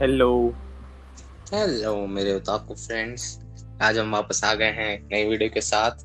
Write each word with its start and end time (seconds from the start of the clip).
Hello 0.00 0.26
hello 1.52 1.94
मेरे 2.08 2.34
ओताकू 2.34 2.74
friends 2.74 3.24
आज 3.82 3.98
हम 3.98 4.12
वापस 4.12 4.40
आ 4.44 4.52
गए 4.54 4.70
हैं 4.76 4.92
नई 5.10 5.24
वीडियो 5.28 5.48
के 5.54 5.60
साथ। 5.60 6.04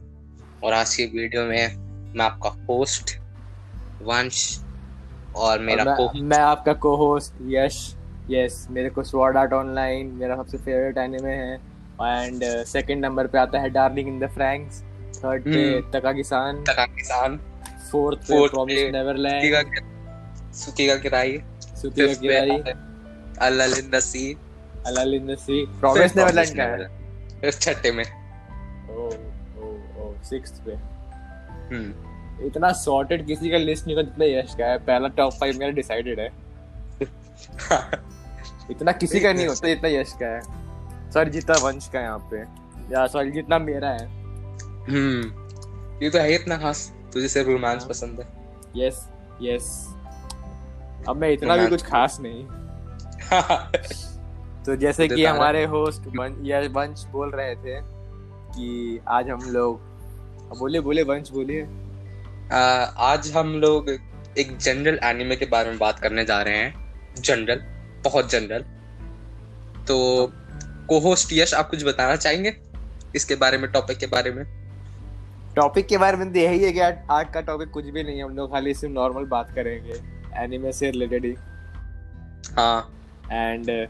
और 0.63 0.73
आज 0.73 0.95
की 0.95 1.05
वीडियो 1.05 1.43
में 1.43 1.75
मैं 2.15 2.25
आपका 2.25 2.49
होस्ट 2.69 3.15
वंश 4.01 4.41
और 5.35 5.59
मेरा 5.59 5.83
और 5.83 5.89
मैं, 5.89 5.95
को 5.97 6.23
मैं 6.23 6.39
आपका 6.39 6.73
को 6.85 6.95
होस्ट 6.95 7.35
यश। 7.49 7.77
यस 8.31 8.67
मेरे 8.71 8.89
को 8.89 9.03
स्वॉर्ड 9.03 9.37
आर्ट 9.37 9.53
ऑनलाइन 9.53 10.07
मेरा 10.13 10.35
सबसे 10.35 10.57
फेवरेट 10.57 10.97
एनिमे 10.97 11.33
है। 11.33 11.55
एंड 11.55 12.43
सेकंड 12.67 13.05
नंबर 13.05 13.27
पे 13.27 13.37
आता 13.37 13.59
है 13.59 13.69
darling 13.69 14.07
in 14.07 14.19
the 14.19 14.29
franxx 14.33 14.81
third 15.15 15.43
पे। 15.43 15.81
तका 15.91 16.13
किसान 16.13 16.63
तका 16.63 16.85
किसान 16.95 17.39
फोर्थ 17.91 18.27
पे 18.27 18.47
प्रॉमिस 18.47 18.91
नेवरलैंड 18.91 19.41
सुकीगा 19.43 19.61
सुकीगा 20.55 20.95
किराई 20.97 21.37
अल्लाह 23.41 23.79
in 23.79 23.89
the 23.89 23.99
sea 23.99 24.37
अलाल 24.87 25.13
in 25.13 25.27
the 25.27 25.35
sea 25.37 25.65
promise 25.79 26.15
neverland 26.15 26.55
का 26.57 26.63
है 26.63 27.51
छठे 27.51 27.91
में. 27.91 28.05
ओ 28.89 29.09
ओ 29.59 29.71
ओ 29.99 30.13
सिक्स्थ 30.23 30.61
पे. 30.65 30.71
हम्म 31.75 32.45
इतना 32.47 32.71
सॉर्टेड 32.71 33.25
किसी 33.27 33.49
का 33.49 33.57
लिस्ट 33.57 33.87
नहीं 33.87 33.95
होता 33.95 34.09
जितना 34.09 34.25
यश 34.25 34.55
का 34.55 34.65
है. 34.65 34.77
पहला 34.77 35.07
टॉप 35.07 35.33
फाइव 35.33 35.59
मेरा 35.59 35.71
डिसाइडेड 35.71 36.19
है. 36.19 36.29
इतना 38.71 38.91
किसी 38.91 39.19
का 39.19 39.33
नहीं 39.33 39.47
होता 39.47 39.67
जितना 39.67 39.89
यश 39.89 40.13
का 40.21 40.27
है. 40.27 40.41
सर 41.11 41.29
जितना 41.29 41.55
वंश 41.63 41.87
का 41.87 41.99
यहाँ 41.99 42.29
पे. 42.31 42.41
या 42.93 43.05
सॉरी 43.07 43.31
जितना 43.31 43.59
मेरा 43.59 43.89
है. 43.89 44.05
हम्म 44.89 46.03
ये 46.03 46.09
तो 46.09 46.19
है 46.19 46.33
इतना 46.35 46.57
खास. 46.57 46.91
तुझे 47.13 47.27
सिर्फ़ 47.27 47.49
रोमांस 47.49 47.81
हाँ। 47.81 47.89
पसंद 47.89 48.19
है. 48.19 48.27
यस 48.77 49.07
यस 49.41 49.95
अब 51.07 51.17
मैं 51.17 51.31
इतना 51.31 51.57
भी 51.57 51.67
कुछ 51.67 51.83
खास 51.85 52.17
नहीं. 52.21 52.45
तो 54.65 54.75
जैसे 54.75 55.07
कि 55.07 55.25
हमारे 55.25 55.63
होस्ट 55.65 56.01
या 56.43 56.59
वंश 56.71 57.03
बोल 57.11 57.31
रहे 57.31 57.55
थे 57.55 57.79
कि 58.51 58.99
आज 59.09 59.29
हम 59.29 59.41
लोग 59.51 60.57
बोले 60.59 60.79
बोले 60.79 61.03
वंश 61.03 61.29
बोलिए। 61.29 61.63
आज 63.05 63.31
हम 63.35 63.53
लोग 63.61 63.89
एक 64.37 64.57
जनरल 64.57 64.99
एनिमे 65.03 65.35
के 65.35 65.45
बारे 65.45 65.69
में 65.69 65.77
बात 65.79 65.99
करने 65.99 66.25
जा 66.25 66.41
रहे 66.41 66.57
हैं। 66.57 66.73
जनरल 67.17 67.61
बहुत 68.05 68.29
जनरल 68.31 68.65
तो 69.87 69.97
को 70.89 70.99
होस्ट 70.99 71.33
यश 71.33 71.53
आप 71.53 71.69
कुछ 71.69 71.83
बताना 71.85 72.15
चाहेंगे 72.15 72.55
इसके 73.15 73.35
बारे 73.35 73.57
में 73.57 73.71
टॉपिक 73.71 73.97
के 73.97 74.07
बारे 74.07 74.31
में? 74.31 74.43
टॉपिक 75.55 75.87
के 75.87 75.97
बारे 75.97 76.17
में 76.17 76.31
तो 76.33 76.39
यही 76.39 76.63
है 76.63 76.71
कि 76.71 76.79
आज 76.79 77.27
का 77.33 77.41
टॉपिक 77.41 77.69
कुछ 77.71 77.85
भी 77.85 78.03
नहीं 78.03 78.17
है। 78.17 78.23
हम 78.23 78.35
लोग 78.35 78.51
खाली 78.51 78.73
सिर्फ़ 78.73 78.93
नॉर्मल 78.93 79.25
बात 79.27 79.53
करेंगे 79.55 80.01
एनिमे 80.43 80.71
से 80.73 80.91
रिलेटेड 80.91 81.25
ही। 81.25 81.35
हाँ। 82.53 82.91
एंड 83.31 83.87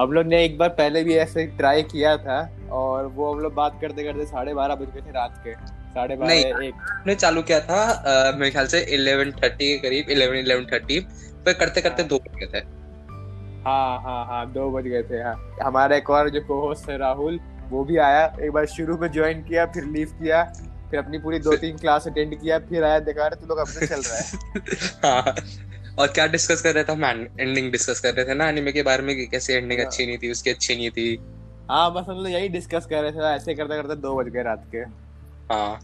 हम 0.00 0.12
लोग 0.12 0.26
ने 0.26 0.44
एक 0.44 0.58
बार 0.58 0.68
पहले 0.68 1.04
भी 1.04 1.14
ऐसे 1.14 1.46
ट्राई 1.46 1.82
किया 1.82 2.16
था 2.16 2.38
और 2.70 3.06
वो 3.06 3.32
हम 3.32 3.40
लोग 3.40 3.54
बात 3.54 3.78
करते 3.80 4.04
करते 4.04 4.26
साढ़े 4.26 4.54
बारह 4.54 4.74
बज 4.74 4.94
गए 4.94 5.00
थे 5.00 5.12
रात 5.12 5.42
के। 5.46 5.54
साढ़े 5.94 6.16
नहीं। 6.16 6.44
बारह 6.44 6.66
एक। 6.66 6.74
हमने 6.74 7.14
चालू 7.14 7.42
किया 7.42 7.60
था 7.60 7.80
आ, 7.82 8.32
मेरे 8.36 8.50
ख्याल 8.50 8.66
से 8.66 8.80
11:30 8.96 9.56
के 9.58 9.78
करीब 9.78 10.06
11 10.08 10.42
11:30 10.44 11.00
पर 11.44 11.52
करते 11.52 11.80
करते 11.80 12.02
हाँ। 12.02 12.08
दो 12.08 12.18
बज 12.18 12.38
गए 12.38 12.46
थे। 12.46 12.64
हाँ 13.68 14.00
हाँ 14.02 14.26
हाँ 14.26 14.52
दो 14.52 14.70
बज 14.70 14.84
गए 14.84 15.02
थे 15.02 15.22
हाँ। 15.22 15.56
हमारा 15.62 15.96
एक 15.96 16.10
और 16.10 16.28
जो 16.30 16.40
को 16.40 16.60
होस्ट 16.60 16.90
है 16.90 16.98
राहुल 16.98 17.40
वो 17.70 17.84
भी 17.84 17.96
आया 17.96 18.24
एक 18.42 18.50
बार 18.50 18.66
शुरू 18.66 18.96
में 18.98 19.10
ज्वाइन 19.12 19.42
किया 19.42 19.66
फिर 19.66 19.84
लीव 19.84 20.08
किया 20.22 20.42
फिर 20.90 20.98
अपनी 20.98 21.18
पूरी 21.18 21.38
दो 21.38 21.56
तीन 21.56 21.76
क्लास 21.76 22.08
अटेंड 22.08 22.40
किया 22.40 22.58
फिर 22.58 22.84
आया 22.84 22.98
देखा 22.98 23.26
रहे 23.26 23.40
तू 23.40 23.46
लोग 23.46 23.58
अपने 23.58 23.86
चल 23.86 24.00
रहा 24.00 24.16
है। 24.16 24.24
हाँ। 25.04 25.34
और 25.98 26.06
क्या 26.06 26.26
डिस्कस 26.26 26.62
कर 26.62 26.74
रहे 26.74 26.84
थे? 26.84 26.92
हम 26.92 27.04
एंडिंग 27.40 27.72
डिस्कस 27.72 28.00
कर 28.00 28.14
रहे 28.14 28.24
थे 28.24 28.34
ना 28.34 28.48
एनिमे 28.48 28.72
के 28.72 28.82
बारे 28.82 29.02
में 29.02 29.16
कि 29.16 29.26
कैसे 29.26 29.54
एंडिंग 29.54 29.80
हाँ। 29.80 29.86
अच्छी 29.86 30.06
नहीं 30.06 30.18
थी 30.18 30.30
उसकी 30.30 30.50
अच्छी 30.50 30.76
नहीं 30.76 30.90
थी। 30.90 31.20
हाँ 31.70 31.92
बस 31.94 32.04
हम 32.08 32.16
लोग 32.16 32.28
यही 32.28 32.48
डिस्कस 32.48 32.86
कर 32.86 33.02
रहे 33.02 33.12
थे 33.12 33.34
ऐसे 33.34 33.54
करते 33.54 33.82
करते 33.82 33.94
दो 33.94 34.14
बज 34.16 34.28
गए 34.28 34.42
रात 34.42 34.64
के। 34.72 34.78
हाँ। 35.54 35.80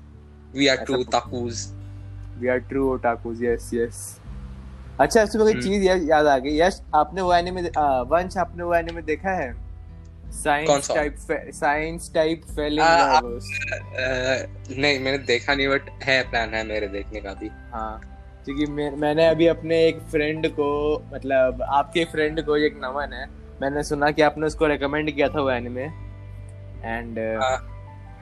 वी 0.56 0.66
आर 0.66 0.74
ऐसा 0.74 0.84
टू 0.84 0.96
कुछ- 0.96 2.38
we 2.38 2.48
are 2.48 2.58
true 2.58 2.92
otakus 2.92 3.44
yes 3.44 3.70
yes 3.74 4.20
अच्छा 5.00 5.22
इसमें 5.22 5.44
एक 5.46 5.50
हम्म। 5.50 5.60
चीज़ 5.60 6.10
याद 6.10 6.26
आ 6.26 6.38
गई? 6.38 6.60
यस 6.60 6.82
आपने 6.94 7.22
वो 7.22 7.34
एनिमे 7.34 7.62
वंश 8.08 8.36
आपने 8.36 8.64
वो 8.64 8.74
एनिमे 8.74 9.02
देखा 9.02 9.30
है? 9.30 9.70
Science 10.30 10.90
type 10.90 11.16
science 11.54 12.14
type 12.14 12.42
fell 12.44 12.78
in 12.78 13.38
नहीं 14.80 15.00
मैंने 15.00 15.18
देखा 15.18 15.54
नहीं 15.54 15.68
बट 15.68 15.82
है 16.02 16.30
प्लान 16.30 16.54
है 16.54 16.66
मेरे 16.66 16.88
देखने 16.88 17.20
का 17.20 17.32
भी। 17.34 17.50
हाँ। 17.72 18.09
क्योंकि 18.44 18.66
मैंने 18.96 19.26
अभी 19.26 19.46
अपने 19.46 19.86
एक 19.88 20.00
फ्रेंड 20.00 20.48
को 20.48 21.02
मतलब 21.14 21.62
आपके 21.62 22.04
फ्रेंड 22.04 22.44
को 22.44 22.56
एक 22.56 22.80
नमन 22.84 23.12
है 23.12 23.26
मैंने 23.62 23.82
सुना 23.82 24.10
कि 24.10 24.22
आपने 24.22 24.46
उसको 24.46 24.66
रेकमेंड 24.66 25.10
किया 25.10 25.28
था 25.28 25.40
वो 25.40 25.50
एनिमे 25.50 25.82
एंड 26.84 27.18
हाँ 27.18 27.66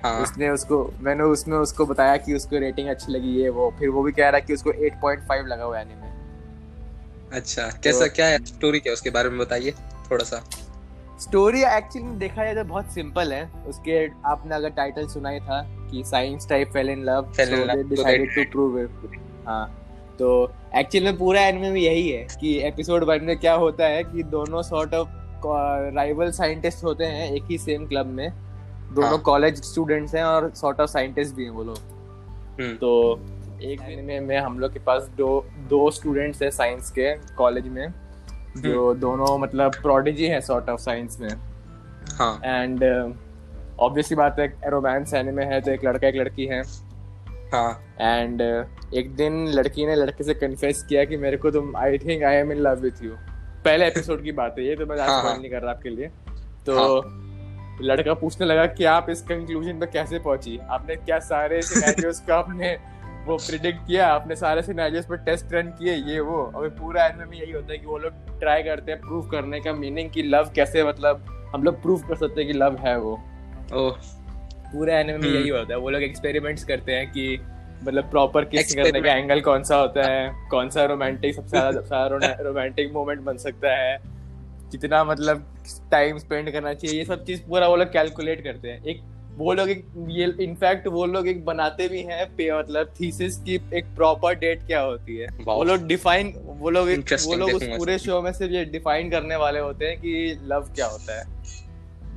हाँ। 0.05 0.23
उसने 0.23 0.49
उसको 0.49 0.95
मैंने 1.01 1.23
उसमें 1.23 1.57
उसको 1.59 1.87
बताया 1.87 2.17
कि 2.17 2.35
उसको 2.35 2.59
रेटिंग 2.59 2.89
अच्छी 2.89 3.13
लगी 3.13 3.43
है 3.43 3.49
वो 3.49 3.75
फिर 3.79 3.89
वो 3.89 4.03
भी 4.03 4.13
कह 4.13 4.29
रहा 4.29 4.37
है 4.37 4.41
कि 4.41 4.55
उसको 4.55 4.73
8.5 4.73 5.47
लगा 5.47 5.65
हुआ 5.65 5.81
एनिमे 5.81 6.09
अच्छा 7.37 7.71
तो, 7.71 7.79
कैसा 7.83 8.07
क्या 8.07 8.27
है? 8.27 8.45
स्टोरी 8.45 8.81
क्या 8.81 8.93
उसके 8.93 9.11
बारे 9.11 9.29
में 9.29 9.39
बताइए 9.39 9.71
थोड़ा 10.11 10.25
सा 10.25 10.45
स्टोरी 11.21 11.63
एक्चुअली 11.63 12.09
देखा 12.09 12.45
जाए 12.45 12.55
तो 12.55 12.65
बहुत 12.65 12.93
सिंपल 12.93 13.33
है। 13.33 13.51
उसके 13.67 14.07
आपने 14.07 14.55
अगर 14.55 14.71
टाइटल 14.71 15.07
सुना 15.07 15.29
ही 15.29 15.41
था 15.41 15.63
कि 15.91 16.03
science 16.07 16.49
type 16.49 16.69
fell 16.69 16.91
in 16.91 17.05
love 17.05 17.33
so 17.33 17.75
they 17.75 17.83
decided 17.83 18.35
to 18.35 18.51
prove 18.51 18.79
it 18.81 19.21
हाँ। 19.47 19.78
तो 20.19 20.53
एक्चुअल 20.77 21.05
में 21.05 21.17
पूरा 21.17 21.41
एनिमे 21.41 21.71
में 21.71 21.81
यही 21.81 22.09
है 22.11 22.27
कि 22.41 22.59
एपिसोड 22.59 23.05
वन 23.05 23.25
में 23.25 23.37
क्या 23.39 23.55
होता 23.55 23.87
है 23.87 24.05
कि 24.05 24.23
दोनों 24.23 24.63
सॉर्ट 24.63 24.95
ऑफ़ 24.95 25.09
राइवल 25.95 26.31
साइंटिस्ट 26.31 26.85
होते 26.85 27.05
हैं 27.05 27.31
एक 27.33 27.45
ही 27.51 27.59
सेम 27.59 27.87
क्लब 27.87 28.07
में। 28.07 28.31
दोनों 28.95 29.11
हाँ। 29.11 29.19
कॉलेज 29.19 29.63
स्टूडेंट्स 29.63 30.15
हैं 30.15 30.25
और 30.25 30.51
सॉर्ट 30.55 30.81
ऑफ़ 30.81 30.91
साइंटिस्ट 30.91 31.35
भी 31.35 31.45
हैं 31.45 31.51
वो 31.51 31.65
लोग। 31.65 31.79
हम्म। 32.61 32.75
तो 32.77 33.21
एक 33.63 33.81
दिन 33.81 34.05
में, 34.05 34.21
में 34.21 34.39
हम 34.39 34.59
लोग 34.59 34.73
के 34.73 34.79
पास 34.79 35.11
दो 35.19 35.47
दो 35.69 35.91
स्टूडेंट्स 35.91 36.43
हैं 36.43 36.51
साइंस 36.51 36.91
के 36.91 37.15
कॉलेज 37.15 37.69
में 37.69 37.89
जो 38.57 38.95
दोनों 38.95 39.39
मतलब 39.39 39.73
प्रोडिजी 39.75 40.27
हैं 40.27 40.41
सॉर्ट 40.41 40.69
ऑफ़ 40.69 40.81
साइंस 40.81 41.21
में। 41.21 41.31
हाँ। 42.19 42.41
एंड 42.45 42.85
ऑब्वियसली 43.81 44.17
बात 44.17 44.39
है 44.39 44.71
रोमांस 44.71 45.15
एनिमे 45.15 45.45
है 45.45 45.61
तो 45.61 45.71
एक 45.71 45.85
लड़का 45.85 46.09
एक 46.09 46.17
लड़की 46.17 46.47
है। 46.47 46.63
हाँ। 47.53 47.97
एंड 48.01 48.41
एक 48.95 49.15
दिन 49.15 49.47
लड़की 49.49 49.87
ने 49.87 49.95
लड़के 49.95 50.25
से 50.25 50.35
कन्फेस 50.35 50.83
किया 50.89 51.05
कि 51.05 51.17
मेरे 51.17 51.37
को 51.37 51.51
तुम 51.51 51.77
I 51.77 51.99
think 51.99 52.23
I 52.23 52.35
am 52.35 52.53
in 52.53 52.59
love 52.59 52.81
with 52.81 53.03
you 53.03 53.11
पहले 53.65 53.87
एपिसोड 53.87 54.23
की 54.23 54.33
बात 54.33 54.55
है 54.59 54.67
ये 54.67 54.77
तो 54.77 54.87
मैं 54.87 54.99
हाँ, 54.99 55.19
आज 55.19 55.25
हाँ। 55.25 55.39
नहीं 55.39 55.51
कर 55.51 55.63
रहा 55.63 55.71
आपके 55.71 55.89
लिए। 55.89 56.11
तो 56.67 57.01
हाँ. 57.01 57.25
लड़का 57.83 58.15
पूछने 58.15 58.47
लगा 58.47 58.67
कि 58.67 58.85
आप 58.85 59.11
इस 59.11 59.23
कंक्लूजन 59.23 59.79
पे 59.79 59.87
कैसे 59.87 60.19
पहुँची? 60.19 60.59
आपने 60.71 60.97
क्या 60.97 61.19
सारे 61.19 61.63
सिनेरियोस 61.63 62.21
को 62.21 62.33
आपने 62.33 62.79
वो 63.27 63.37
प्रिडिक्ट 63.37 63.87
किया? 63.87 64.09
आपने 64.09 64.37
सारे 64.37 64.63
सिनेरियोस 64.63 65.05
पे 65.05 65.17
टेस्ट 65.17 65.53
रन 65.53 65.67
किए? 65.67 65.95
ये 65.95 66.21
वो। 66.21 66.53
और 66.55 66.69
पूरा 66.69 67.07
एनिमे 67.07 67.25
में 67.25 67.37
यही 67.39 67.53
होता 67.53 67.73
है 67.73 67.79
कि 67.79 67.87
वो 67.87 67.99
लोग 67.99 68.41
ट्राई 68.41 68.63
करते 68.63 68.93
हैं 68.93 69.01
प्रूव 69.01 69.29
करने 69.29 69.61
का 69.61 69.73
मीनिंग 69.73 70.11
कि 70.11 70.23
लव 70.23 70.51
कैसे 70.55 70.85
मतलब 70.85 71.25
हम 71.55 71.63
लोग 71.63 71.83
प्रूव 71.83 71.99
कर 71.99 72.17
सकते 72.17 72.43
हैं 72.43 72.53
कि 72.53 72.59
लव 72.59 72.77
है 72.77 72.99
वो। 72.99 73.21
ओ 73.73 73.91
पूरे 74.73 74.93
एनिमे 74.93 75.19
में 75.19 75.29
हम्म। 75.29 75.39
यही 75.39 75.49
होता 75.49 75.75
है। 75.75 75.79
वो 75.81 75.91
लोग 75.91 76.03
एक्सपेरिमेंट्स 76.03 76.65
करते 76.65 76.93
हैं 76.93 77.11
कि 77.11 77.39
मतलब 77.85 78.11
प्रॉपर 78.11 78.45
किस 78.45 78.75
करने 78.75 79.01
का 79.01 79.13
एंगल 79.13 79.41
कौन 79.41 79.63
सा 79.63 79.77
होता 79.77 80.07
है 80.11 80.49
कौन 80.51 80.71
सा 80.71 80.85
रोमांटिक 80.85 81.35
सबसे 81.35 81.49
ज़्यादा 81.49 81.81
ज़्यादा 81.81 82.43
रोमांटिक 82.43 82.93
मोमेंट 82.93 83.21
बन 83.25 83.37
सकता 83.37 83.77
है। 83.77 83.99
कितना 84.71 85.05
मतलब 85.05 85.55
टाइम 85.91 86.19
स्पेंड 86.19 86.53
करना 86.53 86.75
चाहिए 86.75 86.99
ये 86.99 87.05
सब 87.05 87.25
चीज़ 87.25 87.43
पूरा 87.43 87.69
वो 87.69 87.77
लोग 87.77 87.93
कैलकुलेट 87.93 88.45
करते 88.45 88.69
हैं। 88.69 88.85
एक 88.85 89.01
वो 89.37 89.53
लोग 89.53 89.69
एक 89.71 89.85
ये 90.09 90.35
इनफैक्ट 90.41 90.87
वो 90.87 91.07
लोग 91.07 91.29
एक 91.29 91.45
बनाते 91.45 91.89
भी 91.89 92.03
हैं 92.03 92.37
पे 92.37 92.59
मतलब 92.59 92.87
थीसिस 93.01 93.37
की 93.37 93.55
एक 93.75 93.85
प्रॉपर 93.97 94.35
डेट 94.35 94.67
क्या 94.67 94.81
होती 94.81 95.17
है। 95.17 95.27
वो 95.45 95.65
लोग 95.65 95.87
डिफाइन 95.87 96.33
वो 96.45 96.71
लोग 96.71 96.89
एक- 96.91 97.27
वो 97.27 97.35
लोग 97.35 97.51
उस 97.51 97.65
पूरे 97.65 97.99
शो 97.99 98.23
में 98.23 98.33
सिर्फ़ 98.33 98.53
ये 98.53 98.65
डिफाइन 98.65 99.11
करने 99.11 99.37
वाले 99.37 99.61
होते 99.61 99.87
हैं 99.87 100.01
कि 100.01 100.39
लव 100.45 100.71
क्या 100.75 100.87
होता 100.87 101.19
है। 101.19 101.25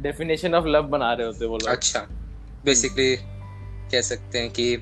डेफिनेशन 0.02 0.56
ऑफ़ 0.56 0.66
लव 0.66 0.84
बना 0.84 1.14
रहे 1.14 1.28
होते 1.28 1.46
हैं 1.46 1.52
वो 1.52 1.58
लोग। 1.58 1.70
अच्छा। 1.70 2.08
बेसिकली 2.66 3.16
कह 3.92 4.02
सकते 4.02 4.40
हैं 4.40 4.50
कि 4.50 4.78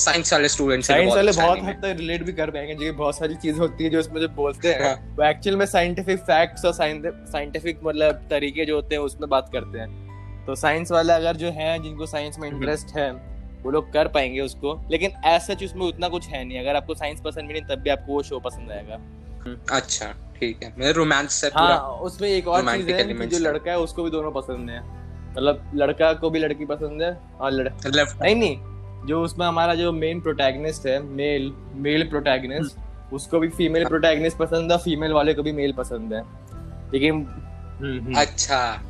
साइंस 0.00 0.32
वाले 0.32 0.48
स्टूडेंट्स 0.48 0.88
साइंस 0.88 1.12
वाले 1.14 1.32
बहुत 1.32 1.58
हद 1.58 1.80
तक 1.82 1.94
रिलेट 1.98 2.22
भी 2.22 2.32
कर 2.32 2.50
पाएँगे 2.50 2.74
जो 2.74 2.92
बहुत 2.92 3.16
सारी 3.18 3.34
चीज़ 3.34 3.56
होती 3.58 3.84
है 3.84 3.90
जो 3.90 4.00
उसमें 4.00 4.20
जो 4.20 4.28
बोलते 4.28 4.72
हैं। 4.72 4.82
हाँ। 4.82 5.14
वो 5.16 5.24
एक्चुअल 5.24 5.56
में 5.56 5.64
साइंटिफिक 5.66 6.18
फैक्ट्स 6.18 6.64
और 6.64 6.72
साइंटिफिक 6.72 7.80
मतलब 7.84 8.26
तरीके 8.30 8.64
जो 8.64 8.74
होते 8.74 8.94
हैं 8.94 9.02
उसमें 9.02 9.28
बात 9.30 9.50
करते 9.52 9.78
हैं। 9.78 10.44
तो 10.46 10.54
साइंस 10.54 10.92
वाले 10.92 11.12
अगर 11.12 11.36
जो 11.36 11.50
हैं 11.50 11.82
जिनको 11.82 12.06
साइंस 12.06 12.38
में 12.38 12.48
हम्म। 12.48 12.60
इंटरेस्ट 12.60 12.96
है 12.96 13.10
वो 13.62 13.70
लोग 13.70 13.92
कर 13.92 14.08
पाएँगे 14.08 14.40
उसको। 14.40 14.74
लेकिन 14.90 15.10
ऐसा 15.24 15.54
सच 15.54 15.64
उसमें 15.64 15.86
उतना 15.86 16.08
कुछ 16.08 16.28
है 16.28 16.44
नहीं। 16.44 16.58
अगर 16.60 16.76
आपको 16.76 16.94
साइंस 16.94 17.20
पसंद 17.24 17.48
भी 17.48 17.54
नहीं 17.54 17.62
तब 17.62 17.82
भी 17.82 17.90
आपको 17.90 18.12
वो 18.12 18.22
शो 18.22 18.38
पसंद 18.38 18.70
आएगा। 18.70 19.00
अच्छा 19.76 20.06
ठीक 20.40 20.62
है। 20.62 20.72
मैं 20.78 20.92
रोमांस 20.92 21.32
से 21.32 21.50
हाँ 21.54 21.78
उसमें 22.02 22.28
एक 22.28 22.48
और 22.48 22.76
चीज़ 22.76 22.90
है 22.90 23.04
कि 23.04 23.26
जो 23.26 23.38
लड़का 23.38 23.70
है 23.70 23.78
उसको 23.78 24.02
भी 24.02 24.10
दोनों 24.10 24.30
पसंद 24.32 24.70
है। 24.70 24.80
मतलब 25.30 25.70
लड़का 25.74 26.12
को 26.12 26.30
भी 26.30 26.38
लड़की 26.38 26.64
पसंद 26.64 27.02
है 27.02 27.18
और 27.40 27.50
लड़ 27.50 27.68
लेफ़्ट 27.86 28.22
नहीं 28.22 28.36
नहीं 28.36 28.58
जो 29.06 29.22
उसमें 29.22 29.46
हमारा 29.46 29.74
जो 29.74 29.92
मेन 29.92 30.20
प्रोटैगनिस्ट 30.20 30.86
है 30.86 31.02
मेल 31.02 31.52
मेल 31.74 32.08
प्रोटैगनिस्ट 32.08 32.78
उसको 33.12 33.38
भी 33.38 33.48
फीमेल 33.48 33.84
प्रोटैगनिस्ट 33.84 34.36
पसंद 34.38 34.72
है 34.72 34.78
फीमेल 34.78 35.12
वाले 35.12 35.34
को 35.34 35.42
भी 35.42 35.52
मेल 35.52 35.72
पसंद 35.72 36.14
है। 36.14 36.22
लेकिन 36.92 37.14
हम्म, 37.82 38.00
हम्म। 38.00 38.20
अच्छा। 38.20 38.80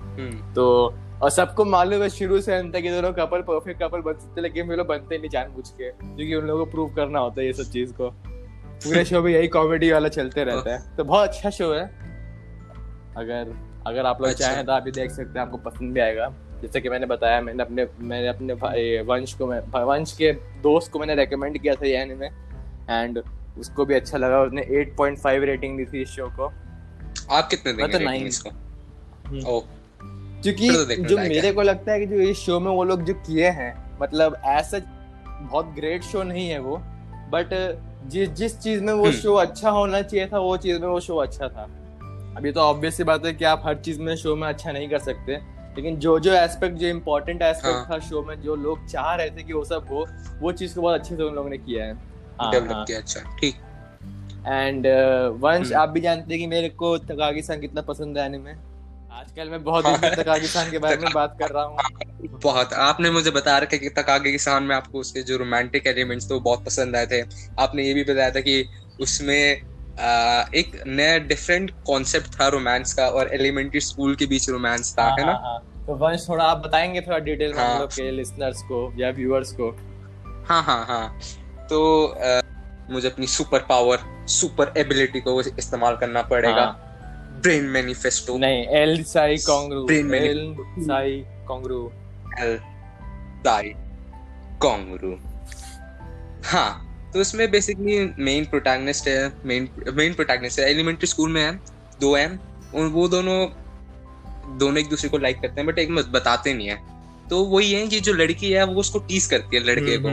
हम्म 0.00 0.54
तो 0.54 0.94
और 1.22 1.30
सबको 1.30 1.64
मालूम 1.64 2.02
है 2.02 2.08
शुरू 2.08 2.40
से 2.40 2.54
अंत 2.54 2.76
तक 2.76 2.82
ये 2.84 3.00
दोनों 3.00 3.12
कपल 3.12 3.40
परफेक्ट 3.40 3.82
कपल 3.82 4.00
बन 4.00 4.12
सकते 4.12 4.26
हैं, 4.26 4.42
लेकिन 4.42 4.68
वे 4.68 4.76
लोग 4.76 4.86
बनते 4.86 5.18
नहीं 5.18 5.30
जानबूझ 5.30 5.68
के 5.68 5.90
क्योंकि 5.90 6.34
उन 6.34 6.46
लोगों 6.46 6.64
को 6.64 6.70
प्रूव 6.70 6.94
करना 6.94 7.18
होता 7.18 7.40
है 7.40 7.46
ये 7.46 7.52
सब 7.52 7.72
चीज़ 7.72 7.92
को। 7.92 8.10
पूरे 8.84 9.04
शो 9.10 9.22
में 9.22 9.32
यही 9.32 9.48
कॉमेडी 9.48 9.92
वाला 9.92 10.08
चलते 10.08 10.44
रहता 10.44 10.72
है। 10.72 10.96
तो 10.96 11.04
बहुत 11.04 11.28
अच्छा 11.28 11.50
शो 11.50 11.72
है। 11.72 11.84
अगर 13.16 13.65
अगर 13.86 14.06
आप 14.06 14.20
लोग 14.22 14.30
अच्छा। 14.30 14.46
चाहें 14.46 14.64
तो 14.66 14.72
आप 14.72 14.82
भी 14.82 14.90
देख 14.90 15.10
सकते 15.10 15.38
हैं 15.38 15.46
आपको 15.46 15.56
पसंद 15.60 15.92
भी 15.94 16.00
आएगा 16.00 16.32
जैसे 16.62 16.80
कि 16.80 16.88
मैंने 16.88 17.06
बताया 17.06 17.40
मैंने 17.40 17.62
अपने 17.62 17.86
मैंने 18.02 18.28
अपने 18.28 18.54
भाई 18.56 18.98
वंश 19.06 19.34
को 19.34 19.46
मैं 19.46 19.60
वंश 19.84 20.12
के 20.12 20.32
दोस्त 20.62 20.92
को 20.92 20.98
मैंने 20.98 21.14
रेकमेंड 21.14 21.58
किया 21.58 21.74
था 21.74 21.86
ये 21.86 21.96
एनिमे 21.96 22.26
एंड 22.90 23.22
उसको 23.58 23.84
भी 23.84 23.94
अच्छा 23.94 24.18
लगा 24.18 24.40
उसने 24.42 24.62
8.5 24.80 25.44
रेटिंग 25.44 25.76
दी 25.78 25.84
थी 25.84 26.02
इस 26.02 26.08
शो 26.08 26.26
को 26.30 26.52
आप 27.30 27.48
कितने 27.48 27.72
देंगे 27.72 27.92
तो 27.92 27.98
rating 27.98 28.10
nine। 28.10 28.26
इसको 28.26 28.50
हम्म। 29.28 29.46
ओ 29.46 29.60
क्योंकि 30.42 30.68
तो 30.70 31.02
जो 31.04 31.18
मेरे 31.18 31.52
को 31.52 31.62
लगता 31.62 31.92
है 31.92 32.00
कि 32.00 32.06
जो 32.06 32.20
इस 32.22 32.36
शो 32.36 32.60
में 32.60 32.70
वो 32.70 32.84
लोग 32.84 33.04
जो 33.04 33.14
किए 33.22 33.48
हैं 33.52 33.72
मतलब 34.00 34.36
ऐसा 34.44 34.78
बहुत 35.28 35.72
ग्रेट 35.74 36.02
शो 36.02 36.22
नहीं 36.22 36.48
है 36.48 36.58
वो 36.58 36.76
बट 37.30 37.54
जिस 38.06 38.28
जिस 38.30 38.58
चीज़ 38.60 38.82
में 38.82 38.92
वो 38.92 39.04
हम्म। 39.04 39.16
शो 39.16 39.34
अच्छा 39.36 39.70
होना 39.70 40.02
चाहिए 40.02 40.26
था 40.26 40.38
वो 40.38 40.56
चीज़ 40.56 40.78
में 40.80 40.88
वो 40.88 41.00
शो 41.00 41.16
अच्छा 41.16 41.48
था 41.48 41.68
अभी 42.36 42.52
तो 42.52 42.60
ऑब्वियस 42.60 43.00
बात 43.00 43.26
है 43.26 43.32
कि 43.34 43.44
आप 43.44 43.62
हर 43.66 43.74
चीज़ 43.74 44.00
में 44.00 44.16
शो 44.16 44.36
में 44.36 44.48
अच्छा 44.48 44.72
नहीं 44.72 44.88
कर 44.88 44.98
सकते। 44.98 45.32
लेकिन 45.76 45.96
जो 45.96 46.18
जो 46.18 46.32
एस्पेक्ट 46.32 46.76
जो 46.76 46.86
इम्पोर्टेंट 46.86 47.42
एस्पेक्ट 47.42 47.76
हाँ। 47.76 47.86
था 47.90 47.98
शो 47.98 48.22
में 48.22 48.40
जो 48.42 48.56
लोग 48.56 48.86
चाह 48.88 49.14
रहे 49.14 49.30
थे 49.30 49.42
कि 49.42 49.52
वो 49.52 49.64
सब 49.64 49.86
हो 49.90 50.06
वो 50.40 50.52
चीज़ 50.52 50.74
को 50.74 50.82
बहुत 50.82 51.00
अच्छे 51.00 51.16
से 51.16 51.22
उन 51.22 51.34
लोगों 51.34 51.50
ने 51.50 51.58
किया 51.58 51.84
है। 51.84 51.94
हाँ, 52.40 52.50
डेवलप 52.52 52.84
किया 52.86 52.98
अच्छा 52.98 53.20
ठीक। 53.40 53.54
एंड 54.46 54.86
वंश 55.40 55.66
हम्म। 55.66 55.76
आप 55.76 55.88
भी 55.88 56.00
जानते 56.00 56.34
हैं 56.34 56.40
कि 56.40 56.46
मेरे 56.46 56.68
को 56.68 56.98
तकागी 56.98 57.42
सान 57.42 57.60
कितना 57.60 57.80
पसंद 57.80 58.18
है 58.18 58.26
एनिमे 58.26 58.50
आजकल 59.12 59.48
मैं 59.48 59.64
बहुत 59.64 59.84
से 59.86 60.16
तकागी 60.16 60.46
सान 60.46 60.70
के 60.70 60.78
बारे 60.78 60.96
में 60.96 61.12
बात 61.14 61.36
कर 61.40 61.50
रहा 61.50 61.64
हूँ। 61.64 61.76
बहुत 62.42 62.72
आपने 62.72 63.10
मुझे 63.10 63.30
बता 63.30 63.58
रखा 63.58 63.76
कि 63.76 63.88
तक 63.88 64.10
आगे 64.10 64.32
किसान 64.32 64.62
में 64.62 64.76
आपको 64.76 64.98
उसके 64.98 65.22
जो 65.22 65.36
रोमांटिक 65.36 65.86
एलिमेंट्स 65.86 66.30
थे 66.30 66.34
वो 66.34 66.40
बहुत 66.40 66.64
पसंद 66.64 66.96
आए 66.96 67.06
थे। 67.06 67.20
आपने 67.58 67.82
ये 67.82 67.94
भी 67.94 68.04
बताया 68.04 68.30
था 68.30 68.40
कि 68.40 68.68
उसमें 69.00 69.60
एक 69.98 70.82
नया 70.86 71.18
डिफरेंट 71.18 71.70
कॉन्सेप्ट 71.86 72.26
था 72.26 72.48
रोमांस 72.48 72.94
का 72.94 73.08
और 73.08 73.34
एलिमेंट्री 73.34 73.80
स्कूल 73.80 74.14
के 74.16 74.26
बीच 74.26 74.50
रोमांस 74.50 74.96
था 74.98 75.04
है 75.04 75.26
ना? 75.26 75.32
हाँ, 75.32 75.40
हाँ। 75.40 75.84
तो 75.86 75.94
वंश 75.94 76.28
थोड़ा 76.28 76.44
आप 76.44 76.58
बताएँगे 76.58 77.00
थोड़ा 77.00 77.18
डिटेल 77.18 77.54
में 77.54 77.64
हम 77.64 77.70
हाँ। 77.70 77.80
लोग 77.80 77.90
के 77.90 78.10
लिसनर्स 78.10 78.62
को 78.62 78.92
या 78.96 79.10
व्यूअर्स 79.10 79.52
को? 79.52 79.70
हाँ 80.48 80.62
हाँ 80.62 80.86
हाँ। 80.86 81.18
तो 81.70 82.06
आ, 82.06 82.40
मुझे 82.90 83.10
अपनी 83.10 83.26
सुपर 83.26 83.58
पावर 83.58 84.26
सुपर 84.26 84.74
एबिलिटी 84.76 85.20
को 85.20 85.40
इस्तेमाल 85.40 85.96
करना 85.96 86.22
पड़ेगा। 86.22 86.62
हाँ। 86.62 86.82
ब्रेन 87.42 87.64
मैनिफेस्टो 87.64 88.38
नहीं 88.38 88.66
एल 88.66 89.04
साई 89.04 89.36
कांग्रू 89.36 89.86
mani- 89.86 90.14
एल 90.14 90.56
साई 90.60 91.24
कांग्रू 91.26 91.92
एल 92.38 92.58
दाई 93.44 93.72
कांगरू 94.62 95.18
हाँ 96.44 96.85
तो 97.16 97.20
इसमें 97.20 97.50
बेसिकली 97.50 98.14
मेन 98.18 98.44
प्रोटैगनिस्ट 98.44 99.08
है 99.08 99.32
मेन 99.44 99.68
मेन 99.94 100.14
प्रोटैगनिस्ट 100.14 100.60
है 100.60 100.70
एलिमेंट्री 100.70 101.06
स्कूल 101.06 101.30
में 101.30 101.42
है 101.42 101.52
दो 102.00 102.16
हैं 102.16 102.40
और 102.74 102.86
वो 102.86 103.08
दोनों 103.08 103.48
दोनों 104.58 104.78
एक 104.78 104.88
दूसरे 104.88 105.08
को 105.08 105.18
लाइक 105.18 105.36
करते 105.36 105.60
हैं 105.60 105.66
बट 105.66 105.78
एक 105.78 105.94
बताते 105.94 106.54
नहीं 106.54 106.68
है। 106.68 106.78
तो 107.30 107.44
वही 107.44 107.72
है 107.72 107.88
कि 107.88 108.00
जो 108.00 108.12
लड़की 108.12 108.52
है 108.52 108.64
वो 108.64 108.80
उसको 108.80 108.98
टीस 108.98 109.26
करती 109.26 109.56
है 109.56 109.64
लड़के 109.64 109.98
को। 109.98 110.08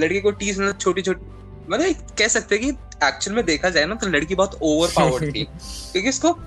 लड़के 0.00 0.20
को 0.20 0.30
टीस 0.30 0.58
मतलब 0.58 0.78
छोटी 0.78 1.02
छोटी 1.02 1.26
मतलब 1.70 2.06
कह 2.18 2.28
सकते 2.28 2.54
हैं 2.54 2.64
कि 2.64 2.70
एक्चुअल 3.06 3.36
में 3.36 3.44
देखा 3.44 3.70
जाए 3.70 3.84
ना 3.84 3.94
तो 3.94 4.06
लड़की 4.06 4.34
बहुत 4.34 4.58
ओवर 4.62 4.88
पावर्ड 4.96 5.34
थी 5.34 5.44
क्योंकि 5.92 6.08
उसको 6.08 6.38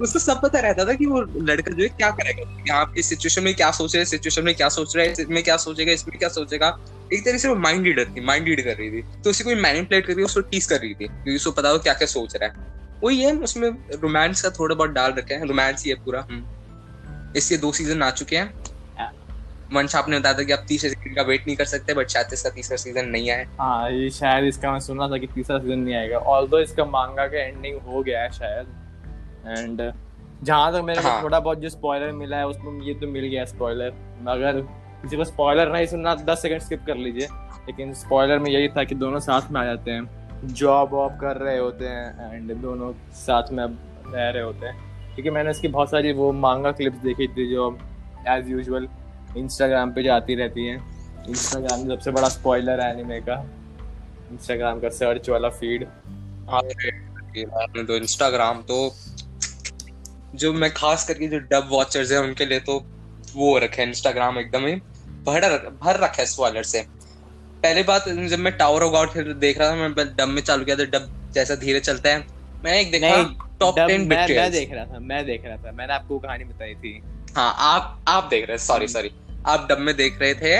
उसको 0.00 0.18
सब 0.18 0.40
पता 0.42 0.60
रहता 0.60 0.84
था 0.84 0.92
कि 0.92 1.06
वो 1.06 1.20
लड़का 1.20 1.70
जो 1.70 1.82
है 1.82 1.88
क्या 1.88 2.10
करेगा? 2.10 2.42
यहाँ 2.68 2.84
पे 2.84 3.02
सिचुएशन 3.02 3.42
में 3.42 3.54
क्या 3.54 3.70
सोच 3.70 3.94
रहा 3.94 4.00
है? 4.00 4.04
सिचुएशन 4.04 4.44
में 4.44 4.54
क्या 4.54 4.68
सोच 4.68 4.96
रहा 4.96 5.04
है? 5.04 5.12
इसमें 5.12 5.42
क्या 5.42 5.56
सोचेगा? 5.56 5.92
इसमें 5.92 6.18
क्या 6.18 6.28
सोचेगा? 6.28 6.76
एक 7.12 7.24
तरह 7.24 7.38
से 7.38 7.48
वो 7.48 7.54
माइंड 7.56 7.84
रीडर 7.84 8.04
थी 8.04 8.20
माइंड 8.20 8.46
रीड 8.46 8.64
कर 8.64 8.76
रही 8.76 8.90
थी। 8.90 9.02
तो 9.24 9.30
उसी 9.30 9.44
को 9.44 9.56
मैनिपुलेट 9.62 10.06
कर 10.06 10.12
रही 10.12 10.24
उसको 10.24 10.40
टीस 10.40 10.66
कर 10.66 10.80
रही 10.80 10.94
थी 10.94 11.06
क्योंकि 11.06 11.36
उसको 11.36 11.50
पता 11.50 11.68
हो 11.68 11.78
क्या 11.78 11.94
क्या 11.94 12.06
सोच 12.06 12.36
रहा 12.36 12.48
है। 12.48 12.68
वही 13.04 13.20
है, 13.22 13.32
उसमें 13.34 13.68
रोमांस 13.92 14.42
का 14.42 14.50
थोड़ा 14.50 14.74
बहुत 14.74 14.90
डाल 14.90 15.12
रखे 15.12 15.34
है। 15.34 15.46
रोमांस 15.48 15.84
ही 15.84 15.90
है 15.90 15.96
पूरा। 16.04 16.26
इसके 17.36 17.56
दो 17.56 17.72
सीज़न 17.72 18.02
आ 18.02 18.10
चुके 18.10 18.36
हैं। 18.36 18.52
वंश 19.74 19.94
आपने 19.96 20.18
बताया 20.18 20.34
था 20.34 20.42
कि 20.42 20.52
आप 20.52 20.64
तीसरे 20.68 20.90
सीज़न 20.90 21.14
का 21.14 21.22
वेट 21.22 21.46
नहीं 21.46 21.56
कर 21.56 21.64
सकते 21.64 21.94
बट 21.94 22.08
शायद 22.08 22.32
इसका 22.32 22.50
तीसरा 22.50 22.76
सीज़न 22.76 23.08
नहीं 23.08 23.30
आया 23.30 23.44
हाँ 23.60 23.90
ये 23.90 24.10
शायद 24.10 24.44
इसका, 24.44 24.72
मैं 24.72 24.80
सुना 24.80 25.08
था 25.08 25.18
कि 25.18 25.26
तीसरा 25.26 25.58
सीज़न 25.58 25.78
नहीं 25.78 25.94
आएगा। 25.94 26.18
ऑल्दो 26.18 26.60
इसका 26.60 26.84
मांगा 26.84 27.26
का 27.26 27.42
एंडिंग 27.42 27.78
हो 27.80 28.02
गया 28.02 28.22
है 28.22 28.30
शायद। 28.32 28.66
एंड 29.48 29.92
जहाँ 30.42 30.72
तक 30.72 30.84
मेरे 30.84 31.02
को 31.02 31.08
हाँ। 31.08 31.22
थोड़ा 31.22 31.40
बहुत 31.40 31.58
जो 31.58 31.68
स्पॉइलर 31.68 32.12
मिला 32.12 32.36
है 32.36 32.46
उसमें 32.46 32.80
ये 32.82 32.94
तो 32.94 33.06
मिल 33.06 33.24
गया 33.24 33.44
स्पॉइलर 33.44 33.94
अगर 34.28 34.60
किसी 35.02 35.16
को 35.16 35.24
स्पॉइलर 35.24 35.72
नहीं 35.72 35.86
सुनना 35.86 36.14
तो 36.14 36.24
दस 36.24 36.42
सेकंड 36.42 36.60
स्किप 36.60 36.84
कर 36.86 36.96
लीजिए। 36.96 37.26
लेकिन 37.66 37.92
स्पॉइलर 37.94 38.38
में 38.38 38.50
यही 38.50 38.68
था 38.68 38.84
कि 38.84 38.94
दोनों 38.94 39.18
साथ 39.20 39.50
में 39.50 39.60
आ 39.60 39.64
जाते 39.64 39.90
हैं। 39.90 40.46
जॉब 40.54 40.92
वॉब 40.92 41.18
कर 41.20 41.36
रहे 41.36 41.58
होते 41.58 41.86
हैं 41.86 42.34
एंड 42.34 42.54
दोनों 42.54 42.92
साथ 43.14 43.52
में 43.52 43.62
अब 43.64 43.76
रह 44.06 44.28
रहे 44.28 44.42
होते 44.42 44.66
हैं। 44.66 45.14
क्योंकि 45.14 45.30
मैंने 45.30 45.50
इसकी 45.50 45.68
बहुत 45.68 45.90
सारी 45.90 46.12
वो 46.12 46.30
मांगा 46.32 46.72
क्लिप्स 46.72 46.98
देखी 46.98 47.28
थी 47.28 47.50
जो 47.50 47.70
एज 48.28 48.48
यूजल 48.48 48.88
इंस्टाग्राम 49.36 49.92
पे 49.92 50.02
जाती 50.02 50.34
रहती 50.34 50.66
हैं। 50.66 50.78
इंस्टाग्राम 51.28 51.88
सबसे 51.88 52.10
बड़ा 52.10 52.28
स्पॉइलर 52.28 52.80
है 52.80 52.92
एनिमे 52.92 53.20
का। 53.20 53.44
इंस्टाग्राम 54.32 54.80
का 54.80 54.88
सर्च 54.88 55.28
वाला 55.30 55.48
फ़ीड 55.50 55.86
आपने 56.50 57.82
तो 57.84 57.96
इंस्टाग्राम 57.96 58.62
तो 58.62 58.78
जो 60.34 60.52
मैं 60.52 60.72
खास 60.74 61.04
करके 61.08 61.26
जो 61.26 61.38
डब 61.50 61.68
वॉचर्स 61.70 62.12
हैं 62.12 62.18
उनके 62.18 62.46
लिए 62.46 62.60
तो 62.60 62.78
वो 63.34 63.58
रखे 63.58 63.82
इंस्टाग्राम 63.82 64.38
एकदम 64.38 64.66
ही 64.66 64.74
भर 65.24 65.48
भर 65.82 65.96
रखा 65.96 66.20
है 66.20 66.26
स्पॉइलर 66.26 66.62
से। 66.62 66.84
पहली 67.62 67.82
बात 67.82 68.08
जब 68.08 68.38
मैं 68.38 68.56
टावर 68.56 68.82
ऑफ़ 68.82 68.92
गॉड 68.92 69.36
देख 69.38 69.58
रहा 69.58 69.70
था 69.70 69.74
मैं 69.74 69.92
डब 70.16 70.28
में 70.28 70.42
चालू 70.42 70.64
किया 70.64 70.76
था 70.76 70.84
डब 70.88 71.30
जैसा 71.34 71.54
धीरे 71.54 71.80
चलता 71.80 72.10
है। 72.10 72.18
मैंने 72.64 72.80
एक 72.80 72.90
देखा 72.92 73.22
टॉप 73.60 73.78
टेन 73.78 74.00
मैं 74.00 74.26
मैं 74.28 74.50
देख 74.52 74.72
रहा 74.72 74.84
था 74.84 74.98
मैं 74.98 75.24
देख 75.26 75.44
रहा 75.44 75.56
था 75.56 75.72
मैंने 75.72 75.92
आपको 75.92 76.18
कहानी 76.18 76.44
बताई 76.44 76.74
थी। 76.74 77.00
हाँ 77.36 77.54
आप 77.58 78.04
आप 78.08 78.24
देख 78.24 78.48
रहे 78.48 78.58
सॉरी 78.58 78.88
सॉरी 78.88 79.10
आप 79.46 79.66
डब 79.70 79.78
में 79.78 79.94
देख 79.96 80.18
रहे 80.20 80.34
थे 80.34 80.56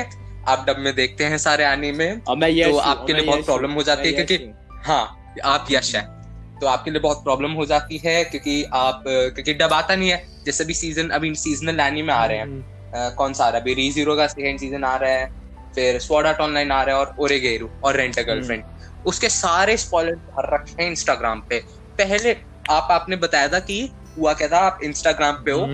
आप 0.49 0.65
डब 0.69 0.79
में 0.79 0.95
देखते 0.95 1.25
हैं 1.25 1.39
सारे 1.39 1.65
आने 1.65 1.93
में 1.93 2.21
और 2.23 2.37
मैं 2.37 2.49
यश 2.49 2.67
तो 2.67 2.77
आपके 2.77 3.13
लिए 3.13 3.27
बहुत 3.27 3.45
प्रॉब्लम 3.45 3.73
हो 3.73 3.83
जाती 3.83 4.13
है 4.13 4.25
क्योंकि 4.25 4.53
हाँ 4.85 5.35
आप 5.45 5.67
यश 5.71 5.95
है। 5.97 6.20
तो 6.61 6.67
आपके 6.67 6.91
लिए 6.91 7.01
बहुत 7.01 7.23
प्रॉब्लम 7.25 7.53
हो 7.53 7.67
जाती 7.67 7.99
है 7.99 8.23
क्योंकि 8.25 8.63
आप 8.75 9.03
क्योंकि 9.07 9.55
डब 9.55 9.73
आता 9.73 9.97
नहीं 9.97 10.11
है। 10.11 10.25
जैसे 10.47 10.65
भी 10.65 10.75
सीज़न 10.75 11.09
अभी 11.09 11.35
सीजनल 11.35 11.81
एनीमे 11.81 12.13
आ 12.13 12.25
रहे 12.25 12.39
हैं। 12.39 12.45
हम्म, 12.45 13.15
कौन 13.17 13.33
सा 13.33 13.45
आ 13.45 13.49
रहा 13.49 13.57
है? 13.57 13.63
अभी 13.63 13.75
री 13.75 13.91
ज़ीरो 13.91 14.17
का 14.17 14.27
सेकंड 14.27 14.59
सीज़न 14.61 14.85
आ 14.85 14.97
रहा 14.97 15.11
है 15.11 15.27
फिर 15.75 15.99
स्वॉर्ड 16.01 16.27
आर्ट 16.27 16.41
ऑनलाइन 16.41 16.73
आ 16.73 16.83
रहा 16.83 16.95
है 16.95 17.01
और 17.01 17.15
ओरेगेरू 17.21 17.69
और 17.85 17.97
रेंट 17.97 18.19
अ 18.19 18.23
गर्लफ्रेंड 18.23 18.65
उसके 19.07 19.29
सारे 19.29 19.77
स्पॉइलर 19.77 20.15
भर 20.15 20.55
रखे 20.55 20.83
हैं 20.83 20.91
इंस्टाग्राम 20.91 21.41
पे। 21.41 21.59
पहले 21.99 22.37
आप 22.71 22.89
आपने 22.91 23.17
बताया 23.17 23.49
था 23.49 23.59
कि 23.61 23.81
हुआ 24.19 24.33
क्या 24.33 24.49
था? 24.49 24.59
आप 24.59 24.81
इंस्टाग्राम 24.85 25.43
पे 25.45 25.51
हो। 25.51 25.67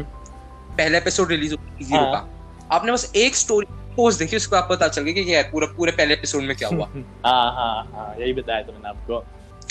पहले 0.77 0.99
एपिसोड 0.99 1.29
रिलीज़ 1.29 1.55
हुआ 1.55 1.79
ज़ीरो 1.83 2.05
हाँ। 2.05 2.13
का। 2.13 2.77
आपने 2.77 2.93
बस 2.93 3.13
एक 3.17 3.37
स्टोरी 3.37 3.67
पोस्ट 3.97 4.19
देखी 4.19 4.37
उसको 4.37 4.57
आप 4.57 4.69
पता 4.71 4.89
चल 4.89 5.03
गया 5.03 5.25
कि 5.25 5.33
है 5.33 5.43
पूरा 5.51 5.67
पूरे 5.67 5.93
पहले 5.93 6.15
एपिसोड 6.15 6.43
में 6.43 6.57
क्या 6.57 6.69
हुआ। 6.69 6.87
हाँ 7.27 7.53
हाँ 7.55 7.91
हाँ 7.95 8.15
यही 8.21 8.33
बताया 8.33 8.63
था 8.63 8.73
मैंने 8.73 8.89
आपको। 8.89 9.25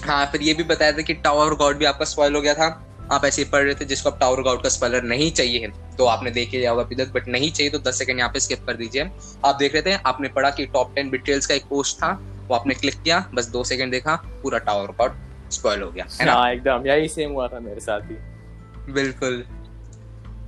हाँ 0.04 0.26
फिर 0.26 0.42
ये 0.42 0.54
भी 0.54 0.64
बताया 0.64 0.92
था 0.92 1.02
कि 1.02 1.14
टावर 1.16 1.54
गॉड 1.56 1.78
भी 1.78 1.86
आपका 1.86 2.06
स्पॉइल 2.06 2.36
हो 2.36 2.42
गया 2.42 2.54
था। 2.54 2.68
आप 3.12 3.26
ऐसे 3.26 3.42
ही 3.42 3.50
पढ़ 3.50 3.64
रहे 3.64 3.74
थे 3.76 3.86
जिसको 3.86 4.10
आप 4.10 4.20
टावर 4.20 4.42
गॉड 4.42 4.62
का 4.64 4.70
स्पॉइलर 4.70 5.04
नहीं 5.04 5.32
चाहिए। 5.32 5.60
है 5.60 5.96
तो 5.98 6.06
आपने 6.06 6.32
देख 6.32 6.54
लिया 6.54 6.72
होगा 6.72 6.84
अभी 6.84 6.96
तक 6.96 7.12
बट 7.14 7.28
नहीं 7.28 7.52
चाहिए 7.52 7.72
तो 7.72 7.80
10 7.80 7.98
सेकंड 8.00 8.20
यहाँ 8.20 8.30
पे 8.30 8.40
स्किप 8.40 8.66
कर 8.68 8.74
दीजिए। 8.74 9.10
आप 9.46 9.56
देख 9.56 9.74
रहे 9.74 9.82
थे 9.82 9.94
आपने 10.06 10.30
पढ़ा 10.30 10.50
कि 10.50 10.66
टॉप 10.66 10.96
टेन 10.96 11.10
डिटेल्स 11.12 11.46
का 11.46 11.54
एक 11.54 11.66
पोस्ट 11.66 11.98
था 11.98 12.12
वो 12.48 12.56
आपने 12.56 12.76
क्लिक 12.76 13.02
किया 13.02 13.20
बस 13.34 13.48
दो 13.50 13.64
सेकंड 13.64 13.92
देखा 13.92 14.16
पूरा 14.44 14.60
टावर 14.60 14.92
गॉड 15.00 15.20
स्पॉइल 15.52 15.82
हो 15.82 15.92
गया 15.92 16.06
है 16.20 16.26
ना? 16.26 16.34
हाँ 16.34 16.52
एकदम 16.52 16.88
यही 16.88 17.08
सेम 17.08 17.32
हुआ 17.32 17.48
था 17.48 17.60
मेरे 17.60 17.80
साथ 17.80 18.02
ही। 18.02 18.94
बिल्कुल। 18.94 19.44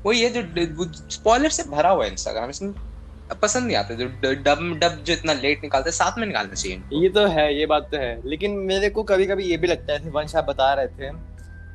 वो 0.04 0.12
ये 0.14 0.30
जो 0.30 0.92
स्पॉइलर 1.10 1.50
से 1.50 1.64
भरा 1.70 1.90
हुआ 1.90 2.06
है 2.06 2.12
इंस्टाग्राम 2.12 2.50
इसमें 2.50 2.74
पसंद 3.34 3.66
नहीं 3.68 3.76
आता 3.76 3.94
जो 3.94 4.06
डब 4.44 4.60
डब 4.82 5.02
जो 5.06 5.14
इतना 5.14 5.34
लेट 5.34 5.64
निकालते 5.64 5.90
हैं 5.90 5.96
साथ 5.96 6.18
में 6.20 6.26
निकालना 6.28 6.54
चाहिए। 6.54 7.02
ये 7.02 7.10
तो 7.10 7.26
है 7.28 7.54
ये 7.60 7.66
बात 7.66 7.90
तो 7.92 7.98
है। 7.98 8.30
लेकिन 8.30 8.52
मेरे 8.68 8.90
को 8.90 9.04
कभी 9.04 9.26
कभी 9.26 9.44
ये 9.44 9.58
भी 9.58 9.68
लगता 9.68 9.94
है 9.94 10.10
वंश 10.12 10.36
आप 10.36 10.46
बता 10.46 10.74
रहे 10.74 10.88
थे 10.90 11.10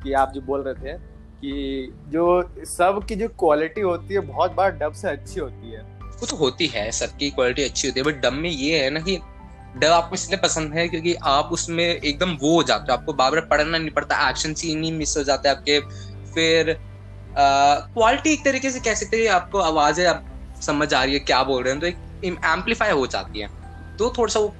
कि 0.04 0.12
आप 0.12 0.32
जो 0.34 0.40
बोल 0.40 0.62
रहे 0.62 0.74
थे 0.74 0.98
कि 1.40 1.92
जो 2.08 2.24
सब 2.68 3.04
की 3.08 3.14
जो 3.14 3.28
क्वालिटी 3.38 3.80
होती 3.80 4.14
है 4.14 4.20
बहुत 4.20 4.54
बार 4.54 4.70
डब 4.72 4.92
से 4.92 5.08
अच्छी 5.08 5.40
होती 5.40 5.72
है। 5.72 5.82
वो 6.12 6.26
तो 6.26 6.36
होती 6.36 6.66
है 6.66 6.90
सबकी 6.92 7.30
क्वालिटी 7.30 7.64
अच्छी 7.64 7.88
होती 7.88 8.00
है 8.00 8.06
बट 8.06 8.20
डब 8.22 8.32
में 8.32 8.50
ये 8.50 8.78
है 8.78 8.90
ना 8.90 9.00
कि 9.00 9.18
डब 9.76 9.90
आपको 9.92 10.14
इसलिए 10.14 10.38
पसंद 10.38 10.74
है 10.74 10.88
क्योंकि 10.88 11.14
आप 11.26 11.52
उसमें 11.52 11.84
एकदम 11.84 12.36
वो 12.42 12.54
हो 12.54 12.62
जाते 12.62 12.92
हो 12.92 12.98
आपको 12.98 13.12
बार 13.12 13.30
बार 13.30 13.40
पढ़ना 13.50 13.78
नहीं 13.78 13.90
पड़ता 13.90 14.28
एक्शन 14.30 14.54
सीन 14.54 14.82
ही 14.84 14.90
मिस 14.92 15.16
हो 15.16 15.22
जाते 15.24 15.48
हैं 15.48 15.56
आपके। 15.56 15.78
फिर 16.34 16.76
क्वालिटी 17.36 18.32
एक 18.32 18.44
तरीके 18.44 18.70
से 18.70 18.80
कह 18.80 18.94
सकते 18.94 19.22
हैं 19.22 19.30
आपको 19.30 19.58
आवाज़ें 19.60 20.06
आप 20.06 20.28
समझ 20.62 20.92
आ 20.94 21.02
रही 21.04 21.14
है 21.14 21.20
क्या 21.20 21.42
बोल 21.44 21.62
रहे 21.62 21.72
हैं 21.72 21.80
तो 21.80 21.86
एक 21.86 22.38
एम्पलीफाई 22.46 22.90
हो 22.92 23.06
जाती 23.06 23.40
है। 23.40 23.48
तो 23.98 24.12
थोड़ा 24.18 24.32
सा 24.32 24.40
वो 24.40 24.54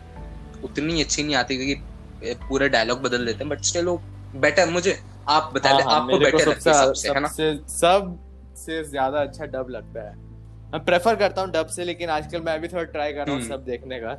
उतनी 0.64 1.00
अच्छी 1.02 1.22
नहीं 1.22 1.34
आती 1.36 1.56
क्योंकि 1.56 2.34
पूरा 2.48 2.66
डायलॉग 2.68 3.00
बदल 3.02 3.26
देते 3.26 3.38
हैं 3.38 3.48
बट 3.48 3.62
स्टिल 3.64 3.86
वो 3.86 4.00
बेटर 4.36 4.70
मुझे 4.70 4.98
आप 5.28 5.50
बता 5.54 5.70
हाँ, 5.70 5.80
हाँ, 5.82 5.94
आपको 5.94 6.18
बेटर 6.18 6.48
लगती 6.48 6.70
है 6.70 6.74
सबसे 6.76 7.08
है 7.08 7.20
ना? 7.20 7.28
सबसे 7.28 8.82
ज़्यादा 8.84 9.20
अच्छा 9.20 9.44
डब 9.46 9.66
लगता 9.70 10.08
है। 10.08 10.14
मैं 10.72 10.84
प्रेफर 10.84 11.16
करता 11.16 11.42
हूँ 11.42 11.50
डब 11.50 11.66
से 11.66 11.84
लेकिन 11.84 12.10
आजकल 12.10 12.40
मैं 12.42 12.60
भी 12.60 12.68
थोड़ा 12.68 12.82
ट्राई 12.84 13.12
कर 13.12 13.26
रहा 13.26 13.34
हूँ 13.34 13.42
हम्म। 13.42 13.52
सब 13.52 13.64
देखने 13.64 13.98
का। 14.00 14.16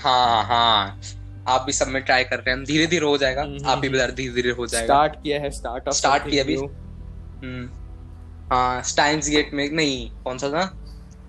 हाँ 0.00 0.44
हाँ। 0.44 1.00
आप 1.48 1.62
भी 1.62 1.72
सब 1.72 1.88
में 1.88 2.02
ट्राई 2.02 2.24
कर 2.24 2.38
रहे 2.38 2.54
हैं 2.54 2.64
धीरे 2.64 2.86
धीरे 2.86 3.06
हो 3.06 3.16
जाएगा। 3.18 3.42
हम्म, 3.42 3.66
आप 3.66 3.78
भी 3.78 3.88
बता 3.88 4.06
धीरे 4.06 4.34
धीरे 4.34 4.50
हो 4.50 4.66
जाएगा। 4.66 4.86
स्टार्ट 4.86 5.22
किया 5.22 5.40
है 5.40 5.50
स्टार्ट 5.50 5.88
Start 5.90 6.28
किया 6.30 6.44
अभी। 6.44 6.56
हम्म। 6.56 7.68
हाँ 8.52 8.82
स्टाइन्स 8.82 9.28
गेट 9.30 9.50
में 9.54 9.68
नहीं 9.70 10.10
कौन 10.24 10.38
सा 10.38 10.48
था? 10.48 10.64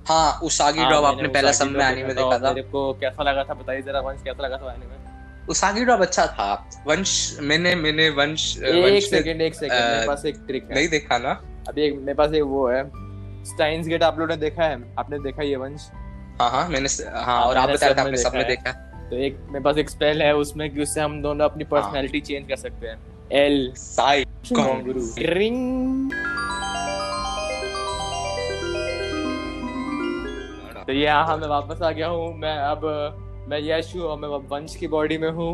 हाँ 0.09 0.39
उसागी 0.43 0.85
ड्रॉप 0.85 1.05
आपने 1.05 1.27
पहला 1.27 1.51
सब 1.51 1.67
में 1.67 1.85
एनीमे 1.85 2.13
देखा 2.13 2.37
था। 2.39 2.49
मेरे 2.49 2.61
को 2.69 2.93
कैसा 3.01 3.23
लगा 3.23 3.43
था 3.43 3.53
बताइए 3.53 3.81
जरा 3.81 3.99
वंश 4.01 4.21
कैसा 4.23 4.43
लगा 4.43 4.57
था 4.57 4.73
एनीमे 4.73 4.97
उसागी 5.49 5.83
ड्रॉप 5.85 6.01
अच्छा 6.01 6.25
था। 6.27 6.53
वंश 6.87 7.11
मैंने 7.41 7.75
मैंने 7.75 8.09
वंश 8.17 8.45
एक 8.63 9.03
सेकंड 9.03 9.41
एक 9.41 9.55
सेकंड 9.55 9.91
मेरे 9.91 10.07
पास 10.07 10.25
एक 10.25 10.35
ट्रिक 10.47 10.63
है। 10.63 10.75
नहीं 10.75 10.87
देखा 10.89 11.17
ना? 11.17 11.31
अभी 11.69 11.85
एक 11.85 11.93
मेरे 11.99 12.13
पास 12.13 12.33
एक 12.33 12.43
वो 12.45 12.67
है। 12.67 12.83
स्टाइन्स 13.45 13.87
गेट 13.87 14.03
आप 14.03 14.19
लोगों 14.19 14.35
ने 14.35 14.37
देखा 14.41 14.63
है? 14.63 14.77
आपने 14.99 15.19
देखा 15.19 15.43
ये 15.43 15.55
वंश? 15.55 15.89
हाँ 16.41 16.49
हाँ 16.51 16.67
मैंने 16.69 16.89
हाँ 17.19 17.41
और 17.41 17.57
आप 17.57 17.69
बताया 17.69 17.93
था 17.93 18.01
आपने 18.01 18.17
सब 18.17 18.35
में 18.35 18.47
देखा 18.47 18.71
तो 19.09 19.15
एक 19.17 19.37
मेरे 19.47 19.63
पास 19.63 19.77
एक 19.77 19.89
स्पेल 19.89 20.21
है 20.21 20.35
उसमें 20.35 20.69
कि 20.69 20.81
उससे 20.81 21.01
हम 21.01 21.21
दोनों 21.21 21.45
अपनी 21.45 21.63
हाँ। 21.63 21.71
पर्सनालिटी 21.71 22.19
चेंज 22.21 22.47
कर 22.49 22.55
सकते 22.57 22.87
हैं। 22.87 22.97
एल 23.37 23.71
साई 23.77 24.23
गुरु 24.51 25.01
रिंग 25.33 26.11
तो 30.89 30.93
ये 30.93 31.07
हाँ 31.07 31.37
मैं 31.37 31.47
वापस 31.47 31.81
आ 31.81 31.91
गया 31.91 32.07
हूँ। 32.07 32.37
मैं 32.37 32.57
अब 32.57 32.81
मैं 33.49 33.59
यश 33.63 33.95
हूँ 33.95 34.01
और 34.01 34.17
मैं 34.19 34.29
अब 34.29 34.47
वंश 34.51 34.75
की 34.75 34.87
बॉडी 34.87 35.17
में 35.17 35.29
हूँ। 35.29 35.49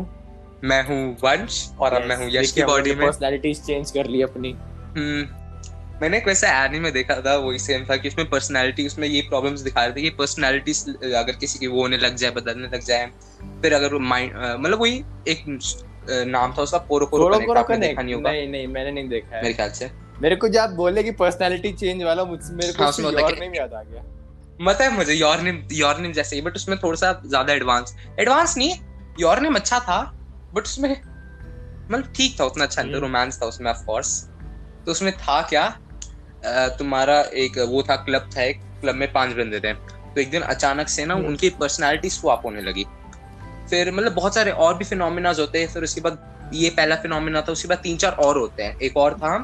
मैं 0.64 0.88
हूँ 0.88 1.16
वंश 1.24 1.70
और 1.80 1.92
अब 1.92 2.02
मैं 2.02 2.16
हूँ 2.16 2.28
यश 2.30 2.52
की 2.52 2.62
बॉडी 2.62 2.94
में। 2.94 3.06
पर्सनालिटीज 3.06 3.62
चेंज 3.62 3.90
कर 3.90 4.06
ली 4.06 4.22
अपनी। 4.22 4.52
हम्म, 4.96 5.26
मैंने 6.02 6.16
एक 6.16 6.26
वैसा 6.26 6.64
एनीमे 6.64 6.90
देखा 6.90 7.14
था 7.14 7.36
वही 7.36 7.58
सेम 7.58 7.84
था 7.84 7.96
कि 7.96 8.08
उसमें 8.08 8.30
पर्सनालिटी 8.30 8.86
उसमें 8.86 9.08
ये 9.08 9.20
प्रॉब्लम्स 9.20 9.60
दिखा 9.60 9.84
रहे 9.84 9.92
थे 9.96 10.02
कि 10.02 10.10
पर्सनालिटी 10.10 10.72
अगर 11.12 11.32
किसी 11.32 11.58
की 11.58 11.66
वो 11.66 11.80
होने 11.82 11.96
लग 11.96 12.14
जाए 12.14 12.30
बदलने 12.30 12.68
लग 12.68 12.80
जाए 12.80 13.10
फिर 13.62 13.72
अगर 13.72 13.92
वो 13.92 13.98
माइंड 13.98 14.32
मतलब 14.58 14.80
वही 14.80 15.04
एक 15.28 15.60
नाम 16.10 16.54
था 16.58 16.62
उसका 16.62 16.78
पोरो 16.78 17.06
पोरो 17.06 17.24
कोरो 17.24 17.60
आपने 17.60 17.76
कनेक्ट 17.76 17.90
देखा 17.90 18.02
नहीं 18.02 18.14
होगा? 18.14 18.30
नहीं 18.30 18.48
नहीं 18.48 18.66
मैंने 18.66 18.92
नहीं 18.92 19.08
देखा 19.08 19.36
मेरे 19.42 19.54
ख्याल 19.54 19.70
से। 19.70 19.90
मेरे 20.22 20.36
को 20.36 20.48
जब 20.48 20.76
बोले 20.76 21.02
कि 21.02 21.10
पर्सनालिटी 21.10 21.72
चेंज 21.72 22.02
वाला 22.02 22.24
मुझसे 22.24 22.54
मेरे 22.54 22.72
को 22.72 22.82
हाँ, 22.82 22.92
है 22.92 23.32
कि- 23.32 23.40
नेम 23.40 23.54
याद 23.54 23.72
आ 23.72 23.82
गया। 23.82 24.02
मत 24.60 24.78
है 24.80 24.90
मुझे 24.92 25.14
योर 25.14 25.40
नेम 25.40 25.62
योर 25.72 25.98
नेम 25.98 26.12
जैसे 26.12 26.36
ही 26.36 26.42
बट 26.42 26.54
उसमें 26.56 26.78
थोड़ा 26.78 26.96
सा 26.96 27.12
ज़्यादा 27.26 27.52
एडवांस 27.52 27.94
एडवांस 28.20 28.56
नहीं 28.56 28.74
योर 29.20 29.40
नेम 29.40 29.54
अच्छा 29.54 29.78
था 29.80 30.00
बट 30.54 30.62
उसमें 30.62 30.90
मतलब 30.90 32.12
ठीक 32.16 32.38
था 32.40 32.44
उतना 32.44 32.64
अच्छा 32.64 32.82
नहीं 32.82 32.92
हम्म। 32.92 33.02
रोमांस 33.02 33.40
था 33.42 33.46
उसमें 33.46 33.70
ऑफ़ 33.70 33.84
कोर्स 33.86 34.20
तो 34.86 34.90
उसमें 34.92 35.12
था 35.16 35.40
क्या 35.50 35.68
तुम्हारा 36.78 37.20
एक 37.36 37.58
वो 37.68 37.82
था 37.82 37.96
क्लब 37.96 38.30
था 38.36 38.42
एक 38.42 38.60
क्लब 38.80 38.94
में 38.94 39.12
पाँच 39.12 39.32
बंदे 39.32 39.60
थे। 39.60 39.72
तो 39.72 40.20
एक 40.20 40.30
दिन 40.30 40.42
अचानक 40.44 40.88
से 40.88 41.04
ना 41.06 41.14
हम्म। 41.14 41.26
उनकी 41.26 41.48
पर्सनालिटी 41.60 42.10
स्वैप 42.10 42.42
होने 42.44 42.60
लगी। 42.62 42.84
फिर 43.70 43.90
मतलब 43.92 44.14
बहुत 44.14 44.34
सारे 44.34 44.50
और 44.50 44.76
भी 44.78 44.84
फिनोमिनाज 44.84 45.40
होते 45.40 45.60
हैं 45.60 45.68
फिर 45.68 45.82
उसके 45.82 46.00
बाद 46.00 46.50
ये 46.54 46.70
पहला 46.70 46.96
फिनोमिना 46.96 47.40
था 47.40 47.52
उसके 47.52 47.68
बाद 47.68 47.78
तीन 47.78 47.96
चार 47.96 48.12
और 48.24 48.38
होते 48.38 48.62
हैं। 48.62 48.78
एक 48.78 48.96
और 48.96 49.14
था 49.14 49.36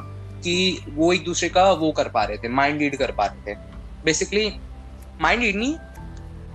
कि 0.43 0.85
वो 0.89 1.11
एक 1.13 1.23
दूसरे 1.25 1.49
का 1.49 1.71
वो 1.73 1.91
कर 1.91 2.09
पा 2.09 2.23
रहे 2.23 2.37
थे 2.37 2.49
माइंड 2.51 2.79
रीड 2.79 2.97
कर 2.97 3.11
पा 3.11 3.25
रहे 3.25 3.53
थे। 3.53 3.57
बेसिकली 4.05 4.47
माइंड 5.21 5.43
रीड 5.43 5.77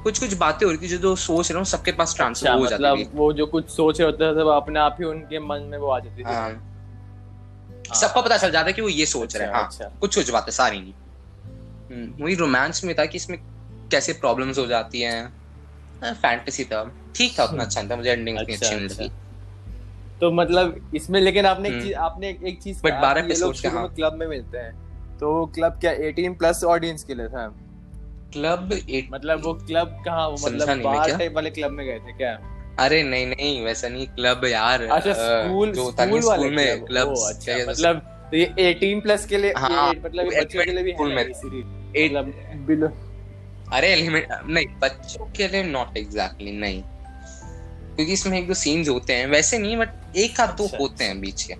कुछ 0.03 0.19
कुछ 0.19 0.35
बातें 0.35 0.67
हो 0.67 0.73
रही 0.73 0.83
थी 0.83 0.89
जो 0.89 0.99
जो 0.99 1.17
सोच 1.17 1.51
रहा 1.51 1.59
हूँ 1.59 1.67
सबके 1.67 1.93
पास 1.93 2.17
ट्रांसफ़र 2.17 2.49
अच्छा 2.49 2.59
हो 2.59 2.67
जाती 2.67 2.83
मतलब 2.83 2.99
थी। 2.99 3.19
वो 3.19 3.33
जो 3.33 3.47
कुछ 3.47 3.71
सोच 3.71 4.01
रहे 4.01 4.11
होते 4.11 4.25
थे 4.25 4.57
अपने 4.57 4.81
आप 4.81 4.97
ही 5.01 5.07
उनके 5.07 5.39
मन 5.39 5.61
में 5.61 5.79
वो 5.79 5.91
आ 5.91 5.99
जाती 6.01 6.19
थी। 6.19 6.23
हाँ, 6.23 6.65
सबको 7.95 8.23
पता 8.23 8.37
चल 8.37 8.51
जाता 8.51 8.67
है 8.67 8.73
कि 8.73 8.83
वो 8.83 8.89
ये 8.89 9.07
सोच 9.07 9.37
रहे 9.37 9.47
हैं। 9.47 9.55
हाँ 9.55 9.67
अच्छा। 9.67 9.85
कुछ 10.01 10.15
कुछ 10.15 10.31
बातें 10.31 10.53
सारी 10.53 10.81
नहीं। 10.81 10.93
हम्म, 11.93 12.25
वही 12.25 12.35
रोमांस 12.35 12.85
में 12.85 12.97
था 12.99 13.05
कि 13.05 13.17
इसमें 13.17 13.39
कैसे 13.91 14.13
प्रॉब्लम्स 14.13 14.59
हो 14.59 14.67
जाती 14.67 15.01
हैं। 15.01 15.33
फैंटेसी 16.05 16.65
था। 16.65 16.93
ठीक 17.15 17.39
था 17.39 17.45
उतना 17.45 17.65
अच्छा 17.65 17.83
था। 17.83 17.97
मुझे 17.97 18.11
एंडिंग 18.11 18.39
उतनी 18.39 18.55
अच्छा, 18.55 18.69
अच्छी 18.69 18.85
अच्छा। 18.85 19.05
लगी। 19.05 19.13
तो 20.21 20.33
मतलब 20.33 20.91
इसमें 20.95 21.21
लेकिन 21.21 21.47
आपने 21.47 21.69
एक 21.69 21.75
हम्म। 21.75 21.85
चीज़ 21.85 21.95
आपने 21.95 22.29
एक- 22.29 22.65
चीज़ 22.65 22.81
But 22.81 22.91
कहा 22.91 23.01
12 23.01 23.23
कि 23.23 23.33
ये 23.33 23.39
लोग 23.39 23.53
episodes 23.53 23.63
के, 23.63 23.69
शुरू 23.69 23.81
हाँ। 23.81 23.95
क्लब 23.95 24.13
में 24.13 24.27
मिलते 24.27 24.59
हैं। 24.59 24.73
तो 25.19 25.47
क्लब 25.55 25.73
क्या 25.73 25.93
18 25.93 26.39
प्लस 26.39 26.65
ऑडियंस 26.65 27.05
के 27.05 27.15
लिए 27.15 27.29
था? 27.29 27.55
क्लब 28.33 28.73
एट 28.73 29.09
मतलब 29.13 29.45
वो 29.45 29.53
क्लब 29.67 30.03
कहाँ 30.05 30.29
वो 30.29 30.37
मतलब 30.47 30.83
बार 30.83 31.17
टाइप 31.19 31.33
वाले 31.35 31.51
क्लब 31.51 31.71
में 31.71 31.85
गए 31.87 31.99
थे 31.99 32.13
क्या? 32.13 32.33
अरे 32.79 33.03
नहीं 33.03 33.27
नहीं 33.27 33.63
वैसा 33.65 33.89
नहीं 33.89 34.07
क्लब 34.07 34.45
यार 34.45 34.83
अच्छा 34.83 35.13
स्कूल 35.13 35.73
जो 35.73 35.89
नहीं 36.01 36.21
स्कूल 36.21 36.29
वाले 36.29 36.51
में 36.51 36.85
क्लब। 36.85 37.15
अच्छा 37.29 37.57
मतलब 37.71 38.01
तो 38.31 38.37
ये 38.37 38.47
18 38.75 39.03
प्लस 39.03 39.25
के 39.27 39.39
लिए 39.39 39.53
हाँ, 39.57 39.93
मतलब 40.05 40.33
ये 40.33 40.41
बच्चों 40.41 40.65
के 40.65 40.71
लिए 40.71 40.83
भी 40.83 40.91
है 40.91 41.07
में 41.15 41.33
सीरीज़ 41.33 42.13
मतलब 42.13 42.33
बिलो 42.67 42.89
अरे 43.73 43.89
एलिमेंट 43.93 44.27
नहीं 44.47 44.67
बच्चों 44.83 45.27
के 45.37 45.49
लिए 45.49 45.63
नॉट 45.63 45.97
एग्जैक्टली 45.97 46.53
नहीं। 46.59 46.83
क्योंकि 46.83 48.13
इसमें 48.13 48.39
एक 48.39 48.47
दो 48.49 48.55
सीन्स 48.55 48.89
होते 48.89 49.13
हैं 49.13 49.27
वैसे 49.27 49.59
नहीं 49.59 49.77
बट 49.77 50.17
एक 50.17 50.41
आध 50.41 50.57
दो 50.57 50.65
अच्छा, 50.65 50.79
होते 50.79 51.05
हैं 51.05 51.21
बीच 51.21 51.43
के। 51.43 51.55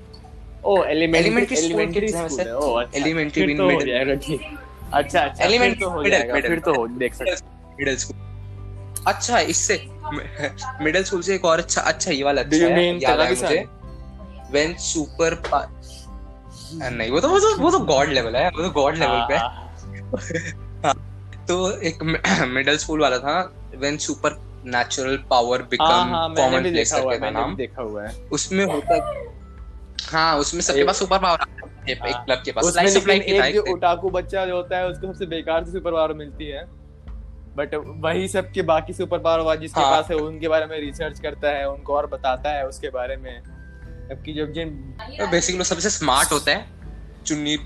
ओ 0.65 0.83
एलिमेंट्री 0.85 1.45
school 1.47 1.65
एलिमेंट्री 1.65 2.09
स्कूल 2.09 2.41
है 2.41 2.57
ओ 2.57 2.73
अच्छा। 2.75 2.99
Elementary 3.01 3.35
फिर 3.35 3.47
भी 3.47 3.55
तो 3.55 4.67
हो 4.93 4.99
अच्छा 4.99 5.21
अच्छा 5.21 5.45
Elementary- 5.45 5.81
तो 5.81 5.91
हो 5.91 6.03
जाएगा। 6.05 6.41
फिर 6.41 6.59
तो 6.61 6.75
हो 6.75 6.87
देख 6.99 7.15
सकते 7.15 7.31
मिडिल 7.79 7.97
स्कूल 7.97 9.05
अच्छा 9.07 9.39
इससे 9.55 9.75
मिडिल 10.83 11.05
स्कूल 11.05 11.23
से 11.23 11.35
एक 11.35 11.45
और 11.45 11.59
अच्छा 11.59 11.81
अच्छा 11.83 12.11
ये 12.11 12.23
वाला 12.25 12.43
अच्छा 12.43 12.57
है 12.57 12.87
याद 13.03 13.21
आया 13.21 13.31
मुझे? 13.31 13.65
व्हेन 14.53 14.75
सुपर 14.81 15.35
नहीं 16.75 17.11
वो 17.11 17.21
तो 17.21 17.29
वो 17.29 17.39
तो 17.41 17.57
वो 17.57 17.71
तो 17.71 17.79
गॉड 17.79 18.09
लेवल 18.09 18.37
है 18.37 18.49
वो 18.49 18.63
तो 18.63 18.71
गॉड 18.71 18.97
लेवल 18.97 19.27
पे 19.29 19.37
हाँ, 20.87 20.95
तो 21.49 21.71
एक 21.81 22.03
मिडिल 22.49 22.77
स्कूल 22.79 23.01
वाला 23.01 23.19
था 23.19 23.35
व्हेन 23.75 23.97
सुपर 23.99 24.37
नेचुरल 24.67 25.17
पावर 25.31 25.61
हाँ 25.61 25.69
बिकम 25.71 26.15
हाँ 26.15 26.29
कॉमन 26.35 26.63
प्लेस 26.63 26.93
करके 26.93 27.31
नाम। 27.31 27.55
देखा 27.57 27.83
हुआ 27.83 28.05
है। 28.07 28.15
उसमें 28.33 28.65
होता 28.65 28.97
हाँ 30.11 30.37
उसमें 30.39 30.61
सबके 30.61 30.85
पास 30.85 30.99
सुपर 30.99 31.19
पावर 31.19 31.39
एक 31.41 31.63
हाँ। 31.63 31.78
क्लब 31.95 32.43
के 32.45 32.53
पास 32.53 32.65
उसमें 32.65 32.73
स्लाइस 32.73 32.97
ऑफ़ 32.97 33.09
लाइफ 33.09 33.25
की 33.27 33.41
था 33.41 33.49
जो 33.51 33.65
ओटाकू 33.73 34.11
बच्चा 34.11 34.45
जो 34.47 34.57
होता 34.57 34.79
है 34.79 34.89
उसको 34.89 35.07
सबसे 35.07 35.27
बेकार 35.27 35.65
से 35.65 35.73
सुपर 35.73 35.93
पावर 35.93 36.13
मिलती 36.15 36.47
है। 36.47 36.65
बट 37.57 37.75
वही 38.05 38.29
सब 38.29 38.51
के 38.53 38.63
बाकी 38.63 38.93
सुपर 38.93 39.19
पावर 39.19 39.41
वाला 39.41 39.61
जिसके 39.61 39.81
हाँ। 39.81 39.91
पास 39.91 40.11
है 40.11 40.17
उनके 40.17 40.49
बारे 40.49 40.67
में 40.67 40.79
रिसर्च 40.81 41.21
करता 41.21 41.51
है 41.51 41.69
उनको 41.71 41.95
और 41.95 42.07
बताता 42.07 42.51
है 42.51 42.67
उसके 42.67 42.91
बारे 42.91 43.17
में। 43.17 43.43
जबकि 44.09 44.33
जो 44.33 44.47
जिन 44.47 44.69
बेसिकली 45.31 45.65
सबसे 45.65 45.91
स्मार्ट 45.91 46.33
होता 46.33 46.53
है। 46.53 46.65
चुन्नी 47.27 47.57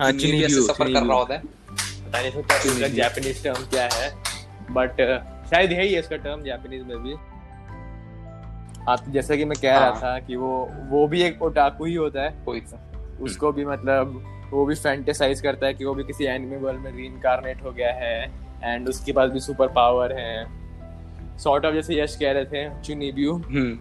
हाँ, 0.00 0.10
चुन्नी 0.12 0.38
भी 0.38 0.48
सफ़र 0.48 0.92
कर 0.92 1.02
रहा 1.02 1.16
होता 1.16 1.34
है। 1.34 1.40
पता 1.40 2.20
नहीं 2.20 2.30
सकता 2.30 2.58
कि 2.58 2.94
जापानीज 2.94 3.42
टर्म 3.44 3.66
क्या 3.66 3.88
है। 3.92 4.10
बट 4.70 5.00
शायद 5.50 5.72
यही 5.72 5.92
है 5.92 6.00
इसका 6.00 6.16
टर्म 6.16 6.42
जापानीज 6.42 6.82
में 6.82 7.02
भी। 7.02 7.12
आप 8.88 9.04
जैसा 9.08 9.36
कि 9.36 9.44
मैं 9.44 9.58
कह 9.62 9.70
रहा 9.70 9.84
हाँ। 9.84 10.00
था 10.00 10.18
कि 10.18 10.36
वो 10.36 10.68
वो 10.90 11.06
भी 11.08 11.22
एक 11.22 11.42
ओटाकू 11.42 11.84
ही 11.84 11.94
होता 11.94 12.22
है। 12.22 12.34
कोई 12.44 12.60
उसको 13.20 13.52
भी 13.52 13.64
मतलब 13.64 14.22
वो 14.50 14.64
भी 14.66 14.74
फैंटेसाइज 14.74 15.40
करता 15.40 15.66
है 15.66 15.74
कि 15.74 15.84
वो 15.84 15.94
भी 15.94 16.04
किसी 16.04 16.24
एनिमे 16.24 16.56
वर्ल्ड 16.56 16.80
में 16.80 16.92
रीइंकारनेट 16.92 17.62
हो 17.62 17.72
गया 17.72 17.92
है 17.92 18.32
एंड 18.64 18.88
उसके 18.88 19.12
पास 19.12 19.30
भी 19.30 19.40
सुपर 19.40 19.68
पावर 19.68 20.12
है। 20.12 20.46
सॉर्ट 21.38 21.64
ऑफ़ 21.64 21.74
जैसे 21.74 22.02
यश 22.02 22.16
कह 22.16 22.32
रहे 22.32 22.44
थे 22.44 22.82
चुनीब्यू 22.82 23.34
हम्म। 23.34 23.78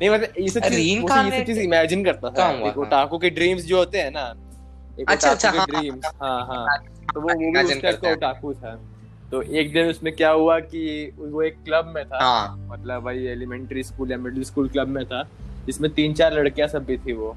नहीं 0.00 0.10
मतलब 0.10 0.32
ये 0.40 0.48
सब 0.48 0.60
चीज़ 0.60 1.00
वो 1.00 1.22
ये 1.22 1.38
सब 1.38 1.46
चीज़ 1.46 1.60
इमेजिन 1.60 2.04
करता 2.04 2.30
था। 2.30 2.50
एक 2.68 2.78
ओटाकू 2.78 3.18
के 3.18 3.30
ड्रीम्स 3.30 3.64
जो 3.64 3.76
होते 3.76 3.98
हैं 3.98 4.10
ना 4.10 4.34
एक 5.00 5.10
अच्छा, 5.10 5.30
अच्छा, 5.30 5.50
के 5.50 5.58
हाँ, 5.58 5.66
ड्रीम्स 5.66 6.06
हाँ। 6.22 6.46
हाँ 6.46 6.78
तो 7.14 7.20
वो 7.20 7.28
वो 7.28 7.34
भी 7.34 7.50
Imagine 7.50 7.76
उस 7.76 7.82
टाइप 7.82 8.00
का 8.00 8.10
ओटाकू 8.10 8.54
था। 8.54 8.74
तो 9.30 9.42
एक 9.42 9.72
दिन 9.72 9.86
उसमें 9.86 10.12
क्या 10.14 10.30
हुआ 10.30 10.58
कि 10.60 11.12
वो 11.18 11.42
एक 11.42 11.56
क्लब 11.64 11.92
में 11.94 12.04
था। 12.04 12.18
हाँ। 12.22 12.56
मतलब 12.70 13.02
भाई 13.02 13.24
एलिमेंट्री 13.26 13.82
स्कूल 13.82 14.10
या 14.12 14.18
मिडिल 14.18 14.44
स्कूल 14.44 14.68
क्लब 14.68 14.88
में 14.88 15.04
था 15.06 15.22
जिसमें 15.66 15.90
तीन 15.90 16.14
चार 16.14 16.32
लड़कियाँ 16.32 16.68
सब 16.68 16.84
भी 16.84 16.96
थी 16.96 17.12
वो। 17.12 17.36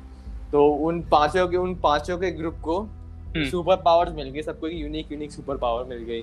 तो 0.51 0.68
उन 0.88 1.01
पाँचों 1.01 1.48
के 1.48 1.58
उन 1.58 1.74
पाँचों 1.75 2.18
के 2.18 2.32
ग्रुप 2.32 2.60
को 2.63 2.80
हम्म। 2.80 3.50
सुपर 3.50 3.75
पावर्स 3.75 4.13
मिल 4.16 4.30
गए 4.30 4.42
सबको 4.42 4.68
यूनिक 4.68 5.12
यूनिक 5.12 5.32
सुपर 5.32 5.58
पावर 5.58 5.84
मिल 5.86 6.04
गई। 6.04 6.22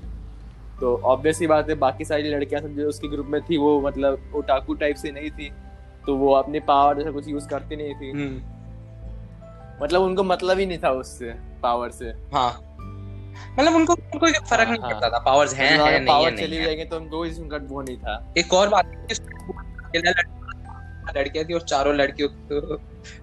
तो 0.81 0.97
ऑब्वियस 1.05 1.39
सी 1.39 1.47
बात 1.47 1.69
है 1.69 1.75
बाकी 1.75 2.05
सारी 2.05 2.31
लड़कियाँ 2.31 2.63
सब 2.63 2.77
जो 2.77 2.89
उसके 2.89 3.09
ग्रुप 3.09 3.27
में 3.27 3.41
थी 3.41 3.57
वो 3.59 3.81
मतलब 3.81 4.33
ओटाकू 4.37 4.75
टाइप 4.75 4.97
से 4.97 5.11
नहीं 5.11 5.31
थी 5.31 5.51
तो 6.07 6.17
वो 6.17 6.33
अपनी 6.35 6.61
पावर 6.61 6.97
जैसा 6.99 7.11
कुछ 7.11 7.29
यूज़ 7.29 7.49
करती 7.49 7.77
नहीं 7.77 7.95
थी। 7.95 8.11
हम्म, 8.11 8.41
मतलब 9.83 10.03
उनको 10.03 10.23
मतलब 10.25 10.59
ही 10.59 10.67
नहीं 10.67 10.79
था 10.79 10.91
उससे 10.93 11.35
पावर 11.63 11.91
से। 11.91 12.13
हाँ। 12.35 12.51
मतलब 13.59 13.75
उनको 13.75 13.95
कोई 13.95 14.33
फ़र्क 14.33 14.69
नहीं 14.69 14.81
हाँ, 14.81 14.91
पड़ता 14.91 15.09
था 15.11 15.19
पावर्स 15.25 15.55
हैं 15.55 15.71
हैं 15.71 15.79
नहीं 15.79 15.93
है 15.93 16.05
पावर 16.07 16.37
चली 16.37 16.63
जाएँगे 16.65 16.85
तो 16.85 16.97
उनको 16.97 17.17
कोई 17.19 17.31
उनका 17.41 17.57
वो 17.69 17.81
नहीं 17.83 17.97
था। 17.97 18.35
एक 18.39 18.55
और 18.55 18.69
बात 18.69 18.87
है 18.87 20.13
लड़कियाँ 21.17 21.45
थी 21.45 21.55
और 21.55 21.61
चारों 21.61 21.95
लड़कियों 21.95 22.29
को 22.29 22.77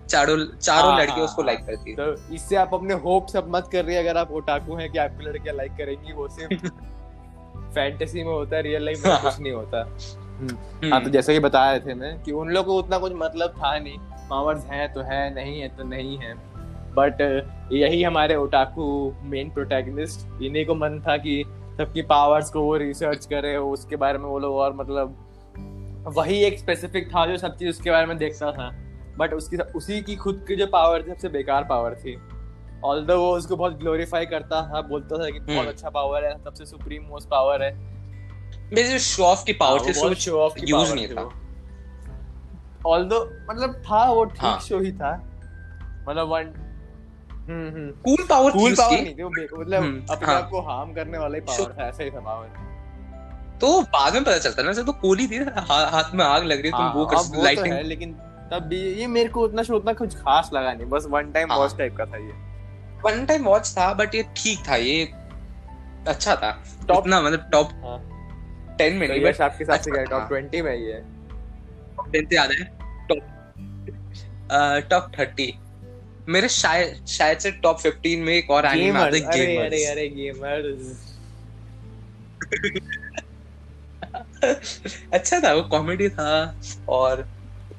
चारों 0.08 0.38
चारों 0.58 0.92
हाँ, 0.92 1.00
लड़कियाँ 1.00 1.18
हाँ, 1.18 1.26
उसको। 1.26 1.44
लाइक 1.44 1.60
करती 1.60 1.96
तो 1.96 2.34
इससे 2.36 2.56
आप 2.56 2.74
अपने 2.74 2.94
होप 2.94 3.28
सब 3.28 3.52
मत 3.56 3.70
कर 3.72 3.86
रही 3.86 3.96
है 3.96 4.02
अगर 4.04 4.18
आप 4.18 4.32
ओटाकू 4.32 4.76
हैं 4.76 4.92
कि 4.92 4.98
आपकी 4.98 5.26
लड़कियाँ 5.26 5.56
लाइक 5.56 5.72
करेंगी 5.72 6.14
वो 6.14 6.28
सिर्फ़ 6.28 6.68
फैंटेसी 7.76 8.24
में 8.24 8.32
होता 8.34 8.56
है 8.56 8.62
रियल 8.62 8.86
लाइफ 8.86 9.06
में 9.06 9.22
कुछ 9.22 9.40
नहीं 9.40 9.54
होता। 9.54 9.78
हाँ 9.78 9.90
तो 10.48 10.88
हम्म, 10.88 11.10
जैसा 11.10 11.34
कि 11.34 11.40
बता 11.40 11.72
रहे 11.72 11.80
थे 11.80 11.94
मैं 11.94 12.24
कि 12.24 12.32
उन 12.32 12.50
लोग 12.50 12.66
को 12.66 12.78
उतना 12.78 12.98
कुछ 12.98 13.14
मतलब 13.16 13.50
था 13.50 13.80
नहीं। 13.80 13.98
पावर्स 14.30 14.66
हैं 14.66 14.94
तो 14.94 15.02
है 15.02 15.34
नहीं 15.36 15.62
है 15.62 15.68
तो 15.78 15.84
नहीं 15.84 16.18
है। 16.18 16.34
बट 16.96 17.22
यही 17.72 18.04
हमारे 18.04 18.36
ओटाकू 18.36 19.16
मेन 19.24 19.50
प्रोटैगनिस्ट 19.50 20.42
इन्हीं 20.42 20.66
को 20.66 20.76
मन 20.76 21.00
था 21.08 21.18
कि 21.18 21.44
सबकी 21.78 22.02
पावर्स 22.02 22.50
को 22.50 22.62
वो 22.62 22.78
रिसर्च 22.78 23.26
करे 23.26 23.58
उसके 23.58 23.96
बारे 23.96 24.18
में 24.18 24.26
वो 24.26 24.40
लोग 24.40 24.56
और 24.56 24.74
मतलब 24.74 25.16
वही 26.08 26.44
एक 26.44 26.60
स्पेसिफिक 26.60 27.08
था 27.08 27.26
जो 27.26 27.38
सब 27.38 27.58
चीज़ 27.58 27.70
उसके 27.70 27.92
बारे 27.92 28.06
में 28.06 28.18
देखता 28.18 28.52
था। 28.52 28.70
बट 29.18 29.34
उसकी 29.34 29.58
उसी 29.58 30.02
की 30.02 30.16
खुद 30.16 30.46
की 30.48 30.56
जो 30.56 30.68
पावर 30.68 31.04
थी 31.04 31.10
सबसे 31.10 31.30
बेकार 31.30 31.64
पावर 31.64 31.96
थी। 31.96 32.18
ऑल 32.84 33.06
वो 33.12 33.38
उसको 33.38 33.56
बहुत 33.56 33.78
ग्लोरीफाई 33.78 34.26
करता 34.26 34.62
था 34.62 34.82
बोलता 34.82 35.18
था 35.18 35.30
कि 35.30 35.40
बहुत 35.40 35.58
हम्म। 35.58 35.70
अच्छा 35.70 35.90
पावर 35.90 36.26
है 36.26 36.44
सबसे 36.44 36.66
सुप्रीम 36.66 37.04
मोस्ट 37.04 37.30
पावर 37.30 37.64
है। 37.64 37.72
बेसिकली 38.70 39.00
शो 39.00 39.24
ऑफ़ 39.24 39.46
की 39.46 39.54
पावर 39.54 39.80
थी 39.80 40.00
बहुत 40.00 40.14
शो 40.14 40.40
ऑफ़ 40.40 40.54
यूज़ 40.64 40.94
नहीं 40.94 41.08
था 41.08 41.30
ऑल्दो 42.86 43.32
मतलब 43.52 43.76
था 43.76 44.12
वो 44.12 44.26
हाँ। 44.26 44.58
ठीक 44.58 44.68
शो 44.68 44.80
ही 44.80 44.92
था। 44.92 45.16
मतलब 46.10 46.28
one 46.28 46.54
cool 48.06 48.26
power 48.30 48.52
cool 48.52 48.76
power 48.76 49.02
नहीं 49.02 49.16
थी 49.16 49.24
वो 49.24 49.30
मतलब 49.62 49.84
हम्म, 49.84 50.06
अपने 50.10 50.28
हाँ। 50.28 50.42
आप 50.42 50.50
को 50.50 50.62
हार्म 50.62 50.94
करने 50.94 51.18
वाला 51.18 51.36
ही 51.36 51.42
पावर 51.42 51.76
था 51.80 51.88
ऐसा 51.88 52.04
ही 52.04 52.12
था 52.12 52.20
पावर 52.20 52.71
तो 53.62 53.82
बाद 53.82 54.14
में 54.14 54.24
पता 54.24 54.38
चलता 54.38 54.64
ना 54.64 54.74
तो 54.74 54.94
कूल 54.94 55.18
ही 55.18 55.28
थी 55.28 55.38
हा, 55.38 55.86
हाथ 55.90 56.14
में 56.14 56.24
आग 56.26 56.44
लग 56.44 56.62
रही 56.62 56.72
है 56.72 56.72
तुम 56.72 56.86
वो 56.92 57.06
हाँ, 57.06 57.10
कर 57.10 57.18
वो 57.18 57.36
तो 57.36 57.44
लाइटिंग 57.44 57.74
लेकिन 57.86 58.14
तब 58.52 58.64
भी 58.64 58.80
ये 58.94 59.08
मेरे 59.08 59.30
को 59.30 59.42
उतना 59.42 59.64
शो 59.64 59.76
उतना 59.76 59.94
कुछ 59.94 60.16
खास 60.16 60.50
लगा 60.54 60.74
नहीं 60.74 60.86
बस 60.86 61.06
वन 61.10 61.32
टाइम 61.32 61.52
हाँ। 61.52 61.58
वॉच 61.60 61.78
टाइप 61.78 61.96
का 61.98 62.06
था 62.06 62.18
ये। 62.18 62.32
वन 63.04 63.26
टाइम 63.26 63.44
वॉच 63.44 63.70
था 63.78 63.94
बट 63.94 64.16
ये 64.16 64.24
ठीक 64.38 64.60
था 64.68 64.76
ये 64.76 65.04
अच्छा 66.08 66.36
था। 66.36 66.50
Top- 66.86 67.00
इतना 67.00 67.22
मतलब 67.22 67.50
टॉप 67.52 67.70
हाँ। 67.84 67.98
10 68.78 68.94
में 68.94 69.08
तो 69.08 69.14
नहीं 69.14 69.26
यश 69.26 69.42
आपके 69.42 69.64
हिसाब 69.64 69.80
से 69.80 69.92
अच्छा, 69.92 70.04
टॉप 70.04 70.30
20 70.34 70.62
में 70.62 70.76
ही 70.76 70.86
है 70.86 71.02
बट 71.98 72.16
10 72.16 72.30
से 72.30 72.36
याद 72.36 72.52
है 72.52 72.64
टॉप 73.08 73.24
टॉप 74.90 75.12
30 75.20 75.52
मेरे 76.30 76.50
शायद 76.50 77.06
शायद 77.08 77.38
से 77.38 77.52
टॉप 77.52 77.82
15 77.82 78.18
में 78.18 78.34
एक 78.34 78.50
और 78.52 78.66
एनीमे 78.66 79.00
आता 79.00 79.10
गेमर्स 79.10 79.36
है 79.36 79.46
अरे 79.46 79.56
अरे 79.66 79.86
अरे 79.86 80.08
गेमर्स 80.10 81.08
अच्छा 85.14 85.40
था 85.40 85.54
वो 85.54 85.62
कॉमेडी 85.70 86.10
था 86.10 86.30
और 86.90 87.26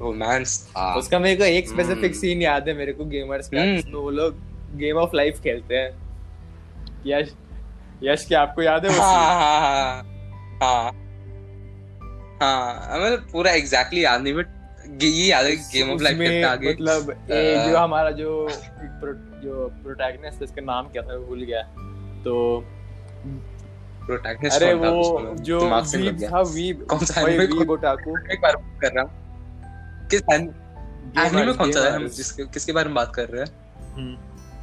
रोमांस 0.00 0.59
था 0.69 0.95
उसका 0.95 1.19
मेरे 1.19 1.37
को 1.37 1.45
एक 1.45 1.69
स्पेसिफिक 1.69 2.04
हम्म। 2.04 2.21
सीन 2.21 2.42
याद 2.42 2.69
है 2.69 2.75
मेरे 2.75 2.92
को 2.92 3.04
गेमर्स 3.04 3.49
का। 3.49 3.64
जिसमें 3.66 3.92
वो 3.95 4.11
लोग 4.11 4.38
गेम 4.76 4.97
ऑफ़ 4.97 5.16
लाइफ 5.16 5.40
खेलते 5.40 5.76
हैं 5.76 5.90
यश 7.07 7.33
यश 8.02 8.25
क्या 8.26 8.40
आपको 8.42 8.62
याद 8.62 8.87
है 8.87 8.90
वो 8.90 9.02
हाँ 9.02 9.12
scene? 9.12 10.62
हाँ 10.62 10.83
हाँ 10.83 10.92
हाँ 12.42 13.00
मतलब 13.00 13.28
पूरा 13.33 13.52
एग्जैक्टली 13.52 14.04
याद 14.04 14.21
नहीं 14.23 14.35
बट 14.35 14.61
ये 15.02 15.26
याद 15.26 15.47
है 15.47 15.54
गेम 15.57 15.90
ऑफ़ 15.90 16.02
लाइफ 16.02 16.16
उसमें 16.16 16.42
आगे 16.45 16.71
मतलब 16.71 17.11
ये 17.31 17.54
अ, 17.54 17.69
जो 17.69 17.76
हमारा 17.76 18.11
जो 18.11 18.47
प्रो, 19.00 19.12
जो 19.42 19.69
प्रोटैगनिस्ट 19.83 20.42
इसका 20.42 20.62
नाम 20.62 20.88
क्या 20.88 21.02
था 21.02 21.19
भूल 21.19 21.42
गया 21.42 21.62
तो 22.25 22.35
प्रोटैगनिस्ट 24.06 24.62
अरे 24.62 24.75
वो 24.75 25.35
जो 25.40 25.61
वीब 25.61 26.23
था 26.32 26.40
वीब। 26.40 26.87
कौन 26.90 26.99
सा 26.99 27.21
anime 27.23 27.59
वीब 27.59 27.71
ओटाकू। 27.71 28.16
एक 28.32 28.40
बार 28.40 28.56
कर 28.80 28.92
रहा 28.92 29.04
हूँ। 29.04 30.09
किस 30.09 30.23
एनिमे 30.32 31.52
कौन 31.52 31.73
सा 31.73 31.80
है 31.80 31.94
हम 31.97 32.09
जिसके 32.09 32.44
किसके 32.44 32.73
बारे 32.73 32.87
में 32.87 32.94
बात 32.94 33.12
कर 33.14 33.28
रहे 33.28 33.42
हैं? 33.42 33.49
हम्म। 33.94 34.16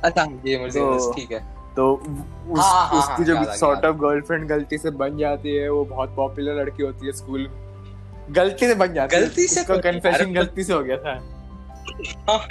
अच्छा 0.03 0.25
गेमर्स 0.25 0.75
तो- 0.75 1.15
ठीक 1.15 1.31
है। 1.31 1.39
तो 1.75 1.93
उस, 1.93 2.59
हाँ, 2.59 2.87
हाँ, 2.87 2.99
उसकी 2.99 3.31
हाँ, 3.31 3.45
जो 3.45 3.53
सॉर्ट 3.53 3.85
ऑफ़ 3.85 3.95
गर्लफ्रेंड 3.95 4.47
गलती 4.49 4.77
से 4.77 4.89
बन 4.91 5.17
जाती 5.17 5.55
है 5.55 5.69
वो 5.69 5.85
बहुत 5.85 6.15
पॉपुलर 6.15 6.61
लड़की 6.61 6.83
होती 6.83 7.05
है 7.07 7.11
स्कूल 7.13 7.49
गलती 8.31 8.67
से 8.67 8.75
बन 8.75 8.93
जाती 8.93 9.15
है। 9.15 9.21
गलती 9.21 9.47
से 9.47 9.63
कन्फेशन 9.63 10.33
गलती 10.33 10.63
से 10.63 10.73
हो 10.73 10.83
गया 10.83 10.97
था। 10.97 11.13
हाँ, 12.29 12.47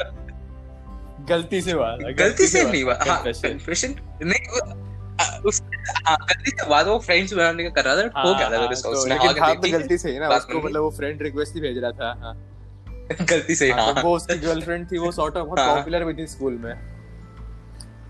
गलती 1.29 1.61
से 1.61 1.73
हुआ 1.73 1.97
गलती 1.97 2.47
से 2.47 2.65
नहीं 2.65 2.83
हुआ। 2.85 2.99
हाँ 3.09 3.23
कन्फेशन 3.25 3.95
नहीं 4.23 4.47
हाँ 4.49 4.88
गलती 5.19 6.51
से 6.51 6.69
बाद 6.69 6.87
वो 6.87 6.99
फ्रेंड्स 6.99 7.33
बनाने 7.33 7.65
का 7.65 7.71
कर 7.73 7.85
रहा 7.85 7.97
था 7.99 8.23
हो 8.23 8.35
गया 8.35 8.51
था 8.51 8.67
उसका 8.67 8.91
उसने 8.91 9.15
लेकिन 9.15 9.29
आगे 9.29 9.41
था 9.41 9.55
देखी 9.55 9.73
गलती 9.73 9.99
से 9.99 10.13
ही 10.13 10.19
ना 10.19 10.29
उसको 10.31 10.61
मतलब 10.61 10.83
वो 10.83 10.91
फ्रेंड 10.91 11.23
रिक्वेस्ट 11.23 11.55
ही 11.55 11.61
भेज 11.61 11.79
रहा 11.79 11.91
था 11.93 12.17
हाँ 12.23 12.37
गलती 13.21 13.55
से 13.55 13.71
हाँ, 13.71 13.85
हाँ 13.85 13.95
तो 13.95 14.03
वो 14.03 14.15
उसकी 14.17 14.39
गर्लफ्रेंड 14.39 14.91
थी 14.93 14.99
वो 14.99 15.11
सॉर्ट 15.13 15.37
ऑफ़ 15.37 15.47
बहुत 15.47 15.59
हाँ। 15.59 15.75
पॉपुलर 15.75 16.05
भी 16.05 16.15
थी 16.15 16.27
स्कूल 16.27 16.59
में 16.59 16.73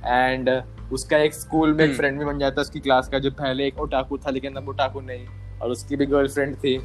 एंड 0.06 0.50
उसका 0.92 1.18
एक 1.18 1.34
स्कूल 1.34 1.72
में 1.72 1.84
एक 1.84 1.88
हम्म। 1.88 1.98
फ्रेंड 1.98 2.18
भी 2.18 2.24
बन 2.24 2.38
जाता 2.38 2.60
है 2.60 2.62
उसकी 2.62 2.80
क्लास 2.80 3.08
का 3.08 3.18
जो 3.18 3.30
पहले 3.32 3.66
एक 3.66 3.78
ओटाकू 3.80 4.18
था 4.18 4.30
लेकिन 4.30 4.56
अब 4.56 4.68
ओटाकू 4.68 5.00
नहीं 5.00 5.26
और 5.60 5.70
उसकी 5.70 5.96
भी 5.96 6.06
गर्लफ्रेंड 6.06 6.56
थी 6.56 6.78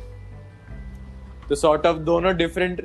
तो 1.49 1.55
सॉर्ट 1.55 1.85
ऑफ़ 1.85 1.97
दोनों 2.03 2.35
डिफरेंट 2.37 2.81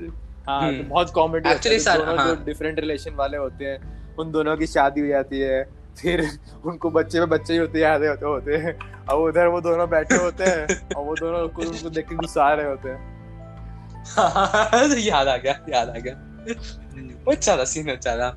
हाँ 0.48 0.60
तो 0.60 0.66
हम्म। 0.66 0.88
बहुत 0.88 1.10
कॉमेडी 1.10 1.48
दोनों। 1.48 2.16
जो 2.26 2.44
डिफरेंट 2.44 2.78
रिलेशन 2.80 3.14
वाले 3.14 3.36
होते 3.36 3.64
हैं 3.64 4.14
उन 4.16 4.30
दोनों 4.32 4.56
की 4.56 4.66
शादी 4.66 5.00
हो 5.00 5.06
जाती 5.06 5.40
है 5.40 5.62
फिर 6.02 6.28
उनको 6.64 6.90
बच्चे 6.90 7.20
में 7.20 7.28
बच्चे 7.28 7.52
ही 7.52 7.58
होते 7.58 7.80
याद 7.80 8.04
होते 8.04 8.26
होते 8.26 8.56
हैं। 8.56 8.78
और 9.06 9.28
उधर 9.28 9.46
वो 9.46 9.60
दोनों 9.60 9.88
बैठे 9.90 10.16
होते 10.16 10.44
हैं 10.44 10.94
और 10.94 11.04
वो 11.04 11.14
दोनों 11.14 11.48
को 11.48 11.62
उनको 11.62 11.90
देख 11.90 12.08
के 12.08 12.14
गुस्सा 12.14 12.52
रहे 12.54 12.66
होते 12.66 12.88
हैं। 12.88 13.16
याद 14.98 15.28
आ 15.28 15.36
गया 15.36 15.58
याद 15.68 15.88
आ 15.88 15.98
गया। 15.98 16.14
वो 17.24 17.32
अच्छा 17.32 17.56
था 17.56 17.64
सीन 17.64 17.88
अच्छा 17.88 18.16
था 18.16 18.30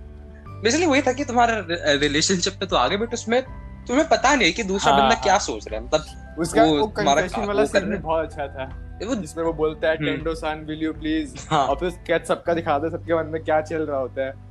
बेसिकली 0.63 0.85
वही 0.85 1.01
था 1.01 1.13
कि 1.13 1.25
तुम्हारा 1.25 1.65
रिलेशनशिप 2.01 2.53
पे 2.53 2.65
तो 2.65 2.75
आगे 2.75 2.97
बट 2.97 3.13
उसमें 3.13 3.41
तुम्हें 3.87 4.07
पता 4.09 4.35
नहीं 4.35 4.53
कि 4.53 4.63
दूसरा 4.63 4.91
हाँ, 4.93 5.01
बंदा 5.01 5.15
हाँ। 5.15 5.23
क्या 5.23 5.37
सोच 5.37 5.67
रहा 5.67 5.79
है। 5.79 5.85
मतलब 5.85 6.39
उसका 6.39 6.63
वो 6.63 6.77
वो 6.79 6.87
कन्फेशन 6.87 7.45
वाला 7.45 7.65
सीन 7.65 7.85
भी 7.85 7.97
बहुत 7.97 8.25
अच्छा 8.25 8.47
था 8.47 8.87
वो 9.07 9.15
जिसमें 9.15 9.43
वो 9.43 9.53
बोलता 9.53 9.89
है। 9.89 9.97
टेंडो 9.97 10.35
सान 10.35 10.59
विल 10.65 10.83
यू 10.83 10.93
प्लीज़ 10.93 11.35
हाँ। 11.49 11.65
और 11.67 11.75
फिर 11.75 12.23
सबका 12.25 12.53
दिखा 12.53 12.77
दे 12.79 12.89
सबके 12.89 13.15
मन 13.15 13.25
में 13.25 13.43
क्या 13.43 13.61
चल 13.61 13.81
रहा 13.81 13.99
होता 13.99 14.25
है। 14.25 14.50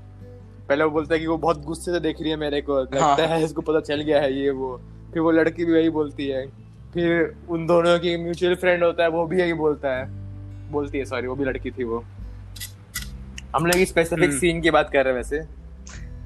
पहले 0.70 0.85
वो 0.85 0.90
बोलता 0.90 1.14
है 1.14 1.20
कि 1.20 1.26
वो 1.26 1.37
बहुत 1.37 1.64
गुस्से 1.64 1.92
से 1.92 2.00
देख 2.00 2.20
रही 2.20 2.30
है 2.30 2.37
मेरे 2.37 2.61
को। 2.61 2.80
लगता 2.80 3.04
हाँ। 3.04 3.16
है 3.16 3.44
इसको 3.44 3.61
पता 3.61 3.80
चल 3.80 4.00
गया 4.00 4.20
है 4.20 4.38
ये 4.38 4.50
वो। 4.50 4.80
फिर 5.12 5.22
वो 5.22 5.30
लड़की 5.30 5.64
भी 5.64 5.72
वही 5.72 5.90
बोलती 5.90 6.28
है। 6.28 6.46
फिर 6.94 7.35
उन 7.48 7.66
दोनों 7.66 7.98
की 7.98 8.16
म्यूचुअल 8.16 8.54
फ्रेंड 8.54 8.85
होता 8.85 9.02
है 9.02 9.09
वो 9.09 9.26
भी 9.26 9.40
यही 9.40 9.52
बोलता 9.52 9.88
है। 9.88 10.06
बोलती 10.70 10.98
है 10.98 11.04
सॉरी 11.04 11.26
वो 11.26 11.35
भी 11.35 11.44
लड़की 11.44 11.70
थी 11.70 11.85
वो। 11.85 12.04
हम 13.56 13.66
लोग 13.66 13.85
स्पेसिफिक 13.85 14.28
हम्म। 14.28 14.38
सीन 14.38 14.61
की 14.61 14.70
बात 14.70 14.90
कर 14.92 14.98
रहे 14.98 15.09
हैं 15.09 15.16
वैसे। 15.16 15.40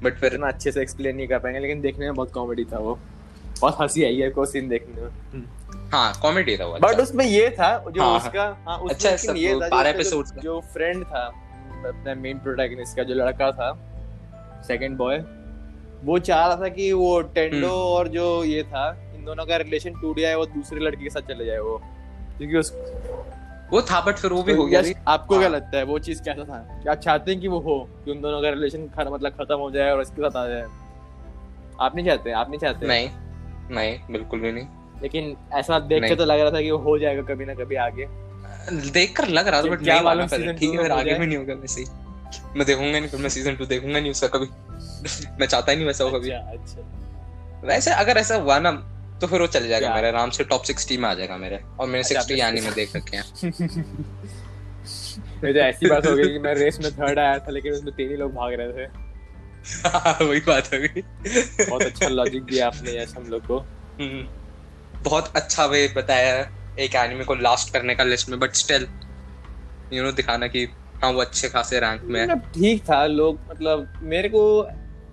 बट 0.03 0.17
फिर? 0.17 0.33
इतना 0.33 0.47
अच्छे 0.47 0.71
से 0.71 0.81
एक्सप्लेन 0.81 1.15
नहीं 1.15 1.27
कर 1.27 1.39
पाएँगे 1.39 1.59
लेकिन 1.59 1.81
देखने 1.81 2.05
में 2.05 2.15
बहुत 2.15 2.31
कॉमेडी 2.31 2.65
था 2.65 2.77
वो। 2.77 2.99
बहुत 3.61 3.77
हँसी 3.81 4.03
आई 4.03 4.15
है 4.15 4.29
को 4.29 4.45
सीन 4.45 4.69
देखने 4.69 5.01
में। 5.01 5.43
हाँ 5.91 6.13
कॉमेडी 6.21 6.57
था 6.57 6.65
वो 6.65 6.77
बट 6.77 6.85
अच्छा। 6.85 7.03
उसमें 7.03 7.25
ये 7.25 7.49
था 7.49 7.85
जो 7.91 8.01
हाँ, 8.01 8.17
उसका 8.17 8.63
हाँ। 8.67 8.77
उसमें 8.77 8.89
अच्छा 8.89 9.09
है, 9.09 9.15
लेकिन 9.15 9.31
सब 9.31 9.37
ये 9.37 9.69
था 9.69 10.01
जो- 10.01 10.39
जो 10.39 10.59
फ्रेंड 10.59 11.03
था 11.05 11.41
अपने 11.87 12.15
मेन 12.15 12.37
प्रोटैगनिस्ट 12.37 12.95
का 12.95 13.03
जो 13.03 13.15
लड़का 13.15 13.51
था। 13.51 13.91
सेकंड 14.67 14.97
बॉय 14.97 15.17
वो 16.03 16.17
चाह 16.19 16.45
रहा 16.47 16.55
था 16.55 16.67
कि 16.69 16.91
वो 16.93 17.19
टेंडो 17.35 17.57
हम्म। 17.57 17.69
और 17.69 18.07
जो 18.07 18.43
ये 18.43 18.63
था 18.63 18.89
इन 19.15 19.25
दोनों 19.25 19.45
का 19.45 19.57
रिलेशन 19.57 19.99
टूट 20.01 20.19
जाए 20.19 20.35
वो 20.35 20.45
दूसरे 20.45 20.79
लड़के 20.79 21.03
के 21.03 21.09
साथ 21.09 21.33
चले 21.33 21.45
जाए 21.45 21.59
वो। 21.59 21.77
क्योंकि 22.37 22.57
उस 22.57 22.71
वो 23.71 23.81
था 23.81 23.99
बट 24.01 24.15
फिर 24.15 24.31
वो 24.31 24.41
भी 24.43 24.53
हो 24.53 24.65
गया 24.65 24.81
आपको 25.07 25.37
क्या 25.37 25.47
हाँ। 25.47 25.55
लगता 25.55 25.77
है 25.77 25.83
वो 25.83 25.99
चीज़ 25.99 26.21
कैसा 26.23 26.43
था? 26.43 26.57
क्या 26.81 26.91
आप 26.91 26.99
चाहते 26.99 27.31
हैं 27.31 27.39
कि 27.41 27.47
वो 27.47 27.59
हो 27.59 27.77
कि 28.05 28.11
उन 28.11 28.21
दोनों 28.21 28.41
का 28.41 28.49
रिलेशन 28.49 28.89
मतलब 28.97 29.31
खत्म 29.31 29.57
हो 29.59 29.69
जाए 29.71 29.91
और 29.91 30.01
इसके 30.01 30.21
साथ 30.21 30.37
आ 30.37 30.47
जाए? 30.47 30.65
आप 31.81 31.95
नहीं 31.95 32.05
चाहते 32.05 32.31
आप 32.31 32.49
नहीं 32.49 32.59
चाहते? 32.59 32.87
नहीं 32.87 33.09
नहीं 33.71 33.97
बिल्कुल 34.11 34.39
भी 34.39 34.51
नहीं। 34.51 34.67
लेकिन 35.01 35.35
ऐसा 35.53 35.79
देख 35.79 36.03
के 36.03 36.15
तो 36.15 36.25
लग 36.25 36.39
रहा 36.39 36.51
था 36.51 36.61
कि 36.61 36.71
वो 36.71 36.77
हो 36.79 36.97
जाएगा 36.99 37.21
कभी 37.33 37.45
ना 37.45 37.53
कभी 37.53 37.75
आगे। 37.87 38.07
देखकर 38.91 39.27
लग 39.29 39.47
रहा 39.47 39.61
था 39.61 39.69
बट 39.69 39.83
क्या 39.83 40.01
मालूम 40.01 40.27
ठीक 40.27 40.71
है 40.71 40.77
फिर 40.77 40.81
में 40.81 40.89
आगे 40.89 41.13
भी 41.13 41.25
नहीं 41.25 41.37
होगा 41.37 41.53
वैसे 41.53 41.81
ही। 41.81 41.87
मैं 42.55 42.65
देखूँगा 42.67 42.99
नहीं 42.99 43.07
फिर 43.07 43.19
मैं 43.19 43.29
सीज़न 43.29 43.55
टू 43.55 43.65
देखूँगा 43.65 43.99
नहीं 43.99 44.11
उसका 44.11 44.27
कभी। 44.27 44.45
मैं 45.39 45.47
चाहता 45.47 45.71
ही 45.71 45.77
नहीं 45.77 45.87
वैसा 45.87 46.03
हो 46.03 46.11
कभी। 46.11 46.29
अच्छा 46.29 46.51
अच्छा। 46.51 47.61
वैसे 47.67 47.91
अगर 47.91 48.17
ऐसा 48.17 48.35
हुआ 48.35 48.59
ना 48.59 48.71
तो 49.21 49.27
फिर 49.27 49.41
वो 49.41 49.47
चल 49.47 49.67
जाएगा? 49.67 49.95
मेरे 49.95 50.07
आराम 50.07 50.29
से 50.29 50.43
टॉप 50.43 50.63
60 50.63 50.97
में 50.97 51.09
आ 51.09 51.13
जाएगा 51.13 51.37
मेरे 51.37 51.59
और 51.79 51.87
मैंने 51.87 51.99
अच्छा, 51.99 52.21
60 52.21 52.31
यानी 52.31 52.61
में 52.61 52.73
देख 52.73 52.95
रखे 52.95 53.17
हैं। 53.17 53.23
तो 55.41 55.47
ऐसी 55.47 55.87
बात 55.87 56.07
हो 56.07 56.15
गई 56.15 56.23
कि 56.23 56.39
मैं 56.39 56.55
रेस 56.55 56.79
में 56.81 56.91
थर्ड 56.91 57.19
आया 57.19 57.39
था 57.39 57.51
लेकिन 57.51 57.73
उसमें 57.73 57.93
तीन 57.95 58.09
ही 58.09 58.15
लोग 58.15 58.33
भाग 58.33 58.53
रहे 58.53 58.73
थे। 58.73 59.05
वही 60.25 60.39
बात 60.39 60.67
हो 60.73 60.79
गई। 60.79 61.01
बहुत 61.65 61.81
अच्छा 61.81 62.07
लॉजिक 62.07 62.43
दिया 62.43 62.67
आपने 62.67 63.03
यश 63.03 63.13
हम 63.17 63.23
लोग 63.23 63.45
को। 63.45 63.57
हम्म, 63.99 64.27
बहुत 65.03 65.31
अच्छा 65.35 65.65
वे 65.65 65.93
बताया 65.97 66.51
एक 66.79 66.95
एनिमे 66.95 67.23
को 67.23 67.35
लास्ट 67.35 67.73
करने 67.73 67.95
का 67.95 68.03
लिस्ट 68.03 68.29
में 68.29 68.39
बट 68.39 68.53
स्टिल 68.53 68.87
यू 69.93 70.03
नो 70.03 70.11
दिखाना 70.11 70.47
कि 70.47 70.67
हाँ 71.03 71.11
वो 71.11 71.21
अच्छे 71.21 71.49
खासे 71.49 71.79
रैंक 71.79 72.01
में 72.03 72.19
है। 72.19 72.25
मतलब 72.27 72.39
ठीक 72.39 72.83
था 72.83 73.05
लोग 73.05 73.39
मतलब 73.51 73.93
मेरे 74.01 74.29
को 74.29 74.69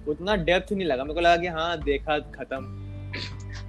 उतना 0.09 0.37
डेप्थ 0.37 0.73
नहीं 0.73 0.87
लगा। 0.87 1.05
मेरे 1.05 1.15
को 1.15 1.21
लगा 1.21 1.37
कि 1.37 1.47
हाँ 1.47 1.79
देखा 1.81 2.19
खत्म। 2.19 2.79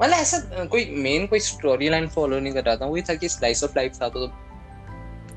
मतलब 0.01 0.13
ऐसा 0.13 0.65
कोई 0.65 0.85
मेन 0.95 1.27
कोई 1.27 1.39
स्टोरी 1.39 1.89
लाइन 1.89 2.07
फॉलो 2.07 2.39
नहीं 2.39 2.53
कर 2.53 2.63
रहा 2.63 2.75
था। 2.75 2.85
वही 2.85 3.01
था 3.01 3.15
कि 3.15 3.29
स्लाइस 3.29 3.63
ऑफ़ 3.63 3.71
लाइफ 3.75 3.93
था 4.01 4.09
तो 4.09 4.31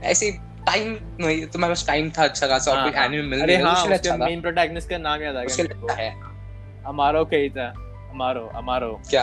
ऐसे 0.03 0.31
टाइम 0.67 0.99
नहीं 1.21 1.47
तुम्हारे 1.47 1.75
पास 1.75 1.87
टाइम 1.87 2.11
था 2.11 2.25
अच्छा 2.25 2.47
खासा 2.47 2.71
और 2.71 2.79
हाँ, 2.79 2.91
कोई 2.91 2.99
हाँ। 2.99 3.07
एनिमे 3.07 3.23
मिल 3.23 3.41
रहा 3.51 3.73
हाँ 3.73 3.83
उसके 3.83 3.95
अच्छा 3.95 4.17
मेन 4.17 4.41
प्रोटैगनिस्ट 4.41 4.91
का 4.91 4.99
नाम 4.99 5.23
याद 5.23 5.37
आ 5.37 5.45
गया 5.45 5.57
लिए 5.57 5.69
मेरे 5.69 5.81
अच्छा 5.81 6.03
है। 6.03 6.11
को 6.11 6.89
अमारो 6.89 7.25
अमारो 7.25 8.47
अमारो। 8.47 9.01
क्या? 9.11 9.23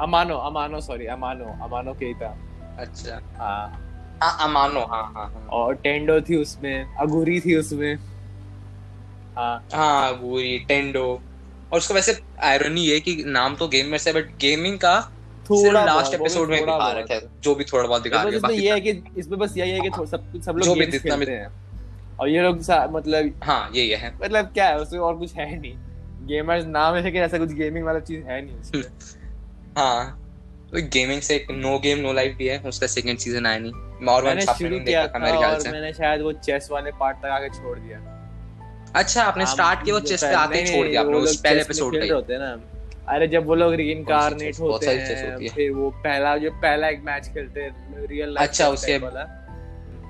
अमानो 0.00 0.36
अमानो 0.36 0.80
सॉरी 0.80 1.06
अमानो 1.06 1.44
अमानो 1.64 1.94
केइता। 1.94 2.38
अच्छा। 2.78 3.14
हाँ 3.14 3.68
हाँ। 3.68 3.83
अमानो 4.22 4.80
हाँ 4.80 5.02
हाँ 5.02 5.12
हाँ 5.14 5.46
और 5.52 5.74
टेंडो 5.74 6.20
थी 6.20 6.36
उसमें 6.36 6.94
अगुरी 6.94 7.40
थी 7.40 7.56
उसमें। 7.56 7.96
हाँ। 9.36 9.66
हाँ 9.74 10.10
वो 10.10 10.38
टेंडो। 10.68 11.20
और 11.72 11.78
उसका 11.78 11.94
वैसे 11.94 12.22
आयरनी 12.42 12.88
है 12.88 13.00
कि 13.00 13.24
नाम 13.26 13.56
तो 13.56 13.68
गेम 13.68 13.86
में 13.86 13.98
से 13.98 14.12
बट 14.12 14.24
गेमिंग 14.38 14.78
का 14.78 15.10
थोड़ा 15.50 15.84
लास्ट 15.84 16.14
एपिसोड 16.14 16.48
में 16.48 16.60
दिखा 16.60 16.92
रखा 16.92 17.14
है 17.14 17.22
जो 17.40 17.54
भी 17.54 17.64
थोड़ा 17.64 17.88
बहुत 17.88 18.02
दिखा 18.02 18.22
रहे 18.22 18.56
ये 18.56 18.72
है 18.72 18.80
कि। 18.80 19.04
इसमें 19.16 19.38
बस 19.38 19.54
यही 19.56 19.70
है 19.70 19.80
कि 19.80 19.90
सब 19.90 20.04
सब 20.04 20.58
जो 20.58 20.66
लोग 20.66 20.74
भी 20.74 20.80
गेम्स 20.80 20.92
जितना 20.92 21.16
भी- 21.16 21.26
खेलते 21.26 21.42
हैं। 21.42 21.52
और 22.20 22.28
ये 22.28 22.42
लोग 22.42 22.58
मतलब 22.70 23.40
हाँ 23.44 23.70
ये 23.74 23.82
ये 23.82 23.96
है। 23.96 24.14
मतलब 24.24 24.44
क्या 24.44 24.68
है 24.68 24.78
उसमें 24.78 25.00
और 25.00 25.16
कुछ 25.16 25.34
है 25.34 25.60
नहीं। 25.60 25.74
गेमर्स 26.26 26.64
नाम 26.64 26.94
है 26.94 27.02
लेकिन 27.02 27.22
ऐसा 27.22 27.38
कुछ 27.38 27.52
गेमिंग 27.52 27.84
वाला 27.86 28.00
चीज़ 28.00 28.24
है 28.24 28.46
नहीं 28.46 28.56
उसमें। 28.56 28.82
हाँ। 29.78 30.23
गेमिंग 30.80 31.20
से 31.22 31.34
एक 31.36 31.46
नो 31.50 31.78
गेम 31.78 31.98
नो 31.98 32.12
लाइफ 32.12 32.36
भी 32.36 32.46
है 32.46 32.58
उसका 32.58 32.86
सेकंड 32.86 33.18
सीज़न 33.18 33.46
आया 33.46 33.58
नहीं 33.58 33.72
और 34.08 34.22
वन 34.22 34.28
मैंने 34.28 34.46
शुरू 34.46 34.78
किया 34.78 35.02
देखा 35.02 35.18
था 35.18 35.24
मेरे 35.24 35.38
ख्याल 35.38 35.58
से 35.60 35.70
मैंने 35.70 35.92
शायद 35.92 36.22
वो 36.22 36.32
चेस 36.32 36.68
वाले 36.72 36.90
पार्ट 36.90 37.16
तक 37.16 37.26
आके 37.26 37.48
छोड़ 37.48 37.78
दिया 37.78 37.98
अच्छा 38.96 39.22
आपने 39.22 39.46
स्टार्ट 39.46 39.84
किया 39.84 39.94
वो 39.94 40.00
चेस 40.00 40.22
पे 40.22 40.32
आके 40.34 40.66
छोड़ 40.66 40.86
दिया 40.86 41.00
आपने 41.00 41.16
उस 41.16 41.36
पहले 41.36 41.60
एपिसोड 41.60 41.96
ही। 42.02 42.08
होते 42.08 42.38
ना 42.38 42.56
अरे 43.08 43.26
जब 43.28 43.46
वो 43.46 43.54
लोग? 43.54 43.74
बहुत 43.74 44.60
होते 44.60 44.86
हैं 44.86 45.48
फिर 45.48 45.70
वो 45.70 45.90
पहला 45.90 46.36
जो 46.36 46.50
पहला 46.50 46.88
एक 46.88 47.02
मैच 47.04 47.28
खेलते 47.28 47.60
हैं 47.60 48.06
रियल 48.06 48.32
लाइफ 48.34 48.48
अच्छा, 48.48 48.68
उसके- 48.68 49.00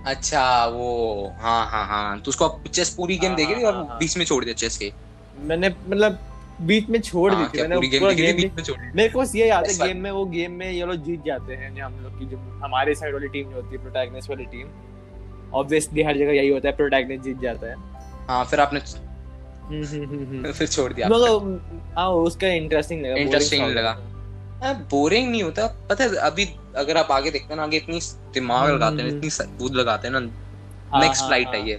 अच्छा 0.06 0.66
वो 0.66 1.32
हाँ 1.38 1.66
हाँ 1.66 1.86
हाँ 1.86 2.20
तो 2.20 2.28
उसको 2.28 2.48
चेस 2.68 2.90
पूरी 2.90 3.16
गेम 3.18 3.30
हाँ, 3.30 3.36
देखी 3.36 3.54
थी 3.54 3.62
हाँ, 3.62 3.72
और 3.72 3.86
हाँ। 3.88 3.98
बीच 3.98 4.16
में 4.16 4.24
छोड़ 4.24 4.44
दिया 4.44 4.54
चेस 4.54 4.76
के 4.78 4.92
मैंने 5.38 5.68
मतलब 5.68 6.18
बीच 6.60 6.88
में 6.88 7.00
छोड़ 7.00 7.30
दी 7.34 7.36
हाँ, 7.36 7.50
थी 7.54 7.60
मैंने 7.62 7.98
पूरा 7.98 8.12
गेम 8.12 8.36
बीच 8.36 8.52
में 8.52 8.62
छोड़ 8.64 8.78
मेरे 8.96 9.08
को 9.08 9.20
बस 9.20 9.34
ये 9.34 9.48
याद 9.48 9.66
है 9.66 9.86
गेम 9.86 10.02
में 10.02 10.10
वो 10.10 10.24
गेम 10.24 10.52
में 10.52 10.70
ये 10.70 10.86
लोग 10.86 10.96
जीत 10.96 11.24
जाते 11.24 11.54
हैं 11.54 11.80
हम 11.82 11.98
लोग 12.02 12.18
की 12.18 12.26
जो 12.26 12.36
हमारे 12.64 12.94
साइड 12.94 13.14
वाली 13.14 13.28
टीम 13.28 13.50
जो 13.50 13.56
होती 13.56 13.76
है 13.76 13.82
प्रोटैगनिस्ट 13.82 14.30
वाली 14.30 14.44
टीम 14.44 14.68
ऑब्वियसली 15.54 16.02
हर 16.02 16.18
जगह 16.18 16.32
यही 16.32 16.48
होता 16.48 16.68
है 16.68 16.76
प्रोटैगनिस्ट 16.76 17.24
जीत 17.24 17.40
जाता 17.40 17.66
है 17.66 17.76
हाँ 18.28 18.44
फिर 18.44 18.60
आपने 18.60 18.80
हम्म, 18.80 19.84
हम्म, 19.84 20.04
हम्म। 20.04 20.52
फिर 20.52 20.66
छोड़ 20.66 20.92
दिया। 20.92 21.08
मगर 21.08 21.92
हाँ 21.96 22.08
उसका 22.10 22.48
इंटरेस्टिंग 22.48 23.00
लगा 23.06 23.64
हो 23.64 23.68
लगा। 23.68 24.72
बोरिंग 24.90 25.30
नहीं 25.30 25.42
होता 25.42 25.66
पता 25.90 26.04
है 26.04 26.14
अभी 26.14 26.48
अगर 26.76 26.96
आप 26.96 27.12
आगे 27.12 27.30
देखते 27.30 27.48
हैं 27.48 27.56
ना 27.56 27.62
आगे 27.62 27.76
इतनी 27.76 28.00
दिमाग 28.34 28.70
लगाते 28.70 29.02
हैं 29.02 29.08
इतनी 29.08 29.30
सबूत 29.30 29.72
लगाते 29.72 30.08
हैं 30.08 30.14
ना 30.14 30.20
हाँ, 30.92 31.00
नेक्स्ट 31.02 31.22
हाँ, 31.22 31.28
फ़्लाइट 31.28 31.46
हाँ। 31.46 31.54
है 31.54 31.68
ये 31.68 31.76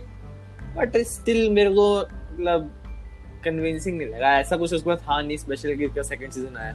बट 0.77 0.97
स्टिल 0.97 1.49
मेरे 1.49 1.69
को 1.69 2.01
मतलब 2.01 2.84
कन्विंसिंग 3.45 3.97
नहीं 3.97 4.07
लगा। 4.07 4.37
ऐसा 4.39 4.57
कुछ 4.57 4.73
उसके 4.73 4.89
बाद 4.89 5.01
हाँ 5.07 5.21
नहीं 5.23 5.37
स्पेशल 5.37 5.73
गिफ्ट 5.73 5.95
का 5.95 6.01
सेकंड 6.03 6.31
सीज़न 6.31 6.57
आया। 6.57 6.73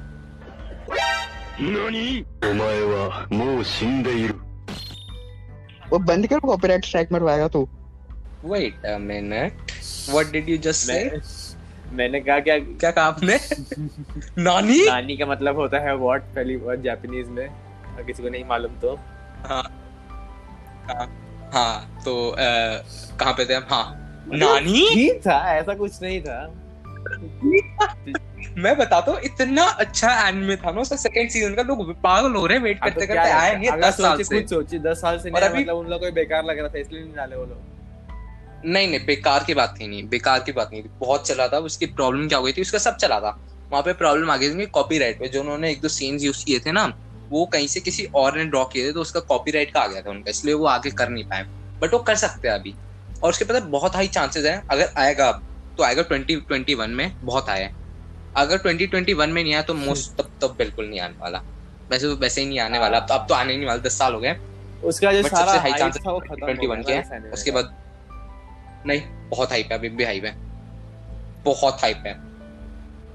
वो 5.90 5.98
बंद 6.00 6.26
करो 6.26 6.40
कॉपीराइट 6.40 6.84
स्ट्राइक 6.84 7.12
मरवाएगा 7.12 7.48
तू। 7.48 7.68
Wait 8.44 8.86
a 8.86 8.96
minute 8.98 9.72
what 10.10 10.30
did 10.32 10.48
you 10.48 10.56
just 10.58 10.86
say 10.86 11.20
मैंने 11.92 12.20
कहा 12.20 12.38
क्या 12.40 12.58
क्या 12.58 12.90
कहा 12.90 13.04
आपने 13.04 13.38
नानी? 14.38 14.78
नानी 14.86 15.16
का 15.16 15.26
मतलब 15.26 15.56
होता 15.56 15.78
है 15.78 15.96
व्हाट 15.96 16.22
पहली 16.34 16.56
वर्ड 16.56 16.82
जापानीज 16.82 17.28
में। 17.28 17.46
अगर 17.46 18.02
किसी 18.02 18.22
को 18.22 18.28
नहीं 18.28 18.44
मालूम 18.44 18.74
तो। 18.80 18.94
हाँ। 19.46 19.62
हाँ, 20.88 21.06
हाँ 21.54 22.02
तो 22.04 22.34
कहाँ 22.36 23.32
पे 23.32 23.44
थे 23.44 23.54
हम? 23.54 23.66
हाँ। 23.70 24.24
मतलब 24.28 24.48
नानी? 24.48 24.86
ही 24.88 25.08
था 25.20 25.38
ऐसा 25.54 25.74
कुछ 25.74 26.02
नहीं 26.02 26.20
था। 26.22 26.38
मैं 28.58 28.76
बताता 28.78 29.12
हूँ 29.12 29.20
इतना 29.20 29.64
अच्छा 29.64 30.28
एनिमे 30.28 30.56
था 30.56 30.70
ना 30.72 30.80
उसका 30.80 30.96
सेकंड 30.96 31.30
सीज़न 31.30 31.54
का 31.54 31.62
लोग 31.62 31.92
पागल 32.02 32.34
हो 32.34 32.46
रहे 32.46 32.56
हैं 32.58 32.64
वेट 32.64 32.78
करते 32.80 33.06
करते 33.06 33.18
आया 33.18 33.52
नहीं 33.58 33.70
दस 33.70 34.00
साल 34.00 34.22
से। 34.22 34.40
खुद 34.40 34.48
सोचिए 34.48 34.80
दस 34.80 35.00
साल 35.00 35.18
से 35.18 35.30
और 35.30 35.40
नहीं 35.40 35.48
अभी- 35.50 35.60
मतलब 35.62 35.76
उन 35.76 35.86
लोगों 35.86 36.06
को 36.06 36.12
बेकार 36.14 36.44
लग 36.44 36.58
रहा 36.58 36.68
था 36.68 36.78
इसलिए 36.78 37.02
नहीं 37.02 37.14
डाले 37.14 37.36
वो 37.36 37.44
लोग। 37.44 37.58
नहीं 38.66 38.88
नहीं 38.88 39.06
बेकार 39.06 39.44
की 39.44 39.54
बात 39.54 39.74
थी 39.80 39.86
नहीं 39.88 40.08
बेकार 40.08 40.40
की 40.40 40.52
बात 40.52 40.70
नहीं 40.72 40.82
थी 40.82 40.88
बहुत 41.00 41.26
चला 41.28 41.48
था 41.48 41.58
उसकी 41.58 41.86
प्रॉब्लम 41.86 42.28
क्या 42.28 42.38
हो 42.38 42.44
गई 42.44 42.52
थी 42.52 42.60
उसका 42.60 42.78
सब 42.78 42.96
चला 42.96 43.20
था। 43.20 43.38
वहाँ 43.70 43.82
पे 43.82 43.92
प्रॉब्लम 43.92 44.30
आ 44.30 44.36
गई 44.36 44.54
थी 44.54 44.66
कॉपीराइट 44.66 45.18
पे 45.18 45.28
जो 45.28 45.40
उन्होंने 45.40 45.70
एक 45.70 45.80
दो 45.80 45.88
सीन्स 45.88 46.22
यूज़ 46.22 46.44
किए 46.44 46.58
थे 46.58 46.72
ना 46.72 46.84
वो 47.30 47.46
कहीं 47.46 47.66
से 47.66 47.80
किसी 47.80 48.04
और 48.14 48.36
ने 48.36 48.44
ड्रॉ 48.44 48.64
किए 48.64 48.88
थे 48.88 48.92
तो 48.92 49.00
उसका 49.00 49.20
कॉपीराइट 49.20 49.70
का 49.74 49.80
आ 49.80 49.86
गया 49.86 50.02
था 50.02 50.10
उनका 50.10 50.30
इसलिए 50.30 50.54
वो 50.54 50.66
आगे 50.66 50.90
कर 50.90 51.08
नहीं 51.08 51.24
पाए। 51.24 51.42
बट 51.82 51.92
वो 51.92 51.98
कर 51.98 52.14
सकते 52.14 52.48
हैं 52.48 52.54
अभी। 52.54 52.74
और 53.22 53.30
उसके 53.30 53.44
पता 53.44 53.60
बहुत 53.60 53.96
हाई 53.96 54.06
चांसेस 54.08 54.44
है 54.44 54.62
अगर 54.70 54.90
आएगा 54.96 55.30
तो 55.80 55.84
आएगा 55.84 56.02
ट्वेंटी 56.04 56.36
ट्वेंटी 56.38 56.74
वन 56.74 56.90
में 56.90 57.12
बहुत 57.22 57.48
आया 57.48 57.66
है। 57.66 57.74
अगर 58.36 58.58
ट्वेंटी 58.58 58.86
ट्वेंटी 58.86 59.12
वन 59.14 59.30
में 59.30 59.42
नहीं 59.42 59.52
आया 59.54 59.62
तो 59.62 59.74
मोस्ट 59.74 60.16
तब 60.18 60.30
तब 60.42 60.54
बिल्कुल 60.58 60.86
नहीं 60.86 61.00
आने 61.00 61.14
वाला। 61.20 61.38
वैसे 61.90 62.06
तो 62.06 62.16
वैसे 62.16 62.40
ही 62.40 62.46
नहीं 62.48 62.58
आने 62.60 62.78
वाला। 62.78 62.98
अब 62.98 63.06
तो 63.06 63.14
अब 63.14 63.26
तो 63.28 63.34
आने 63.34 63.56
नहीं 63.56 63.66
वाला 63.66 63.82
दस 63.82 63.98
साल 63.98 64.14
हो 64.14 64.20
गए। 64.20 64.36
उसका 64.84 65.12
जो 65.12 65.22
सारा 65.22 65.52
हाइप 65.52 65.74
chances 65.74 66.06
था 66.06 66.10
वो 66.10 66.20
खत्म 66.20 66.44
हो 66.44 66.52
21 66.52 66.86
के। 66.86 66.92
हैं, 66.92 67.30
उसके 67.32 67.50
बाद 67.50 67.76
नहीं 68.86 69.00
बहुत 69.30 69.50
हाइप 69.50 69.68
है 69.72 69.78
अभी 69.78 69.88
भी 69.88 70.04
हाइप 70.04 70.24
है। 70.24 70.34
बहुत 71.44 71.78
हाइप 71.82 72.02
है। 72.06 72.12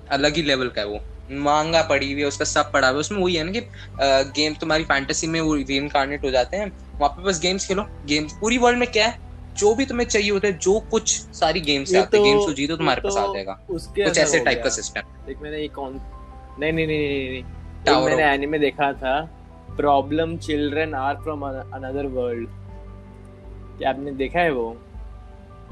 अलग 0.10 0.36
ही 0.36 0.42
लेवल 0.44 0.70
का 0.70 0.82
है 0.82 0.88
वो। 0.88 1.00
मांगा 1.42 1.82
पड़ी 1.82 2.12
हुई 2.12 2.22
है 2.22 2.28
उसका 2.28 2.46
सब 2.46 2.72
पड़ा 2.72 2.88
हुआ 2.88 2.96
है। 2.96 3.00
उसमें 3.00 3.20
वही 3.20 3.36
है 3.36 3.44
ना 3.44 3.52
कि 3.52 3.62
गेम 4.36 4.54
तुम्हारी 4.54 4.84
फैंटेसी 4.84 5.28
में 5.28 5.40
वो 5.42 5.56
रीइंकार्नेट 5.56 6.24
हो 6.24 6.32
जाते 6.32 6.58
हैं। 6.58 6.72
वहाँ 6.98 7.10
पे 7.10 7.24
बस 7.24 7.40
गेम्स 7.42 7.68
खेलो। 7.68 7.86
गेम्स 8.06 8.34
पूरी 8.34 8.58
वर्ल्ड 8.58 8.80
में 8.80 8.92
क्या 8.92 9.08
है? 9.08 9.25
जो 9.58 9.74
भी 9.76 9.86
तुम्हें 9.86 10.08
चाहिए 10.08 10.32
होता 10.32 10.48
है 10.48 10.58
जो 10.60 10.80
कुछ 10.92 11.10
सारी 11.36 11.62
गेम्स 11.62 11.90
से 11.92 11.98
आते 11.98 12.18
तो- 12.18 12.26
गेम्स 12.26 12.46
को 12.46 12.54
जीतो 12.54 12.76
तुम्हारे 12.78 13.02
पास 13.02 13.18
आ 13.18 13.26
तो 13.26 13.34
जाएगा। 13.34 13.54
कुछ 13.68 14.18
ऐसे 14.18 14.40
टाइप 14.40 14.62
का 14.64 14.70
सिस्टम 14.70 15.30
एक 15.32 15.42
मैंने 15.42 15.62
ये 15.62 15.68
कौन 15.76 16.00
नहीं 16.60 16.72
नहीं 16.74 16.88
नहीं 16.88 16.98
नहीं 17.00 17.42
नहीं 17.86 18.06
मैंने 18.06 18.24
एनिमे 18.34 18.60
देखा 18.60 18.92
था 18.94 19.20
problem 19.78 20.38
children 20.38 20.94
are 20.96 21.16
from 21.24 21.42
another 21.46 22.06
world 22.12 22.50
क्या 23.78 23.90
आपने 23.90 24.12
देखा 24.16 24.40
है 24.40 24.52
वो? 24.52 24.68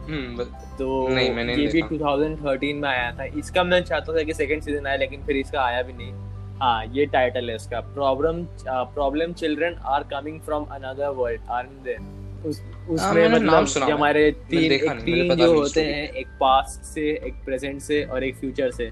हम्म 0.08 0.44
तो 0.78 1.08
नहीं, 1.10 1.30
मैंने 1.34 1.54
ये 1.56 1.68
भी 1.68 1.82
2013 1.90 2.74
में 2.76 2.88
आया 2.90 3.12
था। 3.12 3.24
इसका 3.40 3.64
मैं 3.64 3.82
चाहता 3.84 4.14
था 4.18 4.24
कि 4.24 4.34
सेकंड 4.34 4.62
सीज़न 4.62 4.88
आए 4.88 4.98
लेकिन 4.98 5.24
फिर 5.26 5.38
इसका 5.38 5.62
आया 5.62 5.82
भी 5.82 5.94
नहीं। 5.94 6.12
हाँ 6.60 6.86
ये 6.94 7.06
टाइटल 7.06 7.50
है 7.50 7.56
इसका 7.56 7.80
problem 7.94 8.44
problem 8.68 9.34
children 9.34 9.76
are 9.86 10.04
coming 10.12 10.40
from 10.42 10.66
another 10.72 11.10
world 11.18 11.42
are 11.50 11.68
they 11.86 11.96
उस 12.46 12.62
हाँ, 12.62 12.88
उसमें 12.90 13.30
मतलब 13.30 13.68
है। 13.84 13.92
हमारे 13.92 14.32
तीन 14.32 14.72
एक 14.72 14.90
तीन 14.90 15.36
जो 15.36 15.54
होते 15.54 15.82
हैं 15.82 16.10
एक 16.10 16.28
पास्ट 16.28 16.86
से 16.86 17.02
एक 17.02 17.46
प्रेजेंट 17.46 17.82
से 17.82 18.04
और 18.04 18.24
एक 18.24 18.36
फ्यूचर 18.36 18.72
से। 18.72 18.92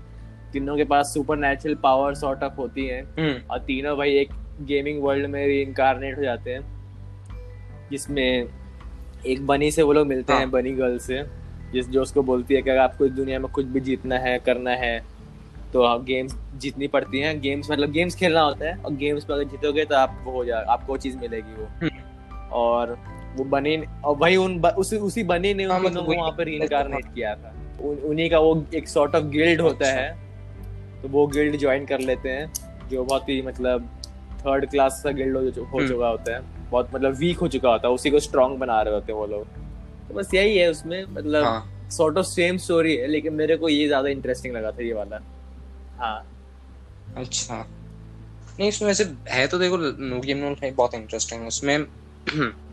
तीनों 0.53 0.77
के 0.77 0.83
पास 0.83 1.13
super 1.13 1.37
natural 1.37 1.75
power 1.75 2.15
sort 2.15 2.43
of 2.43 2.53
होती 2.53 2.85
है। 2.85 3.01
हम्म। 3.01 3.35
और 3.51 3.59
तीनों 3.59 3.97
भाई 3.97 4.11
एक 4.11 4.29
गेमिंग 4.61 5.03
वर्ल्ड 5.03 5.25
में 5.25 5.47
रीइंकारनेट 5.47 6.17
हो 6.17 6.23
जाते 6.23 6.51
हैं। 6.51 6.61
जिसमें 7.91 8.45
एक 9.25 9.47
बनी 9.47 9.71
से 9.71 9.81
वो 9.81 9.93
लोग 9.93 10.07
मिलते 10.07 10.33
हाँ। 10.33 10.39
हैं। 10.39 10.51
बनी 10.51 10.71
गर्ल 10.71 10.97
से। 10.97 11.23
जिस 11.73 11.89
जो 11.89 12.01
उसको 12.01 12.21
बोलती 12.23 12.53
है 12.53 12.61
कि 12.61 12.69
अगर 12.69 12.79
आपको 12.79 13.05
इस 13.05 13.11
दुनिया 13.11 13.39
में 13.39 13.51
कुछ 13.51 13.65
भी 13.65 13.79
जीतना 13.79 14.17
है 14.17 14.39
करना 14.39 14.71
है 14.71 15.03
तो 15.73 15.81
आप 15.81 16.03
गेम्स 16.03 16.35
जीतनी 16.55 16.87
पड़ती 16.87 17.19
हैं। 17.19 17.41
गेम्स 17.41 17.71
मतलब 17.71 17.91
गेम्स 17.91 18.15
खेलना 18.15 18.41
होता 18.41 18.65
है। 18.65 18.77
और 18.77 18.93
गेम्स 18.93 19.29
में 19.29 19.37
अगर 19.37 19.45
जीतोगे 19.45 19.85
तो 19.85 19.95
आपको 19.95 20.31
हो 20.31 20.45
जाए 20.45 20.63
आपको 20.63 20.93
वो 20.93 20.97
चीज़ 20.97 21.17
मिलेगी 21.17 21.63
वो। 21.63 21.89
और 22.51 23.10
वो 23.35 23.43
बनी 23.43 23.77
और 24.05 24.15
भाई 24.15 24.35
उन 24.35 24.59
ब, 24.59 24.65
उसी 24.67 24.97
उसी 24.97 25.23
बनी 25.23 25.53
ने 25.53 25.65
उन 25.65 25.83
तीनों 25.83 26.01
को 26.01 26.07
वही- 26.07 26.19
वहाँ 26.19 26.31
पे 26.31 26.43
रीइंकारनेट 26.43 27.05
किया 27.15 27.35
था। 27.35 27.53
उन, 27.81 27.95
उन्हीं 27.97 28.29
का 28.29 28.39
वो 28.39 28.65
एक 28.75 28.87
सॉर्ट 28.87 29.15
ऑफ़ 29.15 29.23
गिल्ड 29.23 29.61
होता 29.61 29.85
अच्छा। 29.85 30.01
है 30.01 30.17
तो 31.01 31.07
वो 31.07 31.27
गिल्ड 31.27 31.57
ज्वाइन 31.57 31.85
कर 31.85 31.99
लेते 31.99 32.29
हैं 32.29 32.53
जो 32.89 33.03
बहुत 33.03 33.29
ही 33.29 33.41
मतलब 33.41 33.89
थर्ड 34.41 34.69
क्लास 34.69 35.01
का 35.03 35.11
गिल्ड 35.11 35.37
हो, 35.37 35.63
हो 35.63 35.77
हम्म। 35.77 35.87
चुका 35.87 36.07
होता 36.07 36.35
है। 36.35 36.41
बहुत 36.71 36.89
मतलब 36.95 37.15
वीक 37.15 37.37
हो 37.37 37.47
चुका 37.47 37.69
होता 37.69 37.87
है 37.87 37.93
उसी 37.93 38.09
को 38.09 38.19
स्ट्रांग 38.19 38.57
बना 38.57 38.81
रहे 38.81 38.93
होते 38.93 39.11
हैं 39.11 39.19
वो 39.19 39.25
लोग। 39.25 39.45
तो 40.07 40.13
बस 40.13 40.33
यही 40.33 40.57
है 40.57 40.69
उसमें 40.69 41.05
मतलब 41.09 41.63
सॉर्ट 41.91 42.17
ऑफ़ 42.17 42.25
सेम 42.25 42.57
स्टोरी 42.57 42.95
है 42.95 43.07
लेकिन 43.07 43.33
मेरे 43.33 43.57
को 43.57 43.69
ये 43.69 43.87
ज़्यादा 43.87 44.09
इंटरेस्टिंग 44.09 44.55
लगा 44.55 44.71
था 44.71 44.83
ये 44.83 44.93
वाला। 44.93 45.19
हाँ। 45.97 46.27
अच्छा। 47.17 47.67
नहीं 48.59 48.69
इसमें 48.69 48.87
वैसे 48.87 49.13
है 49.29 49.47
तो 49.47 49.59
देखो 49.59 49.77
नो 49.77 50.19
गेम 50.19 50.37
नो 50.37 50.49
लाइफ 50.49 50.75
बहुत 50.75 50.93
इंटरेस्टिंग 50.93 51.41
है। 51.41 51.47
उसमें 51.47 51.85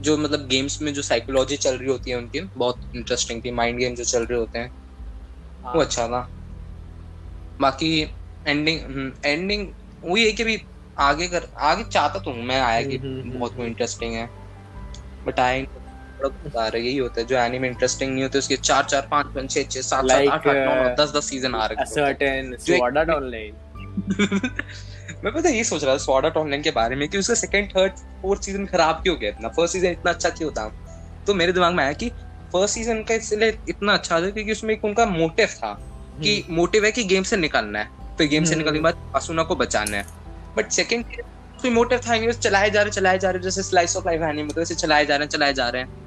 जो 0.00 0.16
मतलब 0.16 0.46
गेम्स 0.48 0.82
में 0.82 0.92
जो 0.94 1.02
साइकोलॉजी 1.02 1.56
चल 1.56 1.76
रही 1.76 1.88
होती 1.88 2.10
है 2.10 2.16
उनकी 2.16 2.40
बहुत 2.56 2.90
इंटरेस्टिंग 2.96 3.42
थी 3.44 3.50
माइंड 3.50 3.78
गेम 3.78 3.94
जो 3.94 4.04
चल 4.04 4.24
रहे 4.24 4.38
होते 4.38 4.58
हैं। 4.58 4.70
हाँ। 5.64 5.74
वो 5.74 5.80
अच्छा 5.80 6.06
था। 6.08 6.28
बाकी 7.60 8.02
एंडिंग 8.46 9.12
एंडिंग 9.24 9.66
वही 10.04 10.24
है 10.26 10.32
कि 10.32 10.44
भी 10.44 10.62
आगे 10.98 11.28
कर 11.28 11.48
आगे 11.58 11.84
चाहता 11.84 12.18
तो 12.18 12.30
हूँ 12.30 12.44
मैं 12.44 12.60
आया 12.60 12.82
कि 12.82 12.96
हम्म, 12.96 13.20
हम्म, 13.20 13.38
बहुत 13.38 13.52
हम्म। 13.52 13.62
वो 13.62 13.66
इंटरेस्टिंग 13.66 14.14
है 14.14 14.28
बट 15.26 15.40
आए 15.40 15.62
थोड़ा 15.62 16.28
बता 16.28 16.66
रहे 16.68 16.82
यही 16.82 16.96
होता 16.96 17.20
है। 17.20 17.26
जो 17.26 17.36
एनिमे 17.36 17.68
इंटरेस्टिंग 17.68 18.12
नहीं 18.12 18.22
होते 18.22 18.38
उसके 18.38 18.56
चार 18.56 18.84
चार 18.84 19.08
पाँच 19.10 19.26
पाँच 19.26 19.50
छह 19.50 19.62
छह 19.62 19.80
सात 19.80 20.08
सात 20.08 20.28
आठ 20.28 20.46
आठ 20.46 20.46
नौ 20.46 20.94
uh, 20.94 21.00
दस 21.00 21.12
दस 21.16 21.28
सीज़न 21.28 21.54
आ 21.54 21.66
रहे 21.66 21.84
A 21.84 21.88
certain 21.92 22.56
जो 22.64 22.78
Online 23.20 23.54
मैं 25.24 25.32
पता 25.34 25.48
है 25.48 25.56
ये 25.56 25.64
सोच 25.64 25.84
रहा 25.84 25.96
था 25.96 26.14
आर्ट 26.16 26.36
ऑनलाइन 26.36 26.62
के 26.62 26.70
बारे 26.70 26.96
में 26.96 27.08
कि 27.08 27.18
उसका 27.18 27.34
सेकंड 27.34 27.68
थर्ड 27.70 27.92
फोर्थ 28.22 28.42
सीज़न 28.42 28.66
खराब 28.66 29.00
क्यों 29.02 29.16
गया 29.20 29.30
इतना? 29.30 29.48
फ़र्स्ट 29.48 29.72
सीज़न 29.72 29.90
इतना 29.90 30.10
अच्छा 30.12 30.28
क्यों 30.30 30.50
था? 30.50 30.68
तो 31.26 31.34
मेरे 31.34 31.52
दिमाग 31.52 31.74
में 31.74 31.82
आया 31.84 31.92
कि 31.92 32.08
फ़र्स्ट 32.52 32.74
सीज़न 32.74 33.02
का 33.02 33.14
इसलिए 33.14 33.58
इतना 33.68 33.92
अच्छा 33.92 34.20
था 34.20 34.30
क्योंकि 34.30 34.52
उसमें 34.52 34.74
एक 34.74 34.84
उनका 34.84 35.06
मोटिव 35.06 35.48
था 35.48 35.72
कि 36.22 36.44
मोटिव 36.50 36.84
है 36.84 36.92
कि 36.92 37.04
गेम 37.04 37.22
से 37.22 37.36
निकलना 37.36 37.78
है। 37.78 38.16
फिर 38.18 38.28
गेम 38.28 38.44
से 38.44 38.50
हम्म। 38.50 38.58
निकलने 38.58 38.78
के 38.78 38.82
बाद 38.82 39.12
असुना 39.16 39.42
को 39.42 39.56
बचाना 39.56 39.96
है। 39.96 40.06
बट 40.56 40.70
सेकंड 40.72 41.04
कोई 41.58 41.70
मोटिव 41.70 42.00
था 42.06 42.16
नहीं 42.16 42.32
चलाए 42.32 42.70
जा 42.70 42.82
रहे 42.82 42.90
चलाए 42.90 43.18
जा 43.18 43.30
रहे 43.30 43.42
जैसे 43.42 43.62
स्लाइस 43.62 43.96
ऑफ़ 43.96 44.06
लाइफ 44.06 44.22
एनिमे 44.22 44.52
तो 44.52 44.60
वैसे 44.60 44.74
चलाए 44.74 45.06
जा 45.06 45.16
रहे 45.16 45.24
हैं 45.24 45.30
चलाए 45.30 45.52
जा 45.52 45.68
रहे 45.68 45.82
हैं। 45.82 45.98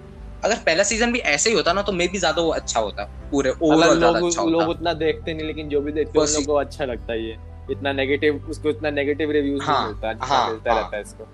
अगर 0.43 0.55
पहला 0.65 0.83
सीज़न 0.83 1.11
भी 1.11 1.19
ऐसे 1.31 1.49
ही 1.49 1.55
होता 1.55 1.73
ना 1.73 1.81
तो 1.81 1.91
मे 1.91 2.07
भी 2.07 2.17
ज़्यादा 2.17 2.41
वो 2.41 2.49
अच्छा 2.51 2.79
होता 2.79 3.03
पूरे 3.31 3.51
मतलब 3.51 3.71
ओवरऑल 3.73 3.99
लोग 3.99 4.15
अच्छा 4.17 4.43
लोग 4.43 4.69
उतना 4.69 4.93
देखते 4.93 5.33
नहीं 5.33 5.47
लेकिन 5.47 5.69
जो 5.69 5.81
भी 5.81 5.91
देखते 5.91 6.19
हैं 6.19 6.25
उन 6.25 6.33
लोगों 6.33 6.45
को 6.45 6.53
अच्छा 6.53 6.85
लगता 6.85 7.13
है 7.13 7.25
ये। 7.25 7.37
इतना 7.71 7.93
नेगेटिव 7.93 8.45
उसको 8.49 8.69
इतना 8.69 8.89
नेगेटिव 8.91 9.31
रिव्यूज़ 9.31 9.63
हाँ, 9.63 9.77
नहीं 9.77 9.93
मिलता 9.93 10.13
जितना 10.13 10.27
हाँ, 10.27 10.49
मिलता 10.49 10.73
हाँ। 10.73 10.81
रहता 10.81 10.97
है 10.97 11.01
इसको 11.01 11.27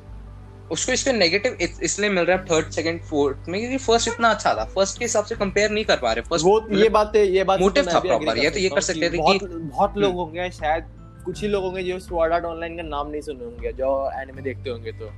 उसको 0.72 0.92
इसके 0.92 1.12
नेगेटिव 1.12 1.58
इसलिए 1.84 2.10
मिल 2.10 2.26
रहा 2.26 2.38
है 2.38 2.46
थर्ड 2.46 2.70
सेकंड 2.72 3.02
फोर्थ 3.02 3.50
में 3.50 3.60
क्योंकि 3.60 3.78
फ़र्स्ट 3.78 4.08
इतना 4.08 4.30
अच्छा 4.30 4.54
था 4.54 4.66
फ़र्स्ट 4.66 5.00
के 5.00 5.06
हिसाब 5.06 5.26
से 5.26 5.36
कंपेयर 5.36 5.72
नहीं 5.72 5.86
कर 5.86 5.98
पा 5.98 6.12
रहे 6.14 6.22
फ़र्स्ट 6.24 6.46
वो 6.46 6.60
ये 6.74 6.90
बात 6.90 7.16
है 7.16 7.26
ये 7.28 7.44
बात 7.44 7.60
मोटिव 7.60 7.84
तो 7.84 7.92
था 7.92 8.02
proper, 8.02 8.38
ये 8.38 8.50
तो 8.50 8.60
ये 8.60 8.70
कर 8.70 8.82
सकते 8.82 9.10
थे 9.10 9.18
कि- 9.20 9.50
बहुत 9.52 9.98
लोग 9.98 10.12
हम्म। 10.12 10.20
होंगे 10.20 10.50
शायद 10.52 10.86
कुछ 11.26 11.42
ही 11.42 11.48
लोग 11.48 11.64
होंगे 11.64 11.84
जो 11.84 12.00
स्वॉर्ड 12.00 12.34
आर्ट 12.34 12.46
ऑनलाइन 12.46 12.78
का 12.78 12.84
नाम 12.84 13.10
नहीं 13.10 13.22
सुने 13.22 13.46
होंगे 13.46 13.72
जो 13.74 13.90
एनिमे 14.22 14.42
देखते 14.42 14.70
होंगे 14.70 14.92
तो 14.92 15.12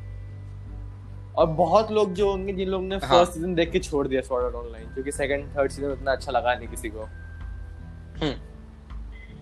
और 1.36 1.48
बहुत 1.56 1.92
लोग 1.92 2.14
जो 2.14 2.30
होंगे 2.30 2.54
जिन 2.54 2.70
लोगों 2.70 2.86
ने 2.86 2.96
हाँ। 2.96 3.10
फ़र्स्ट 3.10 3.34
सीज़न 3.34 3.54
देख 3.56 3.72
के 3.72 3.80
छोड़ 3.80 4.08
दिया 4.08 4.22
स्वॉर्ड 4.22 4.46
आर्ट 4.46 4.56
ऑनलाइन 4.56 4.88
क्योंकि 4.94 5.12
सेकंड 5.12 5.56
थर्ड 5.58 5.72
सीज़न 5.72 5.92
उतना 5.92 6.12
अच्छा 6.12 6.32
लगा 6.32 6.54
नहीं 6.56 6.68
किसी 6.68 6.90
को 6.90 7.04
हम्म। 8.18 8.34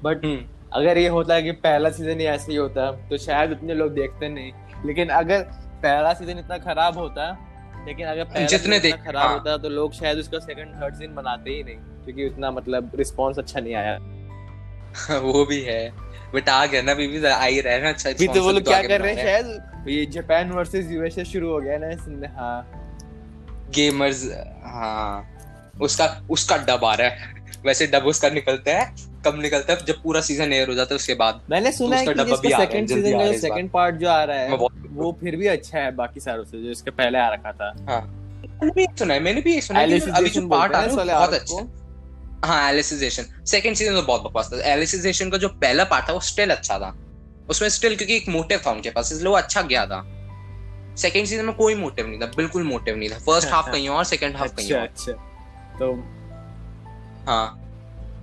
बट 0.03 0.25
अगर 0.73 0.97
ये 0.97 1.07
होता 1.07 1.39
कि 1.41 1.51
पहला 1.51 1.89
सीज़न 1.89 2.19
ही 2.19 2.25
ऐसे 2.25 2.51
ही 2.51 2.57
होता 2.57 2.91
तो 2.91 3.17
शायद 3.17 3.51
उतने 3.51 3.73
लोग 3.73 3.93
देखते 3.93 4.29
नहीं। 4.29 4.51
लेकिन 4.85 5.09
अगर 5.09 5.41
पहला 5.83 6.13
सीज़न 6.13 6.39
इतना 6.39 6.57
खराब 6.57 6.97
होता 6.97 7.29
लेकिन 7.87 8.07
अगर 8.07 8.23
पहला 8.23 8.45
जितने 8.45 8.79
देख- 8.79 9.05
खराब 9.05 9.25
हाँ। 9.27 9.33
होता 9.33 9.57
तो 9.57 9.69
लोग 9.69 9.93
शायद 9.93 10.17
उसका 10.17 10.39
सेकंड 10.39 10.81
थर्ड 10.81 10.95
सीज़न 10.95 11.15
बनाते 11.15 11.49
ही 11.49 11.63
नहीं 11.63 11.75
क्योंकि 11.75 12.27
उतना 12.27 12.51
मतलब 12.51 12.91
रिस्पांस 12.95 13.39
अच्छा 13.39 13.59
नहीं 13.59 13.75
आया। 13.75 13.97
वो 15.19 15.45
भी 15.45 15.61
है। 15.61 15.89
बट 16.35 16.49
आ 16.49 16.65
गया 16.65 16.81
ना 16.81 16.91
अभी 16.91 17.07
भी 17.07 17.25
आ 17.25 17.43
ही 17.43 17.61
रहा 17.61 17.73
है 17.73 17.93
अच्छा 17.93 18.09
अभी 18.09 18.27
तो 18.27 18.43
वो 18.43 18.51
लोग 18.51 18.63
क्या 18.63 18.81
कर 18.81 19.01
रहे 19.01 19.13
हैं 19.13 19.23
शायद 19.23 19.87
ये 19.87 20.05
जापान 20.05 20.51
वर्सेस 20.51 20.91
यूएसए 20.91 21.23
शुरू 21.23 21.49
हो 21.51 21.59
गया 21.59 21.77
ना 21.77 21.89
इसमें 21.89 22.27
हाँ। 22.27 22.71
गेमर्स 23.75 24.23
हाँ। 24.65 25.25
उसका 25.81 26.25
उसका 26.29 26.57
डब 26.57 26.85
आ 26.85 26.93
रहा 26.93 27.07
है। 27.07 27.38
वैसे 27.65 27.87
डब 27.87 28.05
उसका 28.05 28.29
निकलता 28.29 28.77
है 28.77 28.93
कब 29.25 29.39
निकलता 29.41 29.73
है 29.73 29.85
जब 29.85 30.01
पूरा 30.03 30.21
सीज़न 30.21 30.53
एयर 30.53 30.69
हो 30.69 30.73
जाता 30.73 30.93
है 30.93 30.95
उसके 30.95 31.13
बाद। 31.13 31.41
मैंने 31.49 31.71
सुना 31.71 31.97
है 31.97 32.05
कि 32.05 32.19
है, 32.19 32.57
सेकंड 32.57 32.87
सीज़न 32.87 33.11
का 33.11 33.23
है। 33.23 33.37
सेकंड 33.37 33.69
पार्ट 33.71 33.95
जो 33.95 34.09
आ 34.09 34.23
रहा 34.23 34.37
है 34.37 34.57
वो 34.91 35.11
फिर 35.21 35.35
भी 35.35 35.47
अच्छा 35.47 35.79
है 35.79 35.91
बाकी 35.95 36.19
सारों 36.19 36.43
से 36.43 36.61
जो 36.63 36.69
इसके 36.71 36.91
पहले 36.91 37.19
आ 37.19 37.27
रखा 37.29 37.51
था। 37.51 37.71
मैंने 37.73 38.71
भी 38.71 38.85
सुना 38.99 39.13
है 39.13 39.19
मैंने 39.19 39.41
भी 39.41 39.59
सुना 39.61 39.79
है 39.79 39.99
अभी 39.99 40.29
जो 40.29 40.47
पार्ट 40.47 40.73
आ 40.73 40.81
रहा 40.81 41.01
है 41.01 41.05
बहुत 41.05 41.33
अच्छा 41.33 41.67
हाँ। 42.45 42.69
एलिसिजेशन 42.71 43.25
सेकंड 43.45 43.75
सीज़न 43.75 43.95
तो 43.95 44.01
बहुत 44.01 44.23
बकवास 44.23 44.49
था। 44.53 44.61
एलिसिजेशन 44.73 45.29
का 45.29 45.37
जो 45.37 45.47
पहला 45.63 45.83
पार्ट 45.83 46.09
था 46.09 46.13
वो 46.13 46.19
स्टिल 46.19 46.49
अच्छा 46.49 46.79
था। 46.79 46.95
उसमें 47.49 47.69
स्टिल 47.69 47.95
क्योंकि 47.95 48.15
एक 48.15 48.29
मोटिव 48.29 48.61
था 48.65 48.71
उनके 48.71 48.89
पास 48.89 49.11
इसलिए 49.11 49.29
वो 49.29 49.35
अच्छा 49.35 49.61
गया 49.61 49.85
था। 49.85 50.01
सेकंड 50.97 51.25
सीज़न 51.25 51.45
में 51.45 51.55
कोई 51.55 51.75
मोटिव 51.75 52.07
नहीं 52.07 52.19
था 52.19 52.25
बिल्कुल 52.37 52.63
मोटिव 52.63 52.95
नहीं 52.95 53.09
था। 53.09 53.17
फ़र्स्ट 53.17 53.49
हाफ़ 53.49 53.69
कहीं 53.71 53.89
और 53.89 54.03
सेकंड 54.03 54.35
हाफ़ 54.35 54.55
कहीं 54.55 54.71
अच्छा 54.73 54.79
और। 54.79 54.87
अच्छा। 54.87 55.11
तो 55.79 55.91
हाँ। 57.29 57.47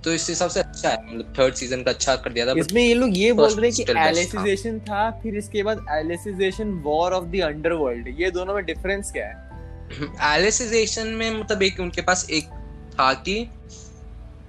तो 0.03 0.13
इस 0.13 0.27
हिसाब 0.29 0.49
से 0.49 0.59
अच्छा 0.59 0.89
है 0.89 0.97
मतलब 1.05 1.33
थर्ड 1.39 1.53
सीज़न 1.55 1.83
का 1.83 1.91
अच्छा 1.91 2.15
कर 2.15 2.33
दिया 2.33 2.45
था 2.45 2.53
इसमें 2.59 2.81
ये 2.81 2.93
लोग 2.93 3.17
ये 3.17 3.31
बोल 3.33 3.49
रहे 3.51 3.69
हैं 3.69 3.85
कि। 3.85 3.93
एलिसिजेशन 3.99 4.79
था। 4.79 5.09
फिर 5.23 5.37
इसके 5.37 5.63
बाद 5.63 5.85
alicization 5.91 6.71
war 6.85 7.13
of 7.13 7.25
the 7.25 7.41
underworld 7.43 8.07
ये 8.19 8.31
दोनों 8.31 8.55
में 8.55 8.63
डिफरेंस 8.65 9.11
क्या 9.11 9.25
है? 9.25 9.45
एलिसिजेशन 10.35 11.07
में 11.07 11.39
मतलब 11.39 11.63
एक 11.63 11.79
उनके 11.79 12.01
पास 12.01 12.27
एक 12.29 12.49
था 12.93 13.13
कि 13.13 13.39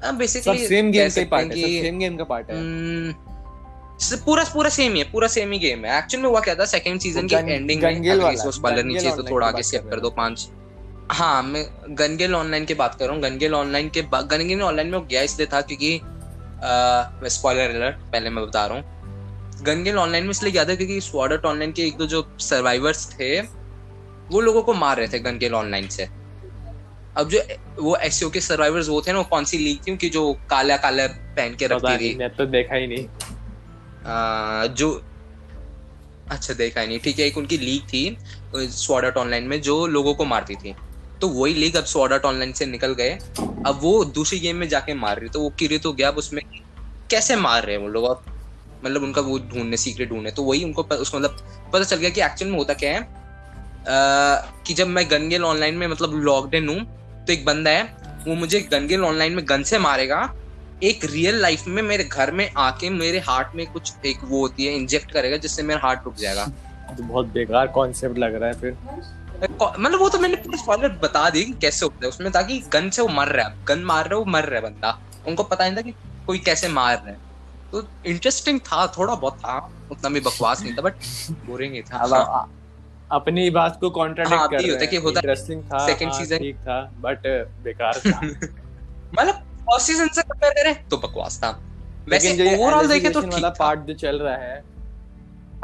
बेसिकली 0.05 0.67
सेम 0.67 0.91
गेम 0.93 1.09
का 1.09 1.25
पार्ट 1.31 1.53
है 1.53 1.81
सेम 1.83 1.99
गेम 1.99 2.17
का 2.17 2.25
पार्ट 2.25 2.51
है। 2.51 2.57
पूरा 4.25 4.45
पूरा 4.45 4.71
सेम 4.71 4.93
ही 4.93 4.99
है 5.01 5.11
पूरा 5.13 5.29
सेम 5.29 5.53
ही 5.53 5.59
गेम 5.59 5.85
है। 5.85 5.99
एक्चुअल 5.99 6.23
में 6.23 6.29
हुआ 6.31 6.41
क्या 6.41 6.55
था 6.55 6.65
सेकंड 6.65 7.01
सीज़न 7.01 7.27
की 7.29 7.35
एंडिंग 7.35 7.83
में 7.83 8.11
अगर 8.11 8.23
वाला, 8.63 8.83
नहीं 8.83 8.97
चाहिए 8.97 9.17
तो 9.17 9.23
थोड़ा 9.31 9.47
आगे 9.47 9.63
स्किप 9.63 9.89
कर 9.91 10.01
दो 10.01 10.11
पाँच। 10.11 10.49
हाँ 11.11 11.43
मैं 11.43 11.65
गनगेल 11.99 12.35
ऑनलाइन 12.35 12.65
की 12.65 12.75
बात 12.75 12.95
कर 12.95 13.05
रहा 13.05 13.15
हूँ। 13.15 13.23
गनगेल 13.23 13.55
ऑनलाइन 13.55 13.89
के 13.89 14.03
गनगेल 14.03 14.63
ऑनलाइन 14.63 14.89
में 14.89 15.07
गया 15.09 15.23
इसलिए 15.23 15.47
था 15.53 15.61
क्योंकि 15.63 16.01
स्पॉइलर 17.31 17.71
अलर्ट 17.71 17.97
पहले 18.13 18.31
मैं 18.31 18.45
बता 18.47 18.65
रहा 18.67 18.77
हूँ। 18.77 19.65
गनगेल 19.65 19.99
ऑनलाइन 19.99 20.25
में 20.25 20.31
इसलिए 20.31 20.53
गया 20.53 20.65
था 20.65 20.75
क्योंकि 20.75 21.01
स्वॉर्ड 21.01 21.45
ऑनलाइन 21.47 21.73
के 21.73 21.83
एक 21.83 21.97
दो 21.99 22.07
जो 22.07 22.23
सर्वाइवर्स 22.41 23.09
थे 23.13 23.41
वो 24.31 24.41
लोगों 24.41 24.63
को 24.63 24.75
मार 24.75 24.97
रहे 24.97 25.09
थे 25.09 25.19
गनगेल 25.19 25.55
ऑनलाइन 25.55 25.89
से। 25.89 26.09
अब 27.17 27.29
जो 27.29 27.41
वो 27.79 27.97
एस 27.97 28.21
के 28.33 28.41
सर्वाइवर्स 28.41 28.89
वो 28.89 29.01
थे 29.03 29.13
ना 29.13 29.19
वो 29.19 29.25
कौन 29.25 29.45
सी 29.45 29.59
लीग 29.59 29.79
थी 29.87 29.91
उनकी 29.91 30.09
जो 30.09 30.33
काला 30.51 30.77
काला 30.77 31.07
पहन 31.07 31.55
के 31.55 31.67
रखती 31.67 31.97
थी? 31.99 32.15
मैं 32.17 32.31
तो 32.31 32.47
देखा 32.47 32.75
ही 32.75 32.87
नहीं। 32.87 33.07
आ, 34.07 34.67
जो 34.67 34.91
अच्छा 36.31 36.55
देखा 36.55 36.81
ही 36.81 36.87
नहीं 36.87 36.99
ठीक 36.99 37.19
है 37.19 37.27
एक 37.27 37.39
उनकी 37.39 37.59
लीग 37.59 37.83
थी 37.89 38.17
स्वाडर्ट 38.55 39.17
ऑनलाइन 39.17 39.45
में 39.45 39.61
जो 39.63 39.87
लोगों 39.87 40.15
को 40.15 40.25
मारती 40.25 40.55
थी। 40.55 40.75
तो 41.21 41.29
वही 41.29 41.55
लीग 41.55 41.77
अब 41.77 41.85
स्वॉर्ड 41.85 42.25
ऑनलाइन 42.25 42.53
से 42.53 42.67
निकल 42.67 42.95
गए। 42.95 43.19
अब 43.67 43.79
वो 43.83 44.05
दूसरी 44.05 44.39
गेम 44.39 44.57
में 44.57 44.69
जाके 44.69 44.95
मार 44.95 45.19
रही 45.19 45.29
तो 45.29 45.41
वो 45.41 45.53
क्यूरियस 45.59 45.87
हो 45.87 45.93
गया 45.93 46.11
उसमें। 46.11 46.43
कैसे 47.11 47.37
मार 47.37 47.65
रहे 47.65 47.77
हैं 47.77 47.83
वो 47.83 47.89
लोग? 47.89 48.05
और 48.05 48.23
मतलब 48.85 49.03
उनका 49.03 49.21
वो 49.21 49.39
ढूँढने 49.53 49.77
सीक्रेट 49.77 50.09
ढूँढने 50.09 50.31
तो 50.31 50.43
वही 50.43 50.65
उनको 50.65 50.83
उसको 50.83 51.19
मतलब 51.19 51.71
पता 51.73 51.85
चल 51.85 51.97
गया 51.97 52.11
कि 52.11 52.21
एक्चुअल 52.23 52.51
में 52.51 52.59
होता 52.59 52.75
क्या 52.75 52.93
है। 52.93 53.01
आ, 53.01 54.37
कि 54.67 54.75
जब 54.75 54.89
मैं 54.89 55.11
गनगेल 55.11 55.45
ऑनलाइन 55.45 55.75
में 55.75 55.87
मतलब 55.87 56.15
लॉकड 56.15 56.55
इन 56.55 56.69
हूँ 56.69 57.25
तो 57.27 57.33
एक 57.33 57.45
बंदा 57.45 57.71
है 57.71 57.83
वो 58.27 58.35
मुझे 58.35 58.61
गनगेल 58.73 59.05
ऑनलाइन 59.05 59.35
में 59.35 59.45
गन 59.49 59.63
से 59.63 59.79
मारेगा। 59.79 60.21
एक 60.83 61.05
रियल 61.05 61.41
लाइफ 61.41 61.67
में 61.67 61.83
मेरे 61.83 62.05
घर 62.05 62.31
में 62.31 62.51
आके 62.57 62.91
मेरे 62.91 63.19
हार्ट 63.19 63.55
में 63.57 63.67
कुछ 63.73 63.93
एक 64.07 64.19
वो 64.25 64.41
होती 64.41 64.67
है 64.67 64.75
इंजेक्ट 64.75 65.13
करेगा 65.13 65.37
जिससे 65.37 65.63
मेरा 65.63 65.81
हार्ट 65.81 66.05
रुक 66.05 66.17
जाएगा। 66.17 66.45
तो 66.97 67.03
बहुत 67.03 67.27
बेकार 67.27 67.67
कॉन्सेप्ट 67.69 68.19
लग 68.19 68.35
रहा 68.35 68.49
है 68.49 68.61
फिर। 68.61 68.77
मतलब 69.79 69.99
वो 69.99 70.09
तो 70.09 70.19
मैंने 70.19 70.37
पूरा 70.37 70.63
स्पॉइलर 70.63 70.89
बता 70.89 71.31
दी 71.31 71.45
कैसे 71.45 71.87
होता 71.87 71.99
है। 72.03 72.09
उसमें 72.09 72.33
था 72.33 72.43
कि 72.43 72.59
गन 72.73 72.91
से 72.91 73.03
वो 73.03 73.09
मर 73.09 73.29
रहा 73.29 73.49
है। 73.49 73.65
गन 73.65 73.79
मार 73.79 74.05
रहा 74.05 74.15
है 74.15 74.19
वो 74.19 74.25
मर 74.25 74.45
रहा 74.45 74.55
है 74.55 74.63
बंदा। 74.63 74.99
उनको 75.29 75.43
पता 75.43 75.69
नहीं 75.69 75.77
था 75.77 75.81
कि 75.81 75.95
कोई 76.27 76.39
कैसे 76.39 76.69
मार 76.69 76.97
रहा 76.97 77.09
है। 77.09 77.17
तो 77.73 77.89
इंटरेस्टिंग 78.07 78.61
था 78.61 78.87
थोड़ा 78.87 79.15
बहुत 79.15 79.39
था। 79.39 79.73
उतना 79.93 80.09
भी 80.09 80.21
बकवास 80.21 80.63
नहीं 80.63 80.75
था 80.75 80.83
बट 80.83 80.95
बोरिंग 81.31 81.75
ही 81.75 81.83
था। 81.83 81.97
हाँ, 81.97 82.55
अपनी 83.13 83.51
बात 83.51 83.81
को 83.81 83.91
कॉन्ट्राडिक्ट 83.91 84.39
हाँ, 84.39 84.49
कर 84.49 84.71
होता 84.71 84.87
कि 84.87 84.97
होता- 84.97 85.25
इंटरेस्टिंग 85.25 85.63
था 85.63 85.87
second 85.87 86.13
हाँ, 86.13 86.21
season- 86.21 86.39
ठीक 86.39 86.57
था 86.57 86.93
बट 87.01 87.19
बेकार 87.65 87.93
था। 87.93 88.21
मतलब 89.21 89.35
फ़र्स्ट 89.35 89.87
सीज़न 89.87 90.09
से 90.09 90.23
कंपेयर 90.23 90.53
करें 90.53 90.89
तो 90.89 90.97
बकवास 90.97 91.41
था। 91.45 91.63
वैसे 92.09 92.57
ओवरऑल 92.57 92.89
देखे 92.89 93.09
तो 93.11 93.23
ठीक 93.23 93.45
था। 93.45 93.49
पार्ट 93.49 93.81
जो 93.81 93.95
चल 93.95 94.19
रहा 94.19 94.37
है 94.37 94.63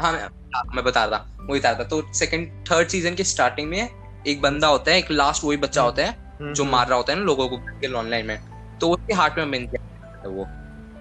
हाँ 0.01 0.29
मैं, 0.65 0.83
बता 0.83 1.03
रहा 1.05 1.17
था 1.17 1.37
वही 1.41 1.59
बता 1.59 1.69
रहा। 1.69 1.79
था 1.79 1.83
तो 1.83 2.01
सेकंड 2.13 2.51
थर्ड 2.71 2.87
सीज़न 2.87 3.15
के 3.15 3.23
स्टार्टिंग 3.23 3.69
में 3.69 4.23
एक 4.27 4.41
बंदा 4.41 4.67
होता 4.67 4.91
है 4.91 4.97
एक 4.97 5.11
लास्ट 5.11 5.43
वही 5.43 5.57
बच्चा 5.57 5.81
हम्म। 5.81 5.89
होता 5.89 6.05
है 6.05 6.53
जो 6.53 6.63
मार 6.65 6.87
रहा 6.87 6.97
होता 6.97 7.13
है 7.13 7.19
ना 7.19 7.25
लोगों 7.25 7.47
को 7.49 7.97
ऑनलाइन 7.97 8.25
में। 8.25 8.77
तो 8.79 8.89
उसके 8.89 9.13
हार्ट 9.13 9.37
में 9.37 9.45
मिल 9.45 9.65
जाता 9.67 10.19
है 10.19 10.29
वो। 10.29 10.45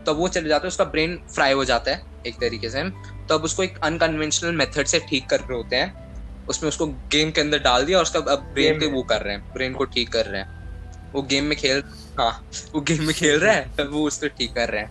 तो 0.05 0.15
वो 0.15 0.29
चले 0.29 0.49
जाता 0.49 0.63
है 0.63 0.69
उसका 0.69 0.85
ब्रेन 0.85 1.19
फ्राई 1.35 1.53
हो 1.53 1.65
जाता 1.65 1.91
है 1.91 2.03
एक 2.27 2.35
तरीके 2.35 2.71
से। 2.71 2.83
तो 3.29 3.35
अब 3.35 3.45
उसको 3.45 3.63
एक 3.63 3.79
अनकन्वेंशनल 3.83 4.53
मेथड 4.53 4.87
से 4.87 4.99
ठीक 5.01 5.29
कर 5.29 5.41
रहे 5.41 5.57
होते 5.57 5.77
हैं। 5.77 6.47
उसमें 6.49 6.69
उसको 6.69 6.87
गेम 7.13 7.31
के 7.31 7.41
अंदर 7.41 7.59
डाल 7.59 7.85
दिया 7.85 7.99
और 7.99 8.03
उसका 8.03 8.19
अब 8.33 8.51
ब्रेन 8.55 8.79
के 8.81 8.87
वो 8.87 9.03
कर 9.03 9.23
रहे 9.23 9.35
हैं 9.35 9.53
ब्रेन 9.55 9.75
को 9.75 9.85
ठीक 9.87 10.09
कर 10.09 10.27
रहे 10.27 10.41
हैं। 10.41 11.13
वो 11.13 11.23
गेम 11.23 11.45
में 11.45 11.57
खेल 11.59 11.83
हाँ 12.19 12.31
वो 12.75 12.81
गेम 12.81 13.03
में 13.03 13.15
खेल 13.15 13.39
रहा 13.41 13.55
है 13.55 13.71
तब 13.77 13.91
वो 13.93 14.07
उसको 14.07 14.29
ठीक 14.29 14.53
कर 14.55 14.69
रहे 14.69 14.83
हैं। 14.83 14.91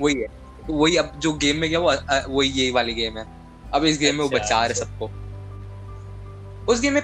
वही 0.00 0.14
है 0.14 0.26
वही 0.70 0.96
अब 0.96 1.18
जो 1.18 1.32
गेम 1.34 1.56
में 1.56 1.68
गया 1.70 1.78
वो 1.78 1.92
वही 2.28 2.48
यही 2.50 2.70
वाली 2.70 2.94
गेम 2.94 3.18
है। 3.18 3.24
अब 3.74 3.84
इस 3.84 3.98
गेम 3.98 4.14
में 4.14 4.22
वो 4.24 4.30
अच्छा, 4.30 4.44
बचा 4.44 4.60
रहे 4.60 4.68
अच्छा। 4.68 4.84
सबको। 4.84 5.06
उस 6.72 6.80
गेम 6.80 6.92
में 6.94 7.02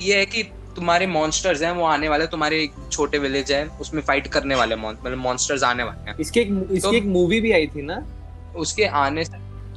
ये 0.00 0.18
है 0.18 0.26
कि 0.26 0.42
तुम्हारे 0.76 1.06
मॉन्स्टर्स 1.06 1.62
हैं 1.62 1.72
वो 1.72 1.84
आने 1.84 2.08
वाले 2.08 2.26
तुम्हारे 2.26 2.62
एक 2.62 2.72
छोटे 2.92 3.18
विलेज 3.18 3.52
है 3.52 3.66
उसमें 3.80 4.02
फाइट 4.02 4.26
करने 4.26 4.54
वाले 4.54 4.76
मतलब 4.76 5.18
मॉन्स्टर्स 5.18 5.62
आने 5.62 5.82
वाले 5.82 6.10
हैं। 6.10 6.18
इसके 6.18 6.40
एक 6.40 6.48
इसकी 6.70 6.80
तो- 6.80 6.94
एक 6.94 7.04
मूवी 7.04 7.40
भी 7.40 7.52
आई 7.52 7.66
थी 7.66 7.82
ना? 7.82 8.06
उसके 8.56 8.84
आने 8.84 9.24
से 9.24 9.32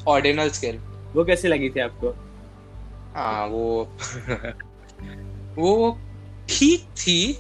ऑर्डिनल 0.08 0.50
स्केल 0.50 0.78
वो 1.16 1.24
कैसे 1.26 1.48
लगी 1.48 1.70
थी 1.70 1.80
आपको? 1.80 2.10
हाँ 3.16 3.46
वो 3.48 3.90
वो 5.58 6.00
ठीक 6.50 6.84
थी 6.84 7.40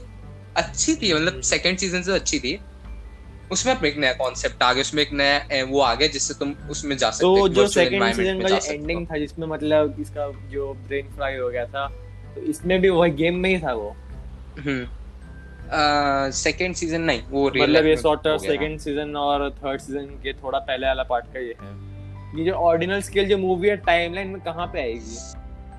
अच्छी 0.58 0.96
थी 0.96 1.14
मतलब 1.14 1.42
सेकंड 1.42 1.78
सीज़न 1.78 2.02
से 2.02 2.12
अच्छी 2.12 2.40
थी। 2.40 2.60
उसमें 3.52 3.74
अब 3.74 3.86
एक 3.86 3.98
नया 3.98 4.14
कॉन्सेप्ट 4.14 4.64
आ 4.64 4.72
गया 4.74 4.82
उसमें 4.82 5.02
एक 5.04 5.12
नया 5.14 5.64
वो 5.66 5.80
आ 5.82 5.94
गया 5.96 6.08
जिससे 6.10 6.34
तुम 6.34 6.54
उसमें 6.72 6.96
जा 6.98 7.10
सकते 7.10 7.24
तो 7.24 7.36
हो, 7.36 7.48
जो 7.50 7.68
सेकंड 7.68 8.14
सीज़न 8.14 8.42
का 8.42 8.48
जो 8.50 8.74
एंडिंग 8.74 9.06
था 9.08 9.18
जिसमें 9.18 9.48
मतलब 9.48 9.96
इसका 10.00 10.32
जो 10.52 10.74
ब्रेन 10.88 11.10
फ्राई 11.16 11.38
हो 11.38 11.50
गया 11.50 11.66
था 11.66 11.88
तो 12.36 12.42
इसमें 12.44 12.80
भी 12.82 12.90
वही 12.90 13.12
गेम 13.14 13.36
में 13.40 13.50
ही 13.50 13.60
था 13.60 13.74
वो? 13.74 13.96
हम्म। 14.60 16.32
सेकंड 16.34 16.76
सीज़न 16.76 17.02
नहीं 17.02 17.22
वो 17.30 17.46
मतलब 17.48 17.86
ये 17.86 17.96
सॉर्ट 17.98 18.28
ऑफ़ 18.28 18.42
सेकंड 18.42 18.80
सीज़न 18.80 19.16
और 19.18 19.50
थर्ड 19.54 19.82
सीज़न 19.82 20.06
के 20.24 20.34
थोड़ा 20.34 20.60
पहले 20.60 20.88
वाला 20.88 21.04
पार्ट 21.04 21.26
का 21.34 21.40
ये 21.40 21.56
है। 21.62 21.74
ये 22.38 22.46
जो 22.46 22.54
ऑर्डिनल 22.64 23.02
स्केल 23.02 23.28
जो 23.30 23.38
मूवी 23.38 23.70
है 23.70 23.76
टाइमलाइन 23.86 24.28
में 24.28 24.42
कहाँ 24.42 24.68
पे 24.74 24.82
आएगी? 24.82 25.18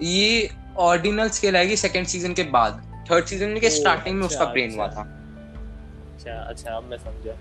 ये 0.07 0.49
ऑर्डिनल 0.81 1.29
स्केल 1.31 1.57
आएगी 1.57 1.77
सेकंड 1.77 2.07
सीज़न 2.07 2.35
के 2.35 2.43
बाद। 2.57 2.83
थर्ड 3.11 3.25
सीज़न 3.25 3.59
के 3.61 3.71
स्टार्टिंग 3.71 4.17
में 4.17 4.25
अच्छा, 4.25 4.37
उसका 4.37 4.53
ब्रेन 4.53 4.75
हुआ 4.75 4.87
अच्छा। 4.87 4.97
था। 4.97 5.13
अच्छा 6.15 6.33
अच्छा 6.41 6.71
अब 6.71 6.91
मैं 6.91 6.99
समझा। 6.99 7.37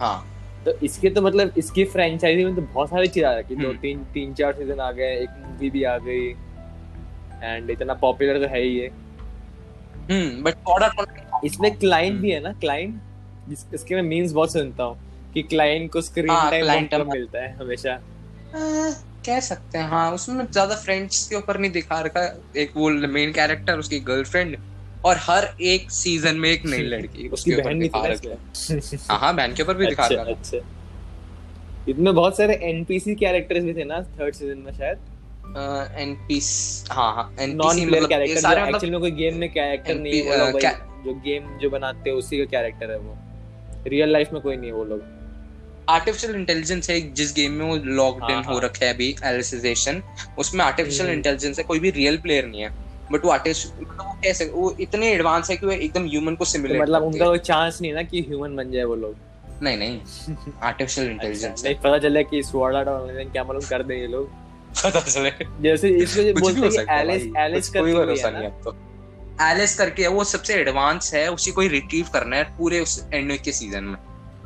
हाँ। 0.00 0.26
तो 0.64 0.72
इसके 0.84 1.10
तो 1.10 1.22
मतलब 1.22 1.52
इसकी 1.58 1.84
फ्रेंचाइजी 1.92 2.44
में 2.44 2.54
तो 2.54 2.62
बहुत 2.64 2.88
सारी 2.90 3.08
चीज़ 3.08 3.24
आ 3.24 3.34
रखी। 3.34 3.56
दो 3.56 3.66
हम्म। 3.66 3.78
तीन 3.78 4.04
तीन 4.14 4.34
चार 4.34 4.52
सीज़न 4.52 4.80
आ 4.80 4.90
गए 4.92 5.12
एक 5.16 5.30
मूवी 5.38 5.70
भी 5.70 5.82
आ 5.84 5.96
गई। 5.98 6.28
एंड 7.42 7.70
इतना 7.70 7.94
पॉपुलर 7.96 8.38
तो 8.38 8.48
है 8.52 8.60
ही 8.62 8.78
ये। 8.78 8.86
हम्म 10.10 10.42
बट 10.42 10.68
आर्ट 10.70 11.44
इसमें 11.44 11.74
क्लाइंट 11.76 12.20
भी 12.20 12.30
है 12.30 12.40
ना? 12.40 12.52
क्लाइंट 12.60 13.00
इसके 13.74 13.94
मैं 13.94 14.02
मीम्स 14.02 14.32
बहुत 14.32 14.52
सुनता 14.52 14.84
हूँ 14.84 15.32
कि 15.34 15.42
क्लाइंट 15.44 15.90
को 15.92 16.00
स्क्रीन 16.02 16.30
हाँ, 16.30 16.50
टाइम 16.50 16.66
client 16.66 16.90
कम 16.90 17.10
मिलता 17.12 17.42
है 17.42 17.52
हमेशा। 17.56 18.00
कह 19.26 19.40
सकते 19.40 19.78
हैं 19.78 19.88
हाँ 19.88 20.10
उसमें 20.12 20.44
ज़्यादा 20.46 20.74
फ्रेंड्स 20.76 21.26
के 21.28 21.36
ऊपर 21.36 21.58
नहीं 21.58 21.70
दिखा 21.70 22.00
रखा। 22.00 22.20
एक 22.56 22.72
वो 22.76 22.88
मेन 23.08 23.32
कैरेक्टर 23.32 23.78
उसकी 23.78 24.00
गर्लफ्रेंड 24.02 24.56
और 25.04 25.16
हर 25.20 25.48
एक 25.60 25.90
सीज़न 25.90 26.36
में 26.36 26.48
एक 26.50 26.64
नई 26.66 26.82
लड़की 26.84 27.28
उसकी 27.28 27.54
बहन 27.56 27.78
दिखा 27.78 27.98
थी 27.98 28.08
ना 28.08 28.14
रखा 28.14 28.30
है। 28.30 28.98
हाँ। 29.08 29.18
हाँ 29.18 29.34
बहन 29.36 29.54
के 29.54 29.62
ऊपर 29.62 29.74
भी 29.74 29.86
दिखा 29.86 30.02
अच्छा 30.02 30.14
रखा 30.14 30.30
है। 30.30 30.34
अच्छा। 30.34 30.58
इसमें 31.88 32.14
बहुत 32.14 32.36
सारे 32.36 32.54
एनपीसी 32.62 33.14
कैरेक्टर्स 33.14 33.64
भी 33.64 33.74
थे 33.74 33.84
ना 33.84 34.00
थर्ड 34.18 34.34
सीज़न 34.34 34.58
में 34.58 34.72
शायद? 34.72 34.98
एनपीस 36.00 36.48
हाँ 36.90 37.12
हाँ 37.14 37.34
एनपीसी 37.40 37.86
मतलब 37.86 38.12
ये 38.12 38.40
सारे 38.40 38.60
मतलब 38.62 38.74
एक्चुअली 38.74 38.90
में 38.90 39.00
कोई 39.00 39.10
गेम 39.10 39.36
में 39.36 39.48
कैरेक्टर 39.52 39.94
नहीं 39.94 40.20
है 40.22 40.30
वो 40.30 40.36
लोग 40.44 40.60
जो 41.04 41.14
गेम 41.24 41.58
जो 41.58 41.70
बनाते 41.70 42.10
हैं 42.10 42.16
उसी 42.16 42.38
का 42.38 42.44
कैरेक्टर 42.50 42.90
है 42.90 42.98
वो। 42.98 43.16
रियल 43.86 44.12
लाइफ 44.12 44.32
में 44.32 44.40
कोई 44.42 44.56
नहीं 44.56 44.70
है 44.70 44.76
वो 44.76 44.84
लोग। 44.84 45.02
आर्टिफिशियल 45.88 46.34
इंटेलिजेंस 46.34 46.90
है 46.90 47.00
जिस 47.14 47.34
गेम 47.34 47.52
में 47.52 47.64
वो 47.66 47.76
लॉक्ड 47.76 48.30
इन 48.30 48.42
हाँ। 48.44 48.60
रखा 48.64 48.90
अभी 48.90 49.14
एलिसिजेशन 49.24 50.02
उसमें 50.38 50.64
आर्टिफिशियल 50.64 51.06
हम्म। 51.06 51.16
इंटेलिजेंस 51.16 51.58
है 51.58 51.64
कोई 51.64 51.78
भी 51.78 51.90
रियल 51.90 52.18
प्लेयर 52.18 52.46
नहीं 52.46 52.62
है। 52.62 52.70
बट 53.12 53.24
वो 53.24 53.30
आर्टिफिशियल 53.30 53.86
मतलब 53.86 54.06
वो 54.06 54.12
कैसे 54.22 54.44
वो 54.54 54.76
इतने 54.80 55.12
एडवांस 55.12 55.50
है 55.50 55.56
कि 55.56 55.66
वो 55.66 55.72
एकदम 55.72 56.04
ह्यूमन 56.04 56.34
को 56.34 56.44
सिमुलेट 56.44 56.80
मतलब 56.82 57.02
उनका 57.02 57.24
कोई 57.24 57.38
चांस 57.38 57.80
नहीं 57.82 57.92
ना 57.92 58.02
कि 58.02 58.20
ह्यूमन 58.20 58.56
बन 58.56 58.70
जाए 58.70 58.84
वो 58.84 58.94
लोग। 58.94 59.16
नहीं 59.62 59.78
नहीं। 59.78 60.00
आर्टिफिशियल 60.62 61.10
इंटेलिजेंस 61.10 61.64
नहीं 61.64 61.74
पता 61.74 61.98
चले 61.98 62.24
कि 62.24 62.42
स्वॉर्ड 62.42 62.76
आर्ट 62.76 62.88
ऑनलाइन 62.88 63.30
क्या 63.30 63.44
मालूम 63.44 63.62
कर 63.70 63.82
दें 63.82 63.96
ये 63.96 64.06
लोग। 64.06 64.28
पता 64.84 65.00
चले। 65.00 65.30
जैसे 65.60 65.88
इसमें 65.88 66.34
बोलते 66.34 66.60
हैं 66.60 67.00
एलिस 67.00 67.22
एलिस 67.36 67.68
कुछ- 67.68 67.80
कोई 67.80 67.94
भरोसा 67.94 68.30
नहीं 68.30 68.46
अब 68.46 68.60
तो। 68.64 68.76
एलिस 69.46 69.78
करके 69.78 70.06
वो 70.06 70.24
सबसे 70.24 70.54
एडवांस 70.54 71.14
है 71.14 71.28
उसी 71.32 71.50
को 71.50 71.60
ही 71.60 71.68
रिट्रीव 71.68 72.06
करना 72.12 72.36
है 72.36 72.44
पूरे 72.58 72.80
उस 72.80 73.04
एंड 73.14 73.38
के 73.38 73.52
सीज़न 73.52 73.84
में। 73.84 73.96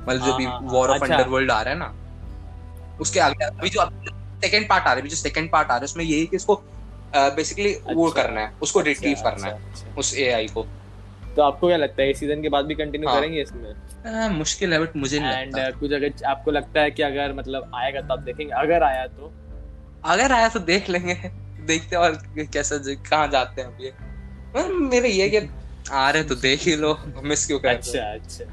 मतलब 0.08 0.24
जो 0.26 0.30
हाँ, 0.30 0.38
भी 0.38 0.46
वॉर 0.46 0.90
ऑफ़। 0.90 1.02
अंडरवर्ल्ड 1.02 1.50
आ 1.50 1.62
रहा 1.62 1.72
है 1.72 1.78
ना। 1.78 1.94
उसके 3.00 3.20
आगे 3.20 3.44
अभी 3.44 3.68
जो 3.68 3.80
सेकंड 4.40 4.68
पार्ट 4.68 4.82
आ 4.82 4.84
रहा 4.84 4.94
है 4.94 5.00
अभी 5.00 5.08
जो 5.08 5.16
सेकंड 5.16 5.50
पार्ट 5.52 5.66
आ 5.66 5.68
रहा 5.68 5.78
है 5.78 5.84
उसमें 5.84 6.04
यही 6.04 6.26
कि 6.26 6.36
इसको 6.36 6.62
बेसिकली 7.16 7.74
वो 7.92 8.08
अच्छा, 8.08 8.22
करना 8.22 8.40
है 8.40 8.52
उसको 8.62 8.78
अच्छा, 8.78 8.88
रिट्रीव 8.88 9.16
करना 9.24 9.46
है 9.46 9.52
अच्छा, 9.52 9.70
अच्छा। 9.70 9.94
उस 9.98 10.14
एआई 10.18 10.46
को। 10.46 10.66
तो 11.36 11.42
आपको 11.42 11.66
क्या 11.66 11.76
लगता 11.76 12.02
है 12.02 12.10
इस 12.10 12.18
सीज़न 12.20 12.42
के 12.42 12.48
बाद 12.48 12.64
भी 12.64 12.74
कंटिन्यू 12.74 13.08
हाँ। 13.08 13.18
करेंगे 13.20 13.42
इसमें? 13.42 13.70
आ, 14.06 14.28
मुश्किल 14.28 14.72
है 14.72 14.80
बट 14.80 14.96
मुझे 14.96 15.20
नहीं 15.20 15.30
एंड 15.32 15.78
कुछ 15.78 15.92
अगर 15.92 16.24
आपको 16.26 16.50
लगता 16.50 16.80
है 16.80 16.90
कि 16.90 17.02
अगर 17.02 17.32
मतलब 17.32 17.70
आएगा 17.74 18.00
तो 18.00 18.12
आप 18.12 18.18
देखेंगे 18.18 18.52
अगर 18.52 18.82
आया 18.82 19.06
तो? 19.06 19.32
अगर 20.04 20.32
आया 20.32 20.48
तो 20.48 20.60
देख 20.60 20.88
लेंगे 20.90 21.14
देखते 21.66 21.96
और 21.96 22.18
कैसा 22.52 22.76
ज- 22.76 22.96
कहाँ 23.10 23.28
जाते 23.28 23.62
हैं 23.62 23.68
अभी 23.68 23.88
हाँ, 24.58 24.68
मेरा 24.68 25.06
ये 25.06 25.28
कि 25.28 25.48
आ 25.92 26.10
रहे 26.10 26.22
तो 26.24 26.34
देख 26.34 26.60
ही 26.60 26.76
लो 26.76 26.98
मिस 27.22 27.46
क्यों 27.46 27.58
कर 27.58 27.68
अच्छा 27.68 28.00
अच्छा। 28.00 28.44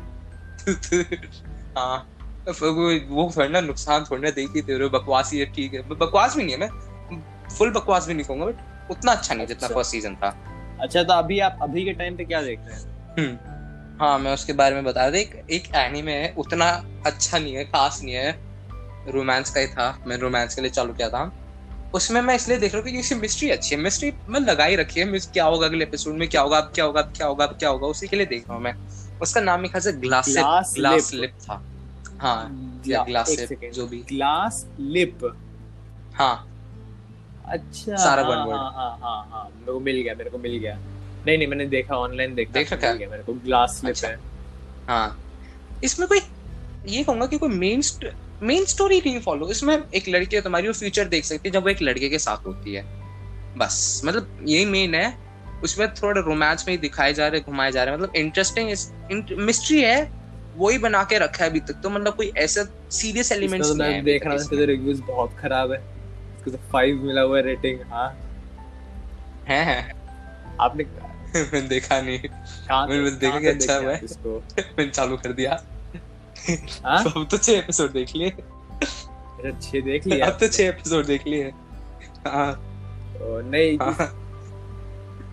हाँ। 1.78 2.08
वो 2.48 3.00
वो 3.16 3.32
थोड़ा 3.38 3.48
ना 3.48 3.60
नुकसान 3.62 4.04
थोड़ा 4.04 4.22
ना 4.22 4.30
देखी 4.30 4.62
तेरे 4.62 4.88
बकवास 4.88 5.34
ही 5.34 5.46
ठीक 5.46 5.74
है। 5.74 5.82
बकवास 5.90 6.36
भी 6.38 6.44
नहीं 6.44 6.56
है 6.56 6.60
मैं 6.60 6.70
फुल 7.58 7.72
बकवास 7.72 8.08
भी 8.08 8.14
नहीं 8.14 8.26
कहूँगा 8.26 8.46
बट 8.46 8.92
उतना 8.92 9.12
अच्छा 9.12 9.34
नहीं 9.34 9.48
जितना 9.48 9.68
अच्छा। 9.68 9.76
फ़र्स्ट 9.76 9.92
सीज़न 9.92 10.16
था। 10.16 10.30
अच्छा 10.82 11.04
तो 11.04 11.14
अभी 11.14 11.40
आप 11.40 11.60
अभी 11.62 11.84
के 11.86 11.94
टाइम 11.94 12.16
पे 12.18 12.26
क्या 12.26 12.42
देख 12.42 12.60
रहे 12.60 12.76
हैं? 12.76 13.16
हम्म। 13.20 14.00
हाँ 14.02 14.18
मैं 14.20 14.34
उसके 14.34 14.54
बारे 14.54 14.76
में 14.76 14.84
बता 14.84 15.06
रहा 15.06 15.20
एक 15.20 15.36
एक 15.52 15.76
एनीमे 15.76 16.14
है 16.14 16.34
उतना 16.38 16.70
अच्छा 17.06 17.38
नहीं 17.38 17.54
है 17.56 17.64
खास 17.66 18.02
नहीं 18.04 18.16
है 18.16 18.40
रोमांस 19.10 19.50
का 19.50 19.60
ही 19.62 19.68
था 19.68 20.04
मैं 20.08 20.18
रोमांस 20.18 20.56
के 20.56 20.62
लिए 20.62 20.72
चालू 20.72 20.94
किया 20.94 21.10
था। 21.10 21.32
उसमें 21.96 22.22
मैं 22.22 22.36
इसलिए 22.36 22.58
देख 22.58 22.74
रहा 22.76 22.82
हूँ 22.82 23.00
इसकी 23.00 23.16
मिस्ट्री 23.16 23.50
अच्छी 23.50 23.76
है 23.76 23.82
मिस्ट्री 23.82 24.12
मैं 24.30 24.40
लगा 24.40 24.66
ही 24.66 24.76
रखी 24.76 25.00
है 25.00 25.06
मिस 25.06 25.26
क्या 25.32 25.46
होगा 25.46 25.66
अगले 25.68 25.84
एपिसोड 25.84 26.16
में 26.18 26.28
क्या 26.30 26.42
होगा 26.42 26.58
अब 26.58 26.72
क्या 26.76 26.86
होगा 26.86 27.02
अब 27.02 27.14
क्या 27.18 27.28
होगा 27.28 27.46
अब 27.46 27.58
क्या 27.60 27.70
होगा 27.70 27.88
उसी 27.88 28.08
के 28.08 28.16
लिए 28.16 28.26
देख 28.26 28.48
रहा 28.48 28.56
हूँ 28.56 28.64
मैं। 28.64 28.74
उसका 29.22 29.42
नाम 29.42 29.68
ख्याल 29.68 29.82
से 29.82 29.92
ग्लास 29.94 30.34
ग्लास 30.76 31.14
लिप 31.14 31.34
था। 31.42 31.62
हाँ 32.22 32.50
ग्लास 32.88 33.36
लिप 33.40 33.72
जो 33.74 33.88
भी। 33.88 33.98
ग्लास 34.10 34.66
लिप 34.80 35.32
हाँ। 36.16 36.36
अच्छा 37.52 37.96
सारा 37.96 38.22
हाँ, 38.24 38.36
हाँ 38.48 38.72
हाँ 38.74 38.98
हाँ 39.02 39.28
हाँ 39.32 39.44
मेरे 39.60 39.72
को 39.72 39.80
मिल 39.80 40.02
गया 40.02 40.14
मेरे 40.16 40.30
को 40.30 40.38
मिल 40.38 40.58
गया। 40.58 40.78
नहीं 41.26 41.38
नहीं 41.38 41.48
मैंने 41.48 41.66
देखा 41.66 41.96
ऑनलाइन 41.96 42.36
देखा। 42.36 42.54
देख 42.54 42.74
रखा 42.74 42.88
है? 42.88 43.08
मेरे 43.10 43.24
को 43.24 43.34
ग्लास 43.46 43.82
लिप 43.84 43.96
अच्छा। 43.96 44.08
है। 44.08 44.20
हाँ। 44.88 45.18
इसमें 45.84 46.08
कोई 46.08 46.20
ये 46.88 47.04
कहूँगा 47.04 47.26
कि 47.26 47.38
कोई 47.38 47.50
मेन 47.50 47.82
मेन 48.44 48.66
स्टोरी 48.66 48.98
नहीं 49.06 49.20
फॉलो 49.20 49.50
इसमें 49.50 49.78
एक 49.78 50.08
लड़की 50.10 50.36
है 50.36 50.42
तुम्हारी 50.42 50.68
वो 50.68 50.74
फ्यूचर 50.74 51.08
देख 51.08 51.26
सकती 51.26 51.50
है 51.50 51.54
जब 51.54 51.64
वो 51.64 51.70
एक 51.70 51.82
लड़के 51.82 52.10
के 52.10 52.20
साथ 52.20 52.46
होती 52.48 52.74
है। 52.74 52.84
बस 53.58 54.02
मतलब 54.06 54.46
यही 54.48 54.66
मेन 54.66 54.96
है। 54.96 55.14
उसमें 55.64 55.88
थोड़ा 55.94 56.22
रोमांस 56.22 56.66
में 56.68 56.74
ही 56.74 56.78
दिखाए 56.82 57.14
जा 57.14 57.28
रहे 57.28 57.42
घुमाए 57.42 57.72
जा 57.72 57.84
रहे 57.84 57.96
मतलब 57.96 58.16
इंटरेस्टिंग 58.16 59.38
मिस्ट्री 59.40 59.82
है 59.82 60.02
वही 60.58 60.78
बना 60.78 61.04
के 61.04 61.18
रखा 61.18 61.44
है 61.44 61.50
अभी 61.50 61.60
तक। 61.60 61.82
तो 61.84 61.90
मतलब 61.90 62.16
कोई 62.16 62.32
ऐसा 62.38 62.64
सीरियस 62.92 63.32
एलिमेंट्स 63.32 63.68
तो 63.68 63.76
नहीं 63.76 63.88
है 63.88 63.96
मैं 63.96 64.06
देख 64.06 64.24
रहा 64.26 64.34
हूँ 64.34 64.42
इसके 64.42 64.66
रिव्यूज़ 64.66 65.02
बहुत 65.02 65.36
खराब 65.40 65.72
है। 65.72 65.78
इसको 66.42 66.52
तो 66.52 66.72
फाइव 66.72 67.04
मिला 67.04 67.22
हुआ 67.22 67.40
रेटिंग 67.40 67.80
हाँ। 67.82 68.20
हैं 69.48 70.02
आपने 70.62 70.84
मैंने 71.36 71.62
देखा 71.62 72.02
नहीं। 72.02 72.20
मैंने 72.88 73.10
से- 73.10 73.20
देखा 73.20 73.40
कि 73.40 73.48
अच्छा 73.48 73.78
हुआ 73.78 73.92
है। 73.92 74.02
इसको? 74.04 74.44
मैंने 74.60 74.92
चालू 74.92 75.18
कर 75.18 75.32
दिया। 75.32 75.64
हाँ? 76.86 77.04
अब 77.18 77.28
तो 77.32 77.38
छह 77.38 77.52
एपिसोड 77.52 77.92
देख 77.92 78.16
लिए। 78.16 78.30
अच्छा, 78.30 79.60
छह 79.60 79.82
देख 79.82 80.08
लिया 80.08 80.26
अब 80.26 80.38
तो 80.40 80.48
छह 80.48 80.64
एपिसोड 80.64 81.06
देख 81.06 81.28
लिए। 81.28 81.44
हाँ। 82.28 82.68
नहीं। 83.24 83.78
हाँ। 83.78 84.18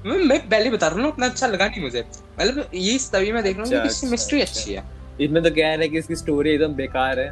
मैं 0.06 0.24
मैं 0.24 0.48
पहले 0.48 0.70
बता 0.70 0.86
रहा 0.86 0.94
हूँ 0.94 1.02
ना 1.02 1.08
उतना 1.08 1.26
अच्छा 1.26 1.46
लगा 1.46 1.66
नहीं 1.68 1.82
मुझे। 1.82 2.04
मतलब 2.40 2.70
ये 2.74 2.94
इस 2.94 3.12
तभी 3.12 3.32
मैं 3.32 3.42
देख 3.42 3.56
रहा 3.56 3.64
हूँ 3.64 3.72
अच्छा, 3.72 3.82
कि 3.82 3.88
इसकी 3.88 4.06
अच्छा, 4.06 4.10
मिस्ट्री 4.10 4.40
अच्छा। 4.40 4.60
अच्छी। 4.60 4.74
है। 4.74 4.84
इसमें 5.20 5.42
तो 5.42 5.50
कह 5.50 5.62
रहे 5.62 5.76
हैं 5.76 5.90
कि 5.90 5.98
इसकी 5.98 6.16
स्टोरी 6.16 6.50
एकदम 6.50 6.68
बेकार 6.68 7.20
है। 7.20 7.30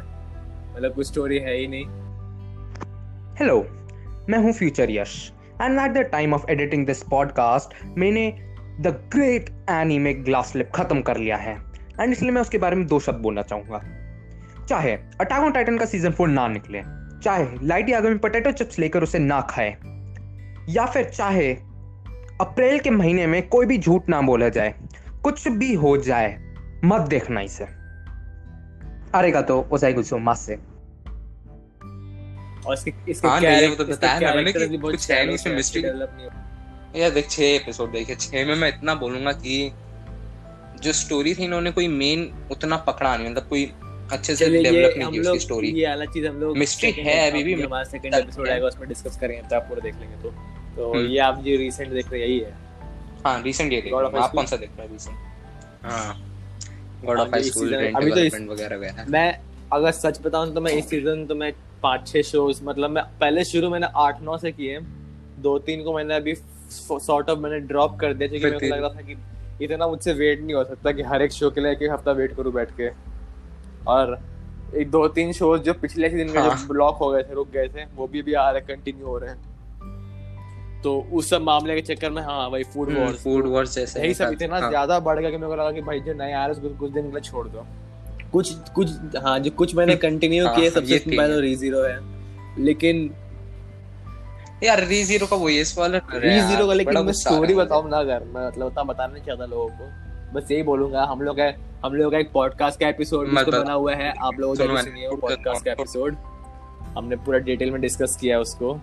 मतलब 0.75 0.93
कोई 0.95 1.03
स्टोरी 1.03 1.37
है 1.37 1.57
ही 1.57 1.67
नहीं। 1.67 2.06
हेलो 3.39 3.55
मैं 4.29 4.37
हूँ 4.37 4.51
future 4.53 4.91
Yash 4.91 5.11
and 5.61 5.79
at 5.79 5.91
the 5.91 5.97
time 6.11 6.33
of 6.33 6.45
editing 6.49 6.85
this 6.85 7.01
podcast 7.03 7.73
मैंने 7.97 8.23
the 8.81 8.93
great 9.13 9.49
anime 9.69 10.13
glass 10.13 10.53
lip 10.55 10.71
खत्म 10.75 11.01
कर 11.01 11.17
लिया 11.17 11.37
है. 11.37 11.53
एंड 12.01 12.11
इसलिए 12.13 12.31
मैं 12.31 12.41
उसके 12.41 12.57
बारे 12.57 12.75
में 12.75 12.85
दो 12.87 12.99
शब्द 12.99 13.21
बोलना 13.21 13.41
चाहूँगा. 13.41 13.81
चाहे 14.65 14.91
अटैक 14.91 15.39
ऑन 15.39 15.51
टाइटन 15.51 15.77
का 15.77 15.85
सीज़न 15.85 16.11
फोर 16.11 16.27
ना 16.27 16.47
निकले, 16.47 16.81
चाहे 17.23 17.45
लाइटी 17.63 17.91
आगे 17.91 18.09
में 18.09 18.17
पोटैटो 18.19 18.51
चिप्स 18.51 18.79
लेकर 18.79 19.03
उसे 19.03 19.19
ना 19.19 19.41
खाए, 19.41 19.69
या 20.69 20.85
फिर 20.85 21.05
चाहे 21.05 21.53
अप्रैल 22.41 22.79
के 22.79 22.89
महीने 22.89 23.27
में 23.27 23.47
कोई 23.47 23.65
भी 23.65 23.77
झूठ 23.77 24.09
ना 24.09 24.21
बोला 24.21 24.49
जाए, 24.49 24.73
कुछ 25.23 25.47
भी 25.47 25.73
हो 25.73 25.95
जाए, 25.97 26.35
मत 26.85 27.07
देखना 27.09 27.41
इसे. 27.41 27.67
अरे 29.15 29.31
का 29.31 29.41
तो 29.41 29.61
उसे 29.61 29.93
कुछ 29.93 30.13
मास 30.13 30.39
से 30.39 30.57
और 32.67 32.73
इसके 32.73 32.93
इसके 33.11 33.27
हाँ, 33.27 33.39
नहीं, 33.41 33.75
तो 33.75 33.85
बताया 33.85 34.19
ना 34.19 34.33
मैंने 34.33 34.51
कि 34.53 34.77
कुछ 34.77 35.09
है 35.11 35.25
नहीं 35.25 35.35
इसमें 35.35 35.55
नहीं 35.55 37.01
यार 37.01 37.11
देख 37.11 37.29
छह 37.29 37.43
एपिसोड 37.45 37.91
देखे 37.91 38.15
छह 38.15 38.45
में 38.45 38.55
मैं 38.55 38.67
इतना 38.67 38.95
बोलूँगा 38.95 39.31
कि 39.39 39.57
जो 40.81 40.93
स्टोरी 40.93 41.33
थी 41.35 41.43
इन्होंने 41.43 41.71
कोई 41.71 41.87
मेन 41.87 42.31
उतना 42.51 42.77
पकड़ा 42.87 43.15
नहीं 43.17 43.29
मतलब 43.29 43.47
कोई 43.49 43.71
अच्छे 44.11 44.35
से 44.35 44.49
डेवलप 44.49 44.93
नहीं 44.97 45.11
की 45.11 45.19
उसकी 45.19 45.39
स्टोरी 45.39 45.71
ये 45.71 45.87
वाला 45.87 46.05
चीज़ 46.05 46.27
हम 46.27 46.35
लोग 46.35 46.57
Mystery 46.57 46.91
second 46.91 47.07
है 47.07 47.31
अभी 47.31 47.43
भी, 47.43 47.61
हमारा 47.61 47.83
सेकंड 47.83 48.13
एपिसोड 48.13 48.49
आएगा 48.49 48.67
उसमें 48.67 48.87
डिस्कस 48.89 49.17
करेंगे 49.17 49.41
तो 49.49 49.55
आप 49.55 49.67
पूरा 49.69 49.81
देख 49.81 49.95
लेंगे 49.95 50.21
तो। 50.23 50.29
तो 50.75 50.93
हम्म। 50.93 51.07
ये 51.07 51.19
आप 51.19 51.41
जो 51.41 51.57
रिसेंट 51.57 51.91
देख 51.93 52.11
रहे 52.11 52.21
हैं 52.21 52.27
यही 52.27 52.39
है। 52.39 52.53
हाँ 53.25 53.41
रिसेंट 53.43 53.73
ये 53.73 53.81
देख 53.81 53.93
हूँ। 53.93 54.19
आप 54.19 54.31
कौन 54.31 54.45
सा 54.45 54.57
देख 54.57 54.69
रहे 54.77 54.87
हैं 54.87 54.93
रिसेंट 54.93 55.17
हाँ। 55.83 56.23
God 57.05 57.19
of 57.19 57.29
high 57.29 57.43
school 57.43 57.75
rent 57.75 57.97
अभी 57.97 58.11
तो 58.11 58.53
वगैरह 58.53 58.77
वगैरह 58.77 59.05
मैं 59.09 59.27
अगर 59.73 59.91
सच 59.93 60.19
बताऊँ 60.21 60.53
तो 60.53 60.61
मैं 60.61 60.71
इस 60.71 60.89
सीज़न 60.89 61.25
तो 61.25 61.35
मैं 61.35 61.51
पाँच 61.83 62.07
छह 62.07 62.21
शोज़ 62.23 62.63
मतलब 62.63 62.89
मैं 62.89 63.03
पहले 63.19 63.43
शुरू 63.45 63.69
मैंने 63.69 63.87
आठ 63.97 64.21
नौ 64.21 64.37
से 64.37 64.51
किए 64.51 64.79
दो 65.39 65.57
तीन 65.59 65.83
को 65.83 65.93
मैंने 65.93 66.15
अभी 66.15 66.35
सॉर्ट 66.69 67.29
ऑफ़ 67.29 67.39
मैंने 67.39 67.59
ड्रॉप 67.67 67.99
कर 67.99 68.13
दिया 68.13 68.29
क्योंकि 68.29 68.45
मेरे 68.45 68.59
को 68.59 68.75
लग 68.75 68.81
रहा 68.81 68.89
था 68.89 69.01
कि 69.01 69.65
इतना 69.65 69.87
मुझसे 69.87 70.13
वेट 70.13 70.41
नहीं 70.41 70.55
हो 70.55 70.63
सकता 70.63 70.91
कि 70.91 71.03
हर 71.03 71.21
एक 71.21 71.31
शो 71.31 71.49
के 71.49 71.61
लिए 71.61 71.71
एक 71.71 71.91
हफ़्ता 71.91 72.11
वेट 72.13 72.35
करूँ 72.35 72.53
बैठ 72.53 72.71
के 72.71 72.89
और 73.87 74.17
एक 74.75 74.89
दो 74.91 75.07
तीन 75.09 75.31
शोज़ 75.33 75.61
जो 75.61 75.73
पिछले 75.75 76.09
सीज़न 76.09 76.31
में 76.31 76.39
हाँ। 76.39 76.49
जो 76.49 76.67
ब्लॉक 76.67 76.97
हो 76.97 77.09
गए 77.09 77.23
थे 77.23 77.33
रुक 77.33 77.49
गए 77.51 77.67
थे 77.67 77.85
वो 77.95 78.07
भी 78.07 78.21
अभी 78.21 78.33
आ 78.35 78.49
रहे 78.51 78.61
कंटिन्यू 78.65 79.05
हो 79.07 79.17
रहे 79.17 79.29
हैं 79.29 79.55
तो 80.83 80.99
उस 81.13 81.29
सब 81.29 81.41
मामले 81.41 81.75
के 81.75 81.81
चक्कर 81.85 82.11
में 82.11 82.21
हाँ 82.21 82.49
भाई 82.51 82.63
फ़ूड 82.65 82.91
वॉर्स 82.93 83.23
फ़ूड 83.23 83.47
वॉर्स 83.47 83.75
जैसे 83.75 84.01
यही 84.01 84.13
सब 84.13 84.33
इतना 84.33 84.59
हाँ। 84.59 84.69
ज़्यादा 84.69 84.99
बढ़ 84.99 85.19
गया 85.19 85.29
कि 85.29 85.37
मेरे 85.37 85.47
को 85.47 85.55
लगा 85.55 85.71
कि 85.71 85.81
भाई 85.81 85.99
जो 85.99 86.13
नए 86.13 86.33
आ 86.33 86.45
रहे 86.45 86.55
हैं 86.59 86.77
कुछ 86.77 86.91
दिन 86.91 87.05
के 87.05 87.11
लिए 87.11 87.21
छोड़ 87.21 87.47
दो 87.47 87.65
कुछ 88.31 88.53
कुछ 88.75 88.89
हाँ 89.23 89.37
जो 89.39 89.51
कुछ 89.51 89.75
मैंने 89.75 89.95
कंटिन्यू 89.97 90.45
हाँ, 90.45 90.55
किए 90.55 90.69
सबसे 90.69 90.97
पहले 90.99 91.33
है। 91.33 91.41
री 91.41 91.55
ज़ीरो 91.55 91.83
है 91.83 91.99
लेकिन 92.59 93.09
यार 94.63 94.83
री 94.85 95.03
ज़ीरो 95.03 95.27
का 95.27 95.35
वो 95.35 95.49
ये 95.49 95.63
स्पॉइलर 95.65 96.01
री 96.15 96.39
ज़ीरो 96.41 96.67
का 96.67 96.73
लेकिन 96.73 96.99
मैं 97.05 97.13
स्टोरी 97.13 97.53
बताऊँ 97.55 97.89
ना 97.89 97.97
अगर 97.97 98.23
मैं 98.25 98.47
मतलब 98.47 98.65
उतना 98.65 98.83
बताना 98.83 99.13
नहीं 99.13 99.23
चाहता 99.23 99.45
लोगों 99.45 99.67
को 99.69 99.89
बस 100.33 100.51
यही 100.51 100.63
बोलूँगा 100.63 101.03
हम 101.03 101.21
लोग 101.21 101.37
का 101.37 101.51
हम 101.85 101.93
लोग 101.93 102.11
का 102.11 102.17
एक 102.17 102.31
पॉडकास्ट 102.31 102.79
का 102.79 102.87
एपिसोड 102.87 103.29
बता। 103.29 103.59
बना 103.59 103.73
हुआ 103.73 103.93
है 103.95 104.13
आप 104.19 104.39
लोगों 104.39 104.55
सुनो 104.55 104.73
ने 104.75 104.81
सुनिए 104.83 105.07
वो 105.07 105.15
पॉडकास्ट 105.17 105.65
का 105.65 105.71
एपिसोड 105.71 106.15
हमने 106.97 107.15
पूरा 107.15 107.39
डिटेल 107.39 107.71
में 107.71 107.79
डिस्कस 107.81 108.17
किया 108.21 108.39
उसको 108.39 108.73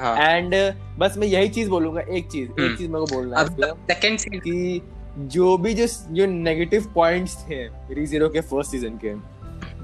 हाँ 0.00 0.16
एंड 0.28 0.54
बस 0.98 1.16
मैं 1.18 1.26
यही 1.26 1.48
चीज़ 1.48 1.68
बोलूँगा 1.70 2.00
एक 2.10 2.30
चीज़ 2.30 2.50
हम्म। 2.50 2.64
एक 2.64 2.78
चीज़ 2.78 2.90
मेरे 2.90 3.04
को 3.04 3.14
बोलना 3.14 3.38
है 3.38 3.46
सेकंड 3.86 4.18
सीज़न 4.18 4.38
कि 4.40 4.80
जो 5.18 5.56
भी 5.58 5.74
जो 5.74 5.86
जो 5.86 6.26
नेगेटिव 6.26 6.92
पॉइंट्स 6.94 7.36
थे 7.48 7.64
रीजीरो 7.94 8.28
के 8.28 8.40
फ़र्स्ट 8.40 8.70
सीज़न 8.70 8.98
के 9.04 9.14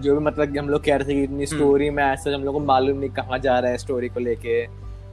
जो 0.01 0.18
भी 0.18 0.24
मतलब 0.24 0.59
हम 0.59 0.68
लोग 0.68 0.85
कह 0.85 0.97
रहे 0.97 1.09
थे 1.09 1.14
कि 1.14 1.22
इतनी 1.22 1.47
स्टोरी 1.47 1.91
में 1.91 2.05
ऐसा 2.05 2.35
हम 2.35 2.45
लोग 2.45 2.55
को 2.55 2.61
मालूम 2.61 2.99
नहीं 2.99 3.11
कहाँ 3.11 3.39
जा 3.39 3.59
रहा 3.59 3.70
है 3.70 3.78
स्टोरी 3.78 4.09
को 4.09 4.20
लेके 4.20 4.62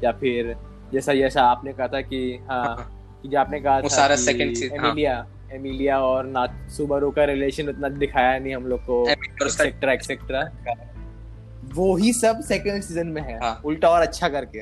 या 0.03 0.11
फिर 0.11 0.55
जैसा 0.93 1.13
जैसा 1.13 1.43
आपने 1.43 1.73
कहा 1.73 1.87
था 1.87 2.01
कि 2.01 2.39
हाँ 2.49 2.65
हाँ। 2.65 3.19
कि 3.23 3.29
जो 3.29 3.39
आपने 3.39 3.59
कहा 3.59 3.81
था 3.81 3.87
सारा 3.87 4.15
कि 4.15 4.21
second 4.21 4.55
season, 4.55 4.79
हाँ। 4.79 4.89
एमिलिया 4.89 5.27
एमिलिया 5.53 5.99
और 5.99 6.25
ना 6.25 6.67
सुबारू 6.69 7.11
का 7.11 7.23
रिलेशन 7.23 7.69
उतना 7.69 7.89
दिखाया 7.89 8.39
नहीं 8.39 8.55
हम 8.55 8.67
लोग 8.67 8.79
को 8.79 9.09
एक्सेट्रा 9.09 9.93
एक्सेट्रा 9.93 10.51
वो 11.73 11.95
ही 11.95 12.13
सब 12.13 12.41
सेकंड 12.41 12.83
सीज़न 12.83 13.07
में 13.07 13.21
है 13.21 13.39
हाँ। 13.39 13.61
उल्टा 13.65 13.89
और 13.89 14.01
अच्छा 14.01 14.29
करके 14.29 14.59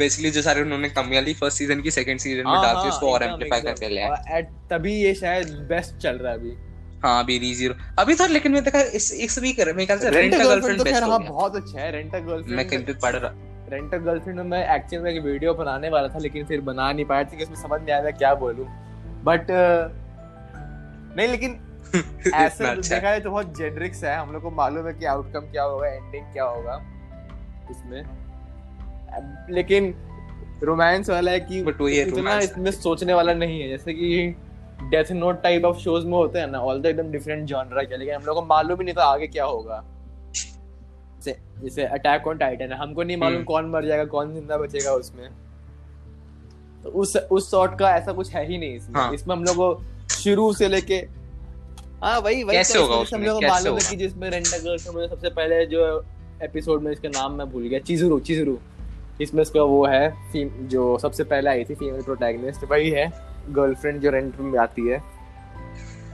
बेसिकली 0.00 0.30
जो 0.30 0.42
सारे 0.42 0.62
उन्होंने 0.62 0.88
कमियाँ 0.90 1.22
ली 1.22 1.34
फ़र्स्ट 1.34 1.58
सीज़न 1.58 1.80
की 1.82 1.90
सेकंड 1.90 2.20
सीज़न 2.20 2.46
में 2.46 2.52
हाँ, 2.52 2.62
डाल 2.62 2.74
के 2.74 2.80
हाँ, 2.80 2.88
उसको 2.88 3.12
और 3.12 3.22
एम्पलीफाई। 3.22 3.60
करके 3.60 3.88
ले 3.88 4.00
आए 4.00 4.08
और 4.08 4.42
तभी 4.70 4.94
ये 4.94 5.14
शायद 5.16 5.52
बेस्ट 5.70 5.96
चल 5.98 6.18
रहा 6.18 6.32
है 6.32 6.38
अभी। 6.38 6.56
हाँ 7.02 7.22
अभी 7.22 7.38
रीजीरो 7.38 7.74
अभी 7.98 8.14
था 8.14 8.26
लेकिन 8.28 8.52
मैं 8.52 8.62
देखा 8.64 8.80
इस 8.96 9.12
इस 9.26 9.38
वीक 9.38 9.60
मेरे 9.60 9.86
ख्याल 9.86 9.98
से 9.98 10.10
रेंट 10.10 10.34
रेंट 10.34 10.42
गर्लफ्रेंड 10.42 10.78
तो 10.78 10.84
बेस्ट 10.84 11.02
हो 11.02 11.08
गया। 11.08 11.28
बहुत 11.28 11.56
अच्छा 11.56 11.80
है 11.80 11.90
रेंट 11.92 12.12
मैं 12.14 12.26
गर्लफ्रेंड 12.26 12.70
कंप्लीट 12.70 13.00
पढ़ 13.02 13.16
रहा। 13.16 13.32
रेंट 13.70 13.94
गर्लफ्रेंड 13.94 14.38
में 14.38 14.44
मैं 14.46 14.62
एक्चुअली 14.74 15.02
में 15.04 15.10
एक 15.10 15.22
वीडियो 15.24 15.54
बनाने 15.54 15.88
वाला 15.90 16.08
था 16.08 16.18
लेकिन 16.18 16.44
फिर 16.46 16.60
बना 16.68 16.90
नहीं 16.92 17.04
पाया 17.06 17.24
था 17.24 17.36
कि 17.36 17.44
उसमें 17.44 17.56
समझ 17.56 17.80
नहीं 17.80 17.94
आया 17.94 18.10
क्या 18.12 18.34
बोलूँ। 18.36 18.66
बट 19.24 19.46
नहीं 21.16 21.28
लेकिन 21.28 21.58
ऐसे 21.94 22.34
अच्छा। 22.34 22.64
है। 22.64 22.74
देखा 22.76 23.00
जाए 23.00 23.20
तो 23.20 23.30
बहुत 23.30 23.56
जेनरिक 23.56 23.94
सा 23.94 24.10
है 24.10 24.18
हम 24.18 24.32
लोग 24.32 24.42
को 24.42 24.50
मालूम 24.56 24.86
है 24.86 24.92
कि 24.94 25.04
आउटकम 25.12 25.50
क्या 25.52 25.62
होगा 25.62 25.88
एंडिंग 25.88 26.32
क्या 26.32 26.44
होगा 26.46 26.74
इसमें। 27.70 28.02
लेकिन 29.50 29.94
रोमांस 30.62 31.10
वाला 31.10 31.30
है 31.30 31.40
कि 31.42 31.58
इतना 32.00 32.38
इसमें 32.38 32.70
सोचने 32.70 33.14
वाला 33.14 33.34
नहीं 33.34 33.60
है 33.60 33.68
जैसे 33.68 33.94
कि 33.94 34.34
death 34.82 35.12
note 35.12 35.42
type 35.42 35.64
of 35.64 35.78
shows 35.78 36.06
में 36.06 36.12
होते 36.12 36.38
हैं 36.38 36.46
ना 36.46 36.58
ऑल 36.60 36.80
द 36.82 36.86
एकदम 36.86 37.10
डिफरेंट 37.10 37.46
जॉनरा 37.48 37.82
के 37.82 37.96
लेकिन 37.96 38.14
हम 38.14 38.22
लोग 38.22 38.36
को 38.36 38.42
मालूम 38.44 38.78
ही 38.78 38.84
नहीं 38.84 38.94
था 38.94 39.04
आगे 39.04 39.26
क्या 39.26 39.44
होगा 39.44 39.84
जैसे 41.24 41.84
अटैक 41.84 42.26
ऑन 42.26 42.38
टाइटन 42.38 42.72
हमको 42.72 43.02
नहीं 43.02 43.16
मालूम 43.16 43.34
हम्म। 43.34 43.44
कौन 43.44 43.66
मर 43.66 43.86
जाएगा 43.86 44.04
कौन 44.06 44.32
ज़िंदा 44.34 44.56
बचेगा 44.56 44.92
उसमें 44.94 45.28
तो 46.84 46.90
उस 46.90 47.16
उस 47.16 47.50
सॉर्ट 47.50 47.78
का 47.78 47.90
ऐसा 47.90 48.12
कुछ 48.12 48.34
है 48.34 48.46
ही 48.46 48.58
नहीं 48.58 48.76
इसमें 48.76 49.00
हाँ। 49.00 49.12
इसमें 49.14 49.34
हम 49.36 49.44
लोग 49.44 49.56
को 49.56 50.14
शुरू 50.14 50.52
से 50.52 50.68
लेके 50.68 50.96
हाँ 52.02 52.18
वही 52.20 52.42
वही 52.44 52.56
कैसे 52.56 52.74
तो 52.74 52.82
होगा 52.82 53.04
हम? 53.14 53.22
लोग 53.22 53.40
को 53.40 53.48
मालूम 53.48 53.78
है 53.78 53.90
कि 53.90 53.96
जिसमें 53.96 54.28
रेंटा 54.30 54.58
गर्ल्स 54.58 54.84
सबसे 54.84 55.30
पहले 55.30 55.64
जो 55.66 55.84
एपिसोड 56.42 56.82
में 56.82 56.90
इसका 56.92 57.08
नाम 57.10 57.32
मैं 57.32 57.50
भूल 57.50 57.62
गया 57.64 57.78
चिजुरू 57.80 58.18
चिजुरू 58.20 58.58
इसमें 59.20 59.42
इसका 59.42 59.62
वो 59.62 59.86
है 59.86 60.32
फीम- 60.32 60.68
जो 60.68 60.98
सबसे 60.98 61.24
पहले 61.24 61.50
आई 61.50 61.64
थी 61.64 61.74
फीमेल 61.74 62.02
प्रोटैगनिस्ट 62.02 62.64
वही 62.64 62.90
है 62.90 63.12
गर्लफ्रेंड 63.50 64.00
जो 64.00 64.10
रेंट 64.10 64.36
में 64.40 64.58
आती 64.58 64.88
है। 64.88 65.02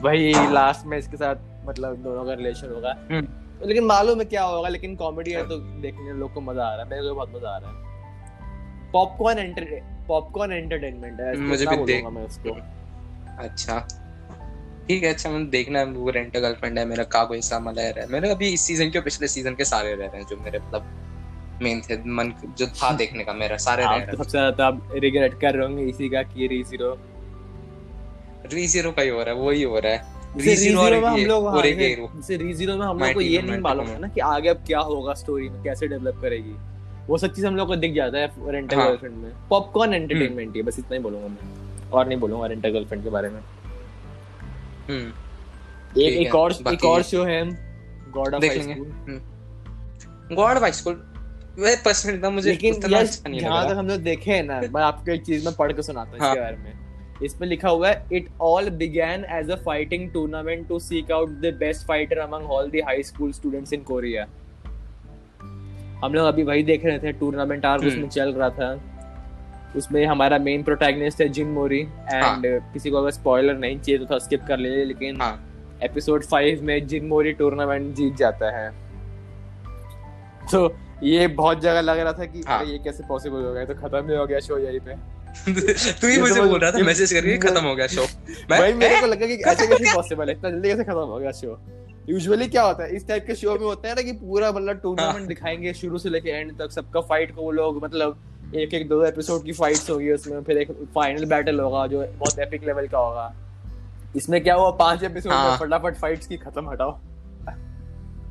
वही 0.02 0.52
लास्ट 0.52 0.86
में 0.86 0.98
इसके 0.98 1.16
साथ 1.16 1.36
मतलब 1.64 1.96
दोनों 1.96 2.24
का 2.24 2.32
रिलेशन 2.32 2.72
होगा। 2.74 3.07
हम्म। 3.11 3.28
लेकिन 3.68 3.84
मालूम 3.84 4.18
है 4.18 4.24
क्या 4.24 4.42
होगा 4.42 4.68
लेकिन 4.68 4.96
कॉमेडी 4.96 5.30
है 5.30 5.48
तो 5.48 5.57
देखने 5.57 6.12
लोग 6.12 6.34
को 6.34 6.40
मज़ा 6.40 6.64
आ 6.64 6.74
रहा 6.74 6.84
है। 6.84 6.90
मेरे 6.90 7.02
को 7.02 7.14
बहुत 7.14 7.32
मज़ा 7.36 7.48
आ 7.48 7.59
रहा 7.59 7.70
है। 7.70 7.86
पॉपकॉर्न 8.92 9.38
एंटर 9.38 9.66
पॉपकॉर्न 10.09 10.52
एंटरटेनमेंट 10.52 11.20
है 11.20 11.36
मुझे 11.36 11.66
भी 11.66 11.76
देख- 11.76 12.11
मैं 12.11 12.26
उसको 12.26 12.50
अच्छा। 13.38 13.88
ठीक 14.88 15.02
है 15.02 15.12
अच्छा 15.12 15.30
मैं 15.30 15.50
देखना 15.50 15.78
है 15.78 15.84
वो 15.84 16.11
रेंट 16.11 16.38
गर्लफ्रेंड 16.38 16.78
है 16.78 16.84
मेरा 16.84 17.04
कागो 17.04 17.34
इसामा 17.34 17.70
लहर 17.70 17.98
है। 17.98 18.07
मेरे 18.07 18.30
अभी 18.30 18.48
इस 18.48 18.61
सीज़न 18.61 18.90
के 18.90 19.00
पिछले 19.00 19.28
सीज़न 19.28 19.54
के 19.54 19.64
सारे 19.64 19.94
रह 19.94 20.07
रहे 20.07 20.20
हैं 20.20 20.26
जो 20.30 20.36
मेरे 20.36 20.59
मतलब 20.59 20.86
मेन 21.62 21.80
थे 21.80 21.96
मन 22.11 22.32
जो 22.59 22.66
था 22.66 22.92
देखने 23.02 23.24
का 23.24 23.32
मेरा 23.32 23.57
सारे 23.57 23.84
आप 23.84 24.07
तो 24.11 24.16
सबसे 24.16 24.30
ज़्यादा 24.30 24.50
तो 24.50 24.62
आप 24.62 24.88
रिग्रेट 24.94 25.40
कर 25.40 25.54
रहे 25.54 25.66
होंगे 25.66 25.84
इसी 25.84 26.09
का 26.09 26.22
कि 26.22 26.46
री 26.46 26.62
ज़ीरो 26.62 26.98
री 28.52 28.66
ज़ीरो 28.66 28.92
का 28.92 29.02
ही 29.02 29.09
हो 29.09 29.22
रहा 29.22 29.34
है 29.34 29.40
वही 29.40 29.62
हो 29.62 29.78
रहा 29.78 29.92
है। 29.92 30.14
री 30.36 30.54
ज़ीरो 30.57 30.82
में 30.82 31.09
हम 31.09 31.20
लोग 31.20 31.46
हाँ, 31.48 31.62
जैसे 31.62 32.36
रीजीरो 32.36 32.76
में 32.76 32.86
हम 32.86 32.98
लोग 32.98 33.12
को 33.14 33.20
ये 33.20 33.42
नहीं 33.42 33.61
मालूम 33.61 33.86
है 33.86 33.98
ना 34.00 34.09
कि 34.09 34.20
आगे 34.20 34.48
अब 34.48 34.62
क्या 34.66 34.80
होगा 34.80 35.14
स्टोरी 35.14 35.48
में 35.48 35.62
कैसे 35.62 35.88
डेवलप 35.88 36.18
करेगी। 36.22 36.54
वो 37.07 37.18
सब 37.18 37.32
चीज़ 37.34 37.46
हम 37.46 37.57
लोग 37.57 37.68
को 37.68 37.76
दिख 37.76 37.94
जाता 37.94 38.18
है 38.18 38.52
रेंटल 38.52 38.76
हाँ। 38.76 38.86
गर्लफ्रेंड 38.86 39.16
में। 39.16 39.32
पॉपकॉर्न 39.48 39.94
एंटरटेनमेंट 39.94 40.52
ही 40.54 40.61
है, 40.61 40.66
बस 40.66 40.78
इतना 40.78 40.96
ही 40.96 41.02
बोलूँगा 41.02 41.28
मैं। 41.28 41.90
और 41.90 42.09
नहीं 42.09 42.18
बोलूँगा 42.18 42.46
रेंटल 42.46 42.70
गर्लफ्रेंड 42.70 43.04
के 43.04 43.11
बारे 43.11 43.28
में। 43.28 43.40
हम्म। 44.88 45.12
एक 46.00 46.16
एक 46.26 46.34
और 46.34 46.52
एक 46.72 46.84
और 46.84 47.02
शो 47.02 47.24
है 47.24 47.44
god 48.11 48.34
of 48.34 48.44
high 48.44 48.61
school 48.61 49.20
god 50.32 50.57
of 50.57 50.70
school 50.70 50.94
वह 51.59 51.76
पर्सनली 51.84 52.28
मुझे 52.30 52.50
लेकिन 52.50 52.74
अच्छा 52.74 53.28
नहीं 53.28 53.40
जहाँ 53.40 53.61
लगा 53.61 53.68
तक 53.68 53.78
हम 53.78 53.88
लोग 53.88 54.00
देखे 54.02 54.32
हैं 54.32 54.42
ना 54.44 54.61
मैं 54.70 54.82
आपको 54.82 55.12
एक 55.12 55.22
चीज़ 55.24 55.44
में 55.44 55.54
पढ़ 55.54 55.72
के 55.72 55.82
सुनाता 55.82 56.11
हूँ 56.11 56.20
हाँ। 56.20 56.30
इसके 56.30 56.40
बारे 56.40 56.57
में 56.57 56.86
इसमें 57.22 57.46
लिखा 57.48 57.68
हुआ 57.68 57.88
है 57.88 58.07
it 58.12 58.28
all 58.42 58.68
began 58.78 59.24
as 59.32 59.50
a 59.50 59.57
fighting 59.64 60.11
tournament 60.12 60.66
to 60.68 60.78
seek 60.80 61.12
out 61.12 61.30
the 61.40 61.54
best 61.59 61.86
fighter 61.86 62.18
among 62.18 62.50
all 62.50 62.70
the 62.70 62.82
high 62.86 63.02
school 63.02 63.32
students 63.32 63.72
in 63.72 63.82
Korea 63.82 64.26
हम 66.04 66.14
लोग 66.14 66.26
अभी 66.26 66.42
वही 66.42 66.62
देख 66.64 66.84
रहे 66.84 66.98
थे 66.98 67.12
टूर्नामेंट 67.14 67.64
आर्क 67.66 67.82
हम्म। 67.82 67.92
उसमें 67.92 68.09
चल 68.11 68.32
रहा 68.32 68.50
था 68.50 68.78
उसमें 69.76 70.04
हमारा 70.07 70.38
मेन 70.38 70.62
प्रोटैगनिस्ट 70.62 71.20
है 71.20 71.28
जिन 71.28 71.48
मोरी 71.50 71.82
हाँ। 71.82 72.36
एंड 72.36 72.46
किसी 72.72 72.90
को 72.90 72.96
अगर 72.96 73.11
स्पॉइलर 73.11 73.59
नहीं 73.59 73.78
चाहिए 73.78 73.98
तो 73.98 74.07
था 74.07 74.18
स्किप 74.18 74.44
कर 74.48 74.59
लीजिए 74.59 74.84
लेकिन 74.84 75.20
हाँ 75.20 75.34
एपिसोड 75.82 76.24
फाइव 76.24 76.62
में 76.64 76.86
जिन 76.86 77.07
मोरी 77.07 77.32
टूर्नामेंट 77.32 77.94
जीत 77.94 78.16
जाता 78.16 78.50
है 78.59 78.70
तो 80.50 80.66
ये 81.03 81.26
बहुत 81.26 81.61
जगह 81.61 81.80
लग 81.80 81.99
रहा 81.99 82.12
था 82.12 82.24
कि 82.24 82.42
हाँ। 82.49 82.64
ये 82.64 82.78
कैसे 82.78 83.03
पॉसिबल 83.09 83.40
हो 83.40 83.53
गया? 83.53 83.64
तो 83.64 83.74
खत्म 83.74 84.11
ही 84.11 84.16
हो 84.16 84.26
गया 84.26 84.40
शो 84.40 84.59
यहीं 84.59 84.80
पे। 84.80 84.94
तू 85.92 86.09
ही 86.09 86.20
मुझे 86.20 86.34
तो- 86.34 86.49
बोल 86.49 86.61
रहा 86.61 86.70
था 86.70 86.78
मैसेज 86.78 87.12
करके 87.12 87.38
खत्म 87.38 87.64
हो 87.64 87.74
गया 87.74 87.86
शो 87.86 88.05
भाई 88.51 88.72
मेरे 88.82 89.01
को 89.01 89.07
लगा 89.07 89.26
कि 89.26 89.34
ऐसे 89.34 89.66
कैसे 89.66 89.94
पॉसिबल 89.94 90.26
है? 90.26 90.32
इतना 90.32 90.51
जल्दी 90.51 90.68
कैसे 90.68 90.84
खत्म 90.84 90.99
हो 90.99 91.18
गया 91.18 91.32
शो 91.32 91.61
यूजुअली 92.09 92.49
क्या 92.49 92.62
होता 92.62 92.84
है 92.84 92.97
इस 92.97 93.09
टाइप 93.09 93.26
के 93.26 93.34
शो 93.34 93.51
में 93.51 93.66
होता 93.66 93.88
है 93.88 93.94
ना 93.94 94.03
कि 94.03 94.12
पूरा 94.12 94.53
मतलब 94.53 94.76
टूर्नामेंट 94.76 95.18
हाँ। 95.18 95.26
दिखाएँगे 95.26 95.74
शुरू 95.74 95.99
से 95.99 96.09
लेके 96.09 96.30
एंड 96.30 96.59
तक 96.59 96.70
सबका 96.70 97.01
फाइट 97.01 97.34
को 97.36 97.42
वो 97.42 97.51
लोग 97.51 97.84
मतलब 97.84 98.18
एक 98.55 98.74
एक 98.74 98.88
दो 98.88 99.05
एपिसोड 99.05 99.44
की 99.44 99.53
फाइट्स 99.53 99.90
होगी 99.90 100.12
उसमें 100.12 100.42
फिर 100.42 100.59
एक 100.59 100.70
फाइनल 100.70 101.24
बैटल 101.24 101.61
होगा 101.61 101.86
जो 101.86 102.07
बहुत 102.07 102.38
एपिक 102.38 102.64
लेवल 102.64 102.86
का 102.86 102.99
होगा। 102.99 103.34
इसमें 104.16 104.42
क्या 104.42 104.55
हुआ 104.55 104.70
पाँच 104.70 105.03
एपिसोड 105.03 105.32
में 105.32 105.38
हाँ। 105.38 105.59
फटाफट 105.59 105.94
फाइट्स 105.94 106.26
की 106.26 106.36
खत्म 106.36 106.70
हटाओ। 106.70 106.99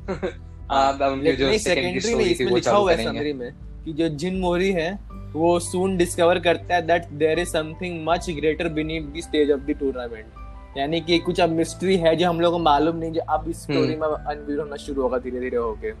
हाँ, 0.70 0.92
अब 0.92 1.22
जो 1.32 1.58
सेकेंडरी 1.58 2.14
में 2.14 2.24
इसमें 2.24 2.52
लिखा 2.52 2.70
हुआ 2.72 2.92
है 2.92 3.04
समरी 3.04 3.32
में 3.34 3.50
कि 3.84 3.92
जो 3.92 4.08
जिन 4.16 4.38
मोरी 4.40 4.70
है 4.72 4.98
वो 5.32 5.58
सून 5.60 5.96
डिस्कवर 5.96 6.38
करता 6.40 6.74
है 6.74 6.86
that 6.86 7.08
there 7.14 7.38
is 7.38 7.48
something 7.48 8.04
much 8.04 8.30
greater 8.30 8.68
beneath 8.70 9.12
the 9.12 9.22
stage 9.22 9.50
of 9.52 9.60
the 9.62 9.76
tournament 9.80 10.78
यानी 10.78 11.00
कि 11.00 11.18
कुछ 11.20 11.40
अब 11.40 11.50
मिस्ट्री 11.52 11.96
है 11.96 12.14
जो 12.16 12.28
हम 12.28 12.40
लोग 12.40 12.52
को 12.52 12.58
मालूम 12.60 12.96
नहीं 12.96 13.12
जो 13.12 13.20
अब 13.28 13.48
इस 13.48 13.62
स्टोरी 13.62 13.94
हम्म। 13.94 14.10
में 14.10 14.24
अनवीर 14.26 14.58
होना 14.58 14.76
शुरू 14.78 15.02
होगा 15.02 15.18
धीरे 15.18 15.40
धीरे 15.40 15.56
होके 15.56 15.92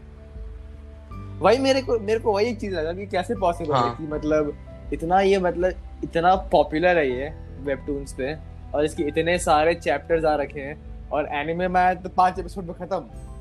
वही 1.38 1.58
मेरे 1.58 1.82
को 1.82 1.98
मेरे 2.00 2.18
को 2.18 2.32
वही 2.32 2.46
एक 2.46 2.58
चीज़ 2.60 2.74
लगा 2.74 2.92
कि 2.92 3.06
कैसे 3.06 3.34
पॉसिबल 3.36 3.74
है 3.74 3.80
हाँ। 3.80 3.96
कि 3.96 4.06
मतलब 4.06 4.56
इतना 4.92 5.20
ये 5.20 5.38
मतलब 5.40 6.02
इतना 6.04 6.34
पॉपुलर 6.52 6.98
है 6.98 7.08
ये 7.10 7.28
वेबटून्स 7.60 8.12
पे 8.12 8.34
और 8.74 8.84
इसके 8.84 9.02
इतने 9.04 9.38
सारे 9.40 9.74
चैप्टर्स 9.76 10.24
आ 10.24 10.34
रखे 10.36 10.60
हैं 10.60 10.76
और 11.08 11.28
एनिमे 11.34 11.68
में 11.68 12.02
तो 12.02 12.08
पाँच 12.10 12.38
एपिसोड 12.38 12.64
में 12.64 12.74
खत्म 12.76 13.35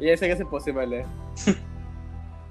ये 0.00 0.12
ऐसे 0.12 0.28
कैसे 0.28 0.44
पॉसिबल 0.44 0.94
है? 0.94 1.02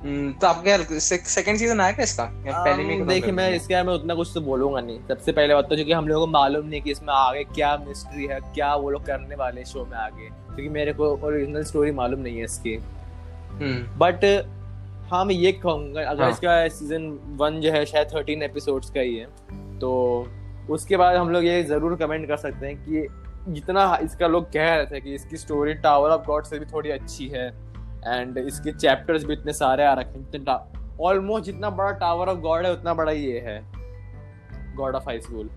हम्म, 0.03 0.31
तो 0.31 0.47
आपके 0.47 0.99
सेकंड 0.99 1.57
सीज़न 1.57 1.79
आया 1.81 1.91
क्या 1.91 2.03
इसका? 2.03 2.23
या 2.47 2.63
पहले 2.63 2.83
में 2.83 3.07
देखिए 3.07 3.31
मैं 3.31 3.49
इसके 3.51 3.73
बारे 3.73 3.87
में 3.87 3.93
उतना 3.93 4.15
कुछ 4.15 4.31
तो 4.33 4.41
बोलूँगा 4.41 4.81
नहीं। 4.81 4.99
सबसे 5.07 5.31
पहले 5.31 5.53
बात 5.53 5.69
तो 5.69 5.75
क्योंकि 5.75 5.91
हम 5.91 6.07
लोगों 6.07 6.25
को 6.25 6.31
मालूम 6.31 6.65
नहीं 6.67 6.81
कि 6.81 6.91
इसमें 6.91 7.13
आगे 7.13 7.43
क्या 7.43 7.75
मिस्ट्री 7.77 8.25
है 8.25 8.39
क्या 8.55 8.73
वो 8.75 8.89
लोग 8.89 9.05
करने 9.05 9.35
वाले 9.35 9.65
शो 9.65 9.85
में 9.85 9.97
आगे। 9.97 10.27
क्योंकि 10.27 10.69
मेरे 10.69 10.93
को 10.93 11.09
ओरिजिनल 11.17 11.63
स्टोरी 11.63 11.91
मालूम 11.91 12.19
नहीं 12.19 12.37
है 12.37 12.43
इसकी। 12.43 12.77
बट 13.99 14.25
हाँ 15.11 15.25
मैं 15.25 15.35
ये 15.35 15.51
कहूँगा 15.51 16.01
अगर 16.01 16.23
हाँ। 16.23 16.31
इसका 16.31 16.67
सीज़न 16.67 17.07
वन 17.37 17.59
जो 17.61 17.71
है 17.71 17.85
शायद 17.85 18.07
थर्टीन 18.15 18.43
एपिसोड्स 18.43 18.89
का 18.89 18.99
ही 18.99 19.15
है 19.15 19.25
तो 19.79 19.91
उसके 20.69 20.97
बाद 20.97 21.15
हम 21.15 21.29
लोग 21.29 21.45
ये 21.45 21.63
ज़रूर 21.63 21.95
कमेंट 21.95 22.27
कर 22.27 22.37
सकते 22.37 22.67
हैं 22.67 22.75
कि 22.77 23.07
जितना 23.47 23.97
इसका 24.01 24.27
लोग 24.27 24.51
कह 24.51 24.73
रहे 24.75 24.85
थे 24.85 25.01
कि 25.01 25.13
इसकी 25.15 25.37
स्टोरी 25.37 25.73
टावर 25.73 26.09
ऑफ़ 26.09 26.25
गॉड 26.27 26.45
से 26.45 26.59
भी 26.59 26.65
थोड़ी 26.65 26.89
अच्छी 26.89 27.27
है 27.27 27.47
एंड 28.07 28.37
इसके 28.37 28.71
चैप्टर्स 28.71 29.23
भी 29.23 29.33
इतने 29.33 29.53
सारे 29.53 29.85
आ 29.85 29.93
रखे 29.93 30.37
हैं 30.37 30.57
ऑलमोस्ट 31.01 31.45
जितना 31.45 31.69
बड़ा 31.69 31.91
टावर 31.91 32.29
ऑफ़ 32.29 32.39
गॉड 32.39 32.65
है 32.65 32.71
उतना 32.73 32.93
बड़ा 32.93 33.11
ये 33.11 33.39
है 33.39 33.61
गॉड 34.75 34.95
ऑफ़ 34.95 35.03
हाई 35.03 35.19
स्कूल 35.21 35.49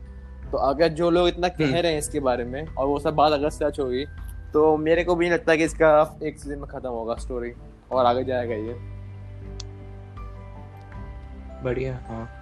तो 0.53 0.59
अगर 0.59 0.89
जो 0.89 1.11
लोग 1.11 1.29
इतना 1.29 1.49
कह 1.49 1.65
हम्म। 1.65 1.77
रहे 1.77 1.93
हैं 1.93 1.99
इसके 1.99 2.21
बारे 2.21 2.45
में 2.45 2.65
और 2.67 2.87
वो 2.87 2.99
सब 2.99 3.15
बात 3.15 3.33
अगर 3.33 3.51
सच 3.51 3.81
होगी 3.81 4.05
तो 4.53 4.77
मेरे 4.77 5.05
को 5.05 5.15
भी 5.15 5.25
नहीं 5.25 5.33
लगता 5.33 5.57
कि 5.57 5.65
इसका 5.65 6.19
एक 6.23 6.39
सीज़न 6.39 6.59
में 6.59 6.69
खत्म 6.69 6.89
होगा 6.89 7.15
स्टोरी 7.15 7.53
और 7.93 8.07
आगे 8.07 8.25
जाएगा 8.25 8.55
ये। 8.55 8.75
बढ़िया 11.63 11.99
हाँ। 12.05 12.38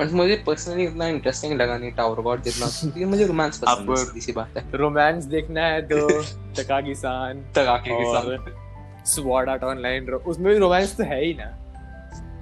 बट 0.00 0.12
मुझे 0.12 0.42
पर्सनली 0.46 0.86
उतना 0.86 1.06
इंटरेस्टिंग 1.06 1.60
लगा 1.60 1.78
नहीं 1.78 1.92
टावर 1.92 2.20
गॉड 2.20 2.42
जितना 2.42 2.66
क्योंकि 2.80 3.04
मुझे 3.04 3.26
रोमांस 3.26 3.58
पसंद 3.58 3.90
है 3.90 3.96
सीधी 3.96 4.20
सी 4.20 4.32
बात 4.32 4.56
है। 4.56 4.64
रोमांस 4.74 5.24
देखना 5.24 5.66
है 5.66 5.82
तो 5.82 6.22
तकागी 6.54 6.94
सान 6.94 7.40
तक 7.54 7.82
के 7.88 8.04
साथ 8.14 9.04
स्वॉर्ड 9.06 9.48
आर्ट 9.48 9.64
ऑनलाइन 9.64 10.10
उसमें 10.10 10.52
भी 10.52 10.58
रोमांस 10.58 10.96
तो 10.96 11.04
है 11.04 11.24
ही 11.24 11.34
ना। 11.34 11.54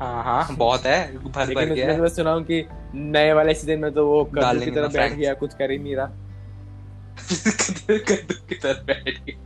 हाँ 0.04 0.24
हाँ 0.24 0.56
बहुत 0.56 0.86
है 0.86 1.18
भर 1.18 1.30
भर 1.30 1.46
लेकिन 1.46 1.74
गया 1.74 1.92
है। 1.92 2.00
मैं 2.00 2.08
सुना 2.08 2.30
हूँ 2.30 2.42
कि 2.44 2.64
नए 2.94 3.32
वाले 3.32 3.54
सीज़न 3.54 3.78
में 3.78 3.92
तो 3.94 4.06
वो 4.06 4.24
कद्दू 4.24 4.64
की 4.64 4.70
तरह 4.70 4.88
बैठ 4.88 5.12
गया 5.12 5.34
कुछ 5.34 5.54
कर 5.54 5.70
ही 5.70 5.78
नहीं 5.78 5.96
रहा। 5.96 6.06
कद्दू 7.90 8.34
की 8.48 8.54
तरह 8.54 8.82
बैठ 8.82 9.24
गया। 9.24 9.42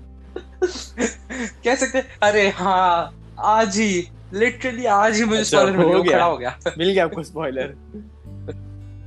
कह 1.65 1.75
सकते 1.75 2.03
अरे 2.23 2.49
हाँ 2.49 3.15
आज 3.39 3.77
ही 3.77 4.09
लिटरली 4.35 4.85
आज 4.87 5.16
ही 5.16 5.24
मुझे 5.24 5.41
अच्छा, 5.41 5.59
स्पॉइलर 5.59 5.76
मिल 5.78 6.01
गया। 6.03 6.12
खड़ा 6.16 6.24
हो 6.24 6.37
गया। 6.39 6.57
मिल 6.78 6.91
गया 6.93 7.05
आपको 7.05 7.22
स्पॉइलर 7.22 7.74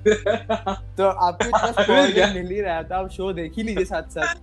तो 0.97 1.07
आपको 1.07 1.45
इतना। 1.47 1.71
स्पॉइलर 1.71 2.33
मिल 2.33 2.47
ही 2.51 2.61
रहा 2.61 2.81
था 2.83 2.97
आप 2.97 3.09
शो 3.09 3.31
देख 3.33 3.53
ही 3.57 3.63
लीजिए 3.63 3.85
साथ 3.85 4.09
साथ। 4.09 4.35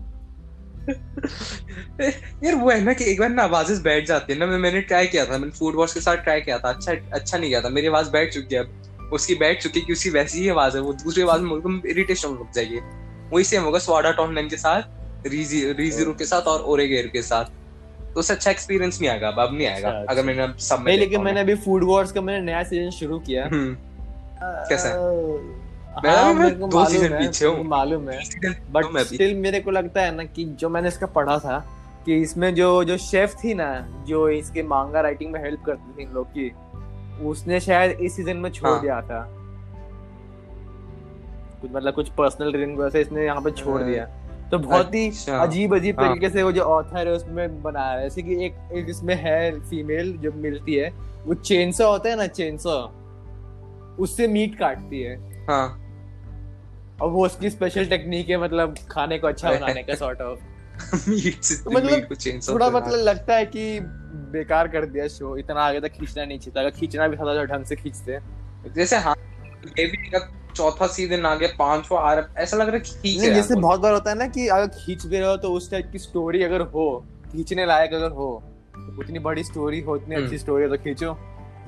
यार 2.44 2.54
वो 2.54 2.70
है 2.70 2.80
ना 2.84 2.92
कि 2.92 3.04
एक 3.04 3.20
बार 3.20 3.28
ना 3.28 3.42
आवाज़ें 3.42 3.82
बैठ 3.82 4.06
जाती 4.06 4.32
है 4.32 4.38
ना 4.38 4.46
मैं 4.46 4.58
मैंने 4.58 4.80
ट्राई 4.82 5.06
किया 5.06 5.24
था 5.26 5.38
मैंने 5.38 5.50
फ़ूड 5.50 5.74
वॉश 5.76 5.94
के 5.94 6.00
साथ 6.00 6.16
ट्राई 6.16 6.40
किया 6.40 6.58
था 6.58 6.68
अच्छा 6.68 6.92
अच्छा 7.12 7.38
नहीं 7.38 7.50
गया 7.50 7.60
था 7.60 7.68
मेरी 7.68 7.86
आवाज़ 7.86 8.10
बैठ 8.10 8.32
चुकी 8.34 8.54
है 8.54 8.60
अब। 8.60 9.10
उसकी 9.12 9.34
बैठ 9.34 9.62
चुकी 9.62 9.80
है 9.80 9.92
उसकी 9.92 10.10
वैसी 10.10 10.38
ही 10.38 10.48
आवाज़ 10.48 10.76
है 10.76 10.82
वो 10.82 10.92
दूसरी 11.04 11.22
आवाज़ 11.22 11.42
में 11.42 11.56
एकदम 11.56 11.80
इरिटेशन 11.86 12.28
लग 12.28 12.52
जाएगी। 12.52 12.80
वही 13.32 13.44
सेम 13.44 13.62
होगा 13.62 13.78
स्वाडा 13.78 14.10
टॉनलन 14.12 14.48
के 14.48 14.56
साथ 14.56 15.26
रीजी 15.26 15.60
रीजीरो 15.72 16.12
के 16.14 16.24
साथ 16.24 16.42
और 16.42 16.60
ओरेगेर 16.62 17.06
के 17.06 17.22
साथ। 17.22 17.44
उससे 18.16 18.34
अच्छा 18.34 18.50
एक्सपीरियंस 18.50 19.00
नहीं 19.00 19.10
आएगा 19.10 19.28
अब 19.28 19.54
नहीं 19.54 19.66
आएगा 19.66 19.88
अच्छा, 19.88 20.12
अगर 20.12 20.24
मैंने 20.24 20.46
सब 20.58 20.78
में 20.78 20.84
नहीं 20.86 20.98
लेकिन 20.98 21.20
मैंने 21.20 21.40
अभी 21.40 21.54
फ़ूड 21.54 21.84
वॉर्स 21.84 22.12
का 22.12 22.20
मैंने 22.20 22.44
नया 22.46 22.62
सीज़न 22.62 22.90
शुरू 22.90 23.18
किया 23.18 23.44
हम्म, 23.44 23.74
कैसा 24.42 24.88
है? 24.88 24.94
हाँ, 26.06 26.32
मैं- 26.34 26.56
मैं 26.56 26.68
दो 26.70 26.80
है, 26.80 27.08
पीछे 27.18 27.46
हूँ। 27.46 27.64
मालूम 27.64 28.08
है 28.10 28.18
बट 28.72 28.86
में। 28.94 29.02
स्टिल 29.04 29.34
मेरे 29.36 29.60
को 29.60 29.70
लगता 29.70 30.02
है 30.02 30.14
ना 30.16 30.24
कि 30.24 30.44
जो 30.44 30.68
मैंने 30.68 30.88
इसका 30.88 31.06
पढ़ा 31.06 31.38
था 31.38 31.58
कि 32.06 32.14
इसमें 32.22 32.54
जो 32.54 32.68
जो 32.84 32.96
शेफ 32.96 33.34
थी 33.44 33.54
ना 33.54 33.66
जो 34.06 34.28
इसके 34.28 34.62
मांगा 34.62 35.00
राइटिंग 35.00 35.32
में 35.32 35.40
हेल्प 35.42 35.64
करती 35.66 35.98
थी 35.98 36.02
इन 36.02 36.12
लोग 36.12 36.26
की 36.28 36.50
उसने 37.24 37.60
शायद 37.60 38.00
इस 38.00 38.16
सीज़न 38.16 38.36
में 38.36 38.50
छोड़ 38.50 38.70
हाँ। 38.70 38.80
दिया 38.82 39.00
था 39.00 39.26
कुछ 41.60 41.70
मतलब 41.72 41.94
कुछ 41.94 42.08
पर्सनल 42.08 42.52
रीजन 42.52 42.70
की 42.70 42.80
वजह 42.80 42.90
से 42.90 43.00
इसने 43.00 43.24
यहाँ 43.24 43.40
पे 43.40 43.50
छोड़ 43.50 43.80
हाँ। 43.80 43.90
दिया 43.90 44.04
तो 44.50 44.58
बहुत 44.58 44.94
ही 44.94 45.06
अच्छा। 45.08 45.38
अजीब 45.38 45.74
अजीब 45.74 46.00
हाँ। 46.00 46.08
तरीके 46.08 46.28
से 46.30 46.42
वो 46.42 46.52
जो 46.52 46.62
ऑथर 46.62 47.08
है 47.08 47.12
उसमें 47.14 47.62
बनाया 47.62 47.90
है। 47.90 48.02
जैसे 48.02 48.22
कि 48.22 48.44
एक 48.46 48.54
एक 48.72 48.86
इसमें 48.90 49.14
है 49.16 49.50
फीमेल 49.60 50.12
जो 50.16 50.32
मिलती 50.32 50.74
है 50.74 50.88
वो 51.24 51.34
चेनसो 51.34 51.90
होता 51.90 52.10
है 52.10 52.16
ना 52.16 52.26
चेनसो 52.28 52.78
उससे 53.98 54.26
मीट 54.28 54.58
काटती 54.58 55.02
है। 55.02 55.16
हाँ। 55.46 55.66
और 57.02 57.10
वो 57.10 57.24
उसकी 57.26 57.50
स्पेशल 57.50 57.86
टेक्निक 57.86 58.28
है 58.28 58.36
मतलब 58.38 58.74
खाने 58.90 59.18
को 59.18 59.26
अच्छा 59.26 59.50
बनाने 59.50 59.82
का 59.82 59.94
सॉर्ट 59.94 60.20
ऑफ़ 60.20 61.08
मीट 61.08 61.42
से 61.42 61.62
तो 61.64 61.70
मतलब 61.70 62.06
थोड़ा 62.48 62.68
मतलब 62.70 62.98
लगता 62.98 63.36
है 63.36 63.46
कि 63.46 63.80
बेकार 64.32 64.68
कर 64.68 64.84
दिया 64.86 65.06
शो 65.08 65.36
इतना 65.36 65.60
आगे 65.60 65.80
तक 65.80 65.92
खींचना 65.92 66.24
नहीं 66.24 66.38
चाहिए 66.38 66.56
था। 66.56 66.60
अगर 66.60 66.70
खींचना 66.70 67.08
भी 67.08 67.16
था 67.16 67.34
तो 67.34 67.44
ढंग 67.54 67.64
से 67.64 67.76
खींचते 67.76 68.18
जैसे 68.70 68.96
हाँ 68.96 69.14
ये 69.78 69.86
भी 69.86 69.96
चौथा 70.56 70.86
सीज़न 70.86 71.26
आ 71.26 71.34
गया 71.34 71.48
पांचवा 71.58 72.00
आ 72.00 72.12
रहा 72.14 72.42
ऐसा 72.42 72.56
लग 72.56 72.68
रहा 72.68 72.76
है 72.76 72.82
खींच 72.82 73.20
नहीं 73.20 73.34
जैसे 73.34 73.54
बहुत 73.56 73.80
बार 73.80 73.92
होता 73.92 74.10
है 74.10 74.16
ना 74.18 74.26
कि 74.26 74.46
अगर 74.48 74.66
खींच 74.76 75.06
भी 75.06 75.18
रहे 75.18 75.28
हो 75.28 75.36
तो 75.36 75.52
उस 75.52 75.70
टाइप 75.70 75.90
की 75.92 75.98
स्टोरी 75.98 76.42
अगर 76.42 76.60
हो 76.74 76.86
खींचने 77.32 77.66
लायक 77.66 77.92
अगर 77.94 78.10
हो 78.10 78.42
तो 78.76 79.00
उतनी 79.00 79.18
बड़ी 79.18 79.44
स्टोरी 79.44 79.80
हो 79.80 79.94
उतनी 79.94 80.14
अच्छी 80.14 80.26
हम्म। 80.26 80.36
स्टोरी 80.36 80.64
हो 80.64 80.76
तो 80.76 80.82
खींचो। 80.82 81.16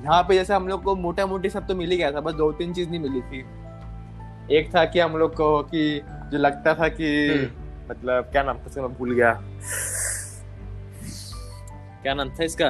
यहाँ 0.03 0.23
पे 0.23 0.35
जैसे 0.35 0.53
हम 0.53 0.67
लोग 0.67 0.83
को 0.83 0.95
मोटा 0.95 1.25
मोटी 1.25 1.49
सब 1.49 1.67
तो 1.67 1.75
मिल 1.75 1.91
ही 1.91 1.97
गया 1.97 2.11
था 2.11 2.21
बस 2.21 2.33
दो 2.33 2.51
तीन 2.51 2.73
चीज़ 2.73 2.89
नहीं 2.89 2.99
मिली 2.99 3.21
थी। 3.21 3.43
एक 4.57 4.75
था 4.75 4.85
कि 4.85 4.99
हम 4.99 5.17
लोग 5.17 5.35
को 5.35 5.61
कि 5.63 6.01
जो 6.31 6.37
लगता 6.37 6.73
था 6.73 6.87
कि 6.87 7.27
हम्म। 7.27 7.91
मतलब 7.91 8.23
क्या 8.23 8.43
नाम 8.43 8.57
था 8.57 8.81
मैं 8.81 8.93
भूल 8.93 9.13
गया। 9.13 9.33
क्या 12.03 12.13
नाम 12.13 12.29
था 12.29 12.43
इसका? 12.43 12.67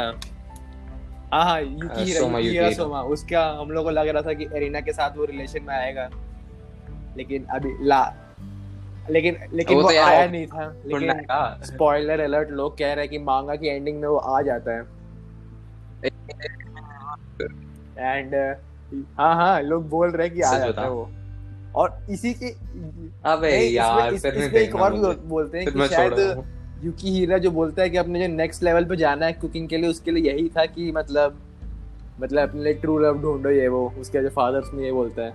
हाँ 1.41 1.61
यूकी 1.61 2.05
सोमा 2.19 2.39
यूकी। 2.39 2.73
सोमा 2.73 3.01
उसका 3.01 3.45
हम 3.61 3.71
लोग 3.71 3.83
को 3.83 3.89
लग 3.89 4.07
रहा 4.07 4.21
था 4.21 4.33
कि 4.33 4.47
एरिना 4.53 4.79
के 4.79 4.93
साथ 4.93 5.17
वो 5.17 5.25
रिलेशन 5.25 5.63
में 5.63 5.75
आएगा। 5.75 6.09
लेकिन 7.17 7.45
अभी 7.45 7.69
ला 7.81 8.15
लेकिन 9.09 9.37
लेकिन 9.53 9.77
वो 9.77 9.83
वो, 9.83 9.89
तो 9.89 9.95
आया 10.03 10.27
नहीं 10.27 10.47
था। 10.47 10.75
लेकिन 10.85 11.09
स्पॉइलर 11.63 12.19
अलर्ट 12.19 12.49
लोग 12.49 12.77
कह 12.77 12.85
रहे 12.85 13.05
हैं 13.05 13.09
कि 13.09 13.17
मांगा 13.17 13.55
की 13.55 13.67
एंडिंग 13.67 14.01
में 14.01 14.07
वो 14.07 14.17
आ 14.17 14.41
जाता 14.41 14.71
है। 14.71 14.79
एंड 17.99 18.55
हाँ 19.17 19.35
हाँ 19.35 19.61
लोग 19.61 19.89
बोल 19.89 20.09
रहे 20.11 20.27
हैं 20.27 20.35
कि 20.35 20.41
आ 20.41 20.51
जाता 20.59 20.81
है 20.81 20.89
वो। 20.89 21.09
और 21.75 21.99
इसी 22.09 22.33
के 22.33 22.47
अबे 23.25 23.47
इसमें- 23.47 23.71
यार 23.73 24.13
इस- 24.13 24.23
फिर 24.23 24.35
नहीं 24.35 24.47
इसमें 24.47 24.61
एक 24.61 24.75
और 24.75 24.93
बोलते 25.25 25.57
हैं 25.57 25.67
कि 25.73 25.79
शायद। 25.95 26.13
यूकी 26.83 27.09
हीरा 27.09 27.37
जो 27.37 27.51
बोलता 27.51 27.81
है 27.81 27.89
कि 27.89 27.97
अपने 27.97 28.27
जो 28.27 28.33
नेक्स्ट 28.33 28.63
लेवल 28.63 28.85
पे 28.85 28.95
जाना 28.95 29.25
है 29.25 29.33
कुकिंग 29.33 29.67
के 29.69 29.77
लिए 29.77 29.89
उसके 29.89 30.11
लिए 30.11 30.33
यही 30.33 30.49
था 30.49 30.65
कि 30.65 30.91
मतलब 30.91 31.37
मतलब 32.21 32.49
अपने 32.49 32.63
लिए 32.63 32.73
ट्रू 32.73 32.97
लव 32.99 33.21
ढूंढो 33.21 33.49
ये 33.49 33.67
वो 33.67 33.93
उसके 33.99 34.21
जो 34.21 34.29
फादर 34.29 34.59
उसमें 34.59 34.83
ये 34.83 34.91
बोलता 34.91 35.21
है। 35.21 35.33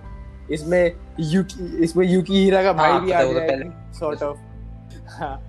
इसमें 0.51 0.91
यूकी 1.19 1.83
इसमें 1.83 2.07
यूकी 2.07 2.33
हीरा 2.33 2.63
का 2.63 2.73
भाई 2.73 2.91
हाँ, 2.91 3.05
भी 3.05 3.11
आ 3.11 3.19
है, 3.19 3.33
तो 3.33 3.39
गया 3.39 3.47
पहले- 3.47 3.99
सॉर्ट 3.99 4.23
ऑफ़ 4.23 4.37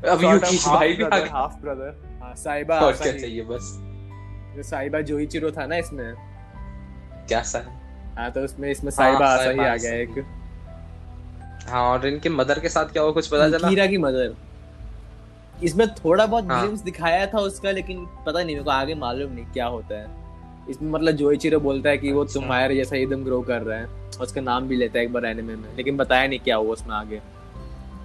अब 0.08 0.18
यूकी 0.22 0.58
का 0.58 0.74
भाई 0.74 0.92
भी 0.92 1.04
आ 1.04 1.08
गया। 1.08 1.32
हाफ़ 1.32 1.62
ब्रदर 1.62 2.18
हाँ 2.22 2.34
साइबा 2.34 2.80
और 2.80 2.92
क्या 2.92 3.12
चाहिए 3.12 3.42
बस। 3.42 3.78
जो 4.56 4.62
साइबा 4.62 5.00
जोइचिरो 5.00 5.50
था 5.50 5.66
ना 5.66 5.76
इसमें। 5.76 6.14
क्या 7.28 7.42
सा 7.42 7.58
है? 7.58 7.80
हाँ 8.16 8.30
तो 8.30 8.40
उसमें 8.40 8.70
इसमें 8.70 8.90
साइबा 8.90 9.26
हाँ, 9.26 9.36
साइबा 9.38 9.72
आ 9.72 9.76
गया 9.76 9.92
एक। 9.94 10.26
हाँ। 11.68 11.82
और 11.82 12.06
इनके 12.06 12.28
मदर 12.28 12.58
के 12.58 12.68
साथ 12.68 12.84
क्या 12.84 13.02
हुआ 13.02 13.12
कुछ 13.12 13.26
पता 13.26 13.50
चला? 13.50 13.68
हीरा 13.68 13.86
की 13.86 13.98
मदर 13.98 14.34
इसमें 15.62 15.86
थोड़ा 15.94 16.26
बहुत 16.26 16.50
हाँ। 16.50 16.60
ग्लिम्स 16.60 16.80
दिखाया 16.82 17.26
था 17.26 17.40
उसका 17.40 17.70
लेकिन 17.70 18.06
पता 18.26 18.38
नहीं 18.38 18.54
मेरे 18.54 18.64
को 18.64 18.70
आगे 18.70 18.94
मालूम 18.96 19.32
नहीं 19.32 19.44
क्या 19.46 19.66
होता 19.66 19.98
है। 19.98 20.08
इसमें 20.70 20.90
मतलब 20.90 21.16
जोइचिरो 21.16 21.60
बोलता 21.60 21.90
है 21.90 21.98
कि 21.98 22.12
वो 22.12 22.22
अच्छा। 22.24 22.40
तुम्हारे 22.40 22.74
जैसा 22.74 22.96
एकदम 22.96 23.24
ग्रो 23.24 23.40
कर 23.42 23.62
रहा 23.62 23.78
है 23.78 23.84
और 23.84 24.22
उसका 24.22 24.40
नाम 24.40 24.68
भी 24.68 24.76
लेता 24.76 24.98
है 24.98 25.04
एक 25.04 25.12
बार 25.12 25.24
एनिमे 25.26 25.54
में 25.54 25.76
लेकिन 25.76 25.96
बताया 25.96 26.26
नहीं 26.26 26.38
क्या 26.40 26.56
हुआ 26.56 26.72
उसमें 26.72 26.94
आगे। 26.96 27.20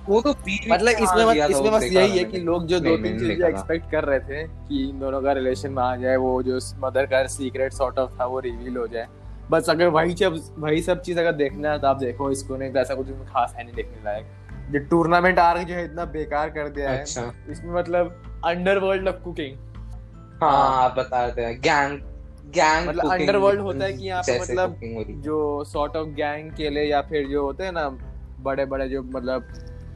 वो 0.08 0.22
तो 0.22 0.30
मतलब 0.70 0.88
इसमें 0.90 1.26
बस 1.28 1.50
इसमें 1.50 1.72
बस 1.72 1.84
यही 1.84 2.18
है 2.18 2.24
कि 2.24 2.40
लोग 2.40 2.66
जो 2.68 2.80
दो 2.80 2.96
तीन 2.98 3.20
चीज़ें 3.20 3.48
एक्सपेक्ट 3.48 3.90
कर 3.92 4.04
रहे 4.04 4.20
थे 4.20 4.44
कि 4.44 4.84
इन 4.90 5.00
दोनों 5.00 5.22
का 5.22 5.32
रिलेशन 5.34 5.72
में 5.72 5.82
आ 5.84 5.96
जाए 5.96 6.16
वो 6.18 6.42
जो 6.44 6.60
मदर 6.80 7.06
का 7.06 7.26
सीक्रेट 7.28 7.74
सॉर्ट 7.74 8.00
ऑफ़ 8.00 8.20
था 8.20 8.26
वो 8.26 8.40
रिवील 8.40 8.78
हो 8.78 8.88
जाए। 8.88 9.08
बस 9.52 9.70
अगर 9.70 9.88
वही 9.90 10.16
सब 10.16 10.40
वही 10.58 10.82
सब 10.82 11.02
चीज़ 11.02 11.20
अगर 11.20 11.32
देखना 11.34 11.72
है 11.72 11.80
तो 11.80 11.88
आप 11.88 11.98
देखो 11.98 12.30
इसको 12.32 12.58
नहीं 12.58 12.72
तो 12.74 12.80
ऐसा 12.80 12.96
कुछ 12.96 13.08
खास 13.28 13.54
है 13.58 13.64
नहीं 13.64 13.76
देखने 13.76 14.04
लायक। 14.06 14.26
जो 14.72 14.80
टूर्नामेंट 14.80 15.40
आर्क 15.40 15.68
जो 15.68 15.76
है 15.76 15.86
इतना 15.86 16.06
बेकार 16.06 16.50
कर 16.50 16.70
दिया 16.70 16.92
है। 16.92 17.00
अच्छा। 17.00 17.32
इसमें 17.50 17.74
मतलब 17.74 18.42
अंडरवर्ल्ड 18.46 19.08
ऑफ़ 19.08 19.16
कुकिंग 19.16 19.56
हाँ 20.44 20.94
बता 20.98 21.26
रहे 21.26 21.54
गैंग 21.56 22.00
गैंग 22.56 22.88
मतलब 22.88 23.12
underworld 23.12 23.60
होता 23.60 23.86
है 23.86 23.94
कि 23.94 24.06
यहाँ 24.06 24.24
पे 24.24 24.40
मतलब 24.40 24.76
है। 24.84 25.22
जो 25.22 25.64
सॉर्ट 25.64 25.96
ऑफ़ 25.96 26.08
गैंग 26.08 26.52
के 26.52 26.70
लिए 26.70 26.84
या 26.84 27.02
फिर 27.02 27.28
जो 27.28 27.44
होते 27.44 27.64
हैं 27.64 27.72
ना 27.72 27.88
बड़े 28.40 28.66
बड़े 28.66 28.90
जो 28.90 29.04
मतलब 29.04 29.48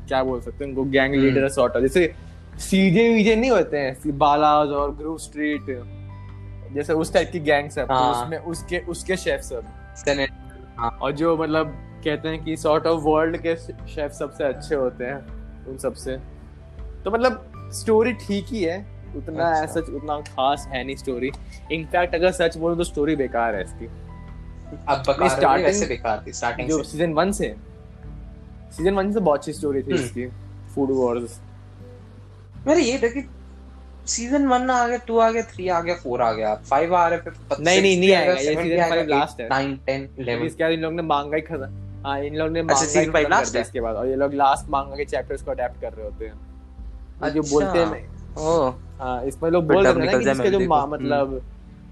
क्या 0.07 0.23
बोल 0.23 0.41
सकते 0.41 0.65
हैं 0.65 0.71
उनको 0.71 0.83
गैंग। 0.83 1.15
लीडर 1.15 1.49
सॉर्ट 1.49 1.75
ऑफ़ 1.75 1.81
जैसे 1.81 2.13
सीजे 2.59 3.09
वीजे 3.13 3.35
नहीं 3.35 3.51
होते 3.51 3.77
हैं 3.77 4.17
बालाज 4.17 4.69
और 4.69 4.95
ग्रूव 4.95 5.17
स्ट्रीट 5.17 5.65
जैसे 6.73 6.93
उस 6.93 7.13
टाइप 7.13 7.29
की 7.31 7.39
गैंग 7.39 7.69
सब 7.69 7.91
हाँ। 7.91 8.11
उसमें 8.11 8.37
उसके 8.37 8.77
उसके 8.77 9.17
शेफ 9.17 9.41
सब 9.41 9.63
Senate- 10.05 10.91
और 11.01 11.11
जो 11.11 11.37
मतलब 11.37 11.88
कहते 12.03 12.29
हैं 12.29 12.43
कि 12.43 12.55
सॉर्ट 12.57 12.87
ऑफ़ 12.87 13.03
वर्ल्ड 13.03 13.37
के 13.37 13.55
शेफ 13.55 14.11
सबसे 14.11 14.43
अच्छे 14.43 14.75
होते 14.75 15.05
हैं 15.05 15.65
उन 15.67 15.77
सबसे। 15.77 16.17
तो 17.03 17.11
मतलब 17.11 17.69
स्टोरी 17.73 18.13
ठीक 18.21 18.45
ही 18.49 18.63
है 18.63 18.77
उतना 19.17 19.49
अच्छा। 19.49 19.63
ऐसा 19.63 19.79
उतना 19.95 20.19
खास 20.27 20.67
है 20.71 20.83
नहीं 20.83 20.95
स्टोरी 20.95 21.31
इनफैक्ट 21.71 22.15
अगर 22.15 22.31
सच 22.31 22.57
बोलो 22.57 22.75
तो 22.75 22.83
स्टोरी 22.83 23.15
बेकार 23.15 23.55
है 23.55 23.63
इसकी। 23.63 23.89
अब 24.89 25.03
रहे 25.07 25.63
वैसे 25.63 25.85
बेकार 25.85 26.23
थी 26.27 26.33
स्टार्टिंग 26.33 26.69
जो 26.69 26.83
सीज़न 26.83 27.13
वन 27.13 27.31
से। 27.31 27.55
सीज़न 28.77 28.93
वन 28.93 29.11
से 29.13 29.19
बहुत 29.19 29.39
अच्छी 29.39 29.53
स्टोरी 29.53 29.81
थी 29.81 29.91
हम्म। 29.91 30.03
इसकी 30.03 30.27
फ़ूड 30.75 30.91
वॉर्स 30.91 31.39
मेरे 32.67 32.81
ये 32.81 32.97
था 32.97 33.07
कि 33.07 33.27
सीज़न 34.07 34.47
वन 34.47 34.69
आ 34.69 34.87
गया 34.87 34.97
टू 35.07 35.17
आ 35.19 35.29
गया 35.31 35.43
थ्री 35.43 35.67
आ 35.67 35.79
गया 35.81 35.95
फोर 35.95 36.21
आ 36.21 36.31
गया। 36.33 36.53
फाइव 36.69 36.95
आ 36.95 37.07
रहे 37.07 37.19
फिर 37.19 37.33
नहीं, 37.59 37.81
नहीं, 37.81 37.99
नहीं 37.99 38.13
आएगा, 38.13 38.33
ये 38.33 38.55
season 38.55 38.91
five 38.91 39.09
last 39.11 39.39
है। 39.41 39.47
नाइन 39.49 39.75
टेन 39.85 40.09
इलेवन 40.19 40.45
इसके 40.45 40.63
बाद 40.63 40.71
इन 40.71 40.79
लोग 40.79 40.93
ने 40.93 41.01
मांगा 41.01 41.35
ही 41.35 41.41
खत्म। 41.41 41.88
हाँ 42.05 42.19
इन 42.21 42.35
लोग 42.35 42.51
ने 42.51 42.59
अच्छा, 42.61 43.01
मांगा 43.01 43.37
ही 43.37 43.45
है? 43.47 43.61
इसके 43.61 43.81
बाद। 43.81 43.95
और 43.95 44.07
ये 44.07 44.15
लोग 44.15 44.33
लास्ट 44.33 44.69
मांगा 44.69 44.95
के 44.95 45.05
चैप्टर्स 45.05 45.41
को 45.41 45.51
अडेप्ट 45.51 45.81
कर 45.81 45.93
रहे 45.93 46.05
होते 46.05 46.25
हैं। 46.25 46.33
ये 47.23 47.31
जो 47.31 47.41
अच्छा। 47.41 47.51
बोलते 47.51 47.79
हैं 47.79 48.07
हाँ 48.99 49.23
इसमें 49.25 49.49
लोग 49.51 49.67
बोल 49.67 49.87
रहे 49.87 50.05
ना 50.05 50.11
कि 50.13 50.31
इसके 50.31 50.49
जो। 50.49 50.59
मतलब 50.87 51.41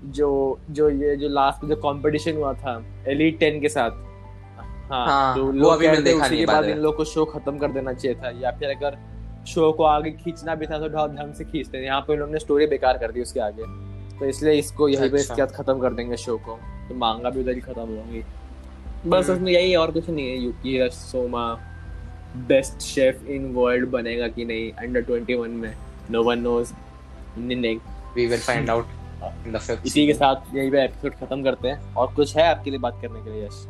जो 0.07 0.59
जो 0.71 0.89
ये 0.89 1.15
जो 1.15 1.29
लास्ट 1.29 1.63
में 1.63 1.69
जो 1.69 1.75
कंपटीशन 1.81 2.35
हुआ 2.35 2.53
था 2.55 2.81
एलीट 3.07 3.39
टेन 3.39 3.59
के 3.61 3.69
साथ। 3.69 3.91
हाँ, 4.91 5.05
हाँ, 5.05 5.35
तो 5.35 5.43
वो 5.45 5.51
लोग 5.51 5.71
अभी 5.71 5.87
मैंने 5.87 6.01
देखा 6.01 6.27
नहीं 6.27 6.39
है, 6.39 6.45
बाद 6.45 6.65
इन 6.65 6.77
लोग 6.77 6.95
को 6.97 7.05
शो 7.05 7.25
खत्म 7.25 7.57
कर 7.57 7.71
देना 7.71 7.93
चाहिए 7.93 8.17
था 8.17 8.29
या 8.41 8.51
फिर 8.51 8.69
अगर 8.69 8.97
शो 9.47 9.71
को 9.71 9.83
आगे 9.85 10.11
खींचना 10.13 10.55
भी 10.55 10.67
था 10.67 10.79
तो 10.79 10.89
बहुत 10.89 11.11
ढंग 11.11 11.33
से 11.33 11.43
खींचते 11.43 11.77
हैं 11.77 11.85
यहाँ 11.85 12.01
पे 12.01 12.13
इन्होंने 12.13 12.39
स्टोरी 12.39 12.67
बेकार 12.67 12.97
कर 12.97 13.11
दी 13.11 13.21
उसके 13.21 13.39
आगे। 13.39 13.63
तो 14.19 14.25
इसलिए 14.25 14.53
इसको 14.53 14.87
यहीं 14.89 15.09
पे 15.09 15.17
अच्छा। 15.17 15.33
इसके 15.33 15.55
खत्म 15.55 15.79
कर 15.79 15.93
देंगे 15.93 16.17
शो 16.17 16.37
को। 16.37 16.57
तो 16.89 16.95
मांगा 16.95 17.29
भी 17.29 17.41
उधर 17.41 17.55
ही 17.55 17.61
खत्म 17.61 17.81
होंगी। 17.81 18.23
बस 19.05 19.23
हम्म। 19.23 19.35
उसमें 19.35 19.51
यही 19.51 19.75
और 19.75 19.91
कुछ 19.91 20.09
नहीं 20.09 20.29
है 20.29 20.37
Yuki 20.37 20.89
Soma 20.91 21.59
best 22.37 22.81
chef 22.81 23.25
in 23.27 23.53
world 23.53 23.89
बनेगा 23.89 24.27
कि 24.27 24.45
नहीं 24.45 24.71
अंडर 24.71 25.01
21 25.01 25.47
में 25.47 25.73
नो 26.11 26.23
वन 26.23 26.39
नोज़ 26.39 26.73
नहीं 27.37 27.77
वी 28.15 28.25
विल 28.25 28.39
फाइंड 28.39 28.69
आउट 28.69 28.85
इसी 29.85 30.07
के 30.07 30.13
साथ 30.13 30.55
यही 30.55 30.69
पे 30.69 30.83
एपिसोड 30.83 31.13
खत्म 31.13 31.43
करते 31.43 31.67
हैं। 31.67 31.93
और 31.93 32.13
कुछ 32.13 32.37
है 32.37 32.47
आपके 32.47 32.69
लिए 32.69 32.79
बात 32.79 32.99
करने 33.01 33.23
के 33.23 33.29
लिए 33.29 33.45
यश? 33.45 33.67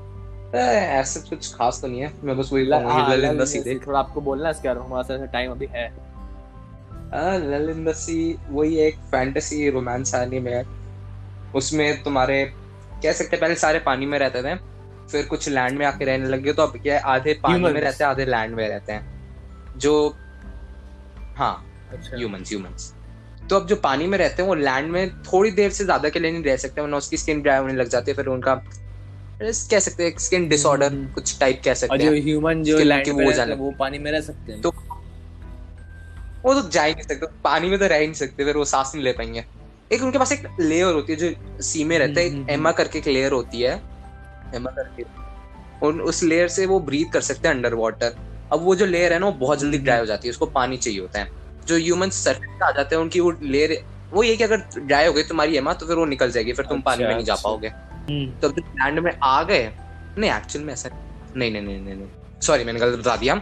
ऐसा 0.55 1.19
कुछ 1.29 1.53
खास 1.55 1.81
तो 1.81 1.87
नहीं 1.87 2.01
है। 2.01 2.13
मैं 2.23 2.37
बस 2.37 2.49
वही 2.53 2.69
हाँ, 2.69 2.81
कहूँगा 2.81 3.13
लल 3.13 3.25
इन 3.25 3.37
द 3.37 3.45
सी 3.45 3.79
थोड़ा 3.79 3.99
आपको 3.99 4.21
बोलना 4.21 4.45
है 4.45 4.51
इसके 4.51 4.67
बारे 4.67 4.79
में 4.79 4.85
हमारे 4.85 5.17
पास 5.17 5.29
टाइम 5.33 5.51
अभी 5.51 5.67
है। 5.71 5.87
लल 7.49 7.85
द 7.85 7.93
सी 7.93 8.37
वही 8.49 8.77
एक 8.77 8.95
फैंटेसी 8.95 9.69
रोमांस 9.69 10.15
एनीमे 10.15 10.51
है। 10.51 10.65
उसमें 11.55 12.03
तुम्हारे 12.03 12.53
कह 13.03 13.11
सकते 13.11 13.37
पहले 13.37 13.55
सारे 13.55 13.79
पानी 13.79 14.05
में 14.05 14.19
रहते 14.19 14.43
थे। 14.43 14.76
फिर 15.11 15.25
कुछ 15.25 15.47
लैंड 15.49 15.77
में 15.79 15.85
आके 15.85 16.05
रहने 16.05 16.27
लगे 16.27 16.53
तो 16.53 16.63
अब 16.63 16.77
क्या 16.83 16.95
है 16.95 17.01
आधे 17.07 17.33
पानी 17.43 17.59
में 17.63 17.79
रहते 17.81 18.03
हैं 18.03 18.09
आधे 18.11 18.25
लैंड 18.25 18.55
में 18.55 18.67
रहते 18.67 18.93
हैं। 18.93 19.77
जो 19.77 20.15
हाँ 21.37 21.55
अच्छा। 21.91 22.17
ह्यूमंस 22.17 22.49
ह्यूमंस 22.49 22.93
तो 23.49 23.55
अब 23.55 23.67
जो 23.67 23.75
पानी 23.77 24.07
में 24.07 24.17
रहते 24.17 24.41
हैं 24.41 24.47
वो 24.49 24.55
लैंड 24.55 24.89
में 24.91 25.09
थोड़ी 25.23 25.51
देर 25.51 25.71
से 25.71 25.83
ज़्यादा 25.83 26.09
के 26.09 26.19
लिए 26.19 26.31
नहीं 26.31 26.43
रह 26.43 26.57
सकते 26.57 26.81
वरना 26.81 26.97
उसकी 26.97 27.17
स्किन 27.17 27.41
ड्राई 27.41 27.59
होने 27.59 27.73
लग 27.73 27.89
जाती 27.89 28.11
है 28.11 28.15
फिर 28.15 28.27
उनका 28.27 28.55
कह 29.41 29.79
सकते 29.79 30.03
हैं 30.03 30.17
स्किन 30.19 30.47
डिसऑर्डर 30.49 30.91
हम्म। 30.91 31.13
कुछ 31.13 31.39
टाइप 31.39 31.61
कह 31.65 31.73
सकते 31.75 32.03
हैं। 32.03 32.11
ह्यूमन 32.23 32.63
जो 32.63 32.77
लैंड 32.79 33.05
पे 33.05 33.11
वो 33.11 33.55
वो 33.57 33.71
पानी 33.79 33.99
में 33.99 34.11
रह 34.11 34.21
सकते 34.21 34.51
हैं। 34.51 34.61
तो 34.61 34.73
वो 36.43 36.53
तो 36.53 36.67
जा 36.69 36.83
ही 36.83 36.93
नहीं 36.93 37.03
सकते 37.03 37.27
पानी 37.43 37.69
में 37.69 37.77
तो 37.79 37.87
रह 37.87 37.97
ही 37.97 38.07
नहीं 38.07 38.15
सकते 38.15 38.45
फिर 38.45 38.57
वो 38.57 38.65
सांस 38.65 38.91
नहीं 38.95 39.03
ले 39.03 39.11
पाएँगे। 39.13 39.43
एक 39.91 40.03
उनके 40.03 40.17
पास 40.17 40.31
एक 40.31 40.47
लेयर 40.59 40.93
होती 40.93 41.13
है 41.13 41.19
जो 41.19 41.61
सी 41.63 41.83
में 41.83 41.97
रहता 41.99 42.21
है 42.21 42.45
एमा 42.53 42.71
करके 42.73 42.99
एक 42.99 43.07
लेयर 43.07 43.31
होती 43.31 43.61
है। 43.61 43.75
उस 46.01 46.23
लेयर 46.23 46.47
से 46.47 46.65
वो 46.65 46.79
ब्रीथ 46.79 47.11
कर 47.13 47.21
सकते 47.21 47.47
हैं 47.47 47.55
अंडर 47.55 47.73
वाटर 47.73 48.15
अब 48.53 48.61
वो 48.63 48.75
जो 48.75 48.85
लेयर 48.85 49.13
है 49.13 49.19
ना 49.19 49.25
वो 49.25 49.31
बहुत 49.31 49.59
जल्दी 49.59 49.77
ड्राई 49.77 49.99
हो 49.99 50.05
जाती 50.05 50.27
है 50.27 50.31
उसको 50.31 50.45
पानी 50.45 50.77
चाहिए 50.77 50.99
होता 50.99 51.19
है। 51.19 51.31
जो 51.67 51.75
ह्यूमन 51.75 52.09
सरफेस 52.09 52.61
आ 52.63 52.71
जाते 52.71 52.95
हैं 52.95 53.01
उनकी 53.03 53.19
वो 53.19 53.31
लेयर 53.43 53.83
वो 54.11 54.23
ये 54.23 54.35
कि 54.37 54.43
अगर 54.43 54.57
ड्राई 54.77 55.07
हो 55.07 55.13
गई 55.13 55.23
तुम्हारी 55.23 55.57
एमा 55.57 55.73
तो 55.73 55.85
फिर 55.87 55.95
वो 55.95 56.05
निकल 56.05 56.31
जाएगी 56.31 56.53
फिर 56.53 56.65
तुम 56.65 56.81
पानी 56.81 57.03
में 57.03 57.13
नहीं 57.13 57.25
जा 57.25 57.33
अच्छा, 57.33 57.49
पाओगे। 57.49 57.67
हम्म। 57.67 58.39
तो 58.39 58.49
अब 58.49 58.59
लैंड 58.59 58.99
में 58.99 59.11
आ 59.23 59.43
गए। 59.43 59.71
नहीं 60.17 60.31
एक्चुअल 60.31 60.65
में 60.65 60.73
ऐसा 60.73 60.89
नहीं 61.37 61.51
नहीं 61.51 61.61
नहीं 61.61 61.81
नहीं 61.81 61.95
नहीं। 61.95 62.39
सॉरी 62.41 62.63
मैंने 62.63 62.79
गलत 62.79 62.99
बता 62.99 63.15
दिया। 63.15 63.41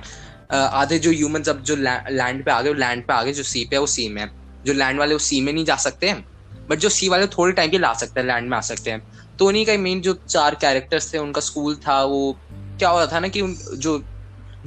आधे 0.53 0.99
जो 0.99 1.11
ह्यूमन 1.11 1.43
अब 1.43 1.61
जो 1.61 1.75
लैंड 1.75 2.45
पे 2.45 2.51
आ 2.51 2.61
गए 2.61 2.73
लैंड 2.73 3.05
पे 3.07 3.13
आ 3.13 3.23
गए 3.23 3.33
जो 3.33 3.43
सी 3.43 3.65
पे 3.65 3.75
है 3.75 3.79
वो 3.79 3.87
सी 3.87 4.09
में 4.09 4.29
जो 4.65 4.73
लैंड 4.73 4.99
वाले 4.99 5.13
वो 5.13 5.19
सी 5.19 5.41
में 5.41 5.53
नहीं 5.53 5.65
जा 5.65 5.75
सकते 5.75 6.09
हैं 6.09 6.25
बट 6.69 6.79
जो 6.79 6.89
सी 6.89 7.09
वाले 7.09 7.27
थोड़े 7.27 7.53
टाइम 7.53 7.71
के 7.71 7.77
ला 7.77 7.93
सकते 7.93 8.19
हैं 8.19 8.27
लैंड 8.27 8.49
में 8.49 8.57
आ 8.57 8.61
सकते 8.61 8.91
हैं। 8.91 9.14
तो 9.39 9.47
उन्हीं 9.47 9.65
का 9.65 9.77
मेन 9.77 10.01
जो 10.01 10.13
चार 10.13 10.55
कैरेक्टर्स 10.55 11.13
थे 11.13 11.17
उनका 11.17 11.41
स्कूल 11.41 11.75
था 11.75 12.03
वो 12.03 12.37
क्या 12.79 12.89
हो 12.89 12.97
रहा 12.97 13.07
था 13.07 13.19
ना 13.19 13.27
कि 13.27 13.41
जो 13.77 14.03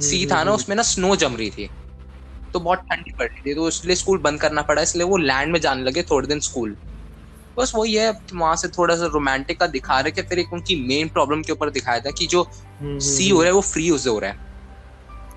सी 0.01 0.25
था 0.25 0.43
ना 0.43 0.51
उसमें 0.51 0.75
ना 0.75 0.81
स्नो 0.83 1.15
जम 1.15 1.35
रही 1.35 1.49
थी। 1.49 1.69
तो 2.53 2.59
बहुत 2.59 2.79
ठंडी 2.79 3.11
पड़ 3.11 3.27
रही 3.27 3.41
थी 3.41 3.55
तो 3.55 3.67
इसलिए 3.67 3.95
स्कूल 3.95 4.17
बंद 4.17 4.41
करना 4.41 4.61
पड़ा 4.61 4.81
इसलिए 4.81 5.05
वो 5.05 5.17
लैंड 5.17 5.51
में 5.51 5.59
जाने 5.61 5.83
लगे 5.83 6.03
थोड़े 6.03 6.27
दिन 6.27 6.39
स्कूल 6.39 6.77
बस 7.57 7.71
वही 7.75 7.93
है 7.93 8.21
वहाँ 8.33 8.55
से 8.55 8.67
थोड़ा 8.67 8.95
सा 8.95 9.05
रोमांटिक 9.05 9.59
का 9.59 9.67
दिखा 9.67 9.99
रहे 9.99 10.11
थे 10.11 10.21
फिर 10.21 10.39
एक 10.39 10.53
उनकी 10.53 10.75
मेन 10.87 11.09
प्रॉब्लम 11.09 11.41
के 11.41 11.51
ऊपर 11.51 11.69
दिखाया 11.69 11.99
था 11.99 12.11
कि 12.11 12.27
जो 12.27 12.47
सी 12.83 13.29
हो 13.29 13.37
रहा 13.37 13.47
है 13.47 13.53
वो 13.53 13.61
फ्री 13.61 13.85
यूज़ 13.85 14.09
हो 14.09 14.19
रहा 14.19 14.31
है। 14.31 14.37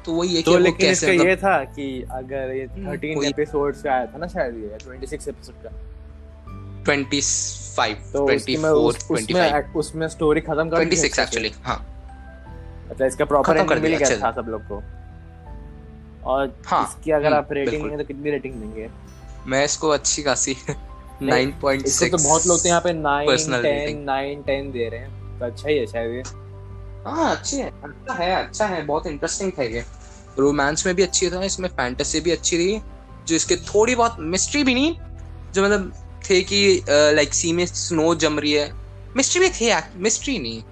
तो 0.04 0.12
वही 0.12 0.36
है 0.36 0.42
तो 0.42 0.50
वो 0.52 0.58
लेकिन 0.58 0.90
इसका 0.90 1.12
मतलब 1.12 1.26
ये 1.26 1.36
था 1.36 1.64
कि 1.64 2.02
अगर 2.10 2.54
ये 2.56 2.64
हम्म, 2.64 2.90
13 2.90 3.14
कोई- 3.14 3.28
एपिसोड 3.28 3.74
से 3.74 3.88
आया 3.88 4.06
था 4.06 4.18
ना 4.18 4.26
शायद 4.26 4.54
ये 4.54 4.78
26 4.82 5.28
एपिसोड 5.28 5.54
का। 5.54 5.70
25 6.82 7.61
तो 8.12 8.36
उसकी 8.36 8.56
मैं 8.56 8.70
24 8.70 8.74
उस, 8.74 9.08
25 9.08 9.76
उसमें 9.76 10.08
स्टोरी 10.08 10.40
खत्म 10.40 10.70
कर 10.70 10.84
दी 10.84 10.96
थी 10.96 10.96
26 10.96 11.04
अच्छे 11.04 11.16
से। 11.16 11.22
एक्चुअली 11.22 11.52
हाँ 11.62 11.86
मतलब 12.90 13.06
इसका 13.06 13.24
प्रॉपर 13.24 13.78
मिल 13.78 13.96
गया 13.96 14.20
था 14.20 14.32
सब 14.32 14.46
लोग 14.48 14.62
को। 14.62 14.82
और 16.24 16.56
हाँ, 16.66 16.88
इसकी 16.88 17.10
अगर 17.10 17.26
हम्म, 17.26 17.36
आप 17.36 17.48
रेटिंग 17.52 17.82
देंगे 17.82 17.96
तो 17.96 18.04
कितनी 18.04 18.30
रेटिंग 18.30 18.54
देंगे? 18.54 18.88
मैं 19.46 19.64
इसको 19.64 19.88
अच्छी 19.88 20.22
खासी 20.22 20.56
नहीं, 21.22 21.46
9.6 21.46 21.86
इसको 21.86 22.16
तो 22.16 22.24
बहुत 22.24 22.46
लोग 22.46 22.62
तो 22.62 22.68
यहाँ 22.68 22.80
पे 22.80 22.92
9 22.92 23.26
10 23.26 23.48
rating. 23.48 23.96
9 24.06 24.42
10 24.42 24.72
दे 24.72 24.88
रहे 24.88 25.00
हैं। 25.00 25.38
तो 25.38 25.44
अच्छा 25.44 25.68
ही 25.68 25.78
है 25.78 25.86
शायद 25.86 26.10
ये। 26.10 26.22
हाँ 27.06 27.36
अच्छी 27.36 27.56
है। 27.56 27.70
अच्छा 27.82 28.14
है 28.14 28.46
अच्छा 28.46 28.66
है 28.66 28.86
बहुत 28.86 29.06
इंटरेस्टिंग 29.06 29.52
था 29.52 29.62
ये। 29.62 29.84
रोमांस 30.38 30.86
में 30.86 30.94
भी 30.94 31.02
अच्छी 31.02 31.30
था 31.30 31.42
इसमें 31.42 31.68
फैंटेसी 31.68 32.20
भी 32.20 32.30
अच्छी 32.30 32.56
रही 32.56 32.80
जो 33.26 33.36
इसके 33.36 33.56
थोड़ी 33.56 33.94
बहुत 33.94 34.16
मिस्ट्री 34.20 34.64
भी 34.64 34.74
नहीं 34.74 34.96
जो 35.52 35.64
मतलब 35.64 35.92
थे 36.30 36.40
कि 36.42 36.84
लाइक 36.88 37.34
सी 37.34 37.52
में 37.52 37.64
स्नो 37.66 38.14
जम 38.14 38.38
रही 38.38 38.52
है। 38.52 38.70
मिस्ट्री 39.16 39.40
भी 39.40 39.48
थी 39.50 39.72
मिस्ट्री 39.96 40.38
नहीं। 40.38 40.62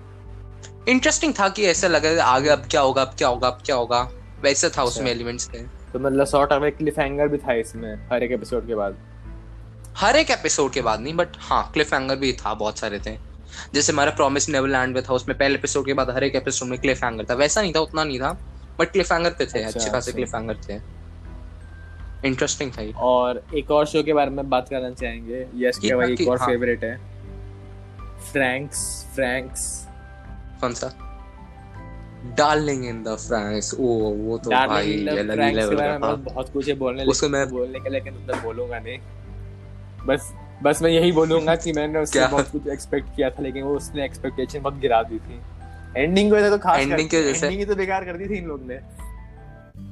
इंटरेस्टिंग 0.88 1.34
था 1.38 1.48
कि 1.48 1.64
ऐसा 1.66 1.88
लगा 1.88 2.24
आगे 2.24 2.48
अब 2.48 2.66
क्या 2.70 2.80
होगा 2.80 3.02
अब 3.02 3.14
क्या 3.18 3.28
होगा 3.28 3.48
अब 3.48 3.62
क्या 3.66 3.76
होगा। 3.76 4.00
वैसा 4.42 4.68
था 4.68 4.82
उसमें 4.82 5.04
अच्छा। 5.04 5.14
एलिमेंट्स 5.14 5.48
थे। 5.48 5.58
तो 5.92 5.98
मतलब 5.98 6.34
ऑफ़ 6.52 6.64
एक 6.64 6.76
क्लिफ 6.76 6.98
हैंगर 6.98 7.28
भी 7.28 7.38
था 7.38 7.54
इसमें 7.54 7.94
हर 8.12 8.22
एक 8.22 8.32
एपिसोड 8.32 8.66
के 8.66 8.74
बाद। 8.74 8.96
हर 9.96 10.16
एक 10.16 10.30
एपिसोड 10.30 10.72
के 10.72 10.82
बाद 10.82 11.00
नहीं 11.00 11.14
बट 11.14 11.36
हाँ 11.38 11.70
क्लिफ 11.72 11.92
हैंगर 11.94 12.16
भी 12.16 12.32
था 12.32 12.54
बहुत 12.54 12.78
सारे 12.78 12.98
थे। 12.98 13.16
जैसे 13.74 13.92
हमारा 13.92 14.10
प्रॉमिस 14.10 14.48
नेवरलैंड 14.48 14.94
में 14.94 15.02
था 15.02 15.14
उसमें 15.14 15.36
पहले 15.38 15.54
एपिसोड 15.54 15.86
के 15.86 15.92
बाद 15.92 16.10
हर 16.10 16.24
एक 16.24 16.34
एपिसोड 16.34 16.68
में 16.68 16.78
क्लिफ 16.78 17.04
हैंगर 17.04 17.24
था। 17.24 17.34
वैसा 17.34 17.62
नहीं 17.62 17.72
था 17.72 17.80
उतना 17.80 18.04
नहीं 18.04 18.18
था 18.20 18.32
बट 18.78 18.92
क्लिफ 18.92 19.12
हैंगर 19.12 19.30
पे 19.30 19.46
थे 19.46 19.62
अच्छा, 19.62 19.78
अच्छे 19.78 19.90
खासे 19.90 20.10
अच्छा। 20.10 20.12
क्लिफ 20.12 20.34
हैंगर 20.34 20.56
थे। 20.68 20.99
इंटरेस्टिंग 22.24 22.72
था 22.72 22.98
और 23.00 23.42
एक 23.54 23.70
और 23.70 23.86
शो 23.86 24.02
के 24.02 24.12
बारे 24.12 24.30
में 24.30 24.48
बात 24.48 24.68
करना 24.68 24.90
चाहेंगे। 24.90 25.46
यस 25.56 25.78
के 25.78 25.94
भाई 25.94 26.12
एक 26.12 26.28
और 26.28 26.38
हाँ। 26.38 26.48
फेवरेट 26.48 26.84
है। 26.84 27.00
फ्रैंक्स 28.32 29.06
फ्रैंक्स 29.14 29.86
कौन 30.60 30.74
सा? 30.74 31.06
डार्लिंग 32.38 32.86
इन 32.86 33.02
द 33.02 33.08
फ्रैंक्स 33.08 33.74
ओ 33.74 33.84
वो 34.14 34.38
तो 34.38 34.50
भाई 34.50 35.06
अलग 35.08 35.40
ही 35.40 35.52
लेवल 35.52 35.76
का 35.76 35.98
मैं 35.98 36.24
बहुत 36.24 36.52
कुछ 36.52 36.68
है 36.68 36.74
बोलने 36.74 37.04
उसको 37.04 37.28
मैं- 37.28 37.50
बोलने 37.50 37.78
के 37.78 37.90
लेकिन 37.90 38.14
उतना 38.14 38.42
बोलूँगा 38.42 38.78
नहीं। 38.78 38.98
बस 40.06 40.32
बस 40.62 40.82
मैं 40.82 40.90
यही 40.90 41.12
बोलूँगा 41.12 41.56
कि 41.56 41.72
मैंने 41.72 41.98
उससे 41.98 42.26
बहुत 42.26 42.48
कुछ 42.48 42.66
एक्सपेक्ट 42.66 43.16
किया 43.16 43.30
था 43.30 43.42
लेकिन 43.42 43.62
वो 43.62 43.76
उसने 43.76 44.04
एक्सपेक्टेशन 44.04 44.60
बहुत 44.60 44.76
गिरा 44.76 45.02
दी 45.02 45.18
थी। 45.18 45.40
एंडिंग 45.96 46.30
को 46.30 46.50
तो 46.50 46.58
खास 46.58 46.80
Ending 46.80 47.08
की 47.08 47.18
वजह 47.18 47.32
से- 47.32 47.44
एंडिंग 47.44 47.60
ही 47.60 47.66
तो 47.66 47.74
बेकार 47.74 48.04
कर 48.04 48.16
दी 48.16 48.28
थी 48.28 48.38
इन 48.38 48.46
लोग 48.46 48.62
ने। 48.66 48.80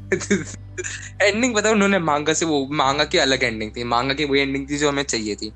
एंडिंग 1.22 1.54
पता 1.54 1.70
उन्होंने 1.70 1.98
मांगा 1.98 2.32
से 2.32 2.46
वो 2.46 2.68
मांगा 2.70 3.04
की 3.04 3.18
अलग 3.18 3.44
एंडिंग 3.44 3.70
थी। 3.76 3.84
मांगा 3.84 4.14
की 4.14 4.24
वही 4.24 4.40
एंडिंग 4.40 4.70
थी 4.70 4.78
जो 4.78 4.88
हमें 4.88 5.02
चाहिए 5.02 5.34
थी। 5.34 5.52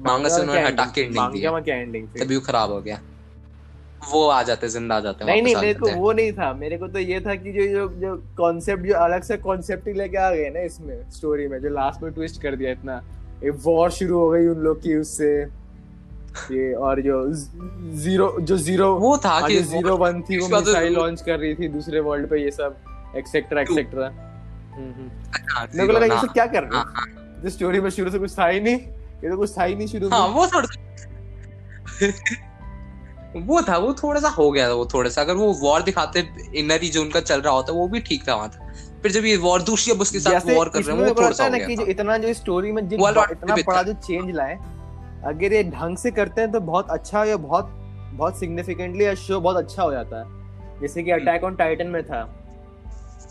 मांगा 0.00 0.28
से 0.28 0.40
उन्होंने 0.42 0.62
हटा 0.62 0.84
के 0.84 1.08
ending 1.08 1.32
दी 1.32 1.70
एंडिंग 1.70 2.08
थी? 2.08 2.20
तभी 2.20 2.34
वो 2.34 2.40
खराब 2.40 2.72
हो 2.72 2.80
गया। 2.80 3.00
वो 4.12 4.28
आ 4.28 4.42
जाते 4.42 4.68
ज़िंदा 4.68 4.96
आ 4.96 5.00
जाते 5.00 5.24
नहीं 5.24 5.42
नहीं 5.42 5.56
मेरे 5.56 5.74
को 5.74 5.90
वो 5.90 6.12
नहीं 6.12 6.32
था। 6.32 6.52
मेरे 6.54 6.78
को 6.78 6.88
तो 6.88 6.98
ये 6.98 7.20
था 7.20 7.34
कि 7.34 7.52
जो 7.52 7.66
जो 7.66 7.88
जो 7.88 8.16
कॉन्सेप्ट 8.36 8.86
जो 8.86 8.94
अलग 8.94 9.22
से 9.22 9.36
कॉन्सेप्ट 9.36 9.88
ही 9.88 9.92
लेके 9.92 10.16
आ 10.16 10.30
गए 10.30 10.50
ना 10.50 10.60
इसमें 10.60 11.10
स्टोरी 11.10 11.48
में 11.48 11.60
जो 11.62 11.68
लास्ट 11.68 12.02
में 12.02 12.12
ट्विस्ट 12.12 12.42
कर 12.42 12.56
दिया 12.56 12.72
इतना। 12.72 13.02
वॉर 13.44 13.90
शुरू 13.90 14.18
हो 14.18 14.30
गई 14.30 14.46
उन 14.46 14.58
लोग 14.58 14.82
की 14.82 14.94
उससे। 14.94 15.46
ये 16.52 16.72
और 16.74 17.00
जो 17.00 17.32
ज़ीरो 17.94 18.36
जो 18.40 18.56
ज़ीरो 18.56 18.94
वो 18.94 19.18
था 19.18 19.48
कि 19.48 19.60
ज़ीरो 19.62 19.96
वन 19.96 20.22
थी 20.22 20.38
वो 20.38 20.48
मिसाइल 20.48 20.92
लॉन्च 20.92 21.22
कर 21.22 21.38
रही 21.38 21.54
थी 21.54 21.68
दूसरे 21.68 22.00
वर्ल्ड 22.00 22.30
पे 22.30 22.42
ये 22.44 22.50
सब। 22.50 22.76
एक्सेट्रा 23.18 23.60
एक्सेट्रा 23.60 24.06
हाँ, 24.06 25.66
मेरे 25.74 25.86
को 25.86 25.92
लगा 25.92 26.06
ये 26.06 26.12
हाँ, 26.12 26.22
सब 26.22 26.32
क्या 26.32 26.46
कर 26.46 26.62
रहे 26.62 26.78
हाँ, 26.78 26.84
हैं 26.96 27.42
जो 27.42 27.50
स्टोरी 27.50 27.80
में 27.80 27.90
शुरू 27.90 28.10
से 28.10 28.18
कुछ 28.18 28.38
था 28.38 28.46
ही 28.46 28.60
नहीं। 28.60 28.74
ये 28.74 29.30
तो 29.30 29.36
कुछ 29.36 29.56
था 29.58 29.64
ही 29.64 29.74
नहीं 29.74 29.86
शुरू 29.88 30.08
हाँ 30.08 30.26
में। 30.28 30.34
वो 30.34 30.46
थोड़ा 30.46 30.68
वो 33.46 33.60
था 33.62 33.76
वो 33.78 33.92
थोड़ा 33.94 34.20
सा 34.20 34.28
हो 34.28 34.50
गया 34.50 34.68
था 34.68 34.72
वो 34.74 34.86
थोड़ा 34.94 35.10
सा। 35.10 35.20
अगर 35.20 35.34
वो 35.34 35.52
वॉर 35.62 35.82
दिखाते 35.82 36.26
इनर 36.56 36.82
ही 36.82 36.88
जो 36.88 37.02
उनका 37.02 37.20
चल 37.20 37.40
रहा 37.40 37.52
होता 37.54 37.72
वो 37.72 37.88
भी 37.88 38.00
ठीक 38.00 38.28
था 38.28 38.34
वहाँ 38.34 38.48
था। 38.48 38.72
फिर 39.02 39.12
जब 39.12 39.24
ये 39.24 39.36
वॉर 39.36 39.62
दूसरी 39.62 39.92
अब 39.92 40.00
उसके 40.00 40.20
साथ 40.20 40.46
वॉर 40.46 40.68
कर 40.68 40.82
रहे 40.82 40.96
हैं 40.96 41.04
वो 41.04 41.14
थोड़ा 41.14 41.30
सा 41.30 41.44
हो 41.44 41.50
ना 41.50 41.58
गया 41.58 41.66
कि 41.66 41.90
इतना 41.90 42.16
जो 42.18 42.32
स्टोरी 42.34 42.72
में 42.72 42.88
जिन 42.88 43.00
इतना 43.00 43.56
बड़ा 43.56 43.82
जो 43.82 43.92
चेंज 43.92 44.30
लाए 44.36 44.54
अगर 45.24 45.52
ये 45.52 45.62
ढंग 45.64 45.96
से 45.96 46.10
करते 46.10 46.40
हैं 46.40 46.52
तो 46.52 46.60
बहुत 46.60 46.90
अच्छा 46.90 47.24
या 47.24 47.36
बहुत 47.36 47.70
बहुत 48.12 48.38
सिग्निफिकेंटली 48.38 49.14
शो 49.16 49.40
बहुत 49.40 49.56
अच्छा 49.56 49.82
हो 49.82 49.92
जाता 49.92 50.18
है। 50.18 50.80
जैसे 50.80 51.02
कि 51.02 51.10
अटैक 51.10 51.44
ऑन 51.44 51.54
टाइटन 51.56 51.86
में 51.86 52.02
था। 52.02 52.22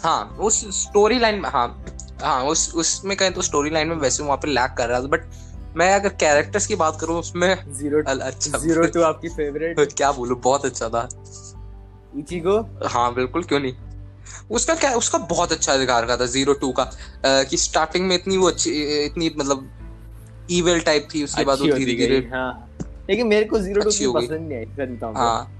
हाँ 0.03 0.37
उस 0.39 0.59
स्टोरी 0.81 1.19
लाइन 1.19 1.39
में 1.39 1.49
हाँ 1.49 1.67
हाँ 2.21 2.43
उस 2.45 2.73
उसमें 2.75 3.17
कहें 3.17 3.33
तो 3.33 3.41
स्टोरी 3.41 3.69
लाइन 3.69 3.87
में 3.87 3.95
वैसे 3.95 4.23
वहाँ 4.23 4.37
पे 4.37 4.47
लैक 4.47 4.71
कर 4.77 4.87
रहा 4.89 5.01
था 5.01 5.07
बट 5.07 5.25
मैं 5.77 5.93
अगर 5.93 6.09
कैरेक्टर्स 6.09 6.67
की 6.67 6.75
बात 6.75 6.97
करूँ 7.01 7.19
उसमें 7.19 7.73
ज़ीरो 7.73 8.01
अच्छा 8.21 8.57
ज़ीरो 8.57 8.85
टू 8.85 9.01
आपकी 9.01 9.29
फेवरेट 9.29 9.93
क्या 9.97 10.11
बोलूँ 10.11 10.39
बहुत 10.41 10.65
अच्छा 10.65 10.89
था। 10.89 11.07
इचिगो 12.19 12.59
हाँ 12.85 13.13
बिल्कुल 13.13 13.43
क्यों 13.43 13.59
नहीं? 13.59 13.73
उसका 14.51 14.75
क्या 14.75 14.91
उसका 14.95 15.17
बहुत 15.17 15.51
अच्छा 15.51 15.77
दिखा 15.77 15.99
रखा 15.99 16.17
था 16.17 16.25
ज़ीरो 16.25 16.53
टू 16.53 16.71
का। 16.71 16.83
अ, 16.83 17.43
कि 17.43 17.57
स्टार्टिंग 17.57 18.07
में 18.07 18.15
इतनी 18.15 18.37
वो 18.37 18.47
अच्छी 18.47 18.71
इतनी 19.05 19.31
मतलब 19.37 19.69
ईवेल 20.51 20.79
टाइप 20.79 21.07
थी 21.15 21.23
उसके 21.23 21.43
बाद 21.45 21.59
वो 21.59 21.65
धीरे 21.65 21.95
धीरे 21.95 22.17
हाँ। 22.33 22.69
लेकिन 23.09 23.27
मेरे 23.27 23.45
को 23.45 23.59
ज़ीरो 23.59 23.81
टू 23.81 24.13
पसंद 24.13 24.47
नहीं 24.49 24.57
आई 24.57 24.95
तो। 24.97 25.13
हाँ। 25.13 25.51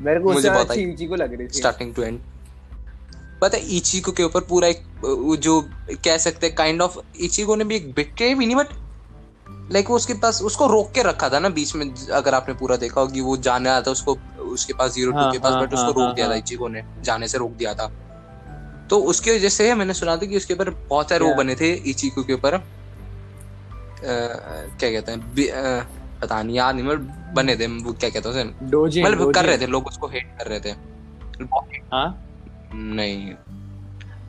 मेरे 0.00 0.20
को 0.20 0.32
मुझे 0.32 0.50
बहुत 0.50 0.70
अच्छी। 0.70 0.82
इचिगो 0.82 1.16
लग 1.16 1.34
रही 1.34 1.46
थी। 1.48 1.58
स्टार्टिंग 1.58 1.94
टू 1.94 2.02
एंड 2.02 2.20
पता 3.42 3.58
है 3.58 3.76
इचिको 3.76 4.12
के 4.12 4.22
ऊपर 4.22 4.40
पूरा 4.48 4.68
एक 4.68 4.82
जो 5.40 5.60
कह 6.04 6.16
सकते 6.18 6.46
हैं 6.46 6.54
काइंड 6.56 6.82
ऑफ़ 6.82 6.98
इचिको 7.20 7.56
ने 7.56 7.64
भी 7.64 7.76
एक 7.76 7.92
बिट्रे 7.94 8.34
भी 8.34 8.46
नहीं 8.46 8.56
बट 8.56 8.68
लाइक 9.72 9.90
वो 9.90 9.96
उसके 9.96 10.14
पास 10.14 10.42
उसको 10.42 10.66
रोक 10.66 10.92
के 10.92 11.02
रखा 11.02 11.28
था 11.28 11.38
ना 11.38 11.48
बीच 11.48 11.74
में 11.74 11.84
अगर 12.12 12.34
आपने 12.34 12.54
पूरा 12.54 12.76
देखा 12.76 13.00
होगी 13.00 13.20
वो 13.20 13.36
जाने 13.46 13.68
आया 13.70 13.80
था 13.82 13.90
उसको 13.90 14.16
उसके 14.52 14.74
पास 14.74 14.92
ज़ीरो 14.94 15.12
टू 15.12 15.18
हाँ, 15.18 15.32
के 15.32 15.38
पास 15.38 15.52
हाँ, 15.52 15.62
बट 15.62 15.74
उसको 15.74 15.84
हाँ, 15.84 15.92
रोक 15.92 16.04
हाँ, 16.04 16.14
दिया 16.14 16.26
था 16.26 16.30
हाँ। 16.30 16.38
इचिको 16.38 16.68
ने 16.68 16.82
जाने 17.02 17.28
से 17.28 17.38
रोक 17.38 17.50
दिया 17.52 17.74
था। 17.74 17.86
तो 18.90 18.98
उसकी 19.10 19.30
वजह 19.30 19.48
से 19.48 19.74
मैंने 19.74 19.94
सुना 19.94 20.16
था 20.16 20.26
कि 20.26 20.36
उसके 20.36 20.54
ऊपर 20.54 20.70
बहुत 20.70 21.08
सारे 21.10 21.24
वो 21.24 21.34
बने 21.34 21.54
थे 21.56 21.72
इचिको 21.90 22.22
के 22.22 22.34
ऊपर। 22.34 22.56
क्या 24.02 24.90
कहते 24.90 25.12
हैं 25.12 25.20
पता 26.22 26.42
नहीं 26.42 26.56
याद 26.56 26.74
नहीं 26.74 26.84
मतलब 26.86 27.32
बने 27.34 27.56
थे 27.56 27.66
वो 27.66 27.92
क्या 27.92 28.10
कहते 28.10 28.28
हैं 28.28 28.44
मतलब 29.04 29.32
कर 29.34 29.44
रहे 29.44 29.58
थे 29.58 29.66
लोग 29.66 29.86
उसको 29.86 30.08
हेट 30.08 30.36
कर 30.38 30.46
रहे 30.46 30.60
थे। 30.60 30.70
हाँ? 31.92 32.08
नहीं। 32.74 33.34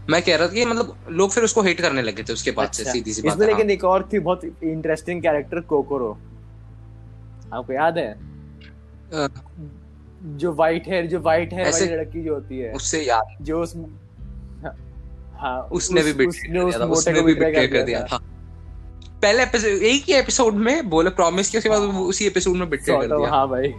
मैं 0.09 0.21
कह 0.21 0.35
रहा 0.35 0.47
था 0.47 0.51
कि 0.51 0.65
मतलब 0.65 0.95
लोग 1.09 1.31
फिर 1.31 1.43
उसको 1.43 1.61
हेट 1.61 1.81
करने 1.81 2.01
लगे 2.01 2.23
थे 2.23 2.33
उसके 2.33 2.51
बाद 2.51 2.67
अच्छा। 2.67 2.83
से। 2.83 2.91
सीधी 2.91 3.13
सी 3.13 3.21
बात 3.21 3.35
इसमें 3.35 3.47
है, 3.47 3.53
लेकिन 3.53 3.71
एक 3.71 3.83
और 3.83 4.09
थी 4.13 4.19
बहुत 4.19 4.41
इंटरेस्टिंग 4.63 5.21
कैरेक्टर 5.21 5.59
कोकोरो 5.59 6.17
आपको 7.53 7.73
याद 7.73 7.97
है? 7.97 8.15
हाँ। 9.13 9.55
जो 10.23 10.53
वाइट 10.53 10.87
हेयर 10.87 11.05
जो 11.05 11.19
वाइट 11.19 11.53
हेयर 11.53 11.71
वाली 11.71 11.85
लड़की 11.85 12.23
जो 12.23 12.33
होती 12.33 12.59
है। 12.59 12.73
उससे 12.73 13.01
याद। 13.01 13.37
जो 13.41 13.61
उस 13.61 13.73
हाँ 15.33 15.61
उसने 15.71 16.01
उस- 16.01 16.09
भी 16.09 16.25
बिट्रे 16.25 16.59
उसने 16.59 16.59
उस 16.59 17.07
मोटे 17.07 17.19
को 17.19 17.25
भी 17.25 17.33
बिट्रे 17.33 17.67
कर 17.67 17.83
दिया 17.83 18.03
था। 18.03 18.17
पहले 19.21 19.43
एपिसोड 19.43 19.69
एक 19.69 20.03
ही 20.03 20.13
एपिसोड 20.13 20.53
में 20.53 20.89
बोले 20.89 21.09
प्रॉमिस 21.09 21.49
किया 21.49 21.59
उसके 21.59 21.69
बाद 21.69 21.81
उसी 21.81 22.25
एपिसोड 22.25 22.57
में 22.57 22.69
बिट्रे 22.69 22.97
कर 22.97 23.17
दिया। 23.17 23.29
हाँ 23.29 23.47
भाई। 23.47 23.73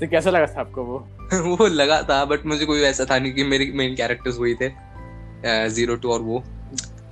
तो 0.00 0.08
कैसा 0.08 0.30
लगा 0.30 0.46
था 0.46 0.60
आपको 0.60 0.82
वो? 0.82 0.98
वो 1.56 1.66
लगा 1.66 2.02
था 2.02 2.24
बट 2.24 2.46
मुझे 2.46 2.66
कोई 2.66 2.80
ऐसा 2.80 3.04
था 3.04 3.18
नहीं 3.18 3.32
कि 3.32 3.44
मेरे 3.44 3.72
मेन 3.74 3.94
कैरेक्टर्स 3.96 4.38
वही 4.38 4.54
थे 4.54 4.70
ज़ीरो 5.68 5.96
टू 5.96 6.12
और 6.12 6.20
वो 6.20 6.44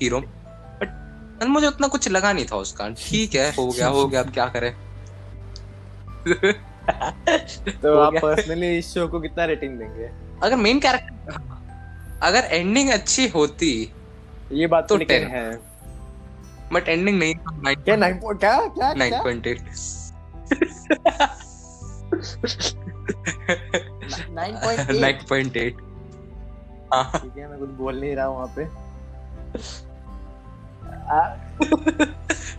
हीरो 0.02 0.20
बट 0.20 1.44
मुझे 1.48 1.66
उतना 1.66 1.88
कुछ 1.88 2.08
लगा 2.08 2.32
नहीं 2.32 2.44
था 2.44 2.56
उसका। 2.56 2.88
ठीक 2.88 3.34
है 3.34 3.50
हो 3.50 3.68
गया 3.68 3.88
हो 3.88 4.08
गया 4.08 4.20
अब 4.20 4.30
क्या 4.30 4.46
करें? 4.46 4.72
तो 7.82 7.98
आप 7.98 8.14
पर्सनली 8.16 8.78
इस 8.78 8.94
शो 8.94 9.08
को 9.08 9.20
कितना 9.20 9.44
रेटिंग 9.44 9.78
देंगे? 9.78 10.10
अगर 10.42 10.56
मेन 10.56 10.80
कैरेक्टर 10.80 11.40
अगर 12.22 12.44
एंडिंग 12.44 12.90
अच्छी 12.90 13.28
होती 13.28 13.92
ये 14.52 14.66
बात 14.66 14.88
तो 14.88 14.94
तो 14.94 14.98
लेकिन 14.98 15.24
10 15.24 15.30
है। 15.30 15.60
बट 16.72 16.88
एंडिंग 16.88 17.18
नहीं 17.18 17.34
तो 17.34 17.82
क्या 17.82 17.96
नाइन 17.96 18.20
क्या 18.24 18.66
क्या 18.66 18.94
nine 18.94 19.22
point 19.22 19.46
eight 19.46 19.58
nine 24.30 25.18
point 25.28 25.56
eight 25.56 25.76
हाँ। 26.94 27.10
ठीक 27.22 27.38
है 27.38 27.50
मैं 27.50 27.58
कुछ 27.58 27.70
बोल 27.70 28.00
नहीं 28.00 28.16
रहा 28.16 28.26
हूँ 28.26 28.36
वहाँ 28.36 28.52
पे। 28.58 28.64
आ, 31.10 31.36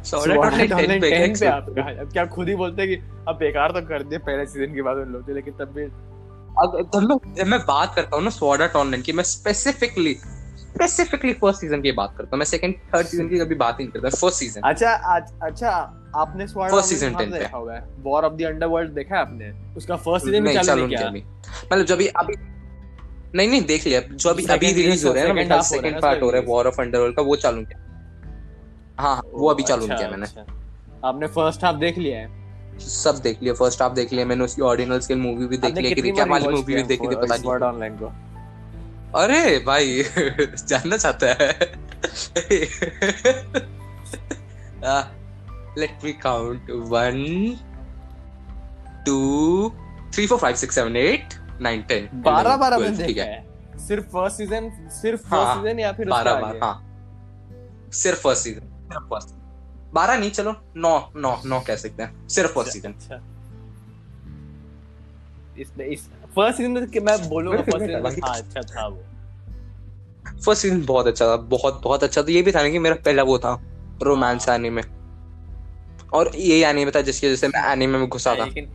sorry 0.04 0.34
Sword 0.34 0.46
Art 0.46 0.58
ten 0.58 0.70
Online 0.70 1.02
पे 1.02 1.34
10 1.34 1.40
पे 1.40 1.46
आप 1.46 1.66
कहा 1.70 1.90
अब 2.02 2.12
क्या 2.12 2.26
खुद 2.26 2.50
ही 2.50 2.56
बोलते 2.56 2.82
हैं 2.82 2.90
कि 2.92 2.96
अब 3.28 3.36
बेकार 3.36 3.72
तो 3.72 3.82
कर 3.82 4.04
दिया 4.04 4.20
पहले 4.20 4.46
सीज़न 4.46 4.76
के 4.76 4.82
बाद 4.82 4.98
उन 4.98 5.10
लोग 5.10 5.28
थे 5.28 5.34
लेकिन 5.34 5.54
तब 5.54 5.74
भी 5.76 5.84
अब 5.84 6.90
जब 6.94 7.00
मैं 7.02 7.34
जब 7.36 7.48
मैं 7.48 7.60
बात 7.60 7.96
करता 7.96 8.16
हूँ 8.16 8.24
ना 8.24 8.30
स्वाडा 8.30 8.70
ऑनलाइन 8.80 9.02
की। 9.02 9.14
मैं 9.14 9.24
स्पेसिफिकली 9.24 10.18
स्पेसिफिकली 10.88 11.34
फ़र्स्ट 11.34 11.62
सीज़न 11.62 11.82
की 11.82 11.92
बात 11.92 12.14
करता 12.18 12.30
हूँ। 12.34 12.38
मैं 12.40 12.46
सेकंड 12.46 12.76
थर्ड 12.96 13.08
सीज़न 13.08 13.30
की 13.30 13.40
कभी 13.40 13.56
बात 13.56 13.80
ही 13.80 13.86
नहीं 13.86 13.92
करता 13.92 14.10
फ़र्स्ट 14.10 14.40
सीज़न 14.40 14.62
अच्छा 14.62 14.90
आज 14.90 15.24
अच्छा 15.44 15.70
आपने 16.16 16.48
First 16.48 16.92
season 16.92 17.18
10 17.18 17.32
पे। 17.32 18.02
वॉर 18.02 18.26
ऑफ़ 18.26 18.34
द 18.34 18.42
अंडरवर्ल्ड 18.42 18.92
देखा 18.92 19.16
है 19.16 19.22
आपने? 19.22 19.76
उसका 19.78 19.96
फ़र्स्ट 19.96 20.26
सीज़न 20.26 20.44
नहीं 20.44 20.60
चालू 20.60 20.88
नहीं 20.88 20.98
किया। 20.98 21.10
मतलब 21.74 21.86
जो 21.86 21.94
अभी 21.94 22.36
नहीं 23.36 23.50
नहीं 23.50 23.62
देख 23.62 23.88
लिया। 23.88 24.02
जो 24.02 24.30
अभी 24.30 24.46
अभी 24.46 24.72
रिलीज़ 24.72 25.08
हो 25.08 25.14
रहा 25.14 25.24
है 25.24 25.48
ना 25.48 25.62
सेकंड 25.62 26.02
पार्ट 26.02 26.22
हो 26.22 26.32
रहा 26.32 26.42
है 26.42 26.48
वॉर 26.48 26.68
ऑफ़ 26.68 26.82
अंडरवर्ल्ड 26.82 27.16
का 27.16 27.22
वो 27.22 27.36
चालू 27.36 27.62
किया। 27.62 27.80
हाँ 29.00 29.16
हाँ, 29.16 29.22
वो 29.34 29.50
अभी 29.50 29.64
चालू 29.64 29.84
अच्छा, 29.84 29.96
किया 29.96 30.10
मैंने। 30.10 30.24
अच्छा। 30.24 30.46
आपने 31.06 31.28
फ़र्स्ट 31.28 31.64
हाफ़ 31.64 31.76
देख 31.76 31.98
लिया 31.98 32.20
है? 32.20 32.40
सब 32.80 33.20
देख 33.24 33.44
लिया 33.44 33.54
फ़र्स्ट 33.54 33.82
हाफ़ 33.82 33.94
देख 33.94 34.14
लिया 34.14 34.26
मैंने 34.26 34.44
उसकी 34.44 34.62
ऑर्डिनल 34.62 35.00
स्केल 35.00 35.18
मूवी 35.18 35.48
भी 35.48 35.58
देख 35.58 35.78
लिया 35.78 35.94
कि 35.94 36.12
क्या 36.12 36.26
वाली 36.26 36.48
मूवी 36.48 36.76
भी 36.76 36.84
देखी 36.84 37.08
थी 37.08 37.16
पता 37.16 37.36
नहीं। 37.36 37.52
ऑनलाइन 37.52 37.98
को? 37.98 38.12
अरे 39.16 39.58
भाई 39.60 40.04
जानना 40.68 40.98
चाहता 40.98 41.28
है। 41.28 41.50
Let 45.78 46.04
me 46.04 46.14
count 46.14 46.70
one 46.72 47.18
two 49.06 49.18
three 50.14 50.28
four 50.28 50.38
five 50.38 50.56
six 50.56 50.76
seven 50.76 50.96
eight 50.96 51.34
nine 51.62 51.82
ten 51.82 52.10
बारह 52.14 52.58
बार 52.58 52.74
आपने 52.74 53.06
ठीक 53.06 53.18
है। 53.18 53.48
सिर्फ़ 53.88 54.06
फ़र्स्ट 54.06 54.38
सीज़न 54.38 54.70
सिर्फ़ 54.92 55.22
फ़र्स्ट 55.22 55.34
हाँ, 55.34 55.56
सीज़न 55.56 55.80
या 55.80 55.92
फिर 55.94 56.10
बारह 56.10 56.40
बार 56.42 56.58
हाँ। 56.64 56.86
सिर्फ़ 57.94 58.20
फ़र्स्ट 58.20 58.44
सीज़न 58.44 58.60
सिर्फ़ 58.60 59.04
फ़र्स्ट 59.10 59.36
बारह 59.94 60.18
नहीं 60.18 60.32
चलो 60.32 60.56
नौ 60.78 60.98
नौ 61.16 61.36
नौ 61.46 61.60
कह 61.60 61.76
सकते 61.76 62.04
हैं। 62.04 62.28
सिर्फ़ 62.28 62.52
फ़र्स्ट 62.54 62.72
सीज़न 62.74 62.94
अच्छा। 62.94 63.22
इसमें 65.62 65.86
इस 65.86 66.10
फ़र्स्ट 66.36 66.58
सीज़न 66.58 66.72
में 66.72 66.88
कि 66.88 67.00
मैं 67.00 67.18
बोलूँगा 67.30 67.62
फ़र्स्ट 67.62 67.86
सीज़न 67.86 68.06
है 68.06 68.20
हाँ 68.20 68.38
अच्छा 68.38 68.62
था 68.64 68.88
वो। 68.88 69.04
फ़र्स्ट 70.46 70.62
सीज़न 70.62 70.86
बहुत 70.86 71.08
अच्छा 71.08 71.26
था 71.26 71.36
बहुत 71.54 71.82
बहुत 71.84 72.04
अच्छा 72.04 72.22
था। 72.22 72.32
ये 72.32 72.42
भी 72.42 72.52
था 72.52 72.62
ना 72.64 72.70
कि 72.70 72.80
मेरा 72.80 72.96
पहला 73.06 73.24
वो 73.24 73.38
था 73.40 73.60
रोमांस 74.04 74.48
एनीमे 74.50 74.82
और 76.14 76.32
ये 76.36 76.66
एनीमे 76.66 76.92
था 76.92 77.02
जिसकी 77.02 77.28
वजह 77.28 77.36
से 77.36 77.48
मैं 77.48 77.72
एनीमे 77.72 77.98
में 77.98 78.08
घुसा 78.08 78.36
था। 78.36 78.46
लेकिन 78.46 78.66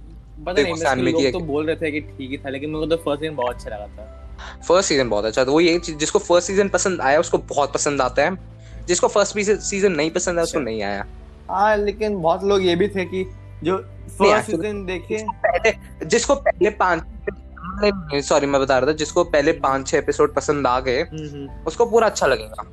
पता 0.47 0.95
नहीं 0.95 1.13
लोग 1.13 1.33
तो 1.33 1.41
बोल 1.43 1.67
रहे 1.67 1.77
थे 1.77 1.91
कि 1.91 2.01
ठीक 2.01 2.31
ही 2.31 2.39
था 2.39 2.51
लेकिन 2.51 2.71
मेरे 2.71 2.87
को 2.87 2.97
तो 2.97 3.03
फ़र्स्ट 3.03 3.23
सीज़न 3.23 3.37
बहुत 3.37 3.55
अच्छा 3.55 3.71
लगा 3.71 3.87
था। 3.87 4.61
फ़र्स्ट 4.69 4.89
सीज़न 4.89 5.09
बहुत 5.09 5.25
अच्छा 5.25 5.45
था। 5.45 5.51
वो 5.51 5.61
ये 5.61 5.79
जिसको 5.91 6.19
फ़र्स्ट 6.19 6.47
सीज़न 6.47 6.69
पसंद 6.69 7.01
आया 7.01 7.21
उसको 7.21 7.39
बहुत 7.39 7.73
पसंद 7.75 8.01
आता 8.03 8.23
है। 8.23 8.53
जिसको 8.87 9.09
फ़र्स्ट 9.09 9.51
सीज़न 9.63 9.93
नहीं 9.93 10.11
पसंद 10.11 10.39
आया 10.39 10.45
उसको 10.45 10.59
अच्छा। 10.59 10.71
नहीं 10.71 10.83
आया। 10.83 11.05
हाँ 11.51 11.77
लेकिन 11.77 12.21
बहुत 12.23 12.45
लोग 12.45 12.65
ये 12.67 12.75
भी 12.77 12.89
थे 12.89 13.05
कि 13.05 13.25
जो 13.65 13.77
फ़र्स्ट 14.19 14.51
सीज़न 14.51 14.85
देखे 14.87 15.25
पहले 15.45 16.07
जिसको 16.07 16.35
पहले 16.35 16.71
पाँच 16.71 17.03
सॉरी 18.23 18.47
मैं 18.47 18.61
बता 18.61 18.79
रहा 18.79 18.89
था 18.89 18.93
जिसको 18.93 19.25
पहले 19.25 19.53
पाँच 19.53 19.87
छह 19.89 19.99
एपिसोड 19.99 20.35
पसंद 20.35 20.67
आ 20.67 20.79
गए 20.81 21.03
उसको 21.67 21.87
पूरा 21.87 22.07
अच्छा 22.07 22.27
लगेगा। 22.27 22.65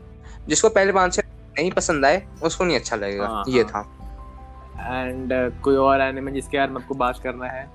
जिसको 0.47 0.69
पहले 0.69 0.93
पाँच 0.93 1.13
छह 1.13 1.21
नहीं 1.57 1.71
पसंद 1.71 2.05
आए 2.05 2.21
उसको 2.43 2.63
नहीं 2.63 2.77
अच्छा 2.77 2.95
लगेगा 2.95 3.27
हाँ, 3.27 3.43
ये 3.47 3.61
हाँ। 3.63 3.83
था। 3.83 4.99
एंड 4.99 5.61
कोई 5.61 5.75
और 5.75 6.01
एनिमे 6.01 6.31
जिसके 6.31 6.57
यार 6.57 6.69
मैं 6.69 6.81
आपको 6.81 6.95
बात 6.95 7.19
करना 7.23 7.45
है? 7.45 7.69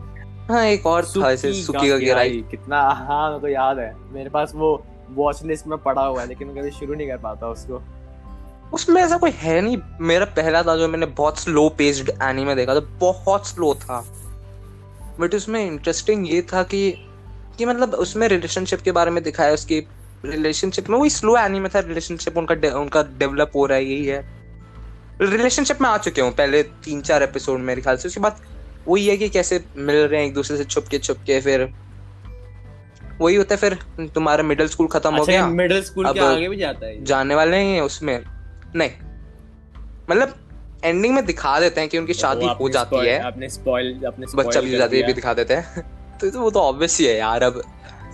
हाँ 0.49 0.64
एक 0.64 0.87
और 0.87 1.05
था 1.07 1.31
ऐसे 1.33 1.53
सुकी 1.53 1.89
का 1.91 1.97
गिराई। 1.97 2.45
कितना 2.51 2.81
हाँ 2.81 3.29
मेरे 3.29 3.41
को 3.41 3.49
याद 3.49 3.79
है। 3.79 3.95
मेरे 4.12 4.31
पास 4.31 4.53
वो 4.55 4.83
वॉच 5.11 5.43
लिस्ट 5.45 5.66
में 5.66 5.79
पड़ा 5.79 6.03
हुआ 6.03 6.20
है 6.20 6.27
लेकिन 6.29 6.49
मैं 6.49 6.57
कभी 6.57 6.70
शुरू 6.70 6.95
नहीं 6.95 7.09
कर 7.09 7.16
पाता 7.16 7.49
उसको। 7.49 7.83
उसमें 8.72 9.03
ऐसा 9.03 9.16
कोई 9.16 9.31
है 9.31 9.61
नहीं। 9.61 9.79
मेरा 10.01 10.24
पहला 10.27 10.62
था 10.62 10.77
जो 10.77 10.89
मैंने 10.89 11.07
बहुत 11.07 11.39
स्लो 11.39 11.68
पेस्ड 11.68 12.11
एनीमे 12.22 12.55
देखा 12.55 12.74
था 12.74 12.81
बहुत 13.01 13.47
स्लो 13.47 13.74
था। 13.74 14.05
बट 15.20 15.35
उसमें 15.35 15.64
इंटरेस्टिंग 15.66 16.31
ये 16.31 16.41
था 16.43 16.62
कि 16.62 17.05
कि 17.59 17.64
मतलब 17.64 17.94
उसमें 17.94 18.28
रिलेशनशिप 18.28 18.80
के 18.80 18.92
बारे 18.92 19.11
में 19.11 19.24
दिखाया 19.24 19.52
उसकी 19.52 19.86
रिलेशनशिप 20.24 20.88
में 20.90 20.98
वही 20.98 21.11
स्लो 21.11 21.36
एनीमे 21.36 21.68
था 21.68 21.78
रिलेशनशिप 21.78 22.36
उनका 22.38 22.54
डे- 22.54 22.72
उनका 22.72 23.02
डेवलप 23.02 23.52
हो 23.54 23.66
रहा 23.66 23.78
है 23.78 23.84
यही 23.84 24.07
है। 24.07 24.36
रिलेशनशिप 25.20 25.80
में 25.80 25.88
आ 25.88 25.98
चुके 25.98 26.20
हूँ 26.20 26.32
पहले 26.32 26.62
तीन 26.62 27.00
चार 27.00 27.22
एपिसोड 27.22 27.61
मेरे 27.61 27.82
ख्याल 27.82 27.96
से 27.96 28.09
उसके 28.09 28.20
बाद 28.20 28.36
वही 28.88 29.07
है 29.07 29.16
कि 29.16 29.28
कैसे 29.28 29.64
मिल 29.76 29.96
रहे 29.96 30.20
हैं 30.20 30.26
एक 30.28 30.34
दूसरे 30.34 30.57
से 30.57 30.64
छुप 30.64 30.86
के 30.86 30.98
छुप 30.98 31.16
के 31.16 31.40
फिर 31.40 31.74
वही 33.20 33.36
होता 33.36 33.54
है 33.54 33.61
फिर 33.61 33.74
तुम्हारा 34.07 34.42
मिडिल 34.42 34.68
स्कूल 34.68 34.86
खत्म 34.86 35.09
अच्छा, 35.09 35.18
हो 35.18 35.24
गया। 35.24 35.46
मिडिल 35.46 35.82
स्कूल 35.82 36.12
के 36.12 36.20
अब 36.20 36.26
आगे 36.26 36.48
भी 36.48 36.57
जाता 36.57 36.86
है 36.86 37.04
जाने 37.04 37.34
वाले 37.34 37.57
हैं 37.57 37.80
उसमें। 37.80 38.24
नहीं। 38.76 38.90
मतलब 40.11 40.34
एंडिंग 40.84 41.14
में 41.14 41.26
दिखा 41.26 41.61
देते 41.61 41.80
हैं 41.80 41.90
कि 41.90 41.98
उनकी 41.98 42.14
शादी 42.14 42.46
हो 42.46 42.68
जाती 42.68 43.07
है। 43.07 43.18
आपने 43.20 43.48
स्पॉइल 43.48 44.00
आपने 44.07 44.26
बच्चा 44.34 44.61
भी 44.61 44.76
जाती 44.76 45.00
है 45.00 45.07
भी 45.07 45.12
दिखा 45.12 45.34
देते 45.34 45.54
हैं। 45.54 45.95
तो 46.20 46.30
तो 46.30 46.40
वो 46.40 46.50
तो 46.50 46.60
ऑब्वियस 46.60 46.98
ही 46.98 47.06
है 47.06 47.16
यार 47.16 47.42
अब 47.42 47.62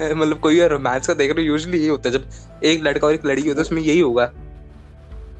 मतलब 0.02 0.38
कोई 0.38 0.60
रोमांस 0.68 1.06
का 1.06 1.14
देख 1.14 1.30
रहे 1.30 1.44
हो 1.44 1.52
यूजुअली 1.52 1.78
यही 1.78 1.88
होता 1.88 2.08
है 2.08 2.18
जब 2.18 2.24
एक 2.64 2.82
लड़का 2.82 3.06
और 3.06 3.14
एक 3.14 3.26
लड़की 3.26 3.48
होता 3.48 3.58
है 3.60 3.62
उसमें 3.62 3.82
यही 3.82 4.00
होगा। 4.00 4.30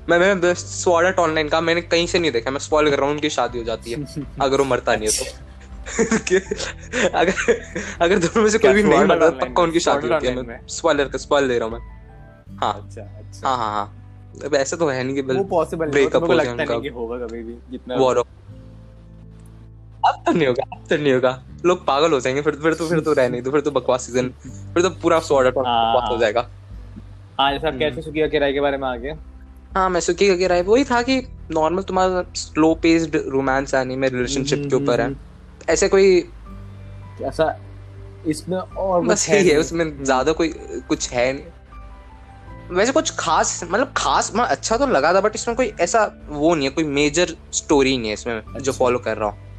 मैं 0.09 0.35
मैं 0.35 0.55
स्वॉर्ड 0.55 1.07
आर्ट 1.07 1.19
ऑनलाइन 1.19 1.49
का 1.49 1.61
मैंने 1.61 1.81
कहीं 1.81 2.07
से 2.07 2.19
नहीं 2.19 2.31
देखा 2.33 2.51
मैं 2.51 2.59
स्पॉइल 2.59 2.91
कर 2.91 2.97
रहा 2.97 3.07
हूँ 3.07 3.15
उनकी 3.15 3.31
शादी 3.31 3.59
हो 3.59 3.65
जाती 3.65 3.91
है 3.91 4.05
अगर 4.41 4.59
वो 4.59 4.65
मरता 4.65 4.97
नहीं 4.97 5.09
है 5.09 5.19
तो। 5.19 5.49
अगर 7.15 7.33
अगर 8.01 8.19
दोनों 8.19 8.43
में 8.43 8.51
से 8.51 8.59
कोई 8.59 8.73
भी 8.73 8.83
नहीं 8.83 9.05
मरता 9.05 9.31
तो 9.31 9.37
पक्का 9.37 9.63
उनकी 9.63 9.81
शादी 9.81 10.09
होती 10.09 10.27
है 10.27 10.43
मैं 10.43 10.61
स्पॉइलर 10.69 11.09
का 11.09 11.19
स्पॉइल 11.19 11.49
दे 11.49 11.59
रहा 11.59 11.69
हूँ 11.69 11.79
मैं। 11.79 12.57
हाँ। 12.57 12.73
अच्छा 12.75 13.03
अच्छा। 13.03 13.49
हाँ 13.49 13.57
हाँ 13.57 13.71
हाँ। 13.73 13.87
अब 14.45 14.55
ऐसे 14.55 14.77
तो 14.77 14.89
है 14.89 15.03
नहीं 15.05 15.15
कि 15.15 15.23
वो 15.23 15.45
पॉसिबल 15.45 15.91
को 16.09 16.27
हो 16.27 16.35
जाए 16.35 16.53
उनका। 16.53 16.75
होगा 16.75 17.27
कभी 17.27 17.43
भी 17.43 17.57
जितना 17.71 17.97
वॉर 17.97 18.17
ऑफ़ 18.17 18.27
अब 20.03 20.23
तो 20.27 20.33
नहीं 20.33 20.47
होगा 20.47 20.65
अब 20.73 20.85
तो 20.91 20.97
नहीं 20.97 21.13
होगा। 21.13 21.43
लोग 21.67 21.85
पागल 21.87 22.13
हो 22.13 22.21
जाएँगे 22.21 22.43
फिर 22.43 22.55
फिर 22.63 22.75
तो 22.75 22.89
फिर 22.89 23.01
तो 23.01 23.13
रह 23.13 23.29
नहीं 23.29 23.43
तो 23.43 23.51
फिर 23.51 23.61
तो 23.61 23.71
बकवास 23.71 24.07
सीज़न 24.07 24.29
फिर 24.75 24.83
तो 24.83 24.91
पूरा 25.03 25.19
सॉर्ट 25.21 25.47
आउट 25.47 25.67
हाँ, 25.67 25.93
बकवास 25.93 26.09
हो 26.09 26.15
हाँ। 26.15 26.21
जाएगा। 26.21 26.49
हाँ 27.41 27.53
जैसे 27.53 27.67
आप 27.67 27.79
कैसे 27.79 28.03
सुकिया 28.03 28.27
किराए 28.29 28.53
के 28.53 28.61
बारे 28.61 28.77
में 28.77 28.89
आगे। 28.89 29.15
हाँ 29.77 29.89
मैं 29.91 30.01
सुखी 30.01 30.29
का 30.39 30.55
है 30.55 30.63
वही 30.63 30.85
था 30.85 31.03
कि 31.03 31.17
नॉर्मल 31.51 31.83
तुम्हारा 31.83 32.25
slow 32.37 32.75
paced 32.75 33.17
romance 33.29 33.75
anime 33.75 34.09
relationship 34.09 34.67
के 34.71 34.77
ऊपर 34.77 35.01
है। 35.01 35.15
ऐसे 35.69 35.89
कोई 35.89 36.19
ऐसा 37.23 37.57
इसमें 38.27 38.59
और 38.59 39.05
बस 39.05 39.29
यही 39.29 39.39
है 39.39 39.45
नहीं। 39.45 39.57
उसमें 39.57 40.05
ज़्यादा 40.05 40.33
कोई 40.33 40.49
कुछ 40.89 41.09
है 41.11 41.33
नहीं। 41.33 42.77
वैसे 42.77 42.93
कुछ 42.93 43.15
खास 43.19 43.61
मतलब 43.65 43.93
खास 43.97 44.33
मैं 44.35 44.45
अच्छा 44.45 44.77
तो 44.77 44.87
लगा 44.87 45.13
था 45.15 45.21
बट 45.21 45.35
इसमें 45.35 45.57
कोई 45.57 45.73
ऐसा 45.81 46.05
वो 46.29 46.55
नहीं 46.55 46.69
है 46.69 46.75
कोई 46.75 46.85
मेजर 46.85 47.37
स्टोरी 47.53 47.97
नहीं 47.99 48.09
है 48.09 48.15
इसमें 48.15 48.41
जो 48.41 48.55
अच्छा। 48.55 48.73
फॉलो 48.73 48.99
कर 48.99 49.17
रहा 49.17 49.29
हूँ। 49.29 49.52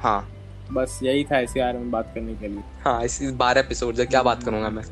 हाँ 0.00 0.28
बस 0.72 0.98
यही 1.02 1.24
था 1.24 1.38
इसी 1.38 1.60
बारे 1.60 1.78
में 1.78 1.90
बात 1.90 2.12
करने 2.14 2.34
के 2.34 2.48
लिए 2.48 2.62
हाँ 2.84 3.02
इस 3.04 3.20
बारह 3.36 3.60
एपिसोड 3.60 3.94
से 3.94 4.06
क्या 4.06 4.22
बात 4.22 4.42
करूँगा 4.42 4.68
मैं 4.70 4.82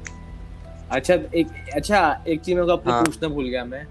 अच्छा 0.91 1.15
एक 1.15 1.49
अच्छा 1.75 2.01
एक 2.29 2.41
चीज़ 2.41 2.57
मेरे 2.57 2.67
को 2.67 2.73
अपने 2.73 2.93
हाँ। 2.93 3.03
पूछना 3.05 3.29
भूल 3.29 3.49
गया 3.49 3.65
मैं 3.65 3.87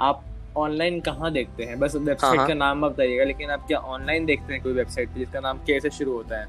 आप 0.00 0.24
ऑनलाइन 0.56 1.00
कहाँ 1.00 1.30
देखते 1.32 1.64
हैं 1.64 1.78
बस 1.78 1.94
हाँ, 1.96 2.02
वेबसाइट 2.04 2.38
हाँ। 2.38 2.46
का 2.48 2.54
नाम 2.54 2.80
बताइएगा 2.80 3.24
लेकिन 3.24 3.50
आप 3.50 3.66
क्या 3.66 3.78
ऑनलाइन 3.78 4.26
देखते 4.26 4.52
हैं 4.52 4.62
कोई 4.62 4.72
वेबसाइट 4.72 5.08
पे 5.08 5.18
जिसका 5.18 5.40
नाम 5.40 5.58
के 5.58 5.80
से 5.80 5.90
शुरू 5.90 6.12
होता 6.12 6.38
है 6.38 6.46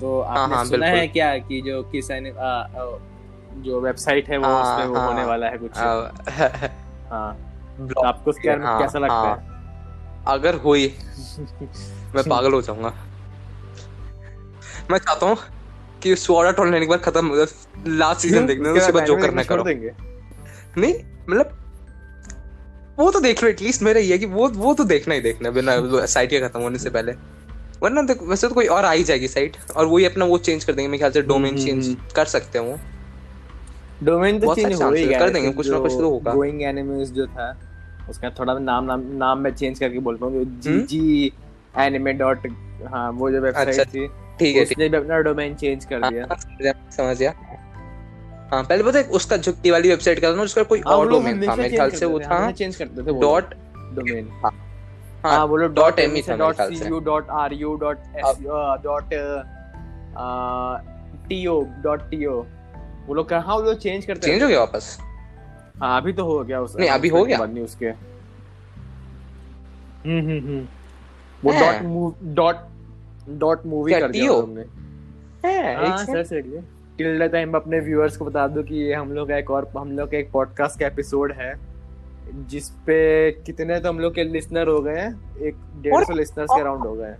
तो 0.00 0.20
आपने 0.20 0.54
हाँ, 0.54 0.64
सुना। 0.64 0.86
है 0.86 1.06
क्या 1.08 1.36
कि 1.38 1.60
जो 1.60 1.82
किस 1.82 2.08
जो 3.60 3.80
वेबसाइट 3.80 4.28
है 4.28 4.38
वो 4.38 4.46
हाँ, 4.46 4.62
उसमें 4.62 4.86
वो 4.86 4.96
हाँ। 4.96 5.06
होने 5.08 5.24
वाला 5.24 5.48
है 5.48 5.58
कुछ 5.58 5.76
हाँ 5.76 7.36
तो 7.88 8.00
आपको 8.00 8.30
उसके 8.30 8.48
बारे 8.48 8.60
में 8.60 8.66
हाँ, 8.66 8.78
कैसा 8.80 8.98
लगता 8.98 9.14
हाँ। 9.14 9.36
है 9.36 9.58
अगर 10.28 10.54
हुई 10.54 10.94
मैं 12.14 12.24
पागल 12.30 12.52
हो 12.52 12.62
जाऊँगा 12.62 12.92
मैं 14.90 14.98
चाहता 14.98 15.26
हूँ 15.26 15.36
कि 16.02 16.14
स्वॉर्ड 16.16 16.46
आर्ट 16.46 16.58
ऑनलाइन 16.60 16.82
एक 16.82 16.88
बार 16.88 16.98
खत्म 17.00 17.46
लास्ट 17.88 18.20
सीज़न 18.20 18.46
देखने 18.46 18.68
उसके 18.70 18.92
बाद 18.92 19.04
जो 19.06 19.16
करना 19.16 19.42
करो 19.42 19.64
नहीं 19.64 20.94
मतलब 21.30 21.56
वो 22.98 23.10
तो 23.10 23.20
देख 23.20 23.42
लो 23.42 23.48
एटलीस्ट 23.48 23.82
मेरा 23.82 24.00
ये 24.00 24.12
है 24.12 24.18
कि 24.18 24.26
वो 24.28 24.48
वो 24.56 24.72
तो 24.74 24.84
देखना 24.84 25.14
ही 25.14 25.20
देखना 25.20 25.50
बिना 25.50 25.76
साइट 26.06 26.30
के 26.30 26.40
खत्म 26.40 26.60
होने 26.60 26.78
से 26.78 26.90
पहले 26.90 27.12
वरना 27.82 28.02
देख 28.02 28.22
वैसे 28.22 28.48
तो 28.48 28.54
कोई 28.54 28.66
और 28.68 28.84
आ 28.84 28.90
ही 28.92 29.04
जाएगी 29.04 29.28
साइट 29.28 29.56
और 29.76 29.86
वही 29.86 30.04
अपना 30.04 30.24
वो 30.24 30.38
चेंज 30.38 30.64
कर 30.64 30.72
देंगे 30.72 30.88
मेरे 30.88 30.98
ख्याल 30.98 31.12
से 31.12 31.22
डोमेन 31.22 31.54
हम्म, 31.54 31.64
चेंज 31.66 31.86
हम्म। 31.86 32.12
कर 32.16 32.24
सकते 32.24 32.58
हो 32.58 32.78
डोमेन 34.02 34.40
तो 34.40 34.54
चेंज 34.54 34.82
हो 34.82 34.90
ही 34.90 35.06
गया 35.06 35.18
कर 35.18 35.30
देंगे, 35.30 35.50
कुछ 35.50 35.68
ना 35.70 35.78
कुछ 35.78 35.92
तो 35.92 36.10
होगा। 36.10 36.32
गोइंग 36.32 36.62
एनिमेस 36.62 37.10
जो 37.10 37.26
था 37.26 37.48
उसका 38.10 38.30
थोड़ा 38.30 38.58
नाम 38.58 38.84
नाम 38.84 39.02
नाम 39.16 39.38
मैं 39.38 39.50
चेंज 39.54 39.78
करके 39.78 39.98
बोलता 39.98 40.26
हूँ 40.26 40.44
जी? 40.60 40.78
जी 40.82 41.32
एनिमे 41.78 42.12
डॉट 42.12 42.46
हाँ 42.90 43.10
वो 43.12 43.30
जो 43.30 43.42
अच्छा, 43.42 43.62
वेबसाइट 43.62 43.88
थी 43.88 44.06
ठीक 44.40 44.56
है 44.56 44.64
ठीक 44.64 44.72
उसने 44.72 44.88
भी 44.88 44.96
अपना 44.96 45.18
डोमेन 45.20 45.54
चेंज 45.54 45.84
कर 45.84 46.08
दिया। 46.08 46.26
हाँ, 46.26 46.36
समझ 46.90 47.16
गया, 47.18 47.32
हाँ 48.52 48.62
पहले 48.64 48.82
पता 48.84 48.98
है 48.98 49.04
उसका 49.16 49.36
झुकती 49.36 49.70
वाली 49.70 49.88
वेबसाइट 49.88 50.20
का 50.20 50.30
था 50.30 50.36
ना 50.36 50.42
उसका 50.42 50.62
कोई 50.64 50.80
हाँ, 50.86 50.96
और 50.96 51.08
डोमेन 51.10 51.46
था 51.48 51.54
मेरे 51.56 51.68
ख्याल 51.70 51.90
से 52.00 52.06
वो 52.06 52.18
था 52.20 52.50
चेंज 52.52 52.76
करते 52.76 53.02
थे 53.02 53.10
वो 53.10 53.20
डॉट 53.20 53.54
डोमेन 53.94 54.28
हाँ 54.44 54.52
हाँ 55.24 55.46
dot 55.48 55.74
डॉट 55.74 55.98
एम 56.00 56.16
था 56.28 56.36
dot 56.36 56.60
C. 56.62 56.88
U 56.88 56.98
dot 57.06 57.28
R 57.40 57.52
U 57.54 57.74
dot 57.76 57.98
S 58.16 58.36
dot 58.84 59.10
T 61.28 61.46
O 61.46 61.60
dot 61.82 62.08
T 62.10 62.24
O 62.26 62.40
वो 63.06 63.14
लोग 63.14 63.28
कहाँ 63.28 63.56
वो 63.56 63.62
लोग 63.62 63.78
चेंज 63.78 64.04
करते 64.04 64.26
चेंज 64.26 64.42
हो 64.42 64.48
गया 64.48 64.58
वापस? 64.60 64.96
हाँ 65.82 66.00
अभी 66.00 66.12
तो 66.12 66.24
हो 66.24 66.42
गया 66.44 66.60
उस 66.60 66.76
नहीं, 66.76 66.88
अभी 66.90 67.08
हो 67.08 67.24
गया? 67.24 67.38
बाद 67.38 67.52
नहीं 67.52 67.64
उसके 67.64 67.86
हम्म 70.04 70.20
हम्म 70.20 70.38
हम्म। 70.40 70.66
वो 71.44 71.52
dot 71.52 71.82
move 71.82 72.14
dot 72.34 72.56
dot 73.38 73.66
movie 73.66 73.92
कर 73.92 74.08
दिया 74.08 74.32
है। 75.46 75.76
हाँ 75.76 76.04
लिए 76.32 76.62
टिल 76.98 77.18
द 77.18 77.22
टाइम 77.22 77.52
अपने 77.52 77.80
व्यूअर्स 77.80 78.16
को 78.16 78.24
बता 78.24 78.48
दो 78.48 78.62
कि 78.62 78.74
ये 78.74 78.94
हम 78.94 79.12
लोग 79.12 79.28
का 79.28 79.36
एक 79.36 79.50
और 79.50 79.72
हम 79.78 79.92
लोग 79.92 80.10
का 80.10 80.18
एक 80.18 80.30
पॉडकास्ट 80.32 80.80
का 80.80 80.86
एपिसोड 80.86 81.32
है 81.32 81.70
जिस 82.34 82.68
पे 82.70 83.30
कितने 83.30 83.80
तो 83.80 83.88
हम 83.88 83.98
लोग 83.98 84.14
के 84.14 84.24
लिसनर 84.24 84.68
हो 84.68 84.80
गए 84.80 84.98
हैं 85.00 85.36
एक 85.36 85.54
डेढ़ 85.76 86.04
सौ 86.04 86.14
लिसनर्स 86.14 86.50
के 86.50 86.60
अराउंड 86.60 86.86
हो 86.86 86.94
गए 86.94 87.14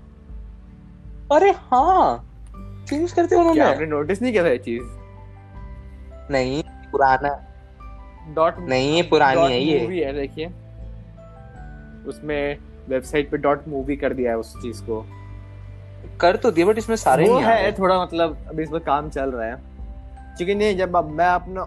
अरे 1.32 1.50
हाँ 1.50 2.26
चेंज 2.88 3.12
करते 3.12 3.28
क्या 3.28 3.38
उन्होंने। 3.38 3.60
आपने 3.60 3.86
नोटिस 3.86 4.22
नहीं 4.22 4.32
किया 4.32 4.44
था 4.44 4.48
ये 4.48 4.58
चीज़? 4.58 4.82
नहीं 6.32 6.62
पुराना। 6.92 7.46
डॉट 8.34 8.54
नहीं 8.58 8.96
ये 8.96 9.02
पुरानी 9.02 9.40
है 9.40 9.60
ये। 9.60 9.80
मूवी 9.80 10.00
है 10.00 10.12
देखिए। 10.12 10.46
उसमें 12.06 12.58
वेबसाइट 12.88 13.30
पे 13.30 13.36
डॉट 13.36 13.68
मूवी 13.68 13.96
कर 13.96 14.14
दिया 14.14 14.30
है 14.30 14.38
उस 14.38 14.56
चीज़ 14.62 14.82
को। 14.82 15.06
कर 16.20 16.36
तो 16.36 16.50
दिया 16.50 16.66
बट 16.66 16.78
इसमें 16.78 16.96
सारे 16.96 17.28
वो 17.28 17.34
नहीं 17.34 17.44
है 17.44 17.72
थोड़ा 17.72 18.02
मतलब 18.02 18.46
अभी 18.48 18.62
इस 18.62 18.70
पर 18.70 18.78
काम 18.78 19.10
चल 19.10 19.30
रहा 19.30 19.46
है। 19.46 19.56
क्योंकि 20.36 20.54
नहीं 20.54 20.76
जब 20.76 20.96
अब 20.96 21.08
मैं 21.08 21.26
अपना 21.26 21.60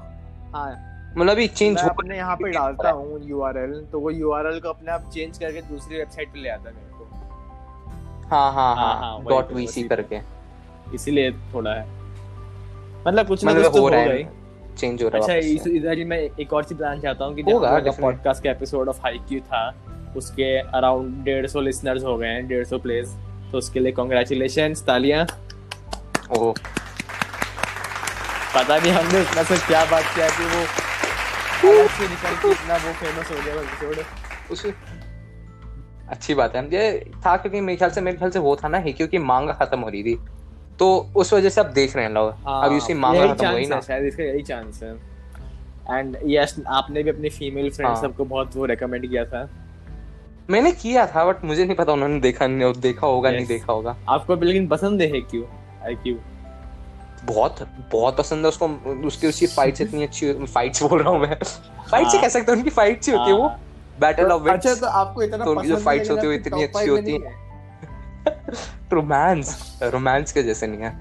हाँ। 0.55 0.89
मतलब 1.17 1.31
अभी 1.31 1.47
चेंज 1.47 1.81
हो 1.81 1.89
अपने 1.89 2.17
यहाँ 2.17 2.35
पे 2.35 2.51
डालता 2.51 2.89
हूँ 2.89 3.21
यूआरएल 3.23 3.85
तो 3.91 3.99
वो 3.99 4.09
यूआरएल 4.09 4.59
को 4.59 4.69
अपने 4.69 4.91
आप 4.91 5.09
चेंज 5.13 5.37
करके 5.37 5.61
दूसरी 5.61 5.97
वेबसाइट 5.97 6.29
पे 6.29 6.39
ले 6.39 6.49
आता 6.49 6.69
है 6.69 6.75
मेरे 6.75 6.93
को। 6.93 7.03
हाँ 8.27 8.53
हाँ 8.53 8.75
हाँ, 8.75 8.75
हाँ, 8.75 8.99
हाँ 8.99 9.15
वही 9.15 9.29
डॉट 9.29 9.49
तो, 9.49 9.55
वीसी 9.55 9.83
तो। 9.83 9.89
करके। 9.89 10.19
इसीलिए 10.95 11.31
थोड़ा 11.31 11.73
है। 11.73 11.87
मतलब 13.07 13.27
कुछ 13.27 13.43
ना 13.43 13.51
मतलब 13.51 13.63
कुछ 13.63 13.73
तो 13.73 13.81
हो 13.81 13.89
रहा 13.89 13.99
है। 13.99 14.31
चेंज 14.75 15.03
हो 15.03 15.09
रहा 15.09 15.21
अच्छा 15.21 15.33
है 15.33 15.57
से। 15.57 15.69
इधर 15.69 15.97
ही 15.97 16.03
मैं 16.03 16.17
एक 16.17 16.53
और 16.53 16.63
चीज़ 16.63 16.79
बताना 16.79 17.01
चाहता 17.01 17.25
हूँ 17.25 17.35
कि 17.35 17.41
होगा, 17.41 17.69
जो 17.69 17.75
definitely. 17.75 18.01
पॉडकास्ट 18.01 18.43
का 18.43 18.51
एपिसोड 18.51 18.89
ऑफ़ 18.89 19.01
हाई 19.01 19.19
था 19.39 19.73
उसके 20.17 20.57
अराउंड 20.57 21.23
डेढ़ 21.23 21.47
सौ 21.47 21.61
लिसनर्स 21.61 22.03
हो 22.03 22.17
गए 22.17 22.27
हैं 22.27 22.47
डेढ़ 22.47 22.65
सौ 22.65 22.77
प्लेस 22.77 23.15
तो 23.53 23.57
उसके 23.59 23.79
लिए 23.79 23.91
कॉन्ग्रेचुलेशन 23.93 24.73
तालियाँ 24.85 25.25
पता 28.53 28.77
नहीं 28.77 28.91
हमने 28.93 29.19
उसमें 29.19 29.43
से 29.43 29.57
क्या 29.67 29.83
बात 29.87 30.03
किया 30.15 30.29
कि 30.29 30.45
वो 30.45 31.73
से 31.89 32.07
निकल 32.07 32.35
के 32.37 32.51
इतना 32.51 32.77
वो 32.77 32.93
फ़ेमस 32.95 33.31
हो 33.31 33.37
गया 33.37 33.61
एपिसोड 33.61 34.51
उस 34.51 34.65
अच्छी 36.09 36.33
बात 36.33 36.55
है 36.55 36.63
ये 36.67 36.83
था 37.25 37.35
क्योंकि 37.37 37.61
मेरे 37.61 37.77
ख्याल 37.77 37.91
से 37.91 38.01
मेरे 38.01 38.17
ख्याल 38.17 38.31
से 38.31 38.39
वो 38.41 38.55
था 38.55 38.67
ना 38.67 38.77
ही 38.79 38.93
क्योंकि 38.93 39.17
मांगा 39.25 39.53
खत्म 39.55 39.79
हो 39.79 39.89
रही 39.89 40.03
थी 40.03 40.17
तो 40.79 40.87
उस 41.15 41.33
वजह 41.33 41.49
से 41.49 41.61
अब 41.61 41.71
देख 41.73 41.95
रहे 41.95 42.05
हैं 42.05 42.11
लोग 42.13 42.75
उसकी 42.75 42.93
मांगा 42.99 43.33
खत्म 43.33 43.47
हुई 43.49 43.65
ना 43.67 43.79
शायद 43.83 44.05
इसका 44.05 44.23
यही 44.23 44.41
चांस 44.43 44.83
है 44.83 44.93
एंड 45.91 46.17
यस 46.27 46.55
आपने 46.73 47.03
भी 47.03 47.09
अपनी 47.09 47.29
फीमेल 47.31 47.69
फ्रेंड 47.71 47.89
हाँ। 47.89 48.01
सबको 48.01 48.25
बहुत 48.27 48.55
वो 48.55 48.65
रेकमेंड 48.65 49.09
किया 49.09 49.25
था 49.25 49.49
मैंने 50.49 50.71
किया 50.71 51.07
था 51.07 51.25
बट 51.25 51.43
मुझे 51.43 51.65
नहीं 51.65 51.75
पता 51.75 51.93
उन्होंने 51.93 52.19
देखा 52.19 52.47
नहीं 52.47 52.73
देखा 52.73 53.07
होगा 53.07 53.29
yes. 53.29 53.37
नहीं 53.37 53.47
देखा 53.47 53.73
होगा। 53.73 53.95
आपको 54.09 54.35
लेकिन 54.35 54.67
पसंद 54.67 55.01
है 55.01 55.07
क्यों 55.07 55.43
आई 55.85 55.95
क्यू 55.95 56.15
बहुत 57.25 57.69
बहुत 57.91 58.17
पसंद 58.17 58.45
है 58.45 58.49
उसको 58.49 58.67
उसकी 59.07 59.27
उसकी 59.27 59.47
फाइट्स 59.47 59.81
इतनी 59.81 60.03
अच्छी 60.03 60.33
फाइट्स 60.33 60.83
बोल 60.83 61.01
रहा 61.01 61.09
हूँ 61.09 61.19
मैं। 61.19 61.35
फाइट 61.91 62.07
से 62.07 62.17
हाँ। 62.17 62.21
कह 62.21 62.29
सकते 62.29 62.51
हैं 62.51 62.57
उनकी 62.57 62.69
फाइट 62.69 63.03
से 63.03 63.11
होती 63.11 63.31
है 63.31 63.37
वो। 63.37 63.49
बैटल 63.99 64.31
ऑफ़ 64.31 64.43
विट्स 64.43 64.67
अच्छा 64.67 64.81
तो 64.81 64.87
आपको 64.87 65.23
इतना 65.23 65.45
तो 65.45 65.51
उनकी 65.51 65.67
जो 65.67 65.77
है, 65.77 65.83
होती 65.83 66.27
है, 66.27 66.31
लेकिन 66.31 66.33
इतनी 66.33 66.63
अच्छी 66.63 66.89
होती 66.89 67.11
है। 67.11 67.43
रोमांस 68.93 69.79
रोमांस 69.83 70.31
के 70.31 70.43
जैसे 70.43 70.67
नहीं 70.67 70.81
है। 70.81 70.91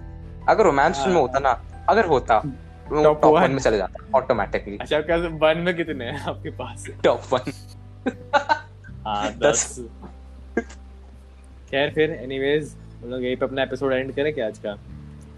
अगर 0.49 0.65
रोमांस 0.65 0.99
हाँ। 0.99 1.07
में 1.07 1.21
होता 1.21 1.39
ना 1.39 1.63
अगर 1.89 2.07
होता 2.07 2.43
टॉप 2.93 3.25
वन 3.25 3.51
में 3.51 3.59
चले 3.59 3.77
जाता 3.77 4.19
ऑटोमेटिकली 4.19 4.79
अच्छा 4.81 5.01
कैसे 5.01 5.29
वन 5.29 5.59
में 5.59 5.77
कितने 5.77 6.05
हैं 6.05 6.21
आपके 6.21 6.51
पास? 6.51 6.87
टॉप 7.05 7.23
वन 7.33 7.53
हाँ 9.07 9.33
दस। 9.39 9.81
खैर 11.71 11.91
फिर 11.91 12.11
एनीवेज 12.11 12.75
हम 13.03 13.11
लोग 13.11 13.25
यहीं 13.25 13.37
पे 13.37 13.47
अपना 13.47 13.63
एपिसोड 13.63 13.93
एंड 13.93 14.15
करें 14.15 14.35
क्या 14.35 14.47
आज 14.47 14.59
का 14.59 14.79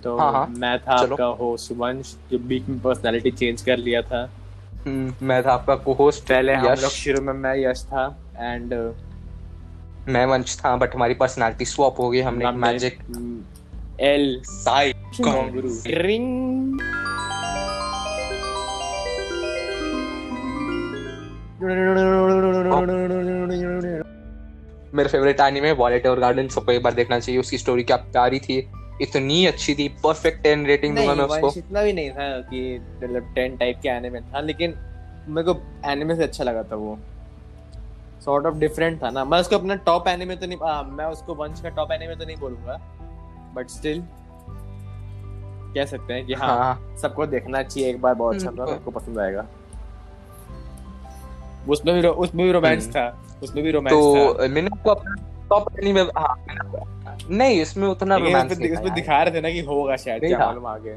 तो 0.05 0.17
हाँ, 0.19 0.33
हाँ। 0.33 0.47
मैं 0.49 0.79
था 0.79 0.97
चलो। 0.97 1.13
आपका 1.13 1.25
होस्ट 1.25 1.73
वंश 1.73 2.17
जो 2.31 2.39
बीच 2.39 2.69
में 2.69 2.81
पर्सनालिटी 2.81 3.31
चेंज 3.31 3.63
कर 3.63 3.77
लिया 3.77 4.03
था 4.03 4.31
मैं 4.87 5.43
था 5.45 5.53
आपका 5.53 5.75
को 5.75 5.93
होस्ट 5.93 6.25
पहले 6.25 6.55
हम 6.55 6.65
लोग 6.65 6.73
यश 6.73 6.85
शुरू 6.85 7.23
में 7.23 7.33
मैं 7.33 7.55
यश 7.57 7.85
था 7.85 8.05
एंड 8.39 8.75
मैं 10.09 10.27
वंश 10.27 10.57
था 10.65 10.77
बट 10.77 10.95
हमारी 10.95 11.15
पर्सनालिटी 11.15 11.65
स्वैप 11.65 11.95
हो 11.99 12.11
गई 12.11 12.21
हमने 12.21 12.51
मैजिक 12.51 12.99
एल 14.01 14.43
साई 14.47 14.93
रिंग 15.87 16.81
मेरा 24.95 25.09
फेवरेट 25.09 25.41
एनीमे 25.41 25.73
वॉलेट 25.73 26.07
और 26.07 26.21
गार्डन 26.21 26.49
सबको 26.49 26.73
एक 26.73 26.83
बार 26.83 26.95
देखना 26.95 27.19
चाहिए। 27.19 27.41
उसकी 27.41 27.59
स्टोरी 27.59 27.83
क्या 27.83 27.97
प्यारी 27.97 28.39
थी 28.39 28.59
इतनी 29.03 29.47
अच्छी 29.47 29.75
थी 29.75 29.89
परफेक्ट 30.03 30.43
टेन 30.43 30.67
रेटिंग 30.67 30.97
दूँगा 30.97 31.15
मैं 31.15 31.25
उसको। 31.25 31.53
इतना 31.59 31.83
भी 31.83 31.93
नहीं 31.93 32.11
था 32.11 32.41
कि 32.41 32.79
मतलब 32.97 33.33
टेन 33.35 33.57
टाइप 33.57 33.81
के 33.83 33.89
एनिमे 33.89 34.21
था 34.21 34.41
लेकिन 34.41 34.75
मेरे 35.29 35.53
को 35.53 35.61
एनिमे 35.91 36.17
से 36.17 36.23
अच्छा 36.23 36.45
लगा 36.45 36.63
था 36.63 36.77
वो। 36.77 36.99
सॉर्ट 38.25 38.47
ऑफ़ 38.47 38.55
डिफरेंट 38.55 39.03
था 39.03 39.11
ना। 39.11 39.25
मैं 39.25 39.41
उसको 39.41 39.59
अपना 39.59 39.75
टॉप 39.75 40.09
एनिमे 40.09 40.37
तो 40.37 40.47
नहीं 40.47 40.59
आ, 40.59 40.83
मैं 40.83 41.05
उसको 41.05 41.35
वंश 41.35 41.61
का 41.61 41.69
टॉप 41.69 41.93
एनिमे 41.93 42.17
तो 42.17 42.25
नहीं 42.25 42.37
बोलूँगा 42.37 42.81
बट 43.57 43.69
स्टिल 43.69 44.03
कह 45.75 45.85
सकते 45.85 46.15
हैं 46.15 46.27
कि 46.27 46.35
हाँ, 46.35 46.57
हाँ। 46.59 46.97
सबको 47.03 47.27
देखना 47.27 47.63
चाहिए 47.63 47.91
एक 47.91 48.01
बार 48.01 48.15
बहुत 48.15 48.35
अच्छा 48.35 48.51
था 48.51 48.63
हम्म। 48.63 48.75
सबको 48.75 48.91
पसंद 48.91 49.19
आएगा। 49.19 49.47
उसमें 51.69 52.03
भी 52.03 52.09
उसमें 52.09 52.47
भी 52.47 52.53
रोमांस 52.53 52.83
हम्म। 52.83 52.93
था। 52.93 53.39
उसमें 53.43 53.65
भी 53.65 53.71
रोमांस 53.71 53.93
था। 53.93 53.97
तो 53.97 54.49
मैंने 54.49 54.69
आपको 54.73 54.91
अपना 54.91 55.15
टॉप 55.51 55.79
एनीमे 55.81 56.01
हाँ 56.01 56.45
नहीं 57.31 57.61
इसमें 57.61 57.89
उतना 57.89 58.17
रोमांस 58.17 58.59
नहीं 58.59 58.71
उसमें 58.71 58.91
था 58.91 58.95
दिखा 58.95 59.23
रहे 59.23 59.35
थे 59.35 59.41
ना 59.41 59.51
कि 59.51 59.61
होगा 59.61 59.97
शायद 59.97 60.21
क्या 60.21 60.39
मालूम 60.39 60.67
आगे। 60.67 60.97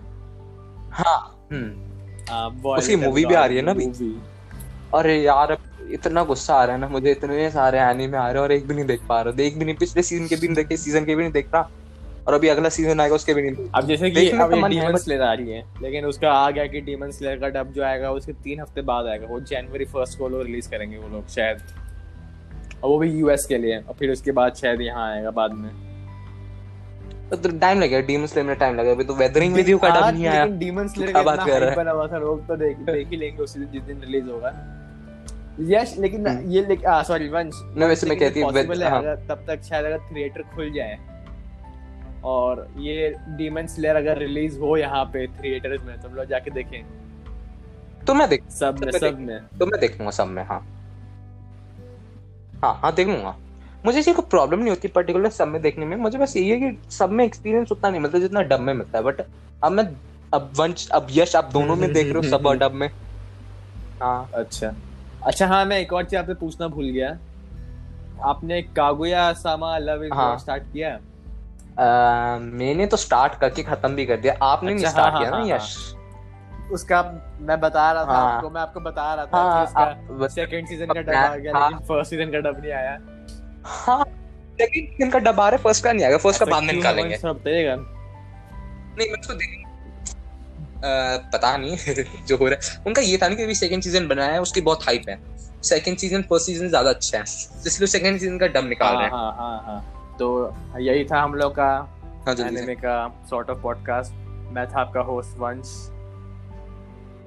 हाँ। 0.91 1.47
हम्म। 1.51 1.87
हाँ, 2.29 2.49
वो 2.61 2.75
उसकी 2.77 2.95
movie 2.95 3.27
भी 3.27 3.33
आ 3.33 3.45
रही 3.45 3.57
है 3.57 3.63
ना 3.63 3.71
अभी? 3.71 4.21
अरे 4.95 5.21
यार 5.21 5.57
इतना 5.91 6.23
गुस्सा 6.23 6.55
आ 6.55 6.63
रहा 6.63 6.75
है 6.75 6.81
ना 6.81 6.87
मुझे 6.87 7.11
इतने 7.11 7.49
सारे 7.51 7.79
एनीमे 7.79 8.17
आ 8.17 8.21
रहे 8.21 8.33
हैं 8.33 8.41
और 8.41 8.51
एक 8.51 8.67
भी 8.67 8.75
नहीं 8.75 8.85
देख 8.85 9.01
पा 9.09 9.21
रहा। 9.21 9.43
एक 9.43 9.59
भी 9.59 9.65
नहीं 9.65 9.75
पिछले 9.75 10.03
सीज़न 10.03 10.27
के 10.27 10.35
भी 10.35 10.47
नहीं 10.47 10.55
देखे 10.55 10.77
सीज़न 10.77 11.05
के 11.05 11.15
भी 11.15 11.23
नहीं 11.23 11.31
देख 11.31 11.49
रहा 11.55 11.69
और 12.27 12.33
अभी 12.33 12.47
अगला 12.47 12.69
सीज़न 12.69 12.99
आएगा 12.99 13.15
उसके 13.15 13.33
भी 13.33 13.41
नहीं 13.41 13.69
अब 13.75 13.87
जैसे 13.87 14.11
कि 14.11 14.29
अब 14.29 14.53
ये 14.53 14.69
डीमन 14.69 14.95
स्लेयर 14.97 15.21
आ 15.21 15.33
रही 15.33 15.51
है 15.51 15.63
लेकिन 15.81 16.05
उसका 16.05 16.31
आ 16.31 16.51
गया 16.51 16.65
कि 16.65 16.81
डीमन 16.81 17.11
स्लेयर 17.11 17.37
का 17.37 17.49
डब 17.49 17.71
जो 17.71 17.83
आएगा 17.83 18.11
उसके 18.11 18.33
तीन 18.33 18.61
हफ़्ते 18.61 18.81
बाद 18.81 19.05
आएगा 19.05 19.27
वो 19.27 19.39
जनवरी 19.39 19.85
फ़र्स्ट 19.85 20.19
को 20.19 20.29
लोग 20.29 20.41
रिलीज़ 20.41 20.69
करेंगे 20.69 20.97
वो 20.97 21.09
लोग 21.09 21.27
शायद। 21.27 21.57
और 22.83 22.89
वो 22.89 22.97
भी 22.97 23.11
यूएस 23.11 23.45
के 23.45 23.57
लिए 23.57 23.77
और 23.77 23.93
फिर 23.93 24.11
उसके 24.11 24.31
बाद 24.31 24.53
शायद 24.53 24.81
यहाँ 24.81 25.15
आएगा 25.15 25.31
बाद 25.31 25.51
में। 25.51 25.69
तो 27.29 27.59
टाइम 27.59 27.79
लगेगा 27.79 27.99
डीमन 27.99 28.25
स्लेयर 28.25 28.47
में 28.47 28.55
टाइम 28.55 28.75
लगेगा। 28.75 28.91
अभी 28.91 29.03
तो 29.03 29.13
वेदरिंग 29.13 29.53
विद 29.53 29.69
यू 29.69 29.77
का 29.77 29.89
डब 29.89 30.03
हाँ, 30.03 30.11
नहीं 30.11 30.27
आया। 30.27 30.45
डीमन 30.45 30.87
स्लेयर 30.87 31.11
का 31.13 31.21
बात 31.21 31.45
कर 31.47 31.61
रहा 31.61 31.69
है? 31.69 31.75
बना 31.75 31.91
हुआ 31.91 32.07
था 32.07 32.17
लोग 32.17 32.47
तो 32.47 32.55
देख 32.55 32.77
देख 32.77 33.07
ही 33.07 33.17
लेंगे 33.17 33.43
उसी 33.43 33.59
दिन 33.59 33.69
जिस 33.69 33.81
दिन 33.81 34.01
रिलीज़ 34.01 34.25
होगा। 34.25 34.73
यश 35.59 35.95
लेकिन 35.99 36.27
हम्म। 36.27 36.51
ये 36.51 36.77
सॉरी 36.85 37.29
वंश 37.29 37.53
नहीं, 37.63 37.89
वैसे 37.89 38.07
मैं 38.07 38.19
कहती- 38.19 38.81
है 38.81 38.89
हाँ। 38.89 39.01
तब 39.01 39.43
तक 39.47 39.61
शायद 39.61 39.85
अगर 39.85 39.97
थिएटर 39.97 40.41
खुल 40.41 40.73
जाए 40.73 40.97
और 42.23 42.67
ये 42.77 43.09
डीमन 43.27 43.67
स्लेयर 43.67 43.95
अगर 43.95 44.17
रिलीज़ 44.17 44.59
हो 44.59 44.77
यहाँ 44.77 45.03
पे 45.05 45.27
थिएटर्स 45.27 45.83
में 45.83 46.01
तो 46.01 46.09
लोग 46.09 46.25
जाके 46.25 46.51
देखें। 46.51 46.83
तो 48.05 48.13
मैं 48.13 48.29
देख 48.29 48.43
सब 48.49 48.79
में 48.79 48.91
तो 48.91 48.97
सब 48.97 49.19
में। 49.19 49.39
तो 49.59 49.65
मैं 49.65 49.79
देखूँगा 49.79 50.11
सब 50.11 50.27
में 50.27 50.43
हाँ। 50.43 50.59
हाँ 52.63 52.73
हाँ 52.73 52.93
देखूँगा। 52.93 53.35
मुझे 53.85 53.99
इसी 53.99 54.13
को 54.13 54.21
प्रॉब्लम 54.21 54.59
नहीं 54.59 54.69
होती 54.69 54.87
पर्टिकुलर 54.87 55.29
सब 55.29 55.47
में 55.47 55.61
देखने 55.61 55.85
में। 55.85 55.95
मुझे 55.97 56.17
बस 56.17 56.35
यही 56.37 56.49
है 56.49 56.59
कि 56.59 56.91
सब 56.91 57.09
में 57.09 57.25
एक्सपीरियंस 57.25 57.71
उतना 57.71 57.89
नहीं 57.89 58.01
मिलता 58.01 58.19
जितना 58.19 58.41
डब 58.41 58.59
में 58.59 58.73
मिलता 58.73 58.97
है। 58.97 59.03
बट 59.03 59.21
अब 59.63 59.71
मैं 59.71 59.83
अब 60.33 60.51
वंश 60.57 60.87
अब 60.89 61.07
यश 61.11 61.35
आप 61.35 61.49
दोनों 61.53 61.75
में 61.75 61.93
देख 61.93 62.05
रहे 62.05 62.15
हो 62.15 62.21
सब 62.21 62.47
और 62.47 62.57
डब 62.57 62.71
में। 62.71 62.89
हाँ। 64.01 64.29
अच्छा। 64.33 64.73
अच्छा 65.25 65.47
हाँ 65.47 65.65
मैं 65.65 65.79
एक 65.79 65.93
और 65.93 66.05
चीज़ 66.05 66.19
आपसे 66.19 66.33
पूछना 66.33 66.67
भूल 66.67 66.85
गया। 66.85 67.17
आपने 68.23 68.61
कागुया 68.61 69.33
सामा 69.33 69.77
लव 69.77 70.03
इज़ 70.03 70.13
हाँ। 70.13 70.37
स्टार्ट 70.39 70.63
किया? 70.63 70.99
मैंने 71.77 72.85
तो 72.85 72.97
स्टार्ट 72.97 73.35
करके 73.39 73.63
खत्म 73.63 73.95
भी 73.95 74.05
कर 74.05 74.17
दिया। 74.17 74.33
आपने 74.41 74.73
नहीं 74.73 74.83
अच्छा, 74.85 74.91
स्टार्ट 74.91 75.13
हाँ, 75.13 75.19
किया 75.19 75.29
ना? 75.31 75.37
हाँ, 75.37 75.47
यश 75.47 75.93
उसका 76.71 77.01
मैं 77.39 77.59
बता 77.59 77.91
रहा 77.91 78.05
था 78.05 78.11
हाँ। 78.11 78.35
आपको 78.35 78.49
मैं 78.49 78.61
आपको 78.61 78.79
बता 78.79 79.13
रहा 79.13 79.25
था 79.25 79.37
हाँ 79.37 79.59
कि 79.59 79.69
इसका 79.69 80.27
सेकंड 80.27 80.67
सीज़न 80.67 80.93
का 80.93 81.01
डब 81.01 81.13
हाँ, 81.15 81.27
आ 81.27 81.35
गया 81.35 81.53
हाँ। 81.57 81.69
लेकिन 81.69 81.85
फ़र्स्ट 81.87 82.09
सीज़न 82.09 82.31
का 82.31 82.39
डब 82.39 82.59
नहीं 82.61 82.71
आया। 82.71 82.97
हाँ 83.65 84.03
सेकंड 84.59 84.87
सीज़न 84.87 85.09
का 85.11 85.19
डब 85.19 85.39
आ 85.39 85.47
रहा 85.49 85.57
है 85.57 85.63
फ़र्स्ट 85.63 85.83
का 85.83 85.91
नहीं 85.93 86.05
आएगा 86.05 86.17
फ़र्स्ट 86.17 86.39
का 86.39 86.45
बाद 86.45 86.63
में 86.63 86.73
निकालेंगे। 86.73 87.17
थोड़ा 87.17 87.33
बताइएगा 87.33 87.75
नहीं 87.75 89.09
मैं 89.11 89.19
उसको 89.19 89.33
देख 89.33 89.63
अ, 90.77 91.17
पता 91.33 91.55
नहीं 91.57 91.77
जो 92.27 92.37
हो 92.37 92.47
रहा 92.47 92.67
है। 92.67 92.79
उनका 92.87 93.01
ये 93.01 93.17
था 93.17 93.27
ना 93.27 93.35
कि 93.35 93.43
अभी 93.43 93.55
सेकंड 93.55 93.83
सीज़न 93.83 94.07
बनाया 94.07 94.31
है 94.31 94.41
उसकी 94.41 94.61
बहुत 94.61 94.83
हाइप 94.85 95.09
है। 95.09 95.19
सेकंड 95.63 95.97
सीज़न 95.97 96.21
फ़र्स्ट 96.21 96.45
सीज़न 96.45 96.69
ज़्यादा 96.69 96.89
अच्छा 96.89 97.17
है। 97.17 97.23
इसलिए 97.67 97.87
सेकंड 97.87 98.19
सीज़न 98.19 98.37
का 98.37 98.47
डब 98.47 98.67
निकाल 98.67 98.95
रहे 98.95 99.07
हाँ 99.07 99.31
हैं। 99.31 99.37
हाँ 99.37 99.61
हाँ 99.61 99.63
हाँ। 99.65 99.96
तो 100.19 100.27
यही 100.79 101.03
था 101.05 101.21
हम 101.21 101.33
लोग 101.33 101.51
का 101.51 101.69
हाँ 102.25 102.35
एनिमे 102.39 102.75
का 102.75 102.95
सॉर्ट 103.29 103.49
ऑफ़ 103.49 103.59
पॉडकास्ट 103.59 104.13
मैं 104.53 104.67
था 104.67 104.79
आपका 104.81 105.01
होस्ट 105.01 105.37
वंश। 105.37 105.75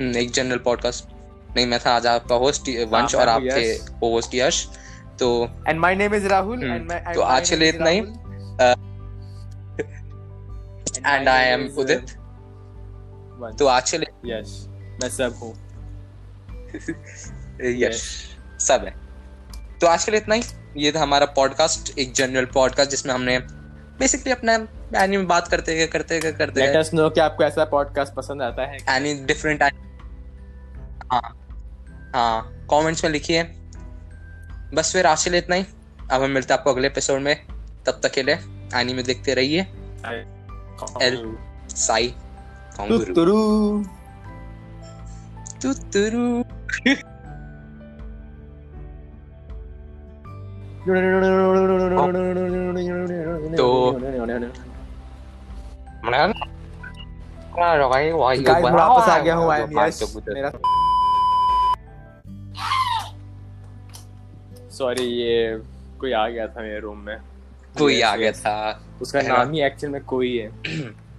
हम्म, 0.00 0.16
एक 0.16 0.30
जनरल 0.30 0.58
पॉडकास्ट 0.58 1.08
नहीं 1.56 1.66
मैं 1.66 1.78
था 1.86 1.94
आज 1.96 2.06
आपका 2.06 2.34
होस्ट 2.34 2.68
वंश 2.90 3.14
और 3.14 3.28
हूँ 3.28 3.34
आपके 3.34 4.06
होस्ट 4.06 4.34
यश। 4.34 4.66
तो 5.18 5.48
and 5.68 5.80
my 5.80 5.94
name 5.94 6.14
is 6.14 6.26
Rahul 6.28 6.64
and 6.64 6.88
मैं 6.88 7.12
तो 7.14 7.20
आज 7.20 7.50
के 7.50 7.56
लिए 7.56 7.68
इतना 7.68 7.90
ही। 7.90 7.98
And 11.06 11.28
I 11.28 11.44
am 11.44 11.68
uh, 11.68 11.78
Udit 11.78 12.10
तो 13.58 13.66
आज 13.66 13.90
के 13.90 13.98
लिए 13.98 14.38
यश 14.38 14.64
मैं 15.02 15.08
सब 15.08 15.34
हूँ। 15.42 15.52
यश। 17.76 18.00
सब 18.60 18.84
है। 18.84 18.94
तो 19.78 19.86
आज 19.86 20.04
के 20.04 20.10
लिए 20.10 20.20
इतना 20.20 20.34
ही। 20.34 20.42
ये 20.76 20.92
था 20.92 21.00
हमारा 21.00 21.26
पॉडकास्ट 21.26 21.98
एक 21.98 22.12
जनरल 22.12 22.44
पॉडकास्ट 22.44 22.90
जिसमें 22.90 23.14
हमने 23.14 23.38
बेसिकली 23.98 24.32
अपना 24.32 24.52
एनिमे 24.96 25.24
बात 25.24 25.48
करते 25.48 25.76
गए 25.76 25.86
करते 25.86 26.20
गए 26.20 26.32
करते 26.32 26.60
लेट 26.60 26.76
अस 26.76 26.90
नो 26.94 27.10
कि 27.10 27.20
आपको 27.20 27.44
ऐसा 27.44 27.64
पॉडकास्ट 27.64 28.14
पसंद 28.14 28.42
आता 28.42 28.62
है 28.62 28.78
एनी 28.88 29.14
डिफरेंट 29.14 29.62
हाँ 31.12 31.22
हाँ 32.14 32.66
कमेंट्स 32.70 33.04
में 33.04 33.10
लिखिए। 33.10 33.42
बस 34.74 34.92
फिर 34.92 35.06
आज 35.06 35.24
के 35.24 35.30
लिए 35.30 35.40
इतना 35.40 35.56
ही। 35.56 35.66
अब 36.12 36.22
हम 36.22 36.30
मिलते 36.30 36.52
हैं 36.54 36.58
आपको 36.58 36.72
अगले 36.72 36.86
एपिसोड 36.86 37.20
में। 37.20 37.46
तब 37.86 38.00
तक 38.02 38.10
के 38.10 38.22
लिए 38.22 38.34
एनिमे 38.74 39.02
देखते 39.02 39.34
रहिए। 39.34 39.60
El 41.02 41.36
Psy 41.70 42.14
Kongroo 42.76 43.84
tuturu 45.62 46.44
tuturu 53.56 53.98
guys 57.90 58.64
मैं 58.64 58.70
वापस 58.72 59.08
आ 59.08 59.18
गया 59.18 59.34
हूँ 59.34 59.52
आई 59.52 59.60
एम 59.60 59.80
यश 59.80 60.02
मेरा 60.28 60.50
सॉरी 64.70 65.04
ये 65.04 65.62
कोई 66.00 66.12
आ 66.12 66.28
गया 66.28 66.46
था 66.46 66.60
मेरे 66.60 66.80
रूम 66.80 66.98
में। 66.98 67.16
कोई 67.78 68.00
आ 68.00 68.16
गया 68.16 68.32
था। 68.32 68.80
उसका 69.02 69.22
नाम 69.22 69.52
ही 69.52 69.62
एक्चुअल 69.62 69.92
में 69.92 70.04
कोई 70.04 70.38
है। 70.38 70.48